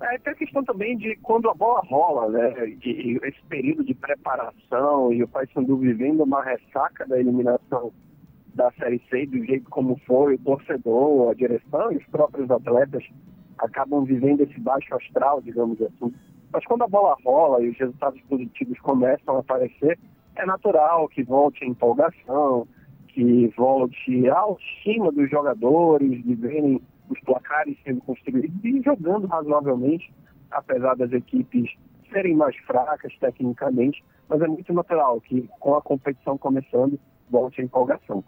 É, 0.00 0.18
tem 0.18 0.32
a 0.32 0.36
questão 0.36 0.64
também 0.64 0.96
de 0.96 1.14
quando 1.16 1.50
a 1.50 1.54
bola 1.54 1.80
rola, 1.80 2.28
né? 2.30 2.50
De, 2.76 3.20
esse 3.22 3.42
período 3.48 3.84
de 3.84 3.94
preparação 3.94 5.12
e 5.12 5.22
o 5.22 5.28
Paysandu 5.28 5.76
vivendo 5.76 6.22
uma 6.22 6.42
ressaca 6.42 7.06
da 7.06 7.18
eliminação 7.18 7.92
da 8.54 8.70
Série 8.72 9.00
C, 9.10 9.26
do 9.26 9.44
jeito 9.44 9.68
como 9.70 10.00
foi, 10.06 10.34
o 10.34 10.38
torcedor, 10.38 11.30
a 11.30 11.34
direção 11.34 11.92
e 11.92 11.98
os 11.98 12.06
próprios 12.06 12.50
atletas 12.50 13.04
acabam 13.58 14.04
vivendo 14.04 14.40
esse 14.40 14.58
baixo 14.58 14.94
astral, 14.94 15.40
digamos 15.42 15.80
assim. 15.82 16.12
Mas 16.52 16.64
quando 16.64 16.82
a 16.82 16.88
bola 16.88 17.16
rola 17.24 17.62
e 17.62 17.68
os 17.68 17.78
resultados 17.78 18.20
positivos 18.22 18.78
começam 18.80 19.36
a 19.36 19.40
aparecer, 19.40 19.98
é 20.36 20.46
natural 20.46 21.08
que 21.08 21.22
volte 21.22 21.62
a 21.62 21.68
empolgação, 21.68 22.66
que 23.08 23.48
volte 23.56 24.28
a 24.28 24.38
autoestima 24.38 25.12
dos 25.12 25.30
jogadores, 25.30 26.24
de 26.24 26.34
verem 26.34 26.80
os 27.10 27.20
placares 27.20 27.76
sendo 27.84 28.00
construídos 28.00 28.64
e 28.64 28.80
jogando 28.82 29.26
razoavelmente, 29.26 30.12
apesar 30.50 30.94
das 30.94 31.12
equipes 31.12 31.70
serem 32.12 32.34
mais 32.34 32.56
fracas 32.58 33.12
tecnicamente, 33.20 34.02
mas 34.28 34.40
é 34.40 34.46
muito 34.46 34.72
natural 34.72 35.20
que 35.20 35.48
com 35.58 35.74
a 35.74 35.82
competição 35.82 36.38
começando, 36.38 36.98
volte 37.28 37.60
a 37.60 37.64
empolgação. 37.64 38.24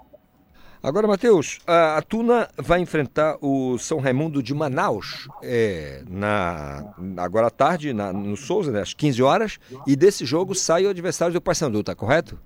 Agora, 0.83 1.07
Matheus, 1.07 1.61
a, 1.65 2.03
Tuna 2.03 2.49
vai 2.57 2.81
enfrentar 2.81 3.39
o 3.41 3.79
São 3.79 4.01
Raimundo 4.01 4.43
de 4.43 4.53
Manaus 4.53 5.29
é, 5.41 6.03
na, 6.11 6.93
agora 7.19 7.47
à 7.47 7.51
tarde, 7.51 7.93
na, 7.93 8.13
no 8.13 8.37
Souza, 8.37 8.73
né, 8.73 8.81
às 8.81 8.93
15 8.93 9.23
horas, 9.23 9.59
e 9.87 9.95
desse 9.95 10.27
jogo 10.27 10.57
sai 10.57 10.85
o 10.85 10.91
adversário 10.91 11.33
do 11.33 11.41
Paysandu, 11.41 11.85
tá 11.85 11.95
correto? 11.95 12.37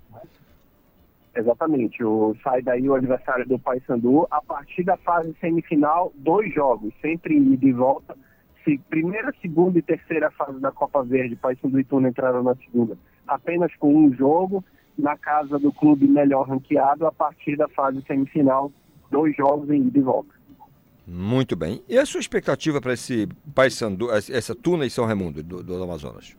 Exatamente. 1.36 2.02
O, 2.02 2.34
sai 2.42 2.62
daí 2.62 2.88
o 2.88 2.94
adversário 2.94 3.46
do 3.46 3.58
Paysandu 3.58 4.26
a 4.30 4.40
partir 4.40 4.82
da 4.84 4.96
fase 4.96 5.36
semifinal, 5.38 6.10
dois 6.16 6.52
jogos, 6.52 6.94
sempre 7.02 7.36
ida 7.36 7.66
e 7.66 7.72
volta. 7.72 8.16
Se, 8.64 8.78
primeira, 8.90 9.32
segunda 9.40 9.78
e 9.78 9.82
terceira 9.82 10.30
fase 10.30 10.58
da 10.58 10.72
Copa 10.72 11.04
Verde, 11.04 11.36
Paysandu 11.36 11.78
e 11.78 11.84
Tuna 11.84 12.08
entraram 12.08 12.42
na 12.42 12.56
segunda, 12.56 12.96
apenas 13.28 13.72
com 13.76 13.94
um 13.94 14.12
jogo, 14.14 14.64
na 14.98 15.16
casa 15.16 15.58
do 15.58 15.70
clube 15.70 16.08
melhor 16.08 16.48
ranqueado, 16.48 17.06
a 17.06 17.12
partir 17.12 17.56
da 17.56 17.68
fase 17.68 18.02
semifinal, 18.06 18.72
dois 19.10 19.36
jogos 19.36 19.68
em 19.70 19.82
ida 19.82 19.98
e 19.98 20.02
volta. 20.02 20.34
Muito 21.06 21.54
bem. 21.54 21.82
E 21.88 21.96
a 21.96 22.06
sua 22.06 22.18
expectativa 22.18 22.80
para 22.80 22.94
esse 22.94 23.28
Paysandu, 23.54 24.10
essa 24.10 24.54
Tuna 24.54 24.86
e 24.86 24.90
São 24.90 25.04
Raimundo 25.04 25.42
do, 25.42 25.62
do 25.62 25.82
Amazonas? 25.82 26.36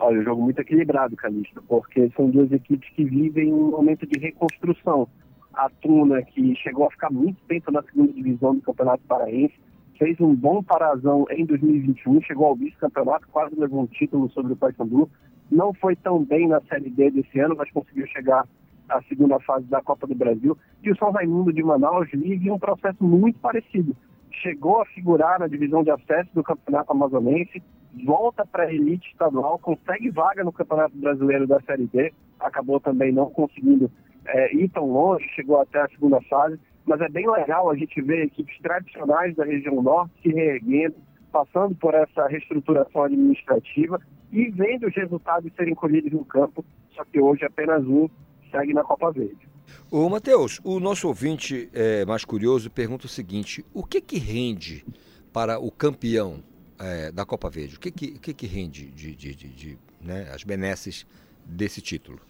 Olha, 0.00 0.20
um 0.20 0.24
jogo 0.24 0.42
muito 0.42 0.60
equilibrado, 0.60 1.16
Calixto, 1.16 1.62
porque 1.66 2.10
são 2.16 2.30
duas 2.30 2.52
equipes 2.52 2.88
que 2.90 3.04
vivem 3.04 3.52
um 3.52 3.70
momento 3.70 4.06
de 4.06 4.18
reconstrução. 4.18 5.08
A 5.54 5.68
Tuna, 5.68 6.22
que 6.22 6.54
chegou 6.56 6.86
a 6.86 6.90
ficar 6.90 7.10
muito 7.10 7.42
tempo 7.48 7.72
na 7.72 7.82
segunda 7.82 8.12
divisão 8.12 8.54
do 8.54 8.62
Campeonato 8.62 9.02
Paraense, 9.08 9.54
fez 9.98 10.20
um 10.20 10.34
bom 10.34 10.62
parazão 10.62 11.26
em 11.30 11.44
2021, 11.44 12.22
chegou 12.22 12.46
ao 12.46 12.54
vice-campeonato, 12.54 13.26
quase 13.28 13.58
levou 13.58 13.82
um 13.82 13.86
título 13.86 14.30
sobre 14.30 14.52
o 14.52 14.56
Paysandu. 14.56 15.10
Não 15.50 15.74
foi 15.74 15.96
tão 15.96 16.22
bem 16.24 16.46
na 16.46 16.60
Série 16.62 16.90
D 16.90 17.10
desse 17.10 17.40
ano, 17.40 17.56
mas 17.56 17.70
conseguiu 17.72 18.06
chegar 18.06 18.46
à 18.88 19.02
segunda 19.02 19.40
fase 19.40 19.66
da 19.66 19.82
Copa 19.82 20.06
do 20.06 20.14
Brasil. 20.14 20.56
E 20.82 20.90
o 20.90 20.96
São 20.96 21.10
Raimundo 21.10 21.52
de 21.52 21.62
Manaus 21.62 22.08
vive 22.12 22.50
um 22.50 22.58
processo 22.58 23.02
muito 23.02 23.38
parecido. 23.40 23.96
Chegou 24.30 24.80
a 24.80 24.86
figurar 24.86 25.40
na 25.40 25.48
divisão 25.48 25.82
de 25.82 25.90
acesso 25.90 26.30
do 26.32 26.44
Campeonato 26.44 26.92
Amazonense, 26.92 27.60
volta 28.04 28.44
para 28.46 28.64
a 28.64 28.72
elite 28.72 29.08
estadual, 29.10 29.58
consegue 29.58 30.10
vaga 30.10 30.44
no 30.44 30.52
Campeonato 30.52 30.96
Brasileiro 30.96 31.46
da 31.46 31.60
Série 31.62 31.86
B, 31.86 32.12
acabou 32.38 32.80
também 32.80 33.12
não 33.12 33.30
conseguindo 33.30 33.90
é, 34.26 34.54
ir 34.54 34.68
tão 34.68 34.86
longe, 34.86 35.26
chegou 35.34 35.60
até 35.60 35.80
a 35.80 35.88
segunda 35.88 36.20
fase, 36.22 36.58
mas 36.84 37.00
é 37.00 37.08
bem 37.08 37.30
legal 37.30 37.70
a 37.70 37.76
gente 37.76 38.00
ver 38.00 38.24
equipes 38.24 38.58
tradicionais 38.60 39.34
da 39.36 39.44
região 39.44 39.82
norte 39.82 40.12
se 40.22 40.28
reerguendo, 40.28 40.96
passando 41.30 41.74
por 41.74 41.94
essa 41.94 42.26
reestruturação 42.26 43.02
administrativa 43.02 44.00
e 44.32 44.50
vendo 44.50 44.86
os 44.86 44.94
resultados 44.94 45.52
serem 45.54 45.74
colhidos 45.74 46.12
no 46.12 46.24
campo, 46.24 46.64
só 46.94 47.04
que 47.04 47.20
hoje 47.20 47.44
apenas 47.44 47.84
um 47.84 48.08
segue 48.50 48.72
na 48.72 48.82
Copa 48.82 49.10
Verde. 49.12 49.48
Ô 49.90 50.08
Matheus, 50.08 50.60
o 50.64 50.80
nosso 50.80 51.08
ouvinte 51.08 51.68
é, 51.74 52.04
mais 52.06 52.24
curioso 52.24 52.70
pergunta 52.70 53.06
o 53.06 53.08
seguinte, 53.08 53.64
o 53.74 53.84
que 53.84 54.00
que 54.00 54.18
rende 54.18 54.84
para 55.32 55.58
o 55.58 55.70
campeão 55.70 56.42
é, 56.78 57.10
da 57.10 57.24
Copa 57.24 57.48
Verde? 57.50 57.76
O 57.76 57.80
que, 57.80 57.90
que, 57.90 58.18
que, 58.18 58.34
que 58.34 58.46
rende 58.46 58.86
de, 58.86 59.14
de, 59.14 59.34
de, 59.34 59.48
de 59.48 59.78
né, 60.00 60.30
as 60.32 60.44
benesses 60.44 61.06
desse 61.44 61.80
título? 61.80 62.20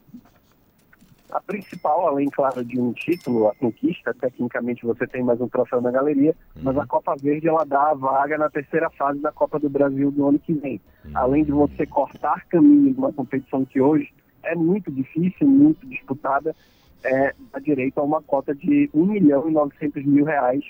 A 1.31 1.41
principal, 1.43 2.09
além, 2.09 2.31
claro, 2.31 2.65
de 2.65 2.81
um 2.81 2.93
título, 2.93 3.49
a 3.49 3.55
conquista, 3.55 4.15
tecnicamente 4.15 4.87
você 4.87 5.07
tem 5.07 5.23
mais 5.23 5.39
um 5.41 5.49
troféu 5.49 5.81
na 5.81 5.91
galeria, 5.91 6.35
uhum. 6.57 6.63
mas 6.63 6.79
a 6.79 6.87
Copa 6.87 7.15
Verde 7.21 7.47
ela 7.47 7.65
dá 7.65 7.91
a 7.91 7.95
vaga 7.95 8.39
na 8.39 8.49
terceira 8.49 8.89
fase 8.91 9.21
da 9.21 9.31
Copa 9.31 9.59
do 9.59 9.69
Brasil 9.69 10.11
do 10.11 10.27
ano 10.27 10.39
que 10.39 10.55
vem. 10.55 10.81
Uhum. 11.05 11.13
Além 11.15 11.45
de 11.45 11.53
você 11.53 11.85
cortar 11.87 12.47
caminho 12.47 12.95
de 12.95 12.99
uma 12.99 13.13
competição 13.13 13.63
que 13.65 13.79
hoje 13.79 14.11
é 14.43 14.55
muito 14.55 14.91
difícil, 14.91 15.47
muito 15.47 15.87
disputada, 15.87 16.57
é, 17.05 17.35
dá 17.53 17.59
direito 17.59 17.99
a 17.99 18.03
uma 18.03 18.23
cota 18.23 18.55
de 18.55 18.89
1 18.95 19.05
milhão 19.05 19.49
e 19.49 19.53
900 19.53 20.05
mil 20.07 20.25
reais 20.25 20.65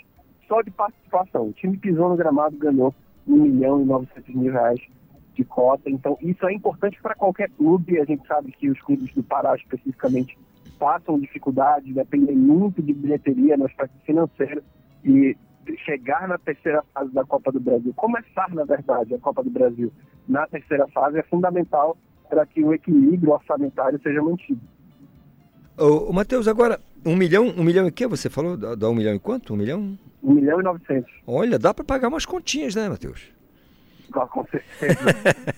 só 0.49 0.61
de 0.63 0.73
participação. 0.73 1.49
O 1.49 1.53
time 1.53 1.77
pisou 1.77 2.09
no 2.09 2.17
gramado 2.17 2.57
ganhou 2.57 2.93
1 3.29 3.37
milhão 3.37 3.83
e 3.83 3.85
900 3.85 4.35
mil 4.35 4.53
reais 4.53 4.81
de 5.35 5.45
cota. 5.45 5.89
Então, 5.89 6.19
isso 6.21 6.47
é 6.47 6.53
importante 6.53 7.01
para 7.01 7.15
qualquer 7.15 7.51
clube. 7.51 8.01
A 8.01 8.05
gente 8.05 8.27
sabe 8.27 8.53
que 8.53 8.69
os 8.69 8.81
clubes 8.81 9.13
do 9.15 9.23
Pará, 9.23 9.55
especificamente, 9.55 10.37
passam 10.79 11.19
dificuldades, 11.19 11.95
dependem 11.95 12.37
muito 12.37 12.83
de 12.83 12.93
bilheteria 12.93 13.57
no 13.57 13.67
aspecto 13.67 13.97
financeiro. 14.05 14.63
E 15.05 15.37
chegar 15.85 16.27
na 16.27 16.39
terceira 16.39 16.83
fase 16.95 17.13
da 17.13 17.25
Copa 17.25 17.53
do 17.53 17.61
Brasil, 17.61 17.93
começar, 17.95 18.49
na 18.55 18.65
verdade, 18.65 19.15
a 19.15 19.19
Copa 19.19 19.45
do 19.45 19.51
Brasil 19.51 19.93
na 20.27 20.47
terceira 20.47 20.87
fase 20.89 21.19
é 21.19 21.23
fundamental 21.23 21.97
para 22.29 22.45
que 22.47 22.63
o 22.63 22.73
equilíbrio 22.73 23.33
orçamentário 23.33 24.01
seja 24.03 24.23
mantido. 24.23 24.61
Ô, 25.77 26.13
Matheus, 26.13 26.49
agora, 26.49 26.81
um 27.05 27.17
milhão, 27.17 27.49
um 27.57 27.65
milhão 27.65 27.87
e 27.87 27.93
quê? 27.93 28.07
Você 28.07 28.29
falou? 28.29 28.57
Dá 28.57 28.89
um 28.89 28.95
milhão 28.95 29.15
e 29.15 29.19
quanto? 29.19 29.55
Um 29.55 29.57
milhão? 29.57 29.99
Um 30.23 30.35
milhão 30.35 30.61
e 30.61 30.63
novecentos. 30.63 31.13
Olha, 31.27 31.59
dá 31.59 31.73
para 31.73 31.85
pagar 31.85 32.09
umas 32.09 32.27
continhas, 32.27 32.75
né, 32.75 32.89
Matheus? 32.89 33.39
Com 34.11 34.47
certeza. 34.47 35.15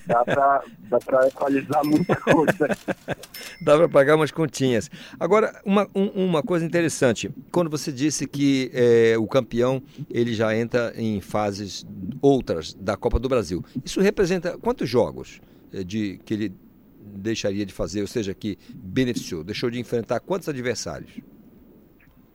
dá 0.06 0.98
para 0.98 1.28
equalizar 1.28 1.84
muita 1.84 2.16
coisa. 2.16 2.68
dá 3.62 3.76
para 3.76 3.88
pagar 3.88 4.16
umas 4.16 4.30
continhas. 4.30 4.90
Agora, 5.18 5.60
uma, 5.64 5.88
um, 5.94 6.26
uma 6.26 6.42
coisa 6.42 6.64
interessante. 6.64 7.30
Quando 7.52 7.70
você 7.70 7.92
disse 7.92 8.26
que 8.26 8.70
é, 8.74 9.16
o 9.16 9.26
campeão 9.26 9.82
ele 10.10 10.34
já 10.34 10.54
entra 10.56 10.92
em 10.96 11.20
fases 11.20 11.86
outras 12.20 12.74
da 12.74 12.96
Copa 12.96 13.18
do 13.18 13.28
Brasil, 13.28 13.64
isso 13.84 14.00
representa 14.00 14.58
quantos 14.58 14.88
jogos 14.88 15.40
é, 15.72 15.84
de 15.84 16.18
que 16.24 16.34
ele 16.34 16.52
deixaria 17.00 17.66
de 17.66 17.72
fazer, 17.72 18.00
ou 18.00 18.06
seja, 18.06 18.34
que 18.34 18.58
beneficiou? 18.74 19.42
Deixou 19.42 19.70
de 19.70 19.78
enfrentar 19.78 20.20
quantos 20.20 20.48
adversários? 20.48 21.20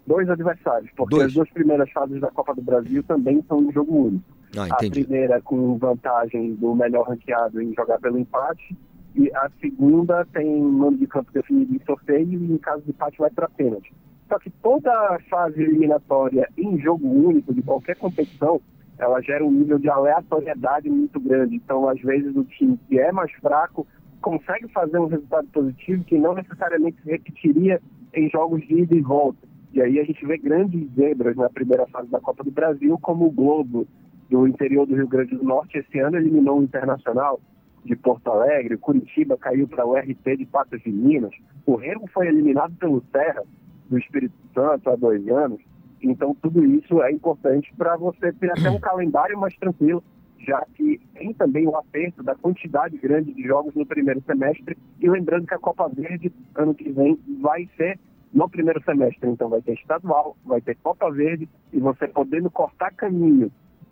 Dois 0.05 0.29
adversários, 0.29 0.91
porque 0.95 1.15
Dois. 1.15 1.27
as 1.27 1.33
duas 1.33 1.49
primeiras 1.49 1.89
fases 1.91 2.21
da 2.21 2.29
Copa 2.29 2.53
do 2.53 2.61
Brasil 2.61 3.01
também 3.03 3.43
são 3.47 3.63
em 3.63 3.71
jogo 3.71 4.07
único. 4.07 4.35
Ah, 4.57 4.67
a 4.69 4.75
primeira 4.77 5.41
com 5.41 5.77
vantagem 5.77 6.55
do 6.55 6.75
melhor 6.75 7.09
ranqueado 7.09 7.61
em 7.61 7.73
jogar 7.73 7.99
pelo 7.99 8.17
empate 8.17 8.75
e 9.15 9.29
a 9.35 9.49
segunda 9.59 10.25
tem 10.25 10.61
mando 10.61 10.97
de 10.97 11.07
campo 11.07 11.31
definido 11.33 11.73
em 11.73 11.79
sorteio 11.85 12.43
e 12.43 12.53
em 12.53 12.57
caso 12.57 12.83
de 12.83 12.91
empate 12.91 13.17
vai 13.17 13.29
para 13.29 13.49
pênalti. 13.49 13.93
Só 14.27 14.39
que 14.39 14.49
toda 14.49 14.91
a 14.91 15.19
fase 15.29 15.61
eliminatória 15.61 16.49
em 16.57 16.79
jogo 16.79 17.07
único 17.07 17.53
de 17.53 17.61
qualquer 17.61 17.95
competição, 17.95 18.61
ela 18.97 19.21
gera 19.21 19.45
um 19.45 19.51
nível 19.51 19.77
de 19.77 19.89
aleatoriedade 19.89 20.89
muito 20.89 21.19
grande. 21.19 21.55
Então, 21.55 21.87
às 21.87 21.99
vezes, 22.01 22.35
o 22.35 22.43
time 22.43 22.79
que 22.87 22.99
é 22.99 23.11
mais 23.11 23.31
fraco 23.33 23.85
consegue 24.25 24.67
fazer 24.69 24.97
um 24.97 25.05
resultado 25.05 25.47
positivo 25.49 26.03
que 26.03 26.17
não 26.17 26.33
necessariamente 26.33 26.99
se 27.03 27.11
repetiria 27.11 27.79
em 28.11 28.27
jogos 28.31 28.65
de 28.65 28.81
ida 28.81 28.95
e 28.95 29.01
volta. 29.01 29.47
E 29.71 29.79
aí 29.79 29.99
a 29.99 30.03
gente 30.03 30.25
vê 30.25 30.35
grandes 30.35 30.91
zebras 30.95 31.35
na 31.35 31.47
primeira 31.47 31.85
fase 31.85 32.09
da 32.09 32.19
Copa 32.19 32.43
do 32.43 32.49
Brasil, 32.49 32.97
como 32.97 33.27
o 33.27 33.31
Globo, 33.31 33.87
do 34.27 34.47
interior 34.47 34.87
do 34.87 34.95
Rio 34.95 35.07
Grande 35.07 35.35
do 35.35 35.43
Norte 35.43 35.77
esse 35.77 35.99
ano 35.99 36.17
eliminou 36.17 36.59
o 36.59 36.63
Internacional 36.63 37.39
de 37.83 37.95
Porto 37.95 38.31
Alegre, 38.31 38.77
Curitiba 38.77 39.37
caiu 39.37 39.67
para 39.67 39.85
o 39.85 39.93
RT 39.95 40.37
de 40.37 40.45
Patos 40.47 40.81
de 40.81 40.91
Minas, 40.91 41.35
o 41.63 41.75
Remo 41.75 42.07
foi 42.11 42.27
eliminado 42.27 42.73
pelo 42.77 43.03
Serra 43.11 43.43
do 43.87 43.99
Espírito 43.99 44.33
Santo 44.55 44.89
há 44.89 44.95
dois 44.95 45.27
anos. 45.27 45.61
Então 46.01 46.35
tudo 46.41 46.65
isso 46.65 46.99
é 47.03 47.11
importante 47.11 47.71
para 47.77 47.95
você 47.95 48.33
ter 48.33 48.49
até 48.49 48.71
um 48.71 48.79
calendário 48.79 49.39
mais 49.39 49.55
tranquilo, 49.57 50.03
já 50.39 50.65
que 50.75 50.99
tem 51.13 51.33
também 51.33 51.67
o 51.67 51.75
aperto 51.75 52.23
da 52.23 52.35
quantidade 52.35 52.97
grande 52.97 53.33
de 53.33 53.43
jogos 53.43 53.73
no 53.73 53.85
primeiro 53.85 54.21
semestre. 54.25 54.77
E 54.99 55.09
lembrando 55.09 55.47
que 55.47 55.53
a 55.53 55.59
Copa 55.59 55.87
Verde, 55.89 56.31
ano 56.55 56.73
que 56.73 56.89
vem, 56.91 57.19
vai 57.41 57.69
ser 57.77 57.99
no 58.33 58.49
primeiro 58.49 58.83
semestre. 58.83 59.29
Então 59.29 59.49
vai 59.49 59.61
ter 59.61 59.73
estadual, 59.73 60.35
vai 60.45 60.61
ter 60.61 60.75
Copa 60.75 61.09
Verde, 61.11 61.49
e 61.71 61.79
você 61.79 62.07
podendo 62.07 62.49
cortar 62.51 62.91
caminho 62.93 63.51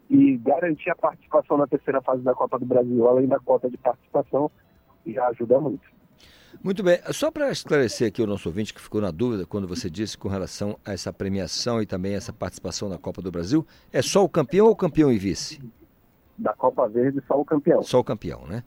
e 0.10 0.38
garantir 0.38 0.90
a 0.90 0.95
participação 0.95 1.57
na 1.57 1.65
terceira 1.65 2.02
fase 2.02 2.22
da 2.22 2.34
Copa 2.34 2.60
do 2.60 2.65
Brasil, 2.65 3.07
além 3.07 3.28
da 3.28 3.40
cota 3.40 3.70
de 3.70 3.78
participação, 3.78 4.52
já 5.07 5.28
ajuda 5.28 5.60
muito. 5.60 5.82
Muito 6.64 6.84
bem, 6.84 6.99
só 7.11 7.32
para 7.32 7.52
esclarecer 7.52 8.07
aqui 8.07 8.22
o 8.22 8.28
nosso 8.28 8.48
ouvinte 8.48 8.74
que 8.74 8.82
ficou 8.82 9.02
na 9.02 9.10
dúvida 9.10 9.45
quando 9.45 9.68
você 9.68 9.90
disse 9.90 10.18
com 10.18 10.28
relação 10.28 10.78
a 10.86 10.94
essa 10.94 11.11
premiação 11.11 11.82
e 11.82 11.86
também 11.86 12.14
essa 12.14 12.32
participação 12.32 12.88
na 12.88 12.98
Copa 12.98 13.22
do 13.22 13.32
Brasil, 13.32 13.65
é 13.91 14.02
só 14.02 14.24
o 14.24 14.30
campeão 14.30 14.68
ou 14.68 14.76
campeão 14.76 15.11
e 15.11 15.18
vice? 15.18 15.60
Da 16.38 16.53
Copa 16.53 16.88
Verde, 16.88 17.22
só 17.27 17.39
o 17.39 17.45
campeão. 17.45 17.84
Só 17.84 17.99
o 17.99 18.03
campeão, 18.03 18.45
né? 18.47 18.64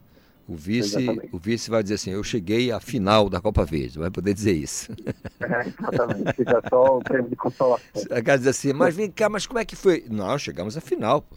O 0.47 0.55
vice, 0.55 0.95
o 1.33 1.37
vice 1.37 1.69
vai 1.69 1.83
dizer 1.83 1.95
assim, 1.95 2.11
eu 2.11 2.23
cheguei 2.23 2.71
à 2.71 2.79
final 2.79 3.29
da 3.29 3.41
Copa 3.41 3.65
Verde, 3.65 3.99
vai 3.99 4.09
poder 4.09 4.33
dizer 4.33 4.53
isso. 4.53 4.93
É, 5.39 5.67
exatamente, 5.67 6.33
fica 6.33 6.61
só 6.67 6.97
o 6.97 7.03
prêmio 7.03 7.29
de 7.29 7.35
consolação. 7.35 8.03
Quer 8.25 8.37
dizer 8.37 8.49
assim, 8.49 8.73
mas 8.73 8.95
vem 8.95 9.09
cá, 9.09 9.29
mas 9.29 9.45
como 9.45 9.59
é 9.59 9.65
que 9.65 9.75
foi? 9.75 10.05
Não, 10.09 10.37
chegamos 10.37 10.75
à 10.75 10.81
final. 10.81 11.21
Pô. 11.21 11.35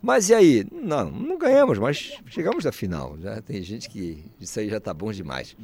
Mas 0.00 0.28
e 0.28 0.34
aí? 0.34 0.66
Não, 0.72 1.10
não 1.10 1.36
ganhamos, 1.36 1.78
mas 1.78 2.12
chegamos 2.26 2.64
à 2.66 2.72
final. 2.72 3.16
Já 3.20 3.42
tem 3.42 3.62
gente 3.62 3.88
que 3.88 4.24
isso 4.40 4.58
aí 4.60 4.68
já 4.68 4.78
está 4.78 4.94
bom 4.94 5.10
demais. 5.12 5.56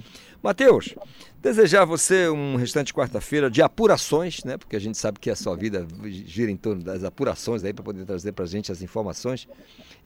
Matheus, 0.42 0.94
desejar 1.40 1.82
a 1.82 1.84
você 1.84 2.28
um 2.28 2.56
restante 2.56 2.92
quarta-feira 2.92 3.50
de 3.50 3.62
apurações, 3.62 4.42
né? 4.44 4.58
Porque 4.58 4.76
a 4.76 4.80
gente 4.80 4.98
sabe 4.98 5.18
que 5.18 5.30
a 5.30 5.36
sua 5.36 5.56
vida 5.56 5.86
gira 6.04 6.50
em 6.50 6.56
torno 6.56 6.82
das 6.82 7.04
apurações 7.04 7.64
aí 7.64 7.72
para 7.72 7.84
poder 7.84 8.04
trazer 8.04 8.32
para 8.32 8.44
a 8.44 8.48
gente 8.48 8.72
as 8.72 8.82
informações. 8.82 9.48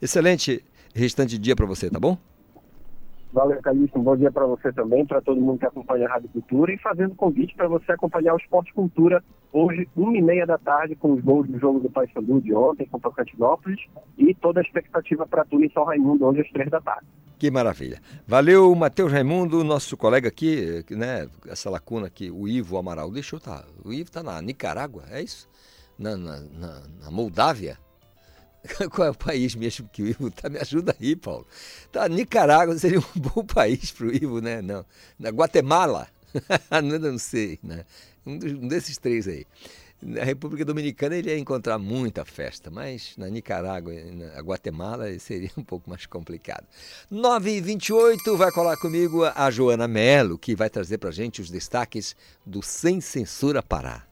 Excelente 0.01 0.63
restante 0.93 1.37
dia 1.37 1.55
para 1.55 1.65
você, 1.65 1.89
tá 1.89 1.99
bom? 1.99 2.17
Valeu, 3.31 3.61
Calixto. 3.61 3.99
Um 3.99 4.03
bom 4.03 4.17
dia 4.17 4.31
para 4.31 4.45
você 4.45 4.73
também, 4.73 5.05
para 5.05 5.21
todo 5.21 5.39
mundo 5.39 5.59
que 5.59 5.65
acompanha 5.65 6.07
a 6.07 6.13
Rádio 6.13 6.29
Cultura 6.29 6.73
e 6.73 6.79
fazendo 6.79 7.13
convite 7.13 7.55
para 7.55 7.67
você 7.67 7.91
acompanhar 7.91 8.33
o 8.33 8.37
Esporte 8.37 8.73
Cultura 8.73 9.23
hoje, 9.53 9.87
uma 9.95 10.17
e 10.17 10.21
meia 10.21 10.47
da 10.47 10.57
tarde, 10.57 10.95
com 10.95 11.13
os 11.13 11.21
gols 11.21 11.47
do 11.47 11.59
jogo 11.59 11.79
do 11.79 11.89
Paysandu 11.91 12.41
de 12.41 12.53
ontem 12.53 12.87
com 12.87 12.99
Tocantinópolis 12.99 13.79
e 14.17 14.33
toda 14.33 14.59
a 14.59 14.63
expectativa 14.63 15.27
para 15.27 15.45
tudo 15.45 15.63
em 15.63 15.69
São 15.71 15.83
Raimundo 15.83 16.25
hoje 16.25 16.41
às 16.41 16.49
três 16.49 16.69
da 16.71 16.81
tarde. 16.81 17.05
Que 17.37 17.51
maravilha. 17.51 18.01
Valeu, 18.27 18.73
Matheus 18.75 19.11
Raimundo, 19.11 19.63
nosso 19.63 19.95
colega 19.95 20.27
aqui, 20.27 20.83
né? 20.89 21.27
Essa 21.47 21.69
lacuna 21.69 22.07
aqui, 22.07 22.29
o 22.31 22.47
Ivo 22.47 22.77
Amaral. 22.77 23.11
Deixa 23.11 23.35
eu 23.35 23.39
tá. 23.39 23.63
O 23.85 23.93
Ivo 23.93 24.09
está 24.09 24.23
na 24.23 24.41
Nicarágua, 24.41 25.03
é 25.09 25.21
isso? 25.21 25.47
Na, 25.97 26.17
na, 26.17 26.39
na 27.03 27.11
Moldávia? 27.11 27.77
Qual 28.91 29.07
é 29.07 29.11
o 29.11 29.15
país 29.15 29.55
mesmo 29.55 29.87
que 29.89 30.03
o 30.03 30.07
Ivo 30.07 30.29
tá? 30.31 30.49
Me 30.49 30.59
ajuda 30.59 30.95
aí, 30.99 31.15
Paulo. 31.15 31.47
Tá, 31.91 32.07
Nicarágua 32.07 32.77
seria 32.77 32.99
um 32.99 33.03
bom 33.19 33.43
país 33.43 33.91
para 33.91 34.07
o 34.07 34.15
Ivo, 34.15 34.39
né? 34.39 34.61
Não. 34.61 34.85
Na 35.17 35.29
Guatemala? 35.29 36.07
não, 36.83 36.99
não 36.99 37.17
sei, 37.17 37.59
né? 37.63 37.85
Um, 38.25 38.33
um 38.33 38.67
desses 38.67 38.97
três 38.97 39.27
aí. 39.27 39.45
Na 40.01 40.23
República 40.23 40.63
Dominicana 40.63 41.17
ele 41.17 41.29
ia 41.29 41.37
encontrar 41.37 41.77
muita 41.77 42.23
festa, 42.23 42.71
mas 42.71 43.15
na 43.17 43.27
Nicarágua 43.27 43.93
e 43.93 44.11
na 44.11 44.39
Guatemala 44.39 45.19
seria 45.19 45.51
um 45.57 45.63
pouco 45.63 45.89
mais 45.89 46.05
complicado. 46.05 46.65
9h28 47.11 48.37
vai 48.37 48.49
colar 48.51 48.77
comigo 48.77 49.25
a 49.25 49.51
Joana 49.51 49.89
Melo, 49.89 50.37
que 50.37 50.55
vai 50.55 50.69
trazer 50.69 50.99
para 50.99 51.11
gente 51.11 51.41
os 51.41 51.49
destaques 51.49 52.15
do 52.45 52.61
Sem 52.61 53.01
Censura 53.01 53.61
Pará. 53.61 54.08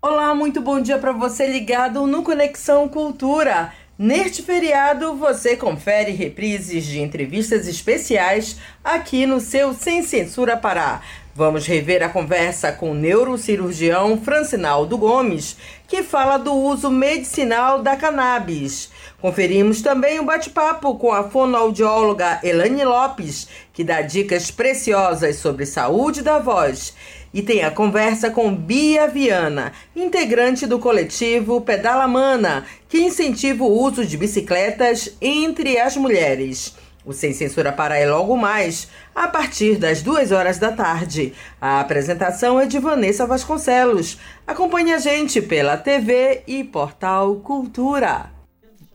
Olá, 0.00 0.32
muito 0.32 0.60
bom 0.60 0.80
dia 0.80 0.96
para 0.96 1.10
você 1.10 1.44
ligado 1.44 2.06
no 2.06 2.22
Conexão 2.22 2.88
Cultura. 2.88 3.72
Neste 3.98 4.42
feriado, 4.42 5.16
você 5.16 5.56
confere 5.56 6.12
reprises 6.12 6.84
de 6.84 7.00
entrevistas 7.00 7.66
especiais 7.66 8.56
aqui 8.84 9.26
no 9.26 9.40
seu 9.40 9.74
Sem 9.74 10.04
Censura 10.04 10.56
Pará. 10.56 11.02
Vamos 11.34 11.66
rever 11.66 12.04
a 12.04 12.08
conversa 12.08 12.70
com 12.70 12.92
o 12.92 12.94
neurocirurgião 12.94 14.16
Francinaldo 14.20 14.96
Gomes, 14.96 15.56
que 15.88 16.04
fala 16.04 16.36
do 16.36 16.54
uso 16.54 16.90
medicinal 16.90 17.82
da 17.82 17.96
cannabis. 17.96 18.90
Conferimos 19.20 19.82
também 19.82 20.20
um 20.20 20.24
bate-papo 20.24 20.94
com 20.94 21.12
a 21.12 21.28
fonoaudióloga 21.28 22.38
Elane 22.40 22.84
Lopes, 22.84 23.48
que 23.72 23.82
dá 23.82 24.00
dicas 24.00 24.48
preciosas 24.52 25.36
sobre 25.36 25.66
saúde 25.66 26.22
da 26.22 26.38
voz. 26.38 26.94
E 27.34 27.42
tem 27.42 27.64
a 27.64 27.70
conversa 27.72 28.30
com 28.30 28.54
Bia 28.54 29.08
Viana, 29.08 29.72
integrante 29.94 30.68
do 30.68 30.78
coletivo 30.78 31.60
Pedala 31.60 32.06
Mana, 32.06 32.64
que 32.88 33.00
incentiva 33.00 33.64
o 33.64 33.82
uso 33.82 34.06
de 34.06 34.16
bicicletas 34.16 35.16
entre 35.20 35.80
as 35.80 35.96
mulheres. 35.96 36.76
O 37.04 37.12
Sem 37.12 37.32
Censura 37.32 37.72
Para 37.72 37.98
é 37.98 38.08
logo 38.08 38.36
mais, 38.36 38.86
a 39.12 39.26
partir 39.26 39.78
das 39.78 40.00
duas 40.00 40.30
horas 40.30 40.58
da 40.58 40.70
tarde. 40.70 41.32
A 41.60 41.80
apresentação 41.80 42.60
é 42.60 42.66
de 42.66 42.78
Vanessa 42.78 43.26
Vasconcelos. 43.26 44.16
Acompanhe 44.46 44.92
a 44.92 44.98
gente 44.98 45.42
pela 45.42 45.76
TV 45.76 46.44
e 46.46 46.62
Portal 46.62 47.34
Cultura. 47.36 48.37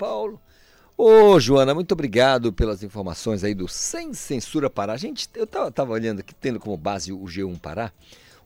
Paulo. 0.04 0.38
Ô, 0.98 1.40
Joana, 1.40 1.74
muito 1.74 1.94
obrigado 1.94 2.52
pelas 2.52 2.84
informações 2.84 3.42
aí 3.42 3.54
do 3.54 3.70
Sem 3.70 4.14
Censura 4.14 4.70
Pará. 4.70 4.98
Gente, 4.98 5.30
eu 5.34 5.46
estava 5.46 5.94
olhando 5.94 6.20
aqui, 6.20 6.36
tendo 6.36 6.60
como 6.60 6.76
base 6.76 7.14
o 7.14 7.24
G1 7.24 7.58
Pará. 7.58 7.90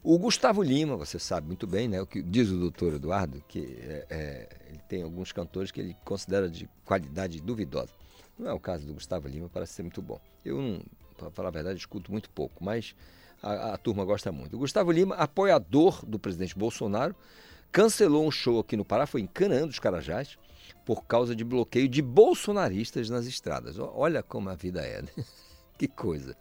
O 0.04 0.20
Gustavo 0.20 0.62
Lima, 0.62 0.96
você 0.96 1.18
sabe 1.18 1.48
muito 1.48 1.66
bem, 1.66 1.88
né? 1.88 2.00
O 2.00 2.06
que 2.06 2.22
diz 2.22 2.50
o 2.52 2.60
doutor 2.60 2.94
Eduardo, 2.94 3.44
que 3.48 3.76
é, 3.82 4.06
é, 4.08 4.50
ele 4.70 4.80
tem 4.88 5.02
alguns 5.02 5.32
cantores 5.32 5.72
que 5.72 5.80
ele 5.80 5.98
considera 6.06 6.48
de 6.48 6.70
qualidade 6.86 7.42
duvidosa. 7.42 7.92
Não 8.38 8.52
é 8.52 8.54
o 8.54 8.60
caso 8.60 8.86
do 8.86 8.94
Gustavo 8.94 9.28
Lima, 9.28 9.50
parece 9.52 9.74
ser 9.74 9.82
muito 9.82 10.00
bom. 10.00 10.22
Eu, 10.46 10.80
para 11.18 11.32
falar 11.32 11.50
a 11.50 11.52
verdade, 11.52 11.80
escuto 11.80 12.12
muito 12.12 12.30
pouco, 12.30 12.64
mas 12.64 12.94
a, 13.42 13.74
a 13.74 13.78
turma 13.80 14.06
gosta 14.06 14.32
muito. 14.32 14.56
O 14.56 14.60
Gustavo 14.60 14.92
Lima, 14.92 15.16
apoiador 15.16 16.06
do 16.06 16.20
presidente 16.20 16.56
Bolsonaro, 16.56 17.16
cancelou 17.72 18.28
um 18.28 18.32
show 18.32 18.60
aqui 18.60 18.78
no 18.78 18.86
Pará, 18.86 19.08
foi 19.08 19.22
encanando 19.22 19.70
os 19.70 19.80
Carajás, 19.80 20.38
por 20.88 21.04
causa 21.04 21.36
de 21.36 21.44
bloqueio 21.44 21.90
de 21.90 22.02
bolsonaristas 22.02 23.10
nas 23.10 23.26
estradas. 23.26 23.78
Olha 23.78 24.24
como 24.24 24.48
a 24.48 24.56
vida 24.56 24.80
é, 24.80 25.02
né? 25.02 25.10
que 25.78 25.86
coisa. 25.86 26.34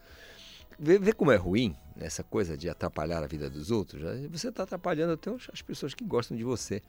Vê, 0.79 1.01
vê, 1.01 1.13
como 1.13 1.33
é 1.33 1.37
ruim 1.37 1.75
essa 1.99 2.23
coisa 2.23 2.57
de 2.57 2.69
atrapalhar 2.69 3.25
a 3.25 3.27
vida 3.27 3.51
dos 3.51 3.73
outros. 3.73 4.01
Você 4.31 4.51
está 4.51 4.63
atrapalhando 4.63 5.15
até 5.15 5.33
as 5.53 5.63
pessoas 5.63 5.95
que 5.95 6.05
gostam 6.05 6.37
de 6.37 6.45
você. 6.45 6.81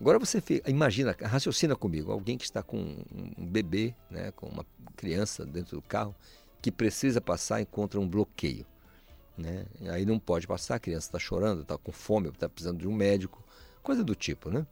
Agora 0.00 0.18
você 0.18 0.42
imagina, 0.66 1.14
raciocina 1.22 1.76
comigo, 1.76 2.10
alguém 2.10 2.38
que 2.38 2.44
está 2.44 2.62
com 2.62 2.78
um 3.36 3.46
bebê, 3.46 3.94
né, 4.10 4.30
com 4.30 4.46
uma 4.46 4.64
criança 4.96 5.44
dentro 5.44 5.76
do 5.76 5.82
carro, 5.82 6.14
que 6.62 6.72
precisa 6.72 7.20
passar 7.20 7.60
encontra 7.60 8.00
um 8.00 8.08
bloqueio. 8.08 8.64
Né? 9.36 9.66
Aí 9.90 10.06
não 10.06 10.18
pode 10.18 10.46
passar, 10.46 10.76
a 10.76 10.80
criança 10.80 11.08
está 11.08 11.18
chorando, 11.18 11.60
está 11.60 11.76
com 11.76 11.92
fome, 11.92 12.30
está 12.30 12.48
precisando 12.48 12.78
de 12.78 12.88
um 12.88 12.94
médico, 12.94 13.44
coisa 13.82 14.02
do 14.02 14.14
tipo, 14.14 14.50
né? 14.50 14.66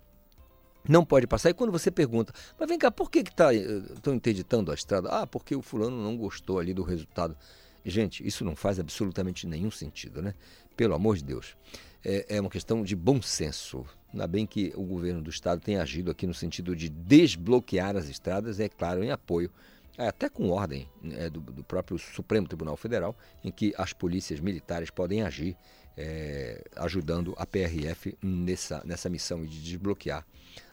Não 0.89 1.05
pode 1.05 1.27
passar. 1.27 1.51
E 1.51 1.55
quando 1.55 1.73
você 1.73 1.91
pergunta, 1.91 2.33
mas 2.59 2.69
vem 2.69 2.79
cá, 2.79 2.91
por 2.91 3.11
que 3.11 3.21
estão 3.21 3.47
tá, 3.47 3.55
eh, 3.55 4.15
interditando 4.15 4.71
a 4.71 4.75
estrada? 4.75 5.09
Ah, 5.09 5.27
porque 5.27 5.57
o 5.57 5.63
fulano 5.63 6.03
não 6.03 6.17
gostou 6.17 6.59
ali 6.59 6.75
do 6.75 6.83
resultado. 6.83 7.37
Gente, 7.85 8.27
isso 8.27 8.45
não 8.45 8.55
faz 8.55 8.79
absolutamente 8.79 9.47
nenhum 9.47 9.71
sentido, 9.71 10.23
né? 10.23 10.35
Pelo 10.77 10.95
amor 10.95 11.17
de 11.17 11.25
Deus. 11.25 11.57
É, 12.05 12.37
é 12.37 12.41
uma 12.41 12.51
questão 12.51 12.83
de 12.83 12.95
bom 12.95 13.21
senso. 13.21 13.87
Ainda 14.13 14.27
bem 14.27 14.47
que 14.47 14.73
o 14.77 14.83
governo 14.83 15.23
do 15.23 15.31
estado 15.31 15.61
tem 15.61 15.77
agido 15.77 16.11
aqui 16.11 16.27
no 16.27 16.35
sentido 16.35 16.77
de 16.77 16.89
desbloquear 16.89 17.97
as 17.97 18.09
estradas, 18.09 18.61
é 18.61 18.69
claro, 18.69 19.03
em 19.03 19.11
apoio, 19.11 19.51
até 19.97 20.29
com 20.29 20.51
ordem 20.51 20.89
é, 21.13 21.31
do, 21.31 21.41
do, 21.41 21.65
próprio 21.65 21.99
Supremo 21.99 22.47
Tribunal 22.47 22.77
Federal, 22.77 23.17
em 23.43 23.51
que 23.51 23.73
as 23.77 23.93
polícias 23.93 24.41
militares 24.41 24.91
podem 24.91 25.23
agir 25.23 25.57
é, 25.97 26.65
ajudando 26.77 27.35
a 27.37 27.47
PRF 27.47 28.17
nessa, 28.23 28.83
nessa 28.85 29.09
missão 29.09 29.45
de 29.45 29.63
desbloquear 29.63 30.27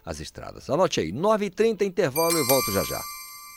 as 0.05 0.19
estradas. 0.19 0.69
Anote 0.69 0.99
aí, 0.99 1.11
9h30 1.11 1.81
intervalo 1.81 2.37
e 2.37 2.47
volto 2.47 2.71
já 2.71 2.83
já. 2.83 3.01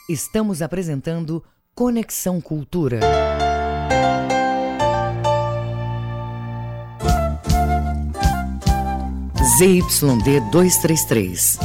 Estamos 0.07 0.61
apresentando 0.61 1.43
Conexão 1.73 2.39
Cultura. 2.39 2.99
ZYD 9.57 10.41
233, 10.51 11.59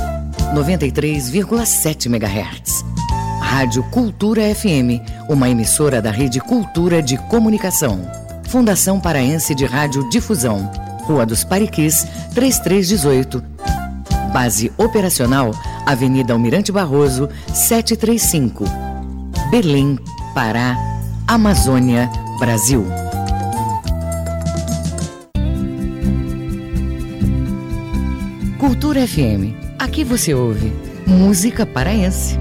93,7 0.55 2.07
MHz. 2.07 2.85
Rádio 3.41 3.83
Cultura 3.91 4.43
FM, 4.55 5.03
uma 5.29 5.51
emissora 5.51 6.01
da 6.01 6.11
Rede 6.11 6.41
Cultura 6.41 7.03
de 7.03 7.19
Comunicação. 7.29 8.01
Fundação 8.49 9.01
Paraense 9.01 9.55
de 9.55 9.65
Rádio 9.65 10.09
Difusão. 10.09 10.71
Rua 11.03 11.27
dos 11.27 11.43
Pariquis, 11.43 12.07
3318. 12.33 13.43
Base 14.33 14.73
operacional, 14.79 15.51
Avenida 15.87 16.33
Almirante 16.33 16.71
Barroso, 16.71 17.29
735. 17.53 18.65
Belém, 19.51 19.99
Pará, 20.35 20.77
Amazônia, 21.27 22.09
Brasil. 22.39 22.87
Cultura 28.59 29.07
FM. 29.07 29.55
Aqui 29.79 30.05
você 30.05 30.35
ouve 30.35 30.73
música 31.07 31.67
paraense. 31.67 32.39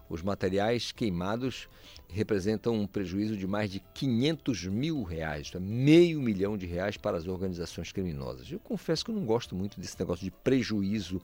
Os 0.09 0.22
materiais 0.22 0.93
queimados 0.93 1.68
representam 2.09 2.73
um 2.73 2.88
prejuízo 2.88 3.35
de 3.35 3.45
mais 3.45 3.69
de 3.69 3.81
500 3.93 4.65
mil 4.68 5.03
reais, 5.03 5.51
é 5.53 5.59
meio 5.59 6.22
milhão 6.22 6.57
de 6.57 6.65
reais 6.65 6.95
para 6.95 7.18
as 7.18 7.27
organizações 7.27 7.91
criminosas. 7.91 8.49
Eu 8.49 8.59
confesso 8.59 9.03
que 9.03 9.11
eu 9.11 9.15
não 9.15 9.26
gosto 9.26 9.53
muito 9.53 9.80
desse 9.80 9.99
negócio 9.99 10.23
de 10.23 10.31
prejuízo 10.31 11.22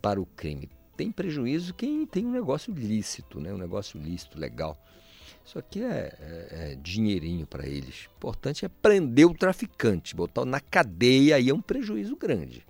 para 0.00 0.18
o 0.18 0.24
crime. 0.24 0.70
Tem 0.96 1.12
prejuízo 1.12 1.74
quem 1.74 2.06
tem 2.06 2.24
um 2.24 2.32
negócio 2.32 2.72
lícito, 2.72 3.40
né? 3.40 3.52
um 3.52 3.58
negócio 3.58 4.00
lícito, 4.00 4.38
legal. 4.38 4.78
Isso 5.44 5.58
aqui 5.58 5.82
é, 5.82 6.16
é, 6.20 6.72
é 6.72 6.74
dinheirinho 6.76 7.46
para 7.46 7.66
eles. 7.66 8.06
O 8.06 8.16
importante 8.16 8.64
é 8.64 8.68
prender 8.68 9.26
o 9.26 9.34
traficante, 9.34 10.14
botar 10.14 10.44
na 10.44 10.60
cadeia 10.60 11.36
aí 11.36 11.50
é 11.50 11.54
um 11.54 11.60
prejuízo 11.60 12.16
grande. 12.16 12.64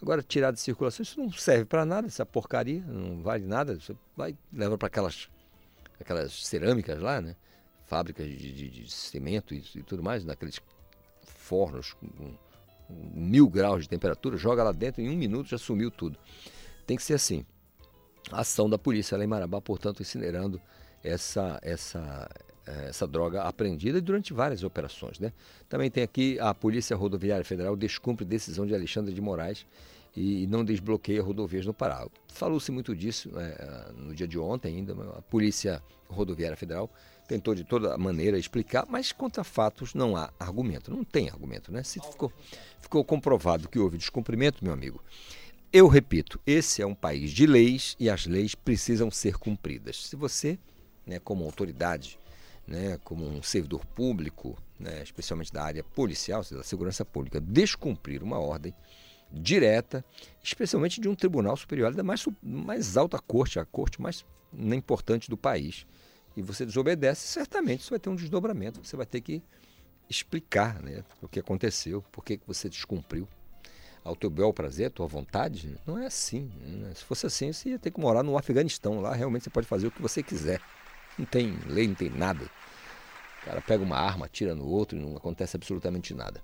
Agora, 0.00 0.22
tirar 0.22 0.50
de 0.50 0.60
circulação, 0.60 1.02
isso 1.02 1.18
não 1.18 1.32
serve 1.32 1.64
para 1.64 1.86
nada, 1.86 2.06
essa 2.06 2.26
porcaria, 2.26 2.82
não 2.86 3.22
vale 3.22 3.46
nada. 3.46 3.74
Você 3.80 3.96
vai, 4.14 4.36
leva 4.52 4.76
para 4.76 4.88
aquelas, 4.88 5.30
aquelas 5.98 6.46
cerâmicas 6.46 7.00
lá, 7.00 7.22
né? 7.22 7.34
Fábricas 7.86 8.26
de, 8.26 8.52
de, 8.52 8.68
de 8.68 8.92
cimento 8.92 9.54
e, 9.54 9.64
e, 9.74 9.82
tudo 9.82 10.02
mais, 10.02 10.22
naqueles 10.24 10.60
fornos 11.22 11.94
com, 11.94 12.34
mil 12.88 13.48
graus 13.48 13.84
de 13.84 13.88
temperatura, 13.88 14.36
joga 14.36 14.62
lá 14.62 14.72
dentro, 14.72 15.00
em 15.00 15.08
um 15.08 15.16
minuto 15.16 15.48
já 15.48 15.58
sumiu 15.58 15.90
tudo. 15.90 16.18
Tem 16.86 16.96
que 16.96 17.02
ser 17.02 17.14
assim. 17.14 17.46
A 18.30 18.40
ação 18.40 18.68
da 18.68 18.78
polícia 18.78 19.16
lá 19.16 19.24
em 19.24 19.26
Marabá, 19.26 19.60
portanto, 19.60 20.02
incinerando 20.02 20.60
essa, 21.04 21.58
essa, 21.62 22.28
eh, 22.66 22.86
essa 22.88 23.06
droga 23.06 23.42
apreendida 23.42 24.00
durante 24.00 24.32
várias 24.32 24.64
operações. 24.64 25.18
Né? 25.18 25.32
Também 25.68 25.90
tem 25.90 26.02
aqui 26.02 26.38
a 26.40 26.54
Polícia 26.54 26.96
Rodoviária 26.96 27.44
Federal 27.44 27.76
descumpre 27.76 28.24
decisão 28.24 28.66
de 28.66 28.74
Alexandre 28.74 29.12
de 29.12 29.20
Moraes 29.20 29.66
e 30.16 30.46
não 30.46 30.64
desbloqueia 30.64 31.22
rodovias 31.22 31.66
no 31.66 31.74
Pará. 31.74 32.06
Falou-se 32.28 32.70
muito 32.70 32.94
disso 32.94 33.30
é, 33.36 33.92
no 33.96 34.14
dia 34.14 34.28
de 34.28 34.38
ontem 34.38 34.76
ainda, 34.76 34.92
a 35.16 35.22
Polícia 35.22 35.82
Rodoviária 36.08 36.56
Federal 36.56 36.88
tentou 37.26 37.54
de 37.54 37.64
toda 37.64 37.96
maneira 37.96 38.38
explicar, 38.38 38.86
mas 38.88 39.10
contra 39.10 39.42
fatos 39.42 39.94
não 39.94 40.16
há 40.16 40.30
argumento, 40.38 40.90
não 40.90 41.02
tem 41.02 41.30
argumento, 41.30 41.72
né? 41.72 41.82
Se 41.82 41.98
ficou, 41.98 42.30
ficou 42.80 43.02
comprovado 43.02 43.68
que 43.68 43.78
houve 43.78 43.96
descumprimento, 43.96 44.62
meu 44.62 44.72
amigo, 44.72 45.02
eu 45.72 45.88
repito, 45.88 46.38
esse 46.46 46.82
é 46.82 46.86
um 46.86 46.94
país 46.94 47.30
de 47.30 47.46
leis 47.46 47.96
e 47.98 48.08
as 48.08 48.26
leis 48.26 48.54
precisam 48.54 49.10
ser 49.10 49.36
cumpridas. 49.36 50.06
Se 50.06 50.14
você, 50.14 50.58
né, 51.06 51.18
como 51.18 51.44
autoridade, 51.44 52.18
né, 52.66 52.98
como 53.04 53.26
um 53.26 53.42
servidor 53.42 53.84
público, 53.86 54.56
né, 54.78 55.02
especialmente 55.02 55.52
da 55.52 55.62
área 55.62 55.84
policial, 55.84 56.42
da 56.50 56.62
segurança 56.62 57.04
pública, 57.04 57.40
descumprir 57.40 58.22
uma 58.22 58.38
ordem, 58.38 58.74
direta, 59.30 60.04
especialmente 60.42 61.00
de 61.00 61.08
um 61.08 61.14
tribunal 61.14 61.56
superior, 61.56 61.92
da 61.92 62.02
mais, 62.02 62.24
mais 62.42 62.96
alta 62.96 63.18
corte, 63.18 63.58
a 63.58 63.64
corte 63.64 64.00
mais 64.00 64.24
importante 64.52 65.28
do 65.28 65.36
país. 65.36 65.86
E 66.36 66.42
você 66.42 66.64
desobedece, 66.64 67.26
certamente 67.26 67.80
isso 67.80 67.90
vai 67.90 67.98
ter 67.98 68.10
um 68.10 68.16
desdobramento. 68.16 68.84
Você 68.84 68.96
vai 68.96 69.06
ter 69.06 69.20
que 69.20 69.42
explicar 70.08 70.82
né, 70.82 71.04
o 71.22 71.28
que 71.28 71.40
aconteceu, 71.40 72.02
por 72.12 72.24
que 72.24 72.40
você 72.46 72.68
descumpriu. 72.68 73.28
Ao 74.02 74.14
teu 74.14 74.28
bel 74.28 74.52
prazer, 74.52 74.88
à 74.88 74.90
tua 74.90 75.06
vontade, 75.06 75.78
não 75.86 75.98
é 75.98 76.06
assim. 76.06 76.50
Né? 76.60 76.92
Se 76.94 77.02
fosse 77.04 77.24
assim, 77.26 77.52
você 77.52 77.70
ia 77.70 77.78
ter 77.78 77.90
que 77.90 77.98
morar 77.98 78.22
no 78.22 78.36
Afeganistão. 78.36 79.00
Lá 79.00 79.14
realmente 79.14 79.44
você 79.44 79.50
pode 79.50 79.66
fazer 79.66 79.86
o 79.86 79.90
que 79.90 80.02
você 80.02 80.22
quiser. 80.22 80.60
Não 81.18 81.26
tem 81.26 81.56
lei, 81.66 81.86
não 81.88 81.94
tem 81.94 82.10
nada. 82.10 82.44
O 82.44 83.46
cara 83.46 83.60
pega 83.60 83.84
uma 83.84 83.98
arma, 83.98 84.26
tira 84.26 84.54
no 84.54 84.66
outro 84.66 84.96
e 84.96 85.00
não 85.00 85.18
acontece 85.18 85.54
absolutamente 85.54 86.14
nada. 86.14 86.42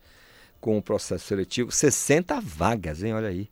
com 0.66 0.76
o 0.76 0.82
processo 0.82 1.24
seletivo. 1.26 1.70
60 1.70 2.40
vagas, 2.40 3.00
hein? 3.00 3.14
Olha 3.14 3.28
aí. 3.28 3.48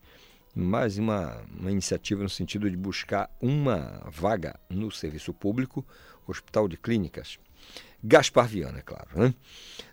Mais 0.52 0.98
uma, 0.98 1.40
uma 1.56 1.70
iniciativa 1.70 2.24
no 2.24 2.28
sentido 2.28 2.68
de 2.68 2.76
buscar 2.76 3.30
uma 3.40 4.02
vaga 4.10 4.58
no 4.68 4.90
serviço 4.90 5.32
público, 5.32 5.86
Hospital 6.26 6.66
de 6.66 6.76
Clínicas. 6.76 7.38
Gaspar 8.06 8.46
Viana, 8.46 8.80
é 8.80 8.82
claro. 8.82 9.08
Né? 9.14 9.34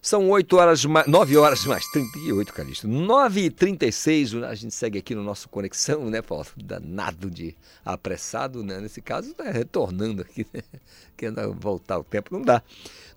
São 0.01 0.29
8 0.29 0.57
horas, 0.57 0.83
9 0.83 1.38
horas 1.38 1.65
mais 1.65 1.88
38, 1.91 2.53
Calixto. 2.53 2.85
9 2.85 3.45
e 3.45 3.49
36 3.49 4.35
a 4.43 4.53
gente 4.53 4.75
segue 4.75 4.99
aqui 4.99 5.15
no 5.15 5.23
nosso 5.23 5.47
Conexão, 5.47 6.09
né, 6.09 6.21
Paulo? 6.21 6.45
Danado 6.57 7.31
de 7.31 7.55
apressado, 7.85 8.65
né? 8.65 8.81
Nesse 8.81 9.01
caso, 9.01 9.33
tá 9.33 9.49
retornando 9.49 10.23
aqui, 10.23 10.45
né? 10.53 10.61
Querendo 11.15 11.53
voltar 11.53 11.99
o 11.99 12.03
tempo, 12.03 12.33
não 12.33 12.41
dá. 12.41 12.61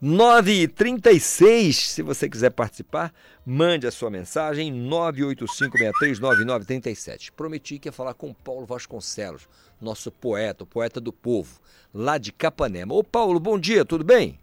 9 0.00 0.52
e 0.52 0.68
36 0.68 1.76
se 1.76 2.00
você 2.00 2.28
quiser 2.28 2.50
participar, 2.50 3.12
mande 3.44 3.88
a 3.88 3.90
sua 3.90 4.10
mensagem, 4.10 4.72
985639937. 4.88 7.32
Prometi 7.34 7.80
que 7.80 7.88
ia 7.88 7.92
falar 7.92 8.14
com 8.14 8.32
Paulo 8.32 8.64
Vasconcelos, 8.64 9.48
nosso 9.80 10.12
poeta, 10.12 10.62
o 10.62 10.66
poeta 10.66 11.00
do 11.00 11.12
povo, 11.12 11.58
lá 11.92 12.16
de 12.16 12.30
Capanema. 12.30 12.94
Ô 12.94 13.02
Paulo, 13.02 13.40
bom 13.40 13.58
dia, 13.58 13.84
tudo 13.84 14.04
bem? 14.04 14.38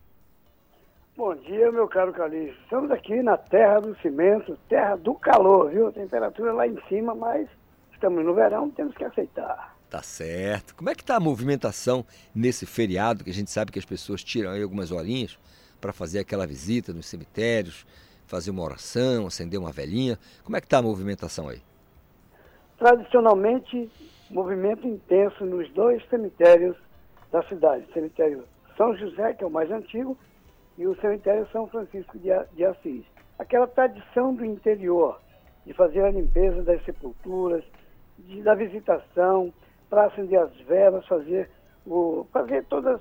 Bom 1.21 1.35
dia, 1.35 1.71
meu 1.71 1.87
caro 1.87 2.11
Calixto. 2.11 2.59
Estamos 2.63 2.89
aqui 2.89 3.21
na 3.21 3.37
terra 3.37 3.79
do 3.79 3.95
cimento, 3.97 4.57
terra 4.67 4.95
do 4.95 5.13
calor, 5.13 5.69
viu? 5.69 5.91
Temperatura 5.91 6.51
lá 6.51 6.65
em 6.67 6.75
cima, 6.89 7.13
mas 7.13 7.47
estamos 7.93 8.25
no 8.25 8.33
verão, 8.33 8.71
temos 8.71 8.95
que 8.95 9.03
aceitar. 9.03 9.77
Tá 9.87 10.01
certo. 10.01 10.73
Como 10.73 10.89
é 10.89 10.95
que 10.95 11.05
tá 11.05 11.17
a 11.17 11.19
movimentação 11.19 12.03
nesse 12.33 12.65
feriado, 12.65 13.23
que 13.23 13.29
a 13.29 13.33
gente 13.33 13.51
sabe 13.51 13.71
que 13.71 13.77
as 13.77 13.85
pessoas 13.85 14.23
tiram 14.23 14.49
aí 14.49 14.63
algumas 14.63 14.91
horinhas 14.91 15.37
para 15.79 15.93
fazer 15.93 16.17
aquela 16.17 16.47
visita 16.47 16.91
nos 16.91 17.05
cemitérios, 17.05 17.85
fazer 18.25 18.49
uma 18.49 18.63
oração, 18.63 19.27
acender 19.27 19.59
uma 19.59 19.71
velhinha. 19.71 20.17
Como 20.43 20.57
é 20.57 20.59
que 20.59 20.67
tá 20.67 20.79
a 20.79 20.81
movimentação 20.81 21.47
aí? 21.49 21.61
Tradicionalmente, 22.79 23.91
movimento 24.27 24.87
intenso 24.87 25.45
nos 25.45 25.69
dois 25.69 26.03
cemitérios 26.09 26.75
da 27.31 27.43
cidade. 27.43 27.85
cemitério 27.93 28.43
São 28.75 28.97
José, 28.97 29.33
que 29.35 29.43
é 29.43 29.47
o 29.47 29.51
mais 29.51 29.69
antigo, 29.69 30.17
e 30.81 30.87
o 30.87 30.95
cemitério 30.99 31.47
São 31.51 31.67
Francisco 31.67 32.17
de 32.17 32.65
Assis. 32.65 33.05
Aquela 33.37 33.67
tradição 33.67 34.33
do 34.33 34.43
interior 34.43 35.21
de 35.63 35.73
fazer 35.73 36.03
a 36.03 36.09
limpeza 36.09 36.63
das 36.63 36.83
sepulturas, 36.83 37.63
de, 38.17 38.41
da 38.41 38.55
visitação, 38.55 39.53
para 39.87 40.05
acender 40.05 40.39
as 40.39 40.55
velas, 40.61 41.05
fazer 41.05 41.49
o 41.85 42.25
fazer 42.33 42.65
todas 42.65 42.99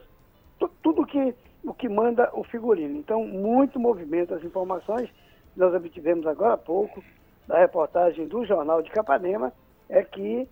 tudo 0.83 1.07
que 1.07 1.35
o 1.65 1.73
que 1.73 1.89
manda 1.89 2.31
o 2.35 2.45
figurino. 2.45 2.99
Então, 2.99 3.25
muito 3.27 3.81
movimento. 3.81 4.35
As 4.35 4.45
informações 4.45 5.09
que 5.11 5.59
nós 5.59 5.75
obtivemos 5.75 6.27
agora 6.27 6.55
há 6.55 6.59
pouco 6.59 7.03
da 7.47 7.59
reportagem 7.59 8.27
do 8.27 8.45
jornal 8.45 8.83
de 8.83 8.91
Capanema 8.91 9.53
é 9.89 10.03
que 10.03 10.47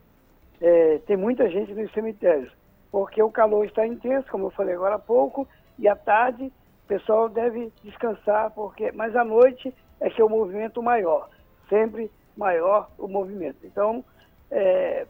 é, 0.63 0.99
tem 1.07 1.17
muita 1.17 1.49
gente 1.51 1.75
nos 1.75 1.93
cemitérios, 1.93 2.51
porque 2.91 3.23
o 3.23 3.31
calor 3.31 3.67
está 3.67 3.87
intenso, 3.87 4.31
como 4.31 4.47
eu 4.47 4.51
falei 4.51 4.75
agora 4.75 4.95
há 4.95 4.99
pouco, 4.99 5.47
e 5.79 5.87
à 5.87 5.95
tarde 5.95 6.51
o 6.89 6.97
pessoal 6.99 7.29
deve 7.29 7.71
descansar, 7.85 8.51
porque 8.53 8.91
mas 8.93 9.15
à 9.15 9.23
noite 9.23 9.75
é 10.01 10.09
que 10.09 10.23
é 10.23 10.25
o 10.25 10.29
movimento 10.29 10.83
maior, 10.83 11.29
sempre 11.69 12.11
maior 12.35 12.89
o 12.97 13.07
movimento. 13.07 13.59
Então, 13.63 14.03
é, 14.51 15.07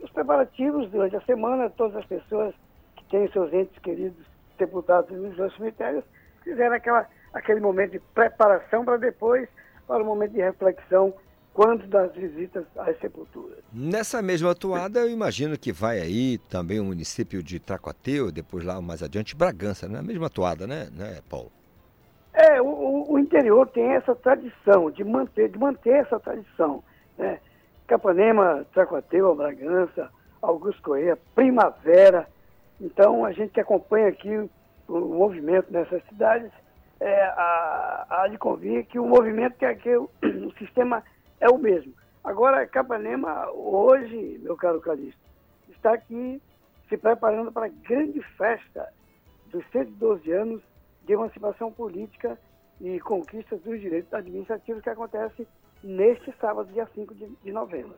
os 0.00 0.08
preparativos 0.10 0.88
durante 0.88 1.16
a 1.16 1.20
semana, 1.22 1.68
todas 1.68 1.96
as 1.96 2.06
pessoas 2.06 2.54
que 2.94 3.04
têm 3.06 3.28
seus 3.32 3.52
entes 3.52 3.76
queridos 3.80 4.24
sepultados 4.56 5.10
nos 5.10 5.36
dois 5.36 5.52
cemitérios 5.56 6.04
fizeram 6.44 6.76
aquela, 6.76 7.08
aquele 7.34 7.58
momento 7.58 7.90
de 7.90 7.98
preparação 7.98 8.84
para 8.84 8.96
depois, 8.96 9.48
para 9.88 10.00
o 10.00 10.06
momento 10.06 10.30
de 10.30 10.40
reflexão 10.40 11.12
quanto 11.56 11.86
das 11.86 12.12
visitas 12.12 12.66
às 12.76 12.98
sepulturas. 13.00 13.56
Nessa 13.72 14.20
mesma 14.20 14.50
atuada, 14.50 15.00
eu 15.00 15.10
imagino 15.10 15.58
que 15.58 15.72
vai 15.72 16.00
aí 16.02 16.36
também 16.50 16.78
o 16.78 16.84
município 16.84 17.42
de 17.42 17.58
Tracoateu, 17.58 18.30
depois 18.30 18.62
lá 18.62 18.78
mais 18.82 19.02
adiante 19.02 19.34
Bragança, 19.34 19.88
na 19.88 20.02
né? 20.02 20.08
mesma 20.08 20.26
atuada, 20.26 20.66
né, 20.66 20.90
né 20.94 21.20
Paulo? 21.30 21.50
É, 22.34 22.60
o, 22.60 23.06
o, 23.08 23.18
interior 23.18 23.66
tem 23.68 23.84
essa 23.94 24.14
tradição 24.14 24.90
de 24.90 25.02
manter, 25.02 25.48
de 25.48 25.58
manter 25.58 25.94
essa 25.94 26.20
tradição, 26.20 26.84
né? 27.16 27.38
Capanema, 27.86 28.66
Tracoateu, 28.74 29.34
Bragança, 29.34 30.10
Augusto 30.42 30.82
Correia, 30.82 31.18
Primavera. 31.34 32.28
Então, 32.78 33.24
a 33.24 33.32
gente 33.32 33.52
que 33.52 33.60
acompanha 33.60 34.08
aqui 34.08 34.28
o, 34.36 34.50
o 34.88 35.14
movimento 35.14 35.72
nessas 35.72 36.04
cidades, 36.04 36.50
é, 37.00 37.22
a, 37.22 38.06
a 38.10 38.28
de 38.28 38.36
convir 38.36 38.84
que 38.84 38.98
o 38.98 39.06
movimento 39.06 39.56
que, 39.56 39.64
é 39.64 39.74
que 39.74 39.96
o, 39.96 40.10
o 40.22 40.52
sistema 40.58 41.02
é 41.40 41.48
o 41.48 41.58
mesmo. 41.58 41.92
Agora, 42.22 42.66
Capanema, 42.66 43.48
hoje, 43.50 44.40
meu 44.42 44.56
caro 44.56 44.80
Calixto, 44.80 45.20
está 45.70 45.94
aqui 45.94 46.40
se 46.88 46.96
preparando 46.96 47.52
para 47.52 47.66
a 47.66 47.68
grande 47.68 48.20
festa 48.36 48.92
dos 49.50 49.64
112 49.70 50.30
anos 50.32 50.62
de 51.04 51.12
emancipação 51.12 51.72
política 51.72 52.38
e 52.80 52.98
conquistas 53.00 53.60
dos 53.62 53.80
direitos 53.80 54.12
administrativos 54.12 54.82
que 54.82 54.90
acontece 54.90 55.46
neste 55.82 56.34
sábado, 56.40 56.72
dia 56.72 56.88
5 56.94 57.14
de, 57.14 57.52
novembro. 57.52 57.94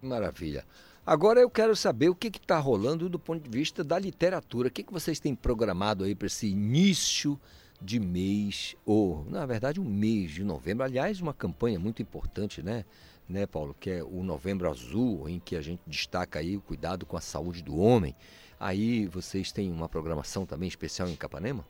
Maravilha. 0.00 0.64
Agora 1.04 1.40
eu 1.40 1.50
quero 1.50 1.76
saber 1.76 2.08
o 2.08 2.14
que 2.14 2.28
está 2.28 2.58
rolando 2.58 3.08
do 3.08 3.18
ponto 3.18 3.42
de 3.42 3.50
vista 3.50 3.84
da 3.84 3.98
literatura. 3.98 4.68
O 4.68 4.70
que, 4.70 4.82
que 4.82 4.92
vocês 4.92 5.20
têm 5.20 5.34
programado 5.34 6.04
aí 6.04 6.14
para 6.14 6.26
esse 6.26 6.48
início 6.48 7.38
de 7.82 7.98
mês, 8.00 8.76
ou 8.86 9.24
na 9.28 9.44
verdade 9.44 9.80
um 9.80 9.84
mês 9.84 10.30
de 10.30 10.44
novembro. 10.44 10.84
Aliás, 10.84 11.20
uma 11.20 11.34
campanha 11.34 11.78
muito 11.78 12.00
importante, 12.00 12.62
né, 12.62 12.84
né, 13.28 13.46
Paulo, 13.46 13.74
que 13.78 13.90
é 13.90 14.02
o 14.02 14.22
Novembro 14.22 14.68
Azul, 14.68 15.28
em 15.28 15.38
que 15.38 15.56
a 15.56 15.60
gente 15.60 15.80
destaca 15.86 16.38
aí 16.38 16.56
o 16.56 16.60
cuidado 16.60 17.06
com 17.06 17.16
a 17.16 17.20
saúde 17.20 17.62
do 17.62 17.78
homem. 17.78 18.14
Aí 18.58 19.06
vocês 19.06 19.50
têm 19.50 19.70
uma 19.70 19.88
programação 19.88 20.46
também 20.46 20.68
especial 20.68 21.08
em 21.08 21.16
Capanema? 21.16 21.64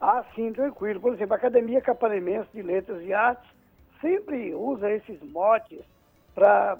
Ah, 0.00 0.24
sim, 0.34 0.52
tranquilo. 0.52 1.00
Por 1.00 1.14
exemplo, 1.14 1.34
a 1.34 1.36
Academia 1.36 1.80
Capanemense 1.80 2.48
de 2.52 2.62
Letras 2.62 3.02
e 3.04 3.12
Artes 3.12 3.48
sempre 4.00 4.54
usa 4.54 4.90
esses 4.90 5.22
motes 5.22 5.80
para 6.34 6.78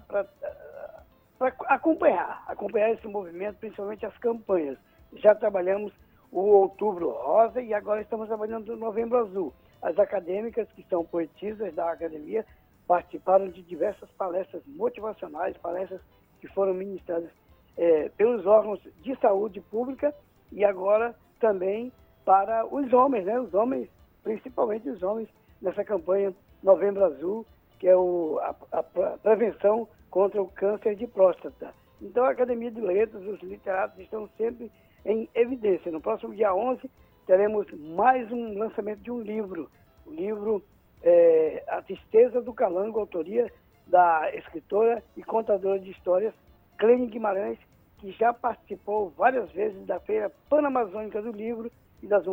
acompanhar, 1.69 2.45
acompanhar 2.49 2.91
esse 2.93 3.07
movimento, 3.07 3.59
principalmente 3.59 4.05
as 4.07 4.17
campanhas. 4.19 4.79
Já 5.15 5.35
trabalhamos 5.35 5.93
o 6.33 6.41
Outubro 6.41 7.11
Rosa 7.11 7.61
e 7.61 7.75
agora 7.75 8.01
estamos 8.01 8.27
trabalhando 8.27 8.73
o 8.73 8.77
Novembro 8.77 9.19
Azul. 9.19 9.53
As 9.83 9.99
acadêmicas, 9.99 10.67
que 10.73 10.83
são 10.89 11.05
poetisas 11.05 11.75
da 11.75 11.93
academia, 11.93 12.45
participaram 12.89 13.49
de 13.49 13.63
diversas 13.63 14.11
palestras 14.13 14.63
motivacionais, 14.67 15.57
palestras 15.59 16.01
que 16.41 16.49
foram 16.49 16.73
ministradas 16.73 17.31
é, 17.77 18.09
pelos 18.17 18.47
órgãos 18.47 18.81
de 19.03 19.15
saúde 19.21 19.61
pública 19.61 20.15
e 20.51 20.65
agora 20.65 21.15
também 21.39 21.93
para 22.25 22.65
os 22.67 22.93
homens, 22.93 23.27
né? 23.27 23.39
Os 23.39 23.53
homens, 23.53 23.89
principalmente 24.23 24.89
os 24.89 25.03
homens, 25.03 25.29
nessa 25.61 25.85
campanha 25.85 26.35
Novembro 26.63 27.05
Azul, 27.05 27.47
que 27.79 27.89
é 27.89 27.97
o, 27.97 28.39
a, 28.41 28.55
a 28.73 28.83
prevenção 29.19 29.89
contra 30.11 30.41
o 30.41 30.49
câncer 30.49 30.95
de 30.95 31.07
próstata. 31.07 31.75
Então, 32.01 32.25
a 32.25 32.31
Academia 32.31 32.71
de 32.71 32.81
Letras, 32.81 33.23
os 33.27 33.41
literatos 33.43 33.99
estão 33.99 34.29
sempre 34.37 34.71
em 35.05 35.29
evidência. 35.35 35.91
No 35.91 36.01
próximo 36.01 36.35
dia 36.35 36.55
11, 36.55 36.89
teremos 37.27 37.67
mais 37.73 38.31
um 38.31 38.59
lançamento 38.59 39.01
de 39.01 39.11
um 39.11 39.21
livro, 39.21 39.71
o 40.07 40.11
livro 40.11 40.63
é, 41.03 41.65
A 41.69 41.83
Tristeza 41.83 42.41
do 42.41 42.53
Calango, 42.53 43.01
autoria 43.01 43.51
da 43.87 44.31
escritora 44.35 45.03
e 45.17 45.23
contadora 45.23 45.79
de 45.79 45.91
histórias 45.91 46.35
Clênia 46.79 47.09
Guimarães, 47.09 47.59
que 47.99 48.13
já 48.13 48.33
participou 48.33 49.13
várias 49.17 49.51
vezes 49.53 49.87
da 49.87 50.01
Feira 50.01 50.31
Panamazônica 50.49 51.21
do 51.23 51.31
Livro 51.31 51.71
e 52.03 52.07
das 52.07 52.25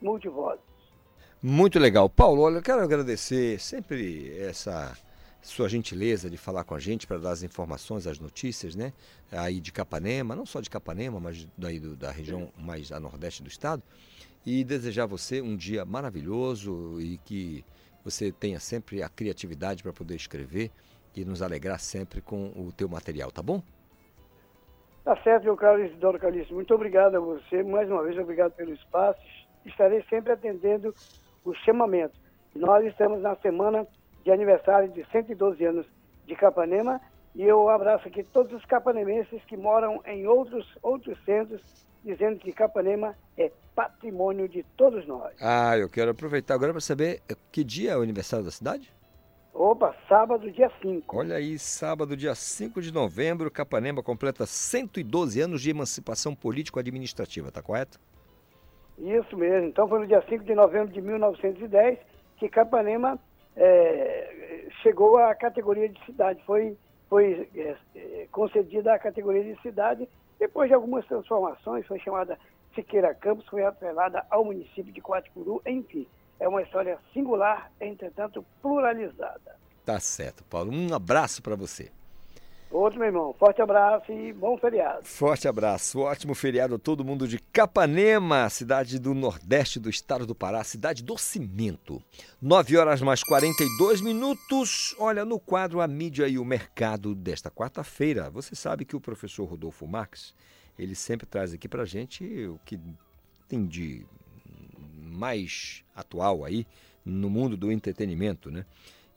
multivozes. 0.00 0.64
Muito 1.42 1.78
legal. 1.78 2.08
Paulo, 2.08 2.42
olha, 2.42 2.56
eu 2.56 2.62
quero 2.62 2.82
agradecer 2.82 3.58
sempre 3.60 4.36
essa 4.40 4.96
sua 5.42 5.68
gentileza 5.68 6.30
de 6.30 6.36
falar 6.36 6.62
com 6.64 6.74
a 6.74 6.78
gente 6.78 7.06
para 7.06 7.18
dar 7.18 7.32
as 7.32 7.42
informações, 7.42 8.06
as 8.06 8.18
notícias, 8.18 8.76
né? 8.76 8.92
Aí 9.30 9.60
de 9.60 9.72
Capanema, 9.72 10.36
não 10.36 10.46
só 10.46 10.60
de 10.60 10.70
Capanema, 10.70 11.18
mas 11.18 11.48
daí 11.58 11.80
do, 11.80 11.96
da 11.96 12.12
região 12.12 12.48
mais 12.56 12.92
a 12.92 13.00
nordeste 13.00 13.42
do 13.42 13.48
estado. 13.48 13.82
E 14.46 14.62
desejar 14.62 15.04
a 15.04 15.06
você 15.06 15.42
um 15.42 15.56
dia 15.56 15.84
maravilhoso 15.84 17.00
e 17.00 17.18
que 17.18 17.64
você 18.04 18.30
tenha 18.30 18.60
sempre 18.60 19.02
a 19.02 19.08
criatividade 19.08 19.82
para 19.82 19.92
poder 19.92 20.14
escrever 20.14 20.70
e 21.14 21.24
nos 21.24 21.42
alegrar 21.42 21.78
sempre 21.78 22.20
com 22.20 22.52
o 22.56 22.72
teu 22.72 22.88
material, 22.88 23.30
tá 23.30 23.42
bom? 23.42 23.62
Tá 25.04 25.16
certo, 25.22 25.44
meu 25.44 25.56
caro 25.56 25.84
Isidoro 25.84 26.18
Calixto. 26.18 26.54
Muito 26.54 26.72
obrigado 26.72 27.16
a 27.16 27.20
você. 27.20 27.62
Mais 27.64 27.90
uma 27.90 28.04
vez, 28.04 28.16
obrigado 28.16 28.52
pelo 28.52 28.72
espaço. 28.72 29.20
Estarei 29.66 30.04
sempre 30.08 30.32
atendendo 30.32 30.94
o 31.44 31.52
chamamento. 31.52 32.14
Nós 32.54 32.86
estamos 32.86 33.20
na 33.20 33.34
semana 33.36 33.86
de 34.24 34.30
aniversário 34.30 34.88
de 34.90 35.04
112 35.10 35.64
anos 35.64 35.86
de 36.26 36.34
Capanema 36.36 37.00
e 37.34 37.42
eu 37.42 37.68
abraço 37.68 38.06
aqui 38.06 38.22
todos 38.22 38.52
os 38.52 38.64
capanemenses 38.66 39.42
que 39.44 39.56
moram 39.56 40.02
em 40.04 40.26
outros, 40.26 40.66
outros 40.82 41.18
centros, 41.24 41.62
dizendo 42.04 42.38
que 42.38 42.52
Capanema 42.52 43.16
é 43.38 43.50
patrimônio 43.74 44.46
de 44.48 44.62
todos 44.76 45.06
nós. 45.06 45.34
Ah, 45.40 45.78
eu 45.78 45.88
quero 45.88 46.10
aproveitar 46.10 46.54
agora 46.54 46.72
para 46.72 46.80
saber 46.80 47.22
eh, 47.28 47.36
que 47.50 47.64
dia 47.64 47.92
é 47.92 47.96
o 47.96 48.02
aniversário 48.02 48.44
da 48.44 48.50
cidade? 48.50 48.92
Opa, 49.54 49.94
sábado, 50.08 50.50
dia 50.50 50.70
5. 50.82 51.16
Olha 51.16 51.36
aí, 51.36 51.58
sábado, 51.58 52.16
dia 52.16 52.34
5 52.34 52.82
de 52.82 52.92
novembro, 52.92 53.50
Capanema 53.50 54.02
completa 54.02 54.44
112 54.44 55.40
anos 55.40 55.62
de 55.62 55.70
emancipação 55.70 56.34
político-administrativa, 56.34 57.50
tá 57.50 57.62
correto? 57.62 57.98
Isso 58.98 59.36
mesmo. 59.36 59.68
Então 59.68 59.88
foi 59.88 60.00
no 60.00 60.06
dia 60.06 60.22
5 60.28 60.44
de 60.44 60.54
novembro 60.54 60.92
de 60.92 61.00
1910 61.00 61.98
que 62.36 62.48
Capanema 62.48 63.18
é, 63.56 64.66
chegou 64.82 65.18
à 65.18 65.34
categoria 65.34 65.88
de 65.88 66.04
cidade. 66.04 66.42
Foi, 66.44 66.76
foi 67.08 67.48
é, 67.54 67.76
é, 67.94 68.28
concedida 68.30 68.94
a 68.94 68.98
categoria 68.98 69.44
de 69.44 69.60
cidade. 69.60 70.08
Depois 70.38 70.68
de 70.68 70.74
algumas 70.74 71.06
transformações, 71.06 71.86
foi 71.86 71.98
chamada 72.00 72.38
Siqueira 72.74 73.14
Campos, 73.14 73.46
foi 73.46 73.64
atrelada 73.64 74.24
ao 74.30 74.44
município 74.44 74.92
de 74.92 75.00
Coatipuru, 75.00 75.62
enfim. 75.66 76.06
É 76.40 76.48
uma 76.48 76.62
história 76.62 76.98
singular, 77.12 77.70
entretanto 77.80 78.44
pluralizada. 78.60 79.56
Tá 79.84 80.00
certo, 80.00 80.44
Paulo. 80.44 80.72
Um 80.72 80.92
abraço 80.94 81.42
para 81.42 81.54
você. 81.54 81.90
Outro, 82.72 82.98
meu 82.98 83.08
irmão. 83.08 83.34
Forte 83.38 83.60
abraço 83.60 84.10
e 84.10 84.32
bom 84.32 84.56
feriado. 84.56 85.04
Forte 85.04 85.46
abraço. 85.46 86.00
Ótimo 86.00 86.34
feriado 86.34 86.76
a 86.76 86.78
todo 86.78 87.04
mundo 87.04 87.28
de 87.28 87.38
Capanema, 87.38 88.48
cidade 88.48 88.98
do 88.98 89.12
nordeste 89.12 89.78
do 89.78 89.90
estado 89.90 90.26
do 90.26 90.34
Pará, 90.34 90.64
cidade 90.64 91.02
do 91.02 91.18
cimento. 91.18 92.02
9 92.40 92.78
horas 92.78 93.02
mais 93.02 93.22
42 93.22 94.00
minutos. 94.00 94.96
Olha, 94.98 95.22
no 95.22 95.38
quadro 95.38 95.82
A 95.82 95.86
Mídia 95.86 96.26
e 96.26 96.38
o 96.38 96.44
Mercado 96.46 97.14
desta 97.14 97.50
quarta-feira, 97.50 98.30
você 98.30 98.54
sabe 98.54 98.86
que 98.86 98.96
o 98.96 99.00
professor 99.00 99.44
Rodolfo 99.44 99.86
Marques, 99.86 100.34
ele 100.78 100.94
sempre 100.94 101.26
traz 101.26 101.52
aqui 101.52 101.68
pra 101.68 101.84
gente 101.84 102.24
o 102.46 102.58
que 102.64 102.80
tem 103.46 103.66
de 103.66 104.06
mais 104.96 105.84
atual 105.94 106.42
aí 106.42 106.66
no 107.04 107.28
mundo 107.28 107.54
do 107.54 107.70
entretenimento, 107.70 108.50
né? 108.50 108.64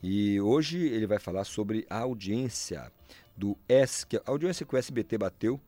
E 0.02 0.38
hoje 0.42 0.86
ele 0.86 1.06
vai 1.06 1.18
falar 1.18 1.44
sobre 1.44 1.86
a 1.88 2.00
audiência 2.00 2.92
do 3.36 3.56
S, 3.68 4.06
que 4.06 4.16
a 4.16 4.22
audiência 4.26 4.64
que 4.64 4.74
o 4.74 4.78
SBT 4.78 5.18
bateu, 5.18 5.60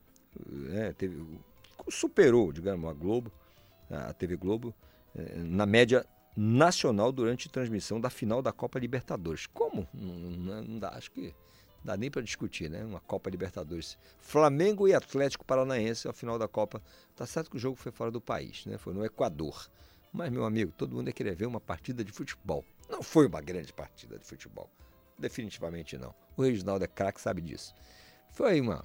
né, 0.46 0.92
teve, 0.92 1.22
superou, 1.88 2.52
digamos, 2.52 2.88
a 2.88 2.92
Globo, 2.92 3.32
a 3.90 4.12
TV 4.12 4.36
Globo, 4.36 4.74
eh, 5.14 5.36
na 5.36 5.66
média 5.66 6.06
nacional 6.36 7.10
durante 7.10 7.48
a 7.48 7.50
transmissão 7.50 8.00
da 8.00 8.08
final 8.08 8.40
da 8.40 8.52
Copa 8.52 8.78
Libertadores. 8.78 9.46
Como? 9.46 9.88
Não, 9.92 10.62
não 10.62 10.78
dá, 10.78 10.90
acho 10.90 11.10
que 11.10 11.34
não 11.78 11.84
dá 11.84 11.96
nem 11.96 12.10
para 12.10 12.22
discutir, 12.22 12.70
né? 12.70 12.84
Uma 12.84 13.00
Copa 13.00 13.28
Libertadores. 13.28 13.98
Flamengo 14.18 14.86
e 14.86 14.94
Atlético 14.94 15.44
Paranaense, 15.44 16.06
a 16.08 16.12
final 16.12 16.38
da 16.38 16.46
Copa. 16.46 16.82
Tá 17.16 17.26
certo 17.26 17.50
que 17.50 17.56
o 17.56 17.60
jogo 17.60 17.76
foi 17.76 17.90
fora 17.90 18.10
do 18.10 18.20
país, 18.20 18.64
né? 18.66 18.78
Foi 18.78 18.94
no 18.94 19.04
Equador. 19.04 19.68
Mas, 20.12 20.30
meu 20.30 20.44
amigo, 20.44 20.72
todo 20.76 20.94
mundo 20.94 21.08
ia 21.08 21.12
querer 21.12 21.34
ver 21.34 21.46
uma 21.46 21.60
partida 21.60 22.04
de 22.04 22.12
futebol. 22.12 22.64
Não 22.88 23.02
foi 23.02 23.26
uma 23.26 23.40
grande 23.40 23.72
partida 23.72 24.18
de 24.18 24.24
futebol. 24.24 24.70
Definitivamente 25.18 25.98
não. 25.98 26.14
O 26.36 26.42
Reginaldo 26.42 26.84
é 26.84 26.88
craque, 26.88 27.20
sabe 27.20 27.42
disso. 27.42 27.74
Foi 28.30 28.60
uma. 28.60 28.84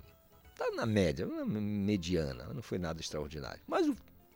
Tá 0.56 0.70
na 0.72 0.86
média, 0.86 1.28
uma 1.28 1.46
mediana, 1.46 2.46
não 2.54 2.62
foi 2.62 2.78
nada 2.78 3.02
extraordinário. 3.02 3.62
Mas 3.68 3.88
o, 3.88 3.96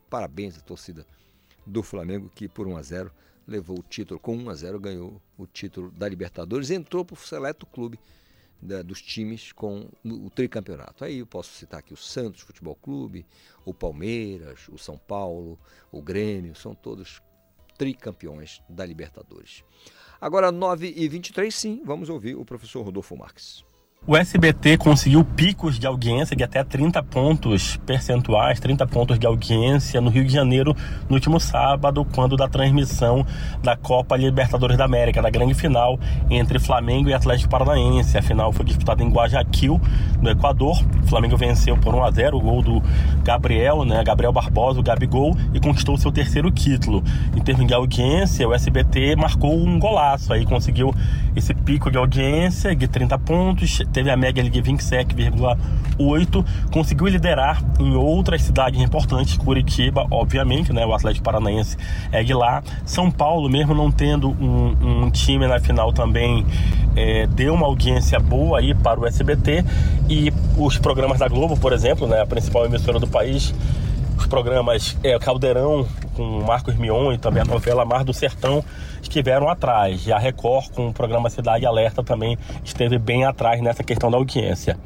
parabéns 0.10 0.58
à 0.58 0.62
torcida 0.62 1.06
do 1.66 1.84
Flamengo 1.84 2.30
que 2.30 2.48
por 2.48 2.68
1 2.68 2.78
a 2.78 2.82
0 2.82 3.12
levou 3.48 3.80
o 3.80 3.84
título, 3.84 4.20
com 4.20 4.36
1 4.36 4.50
a 4.50 4.56
0 4.56 4.80
ganhou 4.80 5.22
o 5.38 5.46
título 5.46 5.92
da 5.92 6.08
Libertadores, 6.08 6.70
entrou 6.70 7.06
para 7.06 7.14
o 7.14 7.18
seleto 7.18 7.66
clube 7.66 8.00
da, 8.62 8.82
dos 8.82 9.02
times 9.02 9.52
com 9.52 9.90
o 10.04 10.30
tricampeonato. 10.30 11.04
Aí 11.04 11.20
eu 11.20 11.28
posso 11.28 11.54
citar 11.54 11.80
aqui 11.80 11.94
o 11.94 11.98
Santos 11.98 12.42
Futebol 12.42 12.76
Clube, 12.76 13.26
o 13.66 13.74
Palmeiras, 13.74 14.68
o 14.70 14.78
São 14.78 14.98
Paulo, 14.98 15.60
o 15.92 16.02
Grêmio, 16.02 16.56
são 16.56 16.74
todos 16.74 17.22
tricampeões 17.78 18.62
da 18.68 18.86
Libertadores. 18.86 19.64
Agora, 20.20 20.52
9h23, 20.52 21.52
sim, 21.52 21.82
vamos 21.86 22.10
ouvir 22.10 22.36
o 22.36 22.44
professor 22.44 22.82
Rodolfo 22.84 23.16
Marques. 23.16 23.64
O 24.10 24.16
SBT 24.16 24.78
conseguiu 24.78 25.22
picos 25.26 25.78
de 25.78 25.86
audiência 25.86 26.34
de 26.34 26.42
até 26.42 26.64
30 26.64 27.04
pontos 27.04 27.76
percentuais, 27.86 28.58
30 28.58 28.88
pontos 28.88 29.20
de 29.20 29.28
audiência 29.28 30.00
no 30.00 30.10
Rio 30.10 30.24
de 30.24 30.32
Janeiro 30.32 30.74
no 31.10 31.16
último 31.16 31.42
sábado, 31.42 32.08
quando 32.16 32.38
da 32.38 32.48
transmissão 32.48 33.26
da 33.62 33.76
Copa 33.76 34.16
Libertadores 34.16 34.78
da 34.78 34.86
América, 34.86 35.22
da 35.22 35.30
grande 35.30 35.54
final 35.54 36.00
entre 36.30 36.58
Flamengo 36.58 37.10
e 37.10 37.14
Atlético 37.14 37.50
Paranaense. 37.50 38.18
A 38.18 38.22
final 38.22 38.54
foi 38.54 38.64
disputada 38.64 39.04
em 39.04 39.10
Guayaquil, 39.10 39.78
no 40.22 40.30
Equador. 40.30 40.82
O 41.04 41.08
Flamengo 41.08 41.36
venceu 41.36 41.76
por 41.76 41.94
1 41.94 42.06
a 42.06 42.12
0 42.12 42.38
o 42.38 42.40
gol 42.40 42.62
do 42.62 42.82
Gabriel, 43.26 43.84
né, 43.84 44.02
Gabriel 44.06 44.32
Barbosa, 44.32 44.80
o 44.80 44.84
Gabigol, 44.84 45.36
e 45.54 45.60
conquistou 45.60 45.98
seu 45.98 46.14
terceiro 46.14 46.50
título. 46.50 47.04
Em 47.36 47.42
termos 47.42 47.68
de 47.68 47.74
audiência, 47.74 48.48
o 48.48 48.54
SBT 48.54 49.18
marcou 49.18 49.54
um 49.54 49.78
golaço, 49.78 50.32
aí 50.32 50.46
conseguiu 50.46 50.96
esse 51.36 51.54
pico 51.54 51.92
de 51.92 51.98
audiência 51.98 52.74
de 52.74 52.88
30 52.88 53.20
pontos 53.20 53.82
teve 53.98 54.12
a 54.12 54.16
média 54.16 54.44
de 54.44 54.62
27,8, 54.62 56.46
conseguiu 56.72 57.08
liderar 57.08 57.64
em 57.80 57.96
outras 57.96 58.44
cidades 58.44 58.80
importantes, 58.80 59.36
Curitiba, 59.38 60.06
obviamente, 60.12 60.72
né, 60.72 60.86
o 60.86 60.94
Atlético 60.94 61.24
Paranaense 61.24 61.76
é 62.12 62.24
de 62.24 62.32
lá, 62.32 62.62
São 62.86 63.10
Paulo, 63.10 63.50
mesmo 63.50 63.74
não 63.74 63.90
tendo 63.90 64.30
um, 64.30 65.06
um 65.06 65.10
time 65.10 65.48
na 65.48 65.60
final 65.60 65.92
também, 65.92 66.46
é, 66.96 67.26
deu 67.26 67.56
uma 67.56 67.66
audiência 67.66 68.20
boa 68.20 68.60
aí 68.60 68.76
para 68.76 69.00
o 69.00 69.08
SBT 69.08 69.66
e 70.08 70.32
os 70.56 70.78
programas 70.78 71.18
da 71.18 71.28
Globo, 71.28 71.58
por 71.58 71.74
exemplo, 71.74 72.06
né, 72.06 72.22
a 72.22 72.26
principal 72.28 72.68
emissora 72.68 73.00
do 73.00 73.08
país, 73.08 73.52
os 74.16 74.28
programas 74.28 74.96
é, 75.04 75.18
Caldeirão 75.18 75.88
com 76.16 76.44
Marcos 76.46 76.76
Mion 76.76 77.14
e 77.14 77.18
também 77.18 77.42
a 77.42 77.46
novela 77.46 77.84
Mar 77.84 78.04
do 78.04 78.14
Sertão 78.14 78.64
estiveram 79.08 79.50
atrás. 79.50 80.06
E 80.06 80.14
a 80.14 80.18
Record, 80.18 80.70
com 80.72 80.88
o 80.88 80.94
programa 80.94 81.30
Cidade 81.30 81.66
Alerta, 81.66 82.04
também 82.04 82.38
esteve 82.64 82.98
bem 82.98 83.26
atrás 83.26 83.62
nessa 83.62 83.84
questão 83.84 84.12
da 84.12 84.18
audiência. 84.18 84.78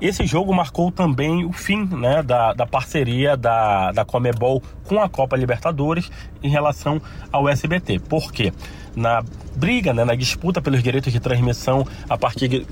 Esse 0.00 0.26
jogo 0.26 0.54
marcou 0.54 0.90
também 0.90 1.44
o 1.44 1.52
fim 1.52 1.84
né, 1.84 2.22
da, 2.22 2.52
da 2.52 2.66
parceria 2.66 3.36
da, 3.36 3.92
da 3.92 4.04
Comebol 4.04 4.62
com 4.86 5.00
a 5.00 5.08
Copa 5.08 5.36
Libertadores 5.36 6.10
em 6.42 6.48
relação 6.48 7.00
ao 7.32 7.48
SBT. 7.48 8.00
Por 8.00 8.32
quê? 8.32 8.52
Na 8.96 9.22
briga, 9.56 9.92
né, 9.92 10.04
na 10.04 10.14
disputa 10.14 10.62
pelos 10.62 10.82
direitos 10.82 11.12
de 11.12 11.20
transmissão 11.20 11.86
a 12.08 12.16
partir 12.16 12.66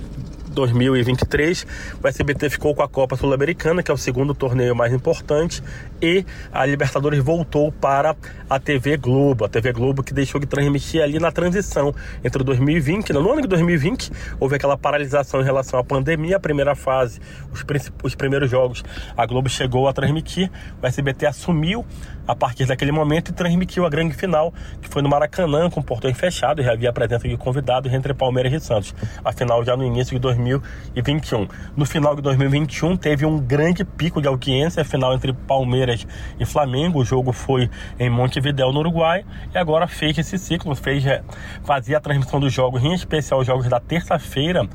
2023, 0.52 1.66
o 2.02 2.06
SBT 2.06 2.50
ficou 2.50 2.74
com 2.74 2.82
a 2.82 2.88
Copa 2.88 3.16
Sul-Americana, 3.16 3.82
que 3.82 3.90
é 3.90 3.94
o 3.94 3.96
segundo 3.96 4.34
torneio 4.34 4.76
mais 4.76 4.92
importante, 4.92 5.62
e 6.00 6.24
a 6.52 6.64
Libertadores 6.64 7.22
voltou 7.22 7.72
para 7.72 8.14
a 8.48 8.60
TV 8.60 8.96
Globo. 8.96 9.44
A 9.44 9.48
TV 9.48 9.72
Globo 9.72 10.02
que 10.02 10.12
deixou 10.12 10.40
de 10.40 10.46
transmitir 10.46 11.02
ali 11.02 11.18
na 11.18 11.32
transição 11.32 11.94
entre 12.22 12.44
2020, 12.44 13.12
no 13.12 13.32
ano 13.32 13.42
de 13.42 13.48
2020, 13.48 14.10
houve 14.38 14.56
aquela 14.56 14.76
paralisação 14.76 15.40
em 15.40 15.44
relação 15.44 15.80
à 15.80 15.84
pandemia, 15.84 16.36
a 16.36 16.40
primeira 16.40 16.74
fase, 16.74 17.20
os, 17.52 17.64
os 18.02 18.14
primeiros 18.14 18.50
jogos, 18.50 18.84
a 19.16 19.26
Globo 19.26 19.48
chegou 19.48 19.88
a 19.88 19.92
transmitir, 19.92 20.50
o 20.82 20.86
SBT 20.86 21.26
assumiu 21.26 21.84
a 22.26 22.34
partir 22.34 22.66
daquele 22.66 22.92
momento 22.92 23.30
e 23.30 23.32
transmitiu 23.32 23.84
a 23.86 23.90
grande 23.90 24.14
final, 24.14 24.52
que 24.80 24.88
foi 24.88 25.02
no 25.02 25.08
Maracanã, 25.08 25.68
com 25.70 25.82
portões 25.82 26.16
fechados, 26.16 26.64
e 26.64 26.68
havia 26.68 26.90
a 26.90 26.92
presença 26.92 27.28
de 27.28 27.36
convidados 27.36 27.92
entre 27.92 28.14
Palmeiras 28.14 28.52
e 28.52 28.60
Santos. 28.60 28.94
A 29.24 29.32
final 29.32 29.64
já 29.64 29.76
no 29.76 29.84
início 29.84 30.14
de 30.14 30.20
2021. 30.20 31.48
No 31.76 31.84
final 31.84 32.14
de 32.14 32.22
2021 32.22 32.96
teve 32.96 33.26
um 33.26 33.38
grande 33.38 33.84
pico 33.84 34.20
de 34.20 34.28
audiência, 34.28 34.82
a 34.82 34.84
final 34.84 35.14
entre 35.14 35.32
Palmeiras 35.32 36.06
e 36.38 36.44
Flamengo. 36.44 37.00
O 37.00 37.04
jogo 37.04 37.32
foi 37.32 37.70
em 37.98 38.08
Montevidéu, 38.08 38.72
no 38.72 38.80
Uruguai, 38.80 39.24
e 39.54 39.58
agora 39.58 39.86
fez 39.86 40.16
esse 40.18 40.38
ciclo, 40.38 40.74
fez 40.74 41.04
é, 41.06 41.22
fazia 41.64 41.98
a 41.98 42.00
transmissão 42.00 42.38
dos 42.38 42.52
jogos, 42.52 42.82
em 42.82 42.92
especial 42.92 43.40
os 43.40 43.46
jogos 43.46 43.68
da 43.68 43.80
terça-feira, 43.80 44.68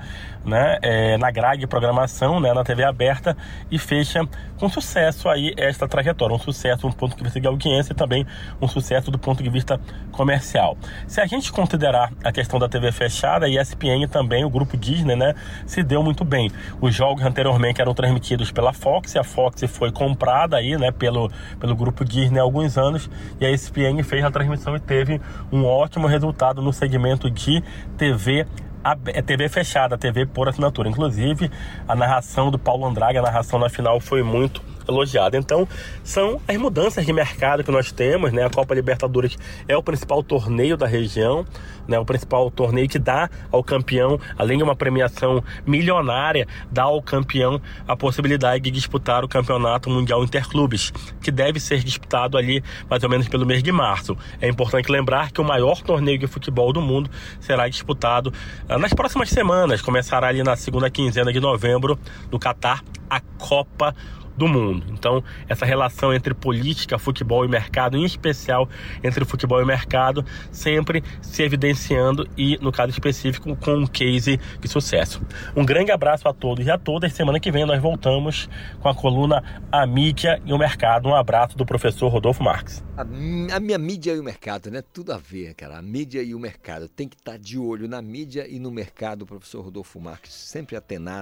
né, 0.45 0.77
é, 0.81 1.17
na 1.17 1.29
grade 1.29 1.61
de 1.61 1.67
programação, 1.67 2.39
né, 2.39 2.53
na 2.53 2.63
TV 2.63 2.83
aberta, 2.83 3.35
e 3.69 3.77
fecha 3.77 4.21
com 4.57 4.69
sucesso 4.69 5.29
aí 5.29 5.53
esta 5.57 5.87
trajetória, 5.87 6.35
um 6.35 6.39
sucesso 6.39 6.87
um 6.87 6.91
ponto 6.91 7.15
de 7.15 7.23
vista 7.23 7.36
de 7.39 7.47
audiência 7.47 7.93
e 7.93 7.95
também 7.95 8.25
um 8.61 8.67
sucesso 8.67 9.11
do 9.11 9.17
ponto 9.17 9.43
de 9.43 9.49
vista 9.49 9.79
comercial. 10.11 10.77
Se 11.07 11.21
a 11.21 11.25
gente 11.25 11.51
considerar 11.51 12.11
a 12.23 12.31
questão 12.31 12.59
da 12.59 12.67
TV 12.67 12.91
fechada, 12.91 13.45
a 13.45 13.49
ESPN 13.49 14.07
também, 14.09 14.43
o 14.43 14.49
grupo 14.49 14.77
Disney, 14.77 15.15
né, 15.15 15.35
se 15.65 15.83
deu 15.83 16.03
muito 16.03 16.23
bem. 16.23 16.51
Os 16.81 16.93
jogos 16.93 17.23
anteriormente 17.23 17.81
eram 17.81 17.93
transmitidos 17.93 18.51
pela 18.51 18.73
Fox, 18.73 19.15
a 19.15 19.23
Fox 19.23 19.63
foi 19.67 19.91
comprada 19.91 20.57
aí, 20.57 20.77
né, 20.77 20.91
pelo, 20.91 21.31
pelo 21.59 21.75
grupo 21.75 22.03
Disney 22.03 22.39
há 22.39 22.43
alguns 22.43 22.77
anos, 22.77 23.09
e 23.39 23.45
a 23.45 23.51
ESPN 23.51 24.03
fez 24.03 24.23
a 24.23 24.31
transmissão 24.31 24.75
e 24.75 24.79
teve 24.79 25.21
um 25.51 25.65
ótimo 25.65 26.07
resultado 26.07 26.61
no 26.61 26.73
segmento 26.73 27.29
de 27.29 27.63
TV 27.97 28.45
a 28.83 28.97
é 29.07 29.21
TV 29.21 29.49
fechada, 29.49 29.97
TV 29.97 30.25
por 30.25 30.47
assinatura. 30.47 30.87
Inclusive, 30.87 31.51
a 31.85 31.95
narração 31.95 32.49
do 32.49 32.57
Paulo 32.57 32.85
Andrade, 32.85 33.17
a 33.17 33.21
narração 33.21 33.59
na 33.59 33.69
final 33.69 33.99
foi 33.99 34.23
muito 34.23 34.61
elogiada. 34.87 35.37
Então, 35.37 35.67
são 36.03 36.41
as 36.47 36.57
mudanças 36.57 37.05
de 37.05 37.13
mercado 37.13 37.63
que 37.63 37.71
nós 37.71 37.91
temos, 37.91 38.31
né? 38.31 38.45
A 38.45 38.49
Copa 38.49 38.73
Libertadores 38.73 39.37
é 39.67 39.75
o 39.75 39.83
principal 39.83 40.23
torneio 40.23 40.77
da 40.77 40.87
região, 40.87 41.45
né? 41.87 41.99
O 41.99 42.05
principal 42.05 42.49
torneio 42.51 42.87
que 42.87 42.99
dá 42.99 43.29
ao 43.51 43.63
campeão, 43.63 44.19
além 44.37 44.57
de 44.57 44.63
uma 44.63 44.75
premiação 44.75 45.43
milionária, 45.65 46.47
dá 46.71 46.83
ao 46.83 47.01
campeão 47.01 47.61
a 47.87 47.95
possibilidade 47.95 48.63
de 48.63 48.71
disputar 48.71 49.23
o 49.23 49.27
Campeonato 49.27 49.89
Mundial 49.89 50.23
Interclubes, 50.23 50.91
que 51.21 51.31
deve 51.31 51.59
ser 51.59 51.83
disputado 51.83 52.37
ali 52.37 52.63
mais 52.89 53.03
ou 53.03 53.09
menos 53.09 53.27
pelo 53.27 53.45
mês 53.45 53.63
de 53.63 53.71
março. 53.71 54.17
É 54.41 54.47
importante 54.47 54.91
lembrar 54.91 55.31
que 55.31 55.41
o 55.41 55.43
maior 55.43 55.81
torneio 55.81 56.17
de 56.17 56.27
futebol 56.27 56.71
do 56.73 56.81
mundo 56.81 57.09
será 57.39 57.67
disputado 57.67 58.33
ah, 58.67 58.77
nas 58.77 58.93
próximas 58.93 59.29
semanas, 59.29 59.81
começará 59.81 60.27
ali 60.27 60.43
na 60.43 60.55
segunda 60.55 60.89
quinzena 60.89 61.31
de 61.31 61.39
novembro 61.39 61.97
no 62.31 62.39
Catar, 62.39 62.83
a 63.09 63.19
Copa 63.37 63.95
do 64.37 64.47
mundo. 64.47 64.85
Então, 64.91 65.23
essa 65.49 65.65
relação 65.65 66.13
entre 66.13 66.33
política, 66.33 66.99
futebol 66.99 67.43
e 67.43 67.47
mercado, 67.47 67.97
em 67.97 68.05
especial 68.05 68.69
entre 69.03 69.25
futebol 69.25 69.61
e 69.61 69.65
mercado, 69.65 70.23
sempre 70.51 71.03
se 71.21 71.43
evidenciando 71.43 72.27
e, 72.37 72.57
no 72.61 72.71
caso 72.71 72.91
específico, 72.91 73.55
com 73.55 73.73
um 73.73 73.87
case 73.87 74.39
de 74.59 74.67
sucesso. 74.67 75.21
Um 75.55 75.65
grande 75.65 75.91
abraço 75.91 76.27
a 76.27 76.33
todos 76.33 76.65
e 76.65 76.71
a 76.71 76.77
todas. 76.77 77.13
Semana 77.13 77.39
que 77.39 77.51
vem 77.51 77.65
nós 77.65 77.81
voltamos 77.81 78.47
com 78.79 78.87
a 78.87 78.95
coluna 78.95 79.43
A 79.71 79.85
Mídia 79.85 80.41
e 80.45 80.53
o 80.53 80.57
Mercado. 80.57 81.09
Um 81.09 81.15
abraço 81.15 81.57
do 81.57 81.65
professor 81.65 82.09
Rodolfo 82.09 82.43
Marques. 82.43 82.83
A, 82.95 83.01
a 83.01 83.59
minha 83.59 83.77
mídia 83.77 84.13
e 84.13 84.19
o 84.19 84.23
mercado, 84.23 84.71
né? 84.71 84.81
Tudo 84.81 85.13
a 85.13 85.17
ver, 85.17 85.53
cara. 85.53 85.77
A 85.77 85.81
mídia 85.81 86.21
e 86.21 86.33
o 86.33 86.39
mercado. 86.39 86.87
Tem 86.87 87.07
que 87.07 87.15
estar 87.15 87.37
de 87.37 87.57
olho 87.57 87.87
na 87.87 88.01
mídia 88.01 88.47
e 88.47 88.59
no 88.59 88.71
mercado. 88.71 89.23
O 89.23 89.25
professor 89.25 89.61
Rodolfo 89.63 89.99
Marques 89.99 90.33
sempre 90.33 90.77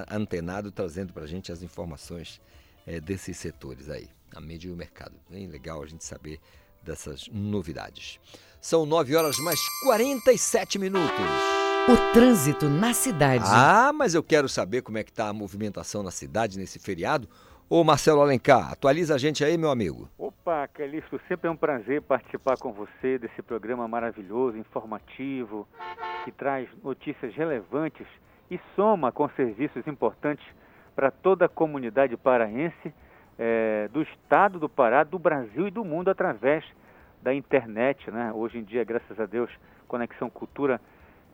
antenado, 0.09 0.71
trazendo 0.71 1.13
para 1.13 1.23
a 1.23 1.27
gente 1.27 1.51
as 1.51 1.61
informações 1.61 2.41
é, 2.85 2.99
desses 2.99 3.37
setores 3.37 3.89
aí, 3.89 4.09
a 4.35 4.39
mídia 4.39 4.69
e 4.69 4.71
o 4.71 4.75
mercado. 4.75 5.15
Bem 5.29 5.47
legal 5.47 5.81
a 5.81 5.85
gente 5.85 6.03
saber 6.03 6.39
dessas 6.83 7.27
novidades. 7.31 8.19
São 8.61 8.85
9 8.85 9.15
horas 9.15 9.37
mais 9.39 9.59
47 9.83 10.79
minutos. 10.79 11.25
O 11.87 12.13
trânsito 12.13 12.67
na 12.67 12.93
cidade. 12.93 13.43
Ah, 13.47 13.91
mas 13.93 14.15
eu 14.15 14.23
quero 14.23 14.49
saber 14.49 14.81
como 14.81 14.97
é 14.97 15.03
que 15.03 15.11
está 15.11 15.29
a 15.29 15.33
movimentação 15.33 16.01
na 16.01 16.09
cidade 16.09 16.57
nesse 16.57 16.79
feriado. 16.79 17.27
Ô 17.69 17.83
Marcelo 17.83 18.21
Alencar, 18.21 18.71
atualiza 18.71 19.15
a 19.15 19.17
gente 19.17 19.43
aí, 19.43 19.57
meu 19.57 19.71
amigo. 19.71 20.09
Opa, 20.17 20.67
Calixto, 20.67 21.19
sempre 21.27 21.47
é 21.47 21.51
um 21.51 21.55
prazer 21.55 22.01
participar 22.01 22.57
com 22.57 22.71
você 22.71 23.17
desse 23.17 23.41
programa 23.41 23.87
maravilhoso, 23.87 24.57
informativo, 24.57 25.67
que 26.23 26.31
traz 26.31 26.69
notícias 26.83 27.33
relevantes 27.33 28.05
e 28.51 28.59
soma 28.75 29.11
com 29.11 29.27
serviços 29.29 29.85
importantes 29.87 30.45
para 30.95 31.11
toda 31.11 31.45
a 31.45 31.49
comunidade 31.49 32.15
paraense 32.15 32.93
é, 33.37 33.89
do 33.91 34.01
estado 34.01 34.59
do 34.59 34.69
Pará, 34.69 35.03
do 35.03 35.19
Brasil 35.19 35.67
e 35.67 35.71
do 35.71 35.83
mundo 35.83 36.09
através 36.09 36.63
da 37.21 37.33
internet. 37.33 38.09
Né? 38.09 38.31
Hoje 38.33 38.59
em 38.59 38.63
dia, 38.63 38.83
graças 38.83 39.19
a 39.19 39.25
Deus, 39.25 39.51
Conexão 39.87 40.29
Cultura 40.29 40.79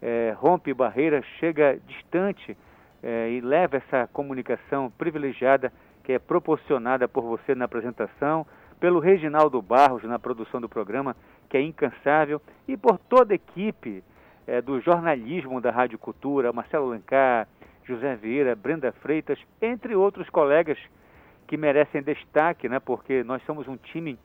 é, 0.01 0.33
rompe 0.37 0.73
barreiras, 0.73 1.23
chega 1.39 1.79
distante 1.87 2.57
é, 3.03 3.29
e 3.29 3.41
leva 3.41 3.77
essa 3.77 4.07
comunicação 4.11 4.91
privilegiada 4.97 5.71
que 6.03 6.13
é 6.13 6.19
proporcionada 6.19 7.07
por 7.07 7.23
você 7.23 7.53
na 7.53 7.65
apresentação, 7.65 8.45
pelo 8.79 8.99
Reginaldo 8.99 9.61
Barros 9.61 10.03
na 10.03 10.17
produção 10.17 10.59
do 10.59 10.67
programa, 10.67 11.15
que 11.47 11.55
é 11.55 11.61
incansável, 11.61 12.41
e 12.67 12.75
por 12.75 12.97
toda 12.97 13.33
a 13.33 13.35
equipe 13.35 14.03
é, 14.47 14.59
do 14.59 14.81
jornalismo 14.81 15.61
da 15.61 15.69
Rádio 15.69 15.99
Cultura, 15.99 16.51
Marcelo 16.51 16.87
Alencar, 16.87 17.47
José 17.85 18.15
Vieira, 18.15 18.55
Brenda 18.55 18.91
Freitas, 18.91 19.39
entre 19.61 19.95
outros 19.95 20.29
colegas 20.29 20.77
que 21.47 21.57
merecem 21.57 22.01
destaque, 22.01 22.69
né, 22.69 22.79
porque 22.79 23.23
nós 23.23 23.43
somos 23.43 23.67
um 23.67 23.75
time 23.75 24.17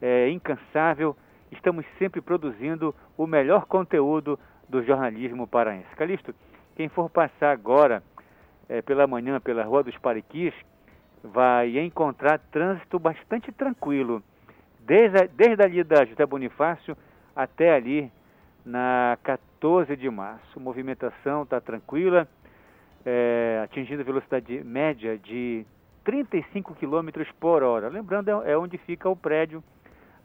é, 0.00 0.28
incansável, 0.28 1.16
estamos 1.50 1.84
sempre 1.98 2.20
produzindo 2.20 2.94
o 3.16 3.26
melhor 3.26 3.66
conteúdo 3.66 4.38
do 4.68 4.82
jornalismo 4.84 5.46
paraense. 5.46 5.88
Calixto, 5.96 6.34
quem 6.76 6.88
for 6.88 7.10
passar 7.10 7.50
agora 7.50 8.02
é, 8.68 8.82
pela 8.82 9.06
manhã 9.06 9.40
pela 9.40 9.64
Rua 9.64 9.82
dos 9.82 9.96
Pariquis, 9.98 10.54
vai 11.22 11.78
encontrar 11.78 12.38
trânsito 12.38 12.98
bastante 12.98 13.50
tranquilo, 13.50 14.22
desde, 14.80 15.26
desde 15.28 15.62
ali 15.62 15.82
da 15.82 16.04
José 16.04 16.24
Bonifácio 16.24 16.96
até 17.34 17.74
ali 17.74 18.12
na 18.64 19.18
14 19.22 19.96
de 19.96 20.08
março. 20.08 20.60
Movimentação 20.60 21.42
está 21.42 21.60
tranquila, 21.60 22.28
é, 23.10 23.62
atingindo 23.64 24.04
velocidade 24.04 24.62
média 24.62 25.16
de 25.16 25.64
35 26.04 26.74
km 26.74 27.24
por 27.40 27.62
hora. 27.62 27.88
Lembrando, 27.88 28.28
é, 28.28 28.52
é 28.52 28.58
onde 28.58 28.76
fica 28.76 29.08
o 29.08 29.16
prédio 29.16 29.64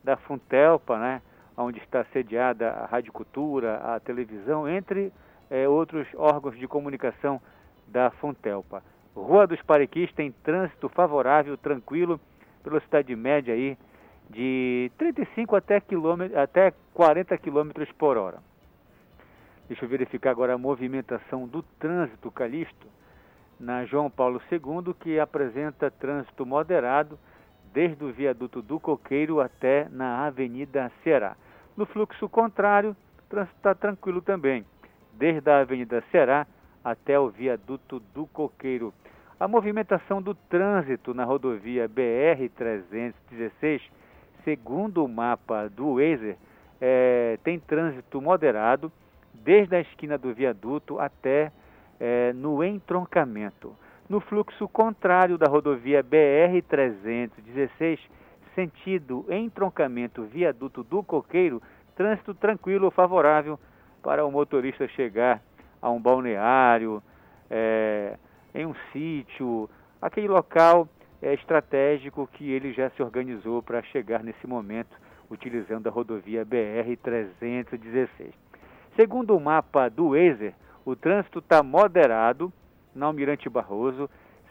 da 0.03 0.18
Funtelpa, 0.18 0.99
né? 0.99 1.22
onde 1.55 1.80
está 1.80 2.03
sediada 2.11 2.72
a 2.72 2.85
Rádio 2.85 3.14
Cultura, 3.14 3.77
a 3.77 4.01
televisão, 4.01 4.68
entre 4.68 5.14
é, 5.49 5.65
outros 5.65 6.05
órgãos 6.15 6.57
de 6.60 6.68
comunicação 6.68 7.41
da 7.88 8.11
Funtelpa. 8.11 8.84
Rua 9.15 9.47
dos 9.47 9.61
Parequis 9.61 10.11
tem 10.11 10.34
trânsito 10.43 10.89
favorável, 10.89 11.55
tranquilo, 11.55 12.19
velocidade 12.65 13.15
média 13.15 13.53
aí 13.53 13.77
de 14.30 14.91
35 14.97 15.55
até, 15.55 15.80
quilômetro, 15.80 16.38
até 16.38 16.73
40 16.93 17.38
km 17.38 17.69
por 17.97 18.18
hora. 18.18 18.39
Deixa 19.68 19.85
eu 19.85 19.90
verificar 19.90 20.31
agora 20.31 20.53
a 20.53 20.57
movimentação 20.57 21.48
do 21.48 21.64
trânsito 21.80 22.30
Calixto 22.31 22.88
na 23.60 23.85
João 23.85 24.10
Paulo 24.10 24.41
II, 24.52 24.94
que 24.99 25.19
apresenta 25.19 25.90
trânsito 25.90 26.45
moderado 26.45 27.18
desde 27.73 28.03
o 28.03 28.11
viaduto 28.11 28.61
do 28.61 28.80
Coqueiro 28.80 29.40
até 29.40 29.88
na 29.90 30.26
Avenida 30.26 30.91
Ceará. 31.03 31.35
No 31.76 31.85
fluxo 31.85 32.30
contrário, 32.30 32.95
o 33.19 33.30
trânsito 33.30 33.57
está 33.57 33.73
tranquilo 33.73 34.22
também, 34.22 34.65
desde 35.14 35.49
a 35.49 35.61
Avenida 35.61 36.03
Ceará 36.11 36.45
até 36.84 37.19
o 37.19 37.30
viaduto 37.30 37.99
do 38.14 38.27
Coqueiro. 38.27 38.94
A 39.40 39.48
movimentação 39.48 40.22
do 40.22 40.35
trânsito 40.35 41.14
na 41.14 41.23
rodovia 41.23 41.90
BR-316 41.90 43.81
segundo 44.44 45.03
o 45.03 45.07
mapa 45.07 45.69
do 45.69 45.95
Waze, 45.95 46.38
é, 46.80 47.38
tem 47.44 47.60
trânsito 47.60 48.22
moderado 48.22 48.91
desde 49.34 49.76
a 49.76 49.81
esquina 49.81 50.18
do 50.18 50.34
viaduto 50.34 50.99
até 50.99 51.51
é, 51.99 52.34
no 52.34 52.64
entroncamento. 52.64 53.76
No 54.10 54.19
fluxo 54.19 54.68
contrário 54.68 55.38
da 55.38 55.47
rodovia 55.47 56.03
BR-316, 56.03 57.99
sentido 58.53 59.26
entroncamento 59.30 60.23
viaduto 60.23 60.84
do 60.84 61.01
Coqueiro, 61.01 61.61
trânsito 61.95 62.34
tranquilo, 62.34 62.91
favorável 62.91 63.60
para 64.01 64.26
o 64.26 64.31
motorista 64.31 64.88
chegar 64.89 65.41
a 65.81 65.89
um 65.89 66.01
balneário, 66.01 67.01
é, 67.49 68.18
em 68.53 68.65
um 68.65 68.76
sítio, 68.91 69.69
aquele 70.01 70.27
local 70.27 70.88
é, 71.22 71.34
estratégico 71.34 72.27
que 72.34 72.51
ele 72.51 72.73
já 72.73 72.89
se 72.91 73.01
organizou 73.01 73.64
para 73.64 73.81
chegar 73.84 74.23
nesse 74.23 74.45
momento, 74.45 74.95
utilizando 75.30 75.88
a 75.88 75.91
rodovia 75.91 76.45
BR-316. 76.45 78.42
Segundo 78.95 79.35
o 79.35 79.39
mapa 79.39 79.89
do 79.89 80.09
Waze, 80.09 80.53
o 80.85 80.95
trânsito 80.95 81.39
está 81.39 81.63
moderado 81.63 82.53
na 82.93 83.07
Almirante 83.07 83.49
Barroso, 83.49 84.07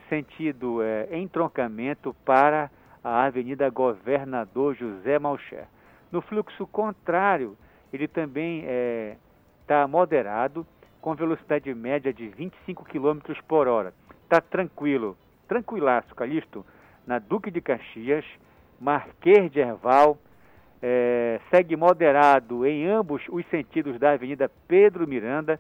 sentido 0.09 0.83
é, 0.83 1.17
entroncamento 1.17 2.13
para 2.25 2.69
a 3.05 3.25
Avenida 3.25 3.71
Governador 3.71 4.75
José 4.75 5.17
Malcher. 5.17 5.67
No 6.11 6.21
fluxo 6.21 6.67
contrário, 6.67 7.57
ele 7.93 8.09
também 8.09 8.63
está 8.63 8.73
é, 8.73 9.17
tá 9.65 9.87
moderado, 9.87 10.67
com 11.01 11.15
velocidade 11.15 11.73
média 11.73 12.13
de 12.13 12.27
25 12.29 12.85
km 12.85 13.21
por 13.47 13.69
hora. 13.69 13.95
Está 14.25 14.41
tranquilo, 14.41 15.17
tranquilaço, 15.47 16.15
Calixto, 16.17 16.67
na 17.07 17.21
Duque 17.21 17.51
de 17.51 17.61
Caxias, 17.61 18.25
Marquês 18.81 19.53
de 19.53 19.61
Erval, 19.61 20.19
é, 20.83 21.41
segue 21.49 21.77
moderado 21.77 22.67
em 22.67 22.87
ambos 22.87 23.23
os 23.29 23.47
sentidos 23.47 23.99
da 24.01 24.13
Avenida 24.13 24.51
Pedro 24.67 25.07
Miranda. 25.07 25.59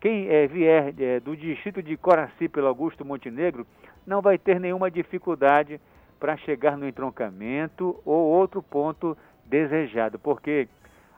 Quem 0.00 0.28
é, 0.28 0.46
vier 0.46 0.94
é, 0.98 1.18
do 1.18 1.36
distrito 1.36 1.82
de 1.82 1.96
Coraci 1.96 2.48
pelo 2.48 2.68
Augusto 2.68 3.04
Montenegro 3.04 3.66
não 4.06 4.22
vai 4.22 4.38
ter 4.38 4.60
nenhuma 4.60 4.90
dificuldade 4.90 5.80
para 6.20 6.36
chegar 6.36 6.76
no 6.76 6.86
entroncamento 6.86 8.00
ou 8.04 8.28
outro 8.28 8.62
ponto 8.62 9.16
desejado, 9.44 10.18
porque 10.18 10.68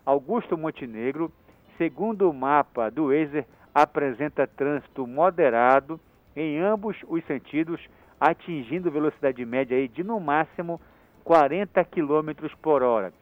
Augusto 0.06 0.56
Montenegro, 0.56 1.30
segundo 1.76 2.30
o 2.30 2.32
mapa 2.32 2.90
do 2.90 3.08
Waze, 3.08 3.44
apresenta 3.74 4.46
trânsito 4.46 5.06
moderado 5.06 6.00
em 6.34 6.58
ambos 6.58 6.96
os 7.08 7.22
sentidos, 7.24 7.80
atingindo 8.18 8.90
velocidade 8.90 9.44
média 9.44 9.76
aí 9.76 9.88
de 9.88 10.02
no 10.02 10.18
máximo 10.18 10.80
40 11.24 11.84
km 11.84 12.48
por 12.60 12.82
hora. 12.82 13.12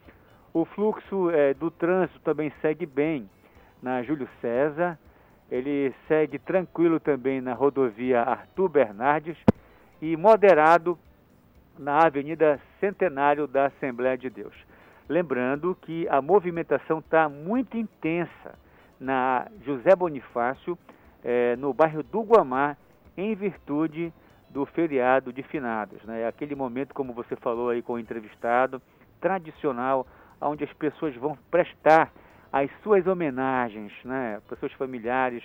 O 0.52 0.64
fluxo 0.64 1.30
é, 1.30 1.54
do 1.54 1.70
trânsito 1.70 2.18
também 2.20 2.52
segue 2.60 2.84
bem 2.84 3.30
na 3.80 4.02
Júlio 4.02 4.28
César, 4.40 4.98
ele 5.50 5.94
segue 6.08 6.38
tranquilo 6.38 6.98
também 6.98 7.40
na 7.40 7.54
rodovia 7.54 8.22
Arthur 8.22 8.68
Bernardes 8.68 9.36
e 10.02 10.16
moderado 10.16 10.98
na 11.78 12.04
Avenida 12.04 12.60
Centenário 12.78 13.46
da 13.46 13.66
Assembleia 13.66 14.18
de 14.18 14.28
Deus. 14.28 14.54
Lembrando 15.08 15.76
que 15.82 16.06
a 16.08 16.20
movimentação 16.20 16.98
está 16.98 17.28
muito 17.28 17.76
intensa 17.76 18.54
na 18.98 19.46
José 19.64 19.96
Bonifácio, 19.96 20.78
é, 21.24 21.56
no 21.56 21.72
bairro 21.72 22.02
do 22.02 22.22
Guamá, 22.22 22.76
em 23.16 23.34
virtude 23.34 24.12
do 24.48 24.66
feriado 24.66 25.32
de 25.32 25.42
finados. 25.42 26.02
Né? 26.04 26.26
Aquele 26.26 26.54
momento, 26.54 26.94
como 26.94 27.12
você 27.12 27.34
falou 27.36 27.70
aí 27.70 27.82
com 27.82 27.94
o 27.94 27.98
entrevistado, 27.98 28.80
tradicional, 29.20 30.06
onde 30.40 30.64
as 30.64 30.72
pessoas 30.72 31.14
vão 31.16 31.36
prestar 31.50 32.12
as 32.52 32.70
suas 32.82 33.06
homenagens, 33.06 33.92
né? 34.04 34.40
pessoas 34.48 34.72
familiares 34.72 35.44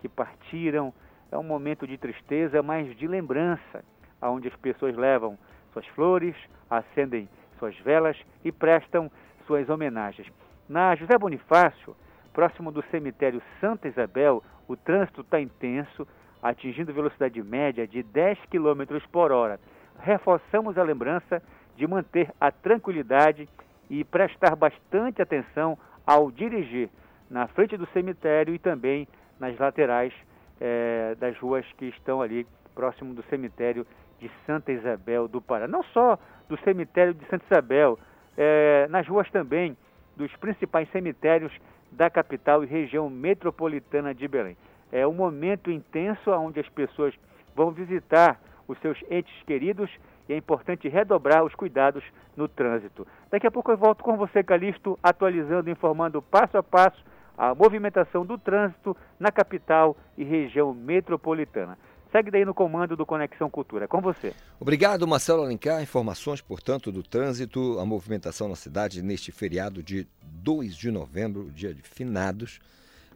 que 0.00 0.08
partiram. 0.08 0.92
É 1.30 1.36
um 1.36 1.42
momento 1.42 1.86
de 1.86 1.98
tristeza, 1.98 2.62
mas 2.62 2.96
de 2.96 3.06
lembrança, 3.06 3.84
onde 4.22 4.48
as 4.48 4.56
pessoas 4.56 4.94
levam 4.96 5.36
suas 5.72 5.86
flores, 5.88 6.34
acendem 6.70 7.28
suas 7.58 7.76
velas 7.80 8.16
e 8.44 8.50
prestam 8.50 9.10
suas 9.46 9.68
homenagens. 9.68 10.26
Na 10.68 10.94
José 10.94 11.18
Bonifácio, 11.18 11.94
próximo 12.32 12.72
do 12.72 12.82
cemitério 12.90 13.42
Santa 13.60 13.88
Isabel, 13.88 14.42
o 14.68 14.76
trânsito 14.76 15.20
está 15.20 15.40
intenso, 15.40 16.06
atingindo 16.42 16.92
velocidade 16.92 17.42
média 17.42 17.86
de 17.86 18.02
10 18.02 18.38
km 18.50 19.00
por 19.10 19.32
hora. 19.32 19.60
Reforçamos 19.98 20.78
a 20.78 20.82
lembrança 20.82 21.42
de 21.76 21.86
manter 21.86 22.32
a 22.40 22.50
tranquilidade 22.50 23.48
e 23.88 24.04
prestar 24.04 24.56
bastante 24.56 25.22
atenção 25.22 25.78
ao 26.06 26.30
dirigir 26.30 26.88
na 27.30 27.46
frente 27.48 27.76
do 27.76 27.86
cemitério 27.88 28.54
e 28.54 28.58
também 28.58 29.08
nas 29.38 29.58
laterais 29.58 30.12
eh, 30.60 31.16
das 31.18 31.36
ruas 31.38 31.64
que 31.76 31.86
estão 31.86 32.22
ali 32.22 32.46
próximo 32.74 33.14
do 33.14 33.22
cemitério 33.24 33.86
de 34.20 34.30
Santa 34.46 34.72
Isabel 34.72 35.28
do 35.28 35.40
Pará. 35.40 35.66
Não 35.66 35.82
só 35.84 36.18
do 36.48 36.58
cemitério 36.60 37.14
de 37.14 37.24
Santa 37.26 37.44
Isabel, 37.50 37.98
é, 38.36 38.86
nas 38.88 39.06
ruas 39.08 39.28
também 39.30 39.76
dos 40.16 40.34
principais 40.36 40.90
cemitérios 40.90 41.52
da 41.90 42.10
capital 42.10 42.62
e 42.62 42.66
região 42.66 43.08
metropolitana 43.08 44.14
de 44.14 44.28
Belém. 44.28 44.56
É 44.92 45.06
um 45.06 45.12
momento 45.12 45.70
intenso 45.70 46.30
onde 46.30 46.60
as 46.60 46.68
pessoas 46.68 47.14
vão 47.54 47.70
visitar 47.70 48.40
os 48.68 48.78
seus 48.80 48.98
entes 49.10 49.34
queridos 49.46 49.90
e 50.28 50.32
é 50.32 50.36
importante 50.36 50.88
redobrar 50.88 51.44
os 51.44 51.54
cuidados 51.54 52.02
no 52.36 52.48
trânsito. 52.48 53.06
Daqui 53.30 53.46
a 53.46 53.50
pouco 53.50 53.70
eu 53.70 53.76
volto 53.76 54.02
com 54.02 54.16
você, 54.16 54.42
Calixto, 54.42 54.98
atualizando, 55.02 55.70
informando 55.70 56.20
passo 56.20 56.58
a 56.58 56.62
passo 56.62 57.04
a 57.36 57.54
movimentação 57.54 58.24
do 58.24 58.38
trânsito 58.38 58.96
na 59.20 59.30
capital 59.30 59.96
e 60.16 60.24
região 60.24 60.72
metropolitana. 60.72 61.76
Segue 62.10 62.30
daí 62.30 62.44
no 62.44 62.54
comando 62.54 62.96
do 62.96 63.04
Conexão 63.04 63.50
Cultura. 63.50 63.86
Com 63.86 64.00
você. 64.00 64.32
Obrigado, 64.58 65.06
Marcelo 65.06 65.42
Alencar. 65.42 65.82
Informações, 65.82 66.40
portanto, 66.40 66.90
do 66.90 67.02
trânsito, 67.02 67.78
a 67.78 67.84
movimentação 67.84 68.48
na 68.48 68.56
cidade 68.56 69.02
neste 69.02 69.32
feriado 69.32 69.82
de 69.82 70.06
2 70.22 70.74
de 70.76 70.90
novembro, 70.90 71.50
dia 71.50 71.74
de 71.74 71.82
finados. 71.82 72.60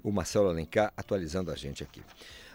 O 0.02 0.12
Marcelo 0.12 0.48
Alencar 0.48 0.92
atualizando 0.96 1.50
a 1.50 1.54
gente 1.54 1.82
aqui. 1.82 2.02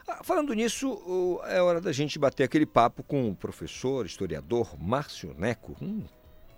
Ah, 0.07 0.23
falando 0.23 0.53
nisso, 0.53 1.41
é 1.45 1.59
hora 1.59 1.81
da 1.81 1.91
gente 1.91 2.19
bater 2.19 2.43
aquele 2.43 2.65
papo 2.65 3.01
com 3.01 3.31
o 3.31 3.35
professor, 3.35 4.05
historiador 4.05 4.79
Márcio 4.79 5.33
Neco, 5.35 5.75
um 5.81 6.03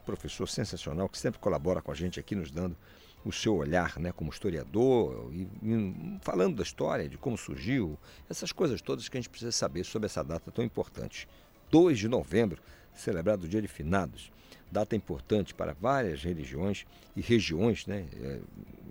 professor 0.05 0.49
sensacional 0.49 1.07
que 1.07 1.17
sempre 1.17 1.39
colabora 1.39 1.81
com 1.81 1.89
a 1.89 1.95
gente 1.95 2.19
aqui, 2.19 2.35
nos 2.35 2.51
dando 2.51 2.75
o 3.23 3.31
seu 3.31 3.55
olhar 3.55 3.97
né, 3.99 4.11
como 4.11 4.29
historiador, 4.31 5.31
e, 5.31 5.47
e, 5.63 6.19
falando 6.21 6.57
da 6.57 6.63
história, 6.63 7.07
de 7.07 7.17
como 7.17 7.37
surgiu, 7.37 7.97
essas 8.29 8.51
coisas 8.51 8.81
todas 8.81 9.07
que 9.07 9.17
a 9.17 9.21
gente 9.21 9.29
precisa 9.29 9.53
saber 9.53 9.85
sobre 9.85 10.07
essa 10.07 10.23
data 10.23 10.51
tão 10.51 10.63
importante. 10.63 11.25
2 11.71 11.97
de 11.99 12.09
novembro, 12.09 12.61
celebrado 12.93 13.45
o 13.45 13.47
Dia 13.47 13.61
de 13.61 13.67
Finados, 13.69 14.29
data 14.69 14.93
importante 14.93 15.53
para 15.53 15.73
várias 15.73 16.21
religiões 16.21 16.85
e 17.15 17.21
regiões, 17.21 17.87
né, 17.87 18.07
é, 18.13 18.39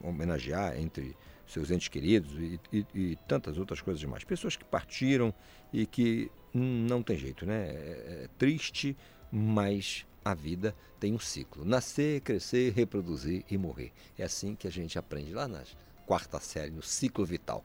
homenagear 0.02 0.78
entre 0.78 1.14
seus 1.46 1.70
entes 1.70 1.88
queridos 1.88 2.32
e, 2.32 2.60
e, 2.72 2.86
e, 2.94 3.16
tantas 3.28 3.58
outras 3.58 3.80
coisas 3.80 4.00
demais. 4.00 4.24
Pessoas 4.24 4.56
que 4.56 4.64
partiram 4.64 5.32
e 5.72 5.86
que 5.86 6.30
não 6.52 7.02
tem 7.02 7.16
jeito, 7.16 7.46
né? 7.46 7.68
É, 7.68 8.22
é 8.24 8.28
triste, 8.38 8.96
mas 9.30 10.06
a 10.24 10.34
vida 10.34 10.74
tem 10.98 11.12
um 11.12 11.18
ciclo: 11.18 11.64
nascer, 11.64 12.20
crescer, 12.20 12.72
reproduzir 12.72 13.44
e 13.50 13.56
morrer. 13.56 13.92
É 14.18 14.24
assim 14.24 14.54
que 14.54 14.66
a 14.66 14.70
gente 14.70 14.98
aprende 14.98 15.32
lá 15.32 15.46
na 15.46 15.62
quarta 16.06 16.38
série, 16.40 16.70
no 16.70 16.82
ciclo 16.82 17.24
vital. 17.24 17.64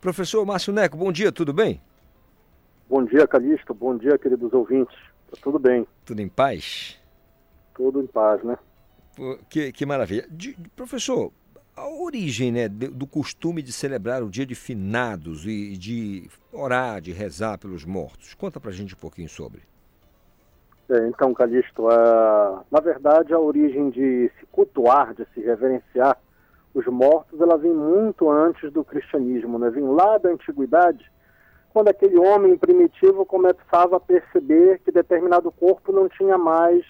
Professor 0.00 0.44
Márcio 0.44 0.72
Neco, 0.72 0.96
bom 0.96 1.10
dia, 1.10 1.32
tudo 1.32 1.52
bem? 1.52 1.80
Bom 2.88 3.04
dia, 3.04 3.26
Calixto. 3.26 3.74
Bom 3.74 3.96
dia, 3.96 4.16
queridos 4.18 4.52
ouvintes. 4.52 4.96
Tá 5.30 5.36
tudo 5.42 5.58
bem? 5.58 5.86
Tudo 6.04 6.20
em 6.20 6.28
paz? 6.28 7.00
Tudo 7.74 8.00
em 8.00 8.06
paz, 8.06 8.42
né? 8.44 8.56
Que, 9.48 9.72
que 9.72 9.84
maravilha. 9.84 10.26
De, 10.30 10.56
professor, 10.76 11.32
a 11.76 11.88
origem 11.88 12.50
né, 12.50 12.68
do 12.68 13.06
costume 13.06 13.60
de 13.60 13.70
celebrar 13.70 14.22
o 14.22 14.30
dia 14.30 14.46
de 14.46 14.54
finados 14.54 15.46
e 15.46 15.76
de 15.76 16.28
orar, 16.50 17.02
de 17.02 17.12
rezar 17.12 17.58
pelos 17.58 17.84
mortos. 17.84 18.34
Conta 18.34 18.58
pra 18.58 18.72
gente 18.72 18.94
um 18.94 18.98
pouquinho 18.98 19.28
sobre. 19.28 19.62
É, 20.88 21.06
então, 21.08 21.34
Calixto, 21.34 21.88
a, 21.88 22.64
na 22.70 22.80
verdade, 22.80 23.34
a 23.34 23.38
origem 23.38 23.90
de 23.90 24.30
se 24.38 24.46
cultuar, 24.46 25.14
de 25.14 25.26
se 25.34 25.40
reverenciar 25.40 26.16
os 26.72 26.86
mortos, 26.86 27.40
ela 27.40 27.58
vem 27.58 27.72
muito 27.72 28.30
antes 28.30 28.72
do 28.72 28.84
cristianismo, 28.84 29.58
né? 29.58 29.68
vem 29.70 29.84
lá 29.84 30.16
da 30.18 30.30
antiguidade, 30.30 31.10
quando 31.72 31.88
aquele 31.88 32.16
homem 32.16 32.56
primitivo 32.56 33.26
começava 33.26 33.96
a 33.96 34.00
perceber 34.00 34.80
que 34.80 34.92
determinado 34.92 35.50
corpo 35.50 35.92
não 35.92 36.08
tinha 36.08 36.38
mais 36.38 36.84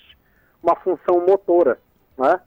uma 0.62 0.76
função 0.76 1.24
motora, 1.26 1.78
né? 2.16 2.40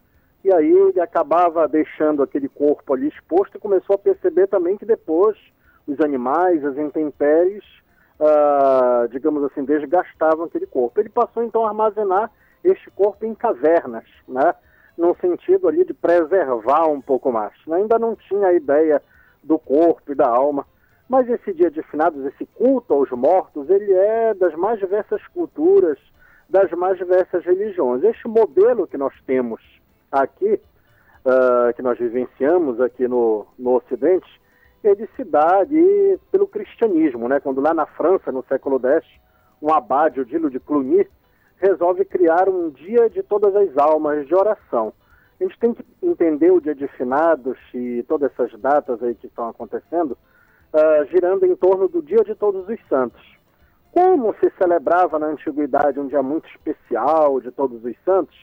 E 0.43 0.51
aí 0.53 0.71
ele 0.71 1.01
acabava 1.01 1.67
deixando 1.67 2.23
aquele 2.23 2.47
corpo 2.47 2.93
ali 2.93 3.07
exposto 3.09 3.57
e 3.57 3.59
começou 3.59 3.95
a 3.95 3.99
perceber 3.99 4.47
também 4.47 4.77
que 4.77 4.85
depois 4.85 5.37
os 5.85 5.99
animais, 5.99 6.63
as 6.63 6.77
intempéries, 6.77 7.63
uh, 8.19 9.07
digamos 9.09 9.43
assim, 9.43 9.65
desgastavam 9.65 10.45
aquele 10.45 10.65
corpo. 10.65 10.99
Ele 10.99 11.09
passou 11.09 11.43
então 11.43 11.65
a 11.65 11.69
armazenar 11.69 12.31
este 12.63 12.89
corpo 12.91 13.25
em 13.25 13.33
cavernas, 13.33 14.05
né? 14.27 14.53
no 14.97 15.15
sentido 15.21 15.67
ali 15.67 15.85
de 15.85 15.93
preservar 15.93 16.87
um 16.87 16.99
pouco 17.01 17.31
mais. 17.31 17.53
Ainda 17.71 17.97
não 17.97 18.15
tinha 18.15 18.47
a 18.47 18.53
ideia 18.53 19.01
do 19.41 19.57
corpo 19.57 20.11
e 20.11 20.15
da 20.15 20.27
alma, 20.27 20.65
mas 21.07 21.27
esse 21.29 21.53
dia 21.53 21.71
de 21.71 21.81
finados, 21.83 22.23
esse 22.25 22.45
culto 22.45 22.93
aos 22.93 23.09
mortos, 23.11 23.69
ele 23.69 23.93
é 23.93 24.33
das 24.33 24.53
mais 24.55 24.77
diversas 24.77 25.25
culturas, 25.27 25.97
das 26.49 26.69
mais 26.71 26.97
diversas 26.97 27.43
religiões. 27.45 28.03
Este 28.03 28.27
modelo 28.27 28.85
que 28.85 28.97
nós 28.97 29.13
temos 29.25 29.61
aqui, 30.11 30.59
uh, 31.25 31.73
que 31.75 31.81
nós 31.81 31.97
vivenciamos 31.97 32.79
aqui 32.81 33.07
no, 33.07 33.45
no 33.57 33.75
Ocidente, 33.75 34.27
ele 34.83 35.07
se 35.15 35.23
dá 35.23 35.57
ali 35.59 36.19
pelo 36.31 36.47
cristianismo, 36.47 37.27
né? 37.27 37.39
Quando 37.39 37.61
lá 37.61 37.73
na 37.73 37.85
França, 37.85 38.31
no 38.31 38.43
século 38.47 38.79
X, 38.85 39.05
um 39.61 39.73
abade, 39.73 40.21
o 40.21 40.25
Dilo 40.25 40.49
de 40.49 40.59
Cluny, 40.59 41.05
resolve 41.57 42.05
criar 42.05 42.47
um 42.47 42.69
dia 42.69 43.09
de 43.09 43.21
todas 43.21 43.53
as 43.55 43.77
almas 43.77 44.25
de 44.25 44.33
oração. 44.33 44.93
A 45.39 45.43
gente 45.43 45.59
tem 45.59 45.73
que 45.73 45.85
entender 46.01 46.51
o 46.51 46.61
dia 46.61 46.75
de 46.75 46.87
finados 46.89 47.57
e 47.73 48.03
todas 48.07 48.31
essas 48.31 48.57
datas 48.59 49.01
aí 49.03 49.15
que 49.15 49.27
estão 49.27 49.49
acontecendo, 49.49 50.17
uh, 50.73 51.05
girando 51.11 51.45
em 51.45 51.55
torno 51.55 51.87
do 51.87 52.01
dia 52.01 52.23
de 52.23 52.35
todos 52.35 52.67
os 52.67 52.79
santos. 52.87 53.21
Como 53.91 54.33
se 54.35 54.51
celebrava 54.57 55.17
na 55.17 55.27
antiguidade 55.27 55.99
um 55.99 56.07
dia 56.07 56.21
muito 56.21 56.47
especial 56.49 57.41
de 57.41 57.51
todos 57.51 57.83
os 57.83 57.95
santos, 58.05 58.37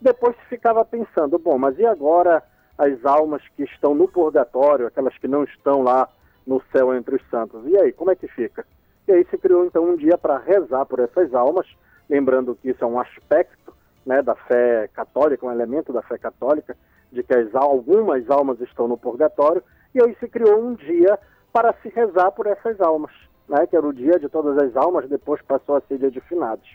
depois 0.00 0.34
se 0.36 0.44
ficava 0.46 0.84
pensando, 0.84 1.38
bom, 1.38 1.58
mas 1.58 1.78
e 1.78 1.84
agora 1.84 2.42
as 2.78 3.04
almas 3.04 3.42
que 3.56 3.64
estão 3.64 3.94
no 3.94 4.08
purgatório, 4.08 4.86
aquelas 4.86 5.16
que 5.18 5.28
não 5.28 5.44
estão 5.44 5.82
lá 5.82 6.08
no 6.46 6.62
céu 6.72 6.94
entre 6.94 7.16
os 7.16 7.22
santos? 7.28 7.62
E 7.66 7.76
aí, 7.76 7.92
como 7.92 8.10
é 8.10 8.16
que 8.16 8.26
fica? 8.28 8.64
E 9.06 9.12
aí 9.12 9.26
se 9.28 9.36
criou 9.36 9.64
então 9.64 9.84
um 9.84 9.96
dia 9.96 10.16
para 10.16 10.38
rezar 10.38 10.86
por 10.86 11.00
essas 11.00 11.34
almas, 11.34 11.66
lembrando 12.08 12.54
que 12.54 12.70
isso 12.70 12.82
é 12.82 12.86
um 12.86 12.98
aspecto 12.98 13.74
né, 14.06 14.22
da 14.22 14.34
fé 14.34 14.88
católica, 14.94 15.44
um 15.44 15.52
elemento 15.52 15.92
da 15.92 16.02
fé 16.02 16.16
católica, 16.16 16.76
de 17.12 17.22
que 17.22 17.34
as, 17.34 17.54
algumas 17.54 18.28
almas 18.30 18.60
estão 18.60 18.88
no 18.88 18.96
purgatório, 18.96 19.62
e 19.94 20.02
aí 20.02 20.16
se 20.18 20.28
criou 20.28 20.58
um 20.60 20.74
dia 20.74 21.18
para 21.52 21.74
se 21.82 21.88
rezar 21.88 22.30
por 22.30 22.46
essas 22.46 22.80
almas, 22.80 23.12
né, 23.48 23.66
que 23.66 23.76
era 23.76 23.86
o 23.86 23.92
dia 23.92 24.18
de 24.18 24.28
todas 24.28 24.56
as 24.56 24.74
almas, 24.76 25.08
depois 25.08 25.42
passou 25.42 25.76
a 25.76 25.80
ser 25.82 25.98
dia 25.98 26.10
de 26.10 26.20
finados. 26.20 26.68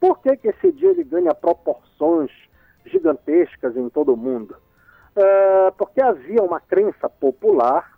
Por 0.00 0.18
que, 0.20 0.36
que 0.36 0.48
esse 0.48 0.72
dia 0.72 0.90
ele 0.90 1.04
ganha 1.04 1.34
proporções 1.34 2.30
gigantescas 2.84 3.76
em 3.76 3.88
todo 3.88 4.12
o 4.14 4.16
mundo? 4.16 4.56
É, 5.14 5.70
porque 5.72 6.00
havia 6.00 6.42
uma 6.42 6.60
crença 6.60 7.08
popular 7.08 7.92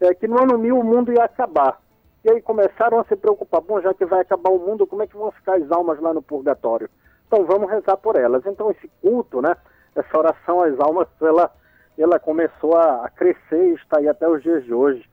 é, 0.00 0.14
que 0.14 0.26
no 0.26 0.40
ano 0.40 0.58
mil 0.58 0.78
o 0.78 0.84
mundo 0.84 1.12
ia 1.12 1.24
acabar. 1.24 1.80
E 2.24 2.30
aí 2.30 2.40
começaram 2.40 2.98
a 2.98 3.04
se 3.04 3.14
preocupar, 3.16 3.60
bom, 3.60 3.80
já 3.80 3.92
que 3.92 4.04
vai 4.04 4.20
acabar 4.20 4.50
o 4.50 4.58
mundo, 4.58 4.86
como 4.86 5.02
é 5.02 5.06
que 5.06 5.16
vão 5.16 5.30
ficar 5.30 5.56
as 5.56 5.70
almas 5.70 6.00
lá 6.00 6.14
no 6.14 6.22
purgatório? 6.22 6.88
Então 7.26 7.44
vamos 7.44 7.70
rezar 7.70 7.96
por 7.98 8.16
elas. 8.16 8.44
Então 8.46 8.70
esse 8.70 8.90
culto, 9.02 9.42
né, 9.42 9.54
essa 9.94 10.18
oração 10.18 10.62
às 10.62 10.78
almas, 10.80 11.06
ela, 11.20 11.50
ela 11.98 12.18
começou 12.18 12.76
a, 12.76 13.04
a 13.04 13.10
crescer 13.10 13.72
e 13.72 13.74
está 13.74 13.98
aí 13.98 14.08
até 14.08 14.26
os 14.26 14.42
dias 14.42 14.64
de 14.64 14.72
hoje. 14.72 15.04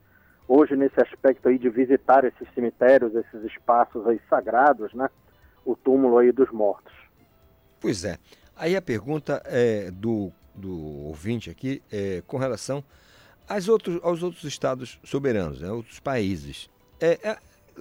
Hoje 0.48 0.74
nesse 0.74 1.00
aspecto 1.00 1.48
aí 1.48 1.58
de 1.58 1.68
visitar 1.68 2.24
esses 2.24 2.48
cemitérios, 2.54 3.14
esses 3.14 3.44
espaços 3.44 4.06
aí 4.06 4.20
sagrados, 4.28 4.92
né, 4.94 5.08
o 5.64 5.76
túmulo 5.76 6.18
aí 6.18 6.32
dos 6.32 6.50
mortos. 6.50 6.92
Pois 7.80 8.04
é. 8.04 8.16
Aí 8.62 8.76
a 8.76 8.80
pergunta 8.80 9.42
é 9.44 9.90
do, 9.90 10.30
do 10.54 10.72
ouvinte 11.08 11.50
aqui 11.50 11.82
é 11.90 12.22
com 12.28 12.36
relação 12.36 12.84
às 13.48 13.68
outros, 13.68 13.98
aos 14.04 14.22
outros 14.22 14.44
estados 14.44 15.00
soberanos, 15.02 15.60
né, 15.60 15.68
outros 15.68 15.98
países 15.98 16.70
é, 17.00 17.18
é, 17.28 17.36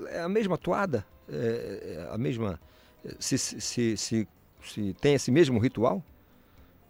é 0.08 0.22
a 0.22 0.28
mesma 0.28 0.58
toada? 0.58 1.06
É, 1.32 1.98
é 2.10 2.10
a 2.12 2.18
mesma. 2.18 2.60
Se, 3.20 3.38
se, 3.38 3.96
se, 3.96 4.28
se, 4.64 4.94
tem 5.00 5.14
esse 5.14 5.30
mesmo 5.30 5.60
ritual? 5.60 6.02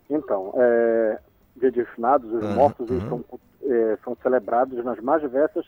Então, 0.09 0.53
é, 0.55 1.19
dia 1.57 1.69
de 1.69 1.83
finados, 1.87 2.31
os 2.31 2.43
uhum, 2.45 2.53
mortos 2.53 2.89
uhum. 2.89 3.09
São, 3.09 3.25
é, 3.63 3.97
são 4.05 4.17
celebrados 4.23 4.81
nas 4.85 5.01
mais 5.01 5.21
diversas 5.21 5.65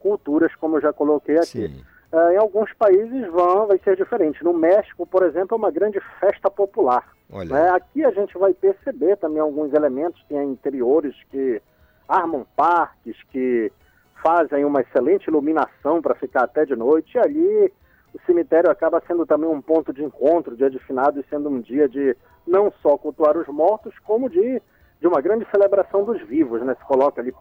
culturas, 0.00 0.52
como 0.56 0.78
eu 0.78 0.80
já 0.80 0.92
coloquei 0.92 1.38
aqui. 1.38 1.84
É, 2.14 2.34
em 2.34 2.36
alguns 2.36 2.72
países 2.74 3.26
vão, 3.32 3.66
vai 3.66 3.76
ser 3.78 3.96
diferente. 3.96 4.44
No 4.44 4.52
México, 4.52 5.04
por 5.04 5.24
exemplo, 5.24 5.56
é 5.56 5.58
uma 5.58 5.70
grande 5.72 5.98
festa 6.20 6.48
popular. 6.48 7.12
Né? 7.28 7.70
Aqui 7.70 8.04
a 8.04 8.12
gente 8.12 8.38
vai 8.38 8.54
perceber 8.54 9.16
também 9.16 9.40
alguns 9.40 9.72
elementos, 9.72 10.22
tem 10.28 10.38
interiores 10.48 11.12
que 11.28 11.60
armam 12.08 12.46
parques, 12.54 13.16
que 13.32 13.72
fazem 14.22 14.64
uma 14.64 14.82
excelente 14.82 15.26
iluminação 15.26 16.00
para 16.00 16.14
ficar 16.14 16.44
até 16.44 16.64
de 16.64 16.76
noite, 16.76 17.16
e 17.16 17.18
ali 17.18 17.72
o 18.14 18.20
cemitério 18.24 18.70
acaba 18.70 19.02
sendo 19.08 19.26
também 19.26 19.50
um 19.50 19.60
ponto 19.60 19.92
de 19.92 20.04
encontro, 20.04 20.56
dia 20.56 20.70
de 20.70 20.78
finados, 20.78 21.24
sendo 21.28 21.48
um 21.48 21.60
dia 21.60 21.88
de 21.88 22.16
não 22.46 22.72
só 22.80 22.96
cultuar 22.96 23.36
os 23.36 23.48
mortos, 23.48 23.92
como 24.04 24.30
de, 24.30 24.62
de 25.00 25.08
uma 25.08 25.20
grande 25.20 25.44
celebração 25.50 26.04
dos 26.04 26.22
vivos, 26.22 26.62
né? 26.62 26.76
Se 26.78 26.84
coloca 26.84 27.20
ali 27.20 27.34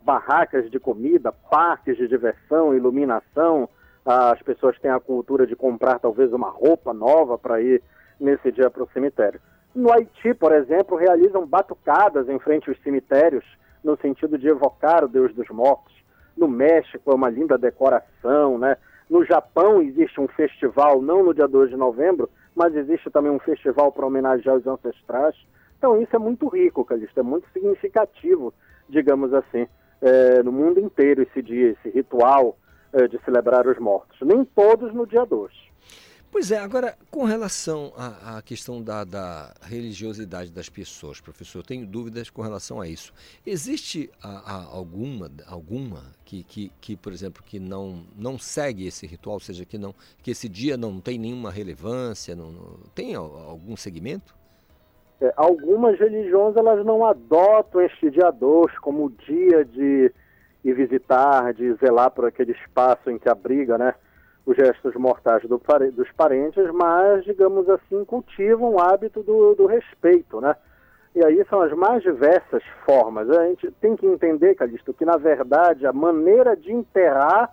barracas 0.00 0.70
de 0.70 0.80
comida, 0.80 1.32
parques 1.50 1.98
de 1.98 2.08
diversão, 2.08 2.74
iluminação, 2.74 3.68
as 4.06 4.40
pessoas 4.42 4.78
têm 4.78 4.90
a 4.90 5.00
cultura 5.00 5.46
de 5.46 5.56
comprar 5.56 5.98
talvez 5.98 6.32
uma 6.32 6.48
roupa 6.48 6.94
nova 6.94 7.36
para 7.36 7.60
ir 7.60 7.82
nesse 8.20 8.52
dia 8.52 8.70
para 8.70 8.84
o 8.84 8.88
cemitério. 8.92 9.40
No 9.74 9.92
Haiti, 9.92 10.32
por 10.32 10.52
exemplo, 10.52 10.96
realizam 10.96 11.44
batucadas 11.44 12.28
em 12.28 12.38
frente 12.38 12.70
aos 12.70 12.80
cemitérios, 12.82 13.44
no 13.82 13.96
sentido 13.98 14.38
de 14.38 14.48
evocar 14.48 15.04
o 15.04 15.08
Deus 15.08 15.34
dos 15.34 15.48
mortos. 15.48 15.92
No 16.36 16.48
México 16.48 17.10
é 17.10 17.14
uma 17.14 17.28
linda 17.28 17.58
decoração, 17.58 18.58
né? 18.58 18.76
No 19.10 19.24
Japão 19.24 19.82
existe 19.82 20.20
um 20.20 20.28
festival, 20.28 21.02
não 21.02 21.22
no 21.22 21.34
dia 21.34 21.46
2 21.46 21.70
de 21.70 21.76
novembro, 21.76 22.30
mas 22.54 22.74
existe 22.74 23.10
também 23.10 23.30
um 23.30 23.38
festival 23.38 23.92
para 23.92 24.06
homenagear 24.06 24.56
os 24.56 24.66
ancestrais. 24.66 25.34
Então 25.78 26.00
isso 26.00 26.14
é 26.14 26.18
muito 26.18 26.48
rico, 26.48 26.84
Calixto, 26.84 27.20
é 27.20 27.22
muito 27.22 27.46
significativo, 27.52 28.54
digamos 28.88 29.34
assim, 29.34 29.66
é, 30.00 30.42
no 30.42 30.52
mundo 30.52 30.80
inteiro 30.80 31.22
esse 31.22 31.42
dia, 31.42 31.70
esse 31.70 31.90
ritual 31.90 32.56
de 33.10 33.24
celebrar 33.24 33.66
os 33.66 33.78
mortos. 33.78 34.16
Nem 34.20 34.44
todos 34.44 34.94
no 34.94 35.06
dia 35.06 35.24
2. 35.24 35.66
Pois 36.38 36.50
é, 36.50 36.58
agora, 36.58 36.94
com 37.10 37.24
relação 37.24 37.94
à, 37.96 38.36
à 38.36 38.42
questão 38.42 38.82
da, 38.82 39.04
da, 39.04 39.54
religiosidade 39.62 40.52
das 40.52 40.68
pessoas, 40.68 41.18
professor, 41.18 41.60
eu 41.60 41.62
tenho 41.62 41.86
dúvidas 41.86 42.28
com 42.28 42.42
relação 42.42 42.78
a 42.78 42.86
isso. 42.86 43.10
Existe 43.46 44.10
a, 44.22 44.52
a 44.52 44.64
alguma, 44.64 45.30
alguma 45.48 46.02
que, 46.26 46.42
que, 46.42 46.70
que, 46.78 46.94
por 46.94 47.10
exemplo, 47.10 47.42
que 47.42 47.58
não, 47.58 48.04
não 48.14 48.38
segue 48.38 48.86
esse 48.86 49.06
ritual, 49.06 49.36
ou 49.36 49.40
seja, 49.40 49.64
que, 49.64 49.78
não, 49.78 49.94
que 50.22 50.30
esse 50.30 50.46
dia 50.46 50.76
não 50.76 51.00
tem 51.00 51.18
nenhuma 51.18 51.50
relevância, 51.50 52.36
não, 52.36 52.50
não 52.52 52.76
tem 52.94 53.14
algum 53.14 53.74
segmento? 53.74 54.34
É, 55.20 55.32
algumas 55.36 55.98
religiões 55.98 56.54
elas 56.54 56.84
não 56.84 57.06
adotam 57.06 57.80
este 57.80 58.10
dia 58.10 58.30
2 58.30 58.78
como 58.80 59.10
dia 59.26 59.64
de 59.64 60.12
ir 60.68 60.74
visitar, 60.74 61.52
de 61.54 61.72
zelar 61.74 62.10
por 62.10 62.24
aquele 62.24 62.52
espaço 62.52 63.10
em 63.10 63.18
que 63.18 63.28
abriga, 63.28 63.78
né? 63.78 63.94
os 64.46 64.56
gestos 64.56 64.94
mortais 64.94 65.42
do, 65.42 65.60
dos 65.92 66.12
parentes, 66.12 66.64
mas, 66.72 67.24
digamos 67.24 67.68
assim, 67.68 68.04
cultivam 68.04 68.74
o 68.74 68.80
hábito 68.80 69.22
do, 69.22 69.56
do, 69.56 69.66
respeito, 69.66 70.40
né? 70.40 70.54
E 71.16 71.24
aí 71.24 71.44
são 71.50 71.60
as 71.62 71.72
mais 71.72 72.02
diversas 72.02 72.62
formas. 72.84 73.28
A 73.28 73.48
gente 73.48 73.70
tem 73.80 73.96
que 73.96 74.06
entender, 74.06 74.54
Calixto, 74.54 74.94
que 74.94 75.04
na 75.04 75.16
verdade 75.16 75.84
a 75.84 75.92
maneira 75.92 76.56
de 76.56 76.72
enterrar 76.72 77.52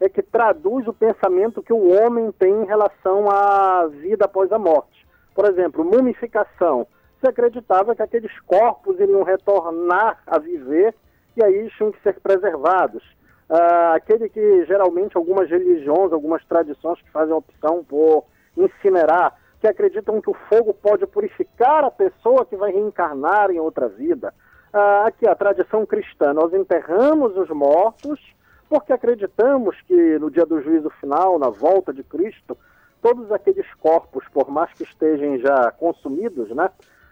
é 0.00 0.08
que 0.08 0.22
traduz 0.22 0.88
o 0.88 0.92
pensamento 0.92 1.62
que 1.62 1.72
o 1.72 1.88
homem 1.88 2.32
tem 2.32 2.52
em 2.52 2.66
relação 2.66 3.30
à 3.30 3.86
vida 3.86 4.24
após 4.24 4.50
a 4.50 4.58
morte. 4.58 5.06
Por 5.34 5.44
exemplo, 5.44 5.84
mumificação. 5.84 6.86
Se 7.20 7.28
acreditava 7.28 7.94
que 7.94 8.02
aqueles 8.02 8.32
corpos 8.40 8.98
iriam 8.98 9.22
retornar 9.22 10.20
a 10.26 10.38
viver 10.38 10.94
e 11.36 11.44
aí 11.44 11.70
tinham 11.76 11.92
que 11.92 12.00
ser 12.02 12.20
preservados 12.20 13.02
uh, 13.50 13.94
aquele 13.94 14.28
que 14.28 14.64
geralmente 14.66 15.16
algumas 15.16 15.48
religiões, 15.48 16.12
algumas 16.12 16.44
tradições 16.44 17.00
que 17.02 17.10
fazem 17.10 17.34
opção 17.34 17.84
por 17.84 18.24
incinerar, 18.56 19.36
que 19.60 19.66
acreditam 19.66 20.20
que 20.20 20.30
o 20.30 20.36
fogo 20.48 20.74
pode 20.74 21.06
purificar 21.06 21.84
a 21.84 21.90
pessoa 21.90 22.44
que 22.44 22.56
vai 22.56 22.72
reencarnar 22.72 23.50
em 23.50 23.58
outra 23.58 23.88
vida. 23.88 24.32
Uh, 24.72 25.06
aqui 25.06 25.28
a 25.28 25.34
tradição 25.34 25.86
cristã, 25.86 26.32
nós 26.32 26.52
enterramos 26.52 27.36
os 27.36 27.48
mortos 27.50 28.20
porque 28.68 28.92
acreditamos 28.92 29.80
que 29.82 30.18
no 30.18 30.30
dia 30.30 30.44
do 30.44 30.60
juízo 30.60 30.90
final, 31.00 31.38
na 31.38 31.48
volta 31.48 31.92
de 31.92 32.02
Cristo, 32.02 32.56
todos 33.00 33.30
aqueles 33.30 33.66
corpos, 33.74 34.24
por 34.32 34.50
mais 34.50 34.72
que 34.72 34.82
estejam 34.82 35.38
já 35.38 35.70
consumidos, 35.72 36.48
né, 36.50 36.70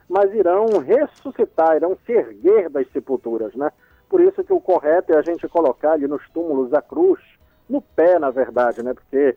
mas 0.08 0.34
irão 0.34 0.66
ressuscitar, 0.78 1.76
irão 1.76 1.96
se 2.04 2.12
erguer 2.12 2.68
das 2.68 2.90
sepulturas, 2.90 3.54
né? 3.54 3.70
Por 4.12 4.20
isso 4.20 4.44
que 4.44 4.52
o 4.52 4.60
correto 4.60 5.10
é 5.10 5.16
a 5.16 5.22
gente 5.22 5.48
colocar 5.48 5.92
ali 5.92 6.06
nos 6.06 6.20
túmulos 6.34 6.74
a 6.74 6.82
cruz, 6.82 7.18
no 7.66 7.80
pé, 7.80 8.18
na 8.18 8.28
verdade, 8.28 8.82
né? 8.82 8.92
Porque, 8.92 9.34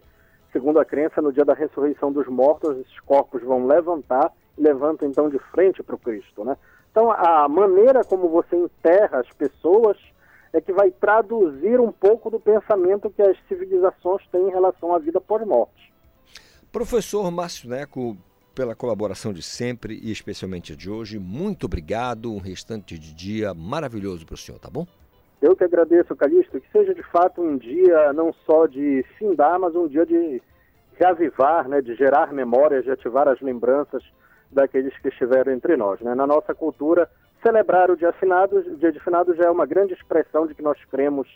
segundo 0.51 0.81
a 0.81 0.83
crença, 0.83 1.21
no 1.21 1.31
dia 1.31 1.45
da 1.45 1.53
ressurreição 1.53 2.11
dos 2.11 2.27
mortos, 2.27 2.79
esses 2.79 2.99
corpos 2.99 3.41
vão 3.41 3.67
levantar 3.67 4.33
e 4.57 4.61
levantam 4.61 5.07
então 5.07 5.29
de 5.29 5.39
frente 5.53 5.81
para 5.81 5.95
o 5.95 5.97
Cristo, 5.97 6.43
né? 6.43 6.57
Então, 6.91 7.09
a 7.09 7.47
maneira 7.47 8.03
como 8.03 8.27
você 8.27 8.57
enterra 8.57 9.21
as 9.21 9.29
pessoas 9.29 9.97
é 10.51 10.59
que 10.59 10.73
vai 10.73 10.91
traduzir 10.91 11.79
um 11.79 11.93
pouco 11.93 12.29
do 12.29 12.37
pensamento 12.37 13.09
que 13.09 13.21
as 13.21 13.37
civilizações 13.47 14.27
têm 14.27 14.49
em 14.49 14.51
relação 14.51 14.93
à 14.93 14.99
vida 14.99 15.21
pós-morte. 15.21 15.93
Professor 16.69 17.31
Márcio 17.31 17.69
Neco, 17.69 18.17
pela 18.55 18.73
colaboração 18.73 19.33
de 19.33 19.43
sempre 19.43 19.99
e 20.01 20.11
especialmente 20.11 20.75
de 20.75 20.89
hoje. 20.89 21.19
Muito 21.19 21.65
obrigado. 21.65 22.31
Um 22.31 22.39
restante 22.39 22.97
de 22.97 23.13
dia 23.13 23.53
maravilhoso 23.53 24.25
para 24.25 24.35
o 24.35 24.37
senhor, 24.37 24.57
tá 24.57 24.69
bom? 24.71 24.87
Eu 25.41 25.55
que 25.55 25.65
agradeço, 25.65 26.15
Calixto, 26.15 26.59
que 26.59 26.71
seja 26.71 26.95
de 26.95 27.03
fato 27.03 27.41
um 27.41 27.57
dia 27.57 28.13
não 28.13 28.33
só 28.45 28.65
de 28.65 29.05
findar, 29.19 29.59
mas 29.59 29.75
um 29.75 29.87
dia 29.87 30.05
de 30.05 30.41
reavivar, 30.97 31.67
né, 31.67 31.81
de 31.81 31.93
gerar 31.95 32.31
memórias, 32.31 32.85
de 32.85 32.91
ativar 32.91 33.27
as 33.27 33.41
lembranças 33.41 34.01
daqueles 34.49 34.97
que 34.99 35.09
estiveram 35.09 35.51
entre 35.51 35.75
nós. 35.75 35.99
Né? 35.99 36.15
Na 36.15 36.25
nossa 36.25 36.55
cultura, 36.55 37.09
celebrar 37.43 37.91
o 37.91 37.97
dia, 37.97 38.13
finado, 38.13 38.57
o 38.57 38.77
dia 38.77 38.91
de 38.91 38.99
finado 39.01 39.35
já 39.35 39.43
é 39.43 39.51
uma 39.51 39.65
grande 39.65 39.93
expressão 39.93 40.47
de 40.47 40.55
que 40.55 40.63
nós 40.63 40.77
cremos 40.85 41.27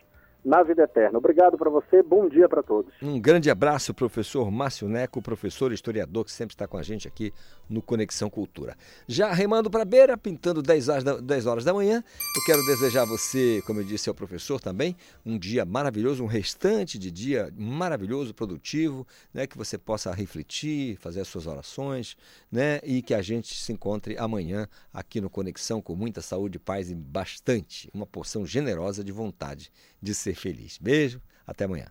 na 0.43 0.63
vida 0.63 0.83
eterna. 0.83 1.17
Obrigado 1.17 1.57
para 1.57 1.69
você, 1.69 2.01
bom 2.01 2.27
dia 2.29 2.47
para 2.47 2.63
todos. 2.63 2.93
Um 3.01 3.19
grande 3.19 3.49
abraço, 3.49 3.93
professor 3.93 4.49
Márcio 4.49 4.87
Neco, 4.87 5.21
professor 5.21 5.71
historiador 5.71 6.25
que 6.25 6.31
sempre 6.31 6.53
está 6.53 6.67
com 6.67 6.77
a 6.77 6.83
gente 6.83 7.07
aqui 7.07 7.33
no 7.69 7.81
Conexão 7.81 8.29
Cultura. 8.29 8.75
Já 9.07 9.31
remando 9.31 9.69
para 9.69 9.81
a 9.81 9.85
beira, 9.85 10.17
pintando 10.17 10.61
10 10.61 10.89
horas, 10.89 11.03
da, 11.03 11.17
10 11.19 11.45
horas 11.45 11.63
da 11.63 11.73
manhã, 11.73 12.03
eu 12.35 12.43
quero 12.45 12.65
desejar 12.65 13.03
a 13.03 13.05
você, 13.05 13.61
como 13.65 13.81
eu 13.81 13.83
disse 13.83 14.09
ao 14.09 14.15
professor 14.15 14.59
também, 14.59 14.95
um 15.25 15.37
dia 15.37 15.65
maravilhoso, 15.65 16.23
um 16.23 16.27
restante 16.27 16.97
de 16.97 17.11
dia 17.11 17.53
maravilhoso, 17.57 18.33
produtivo, 18.33 19.05
né, 19.33 19.45
que 19.45 19.57
você 19.57 19.77
possa 19.77 20.11
refletir, 20.13 20.97
fazer 20.97 21.21
as 21.21 21.27
suas 21.27 21.47
orações, 21.47 22.15
né, 22.51 22.79
e 22.83 23.01
que 23.01 23.13
a 23.13 23.21
gente 23.21 23.53
se 23.53 23.71
encontre 23.71 24.17
amanhã 24.17 24.67
aqui 24.93 25.19
no 25.19 25.29
Conexão 25.29 25.81
com 25.81 25.95
muita 25.95 26.21
saúde, 26.21 26.57
paz 26.57 26.89
e 26.89 26.95
bastante, 26.95 27.89
uma 27.93 28.05
porção 28.05 28.45
generosa 28.45 29.03
de 29.03 29.11
vontade 29.11 29.71
de 30.01 30.13
ser 30.13 30.35
feliz. 30.35 30.77
Beijo, 30.80 31.21
até 31.45 31.65
amanhã. 31.65 31.88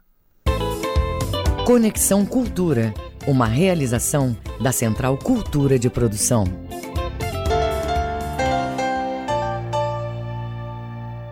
Conexão 1.67 2.25
Cultura, 2.25 2.95
uma 3.27 3.47
realização 3.47 4.37
da 4.61 4.73
Central 4.73 5.19
Cultura 5.19 5.79
de 5.79 5.91
Produção. 5.91 6.45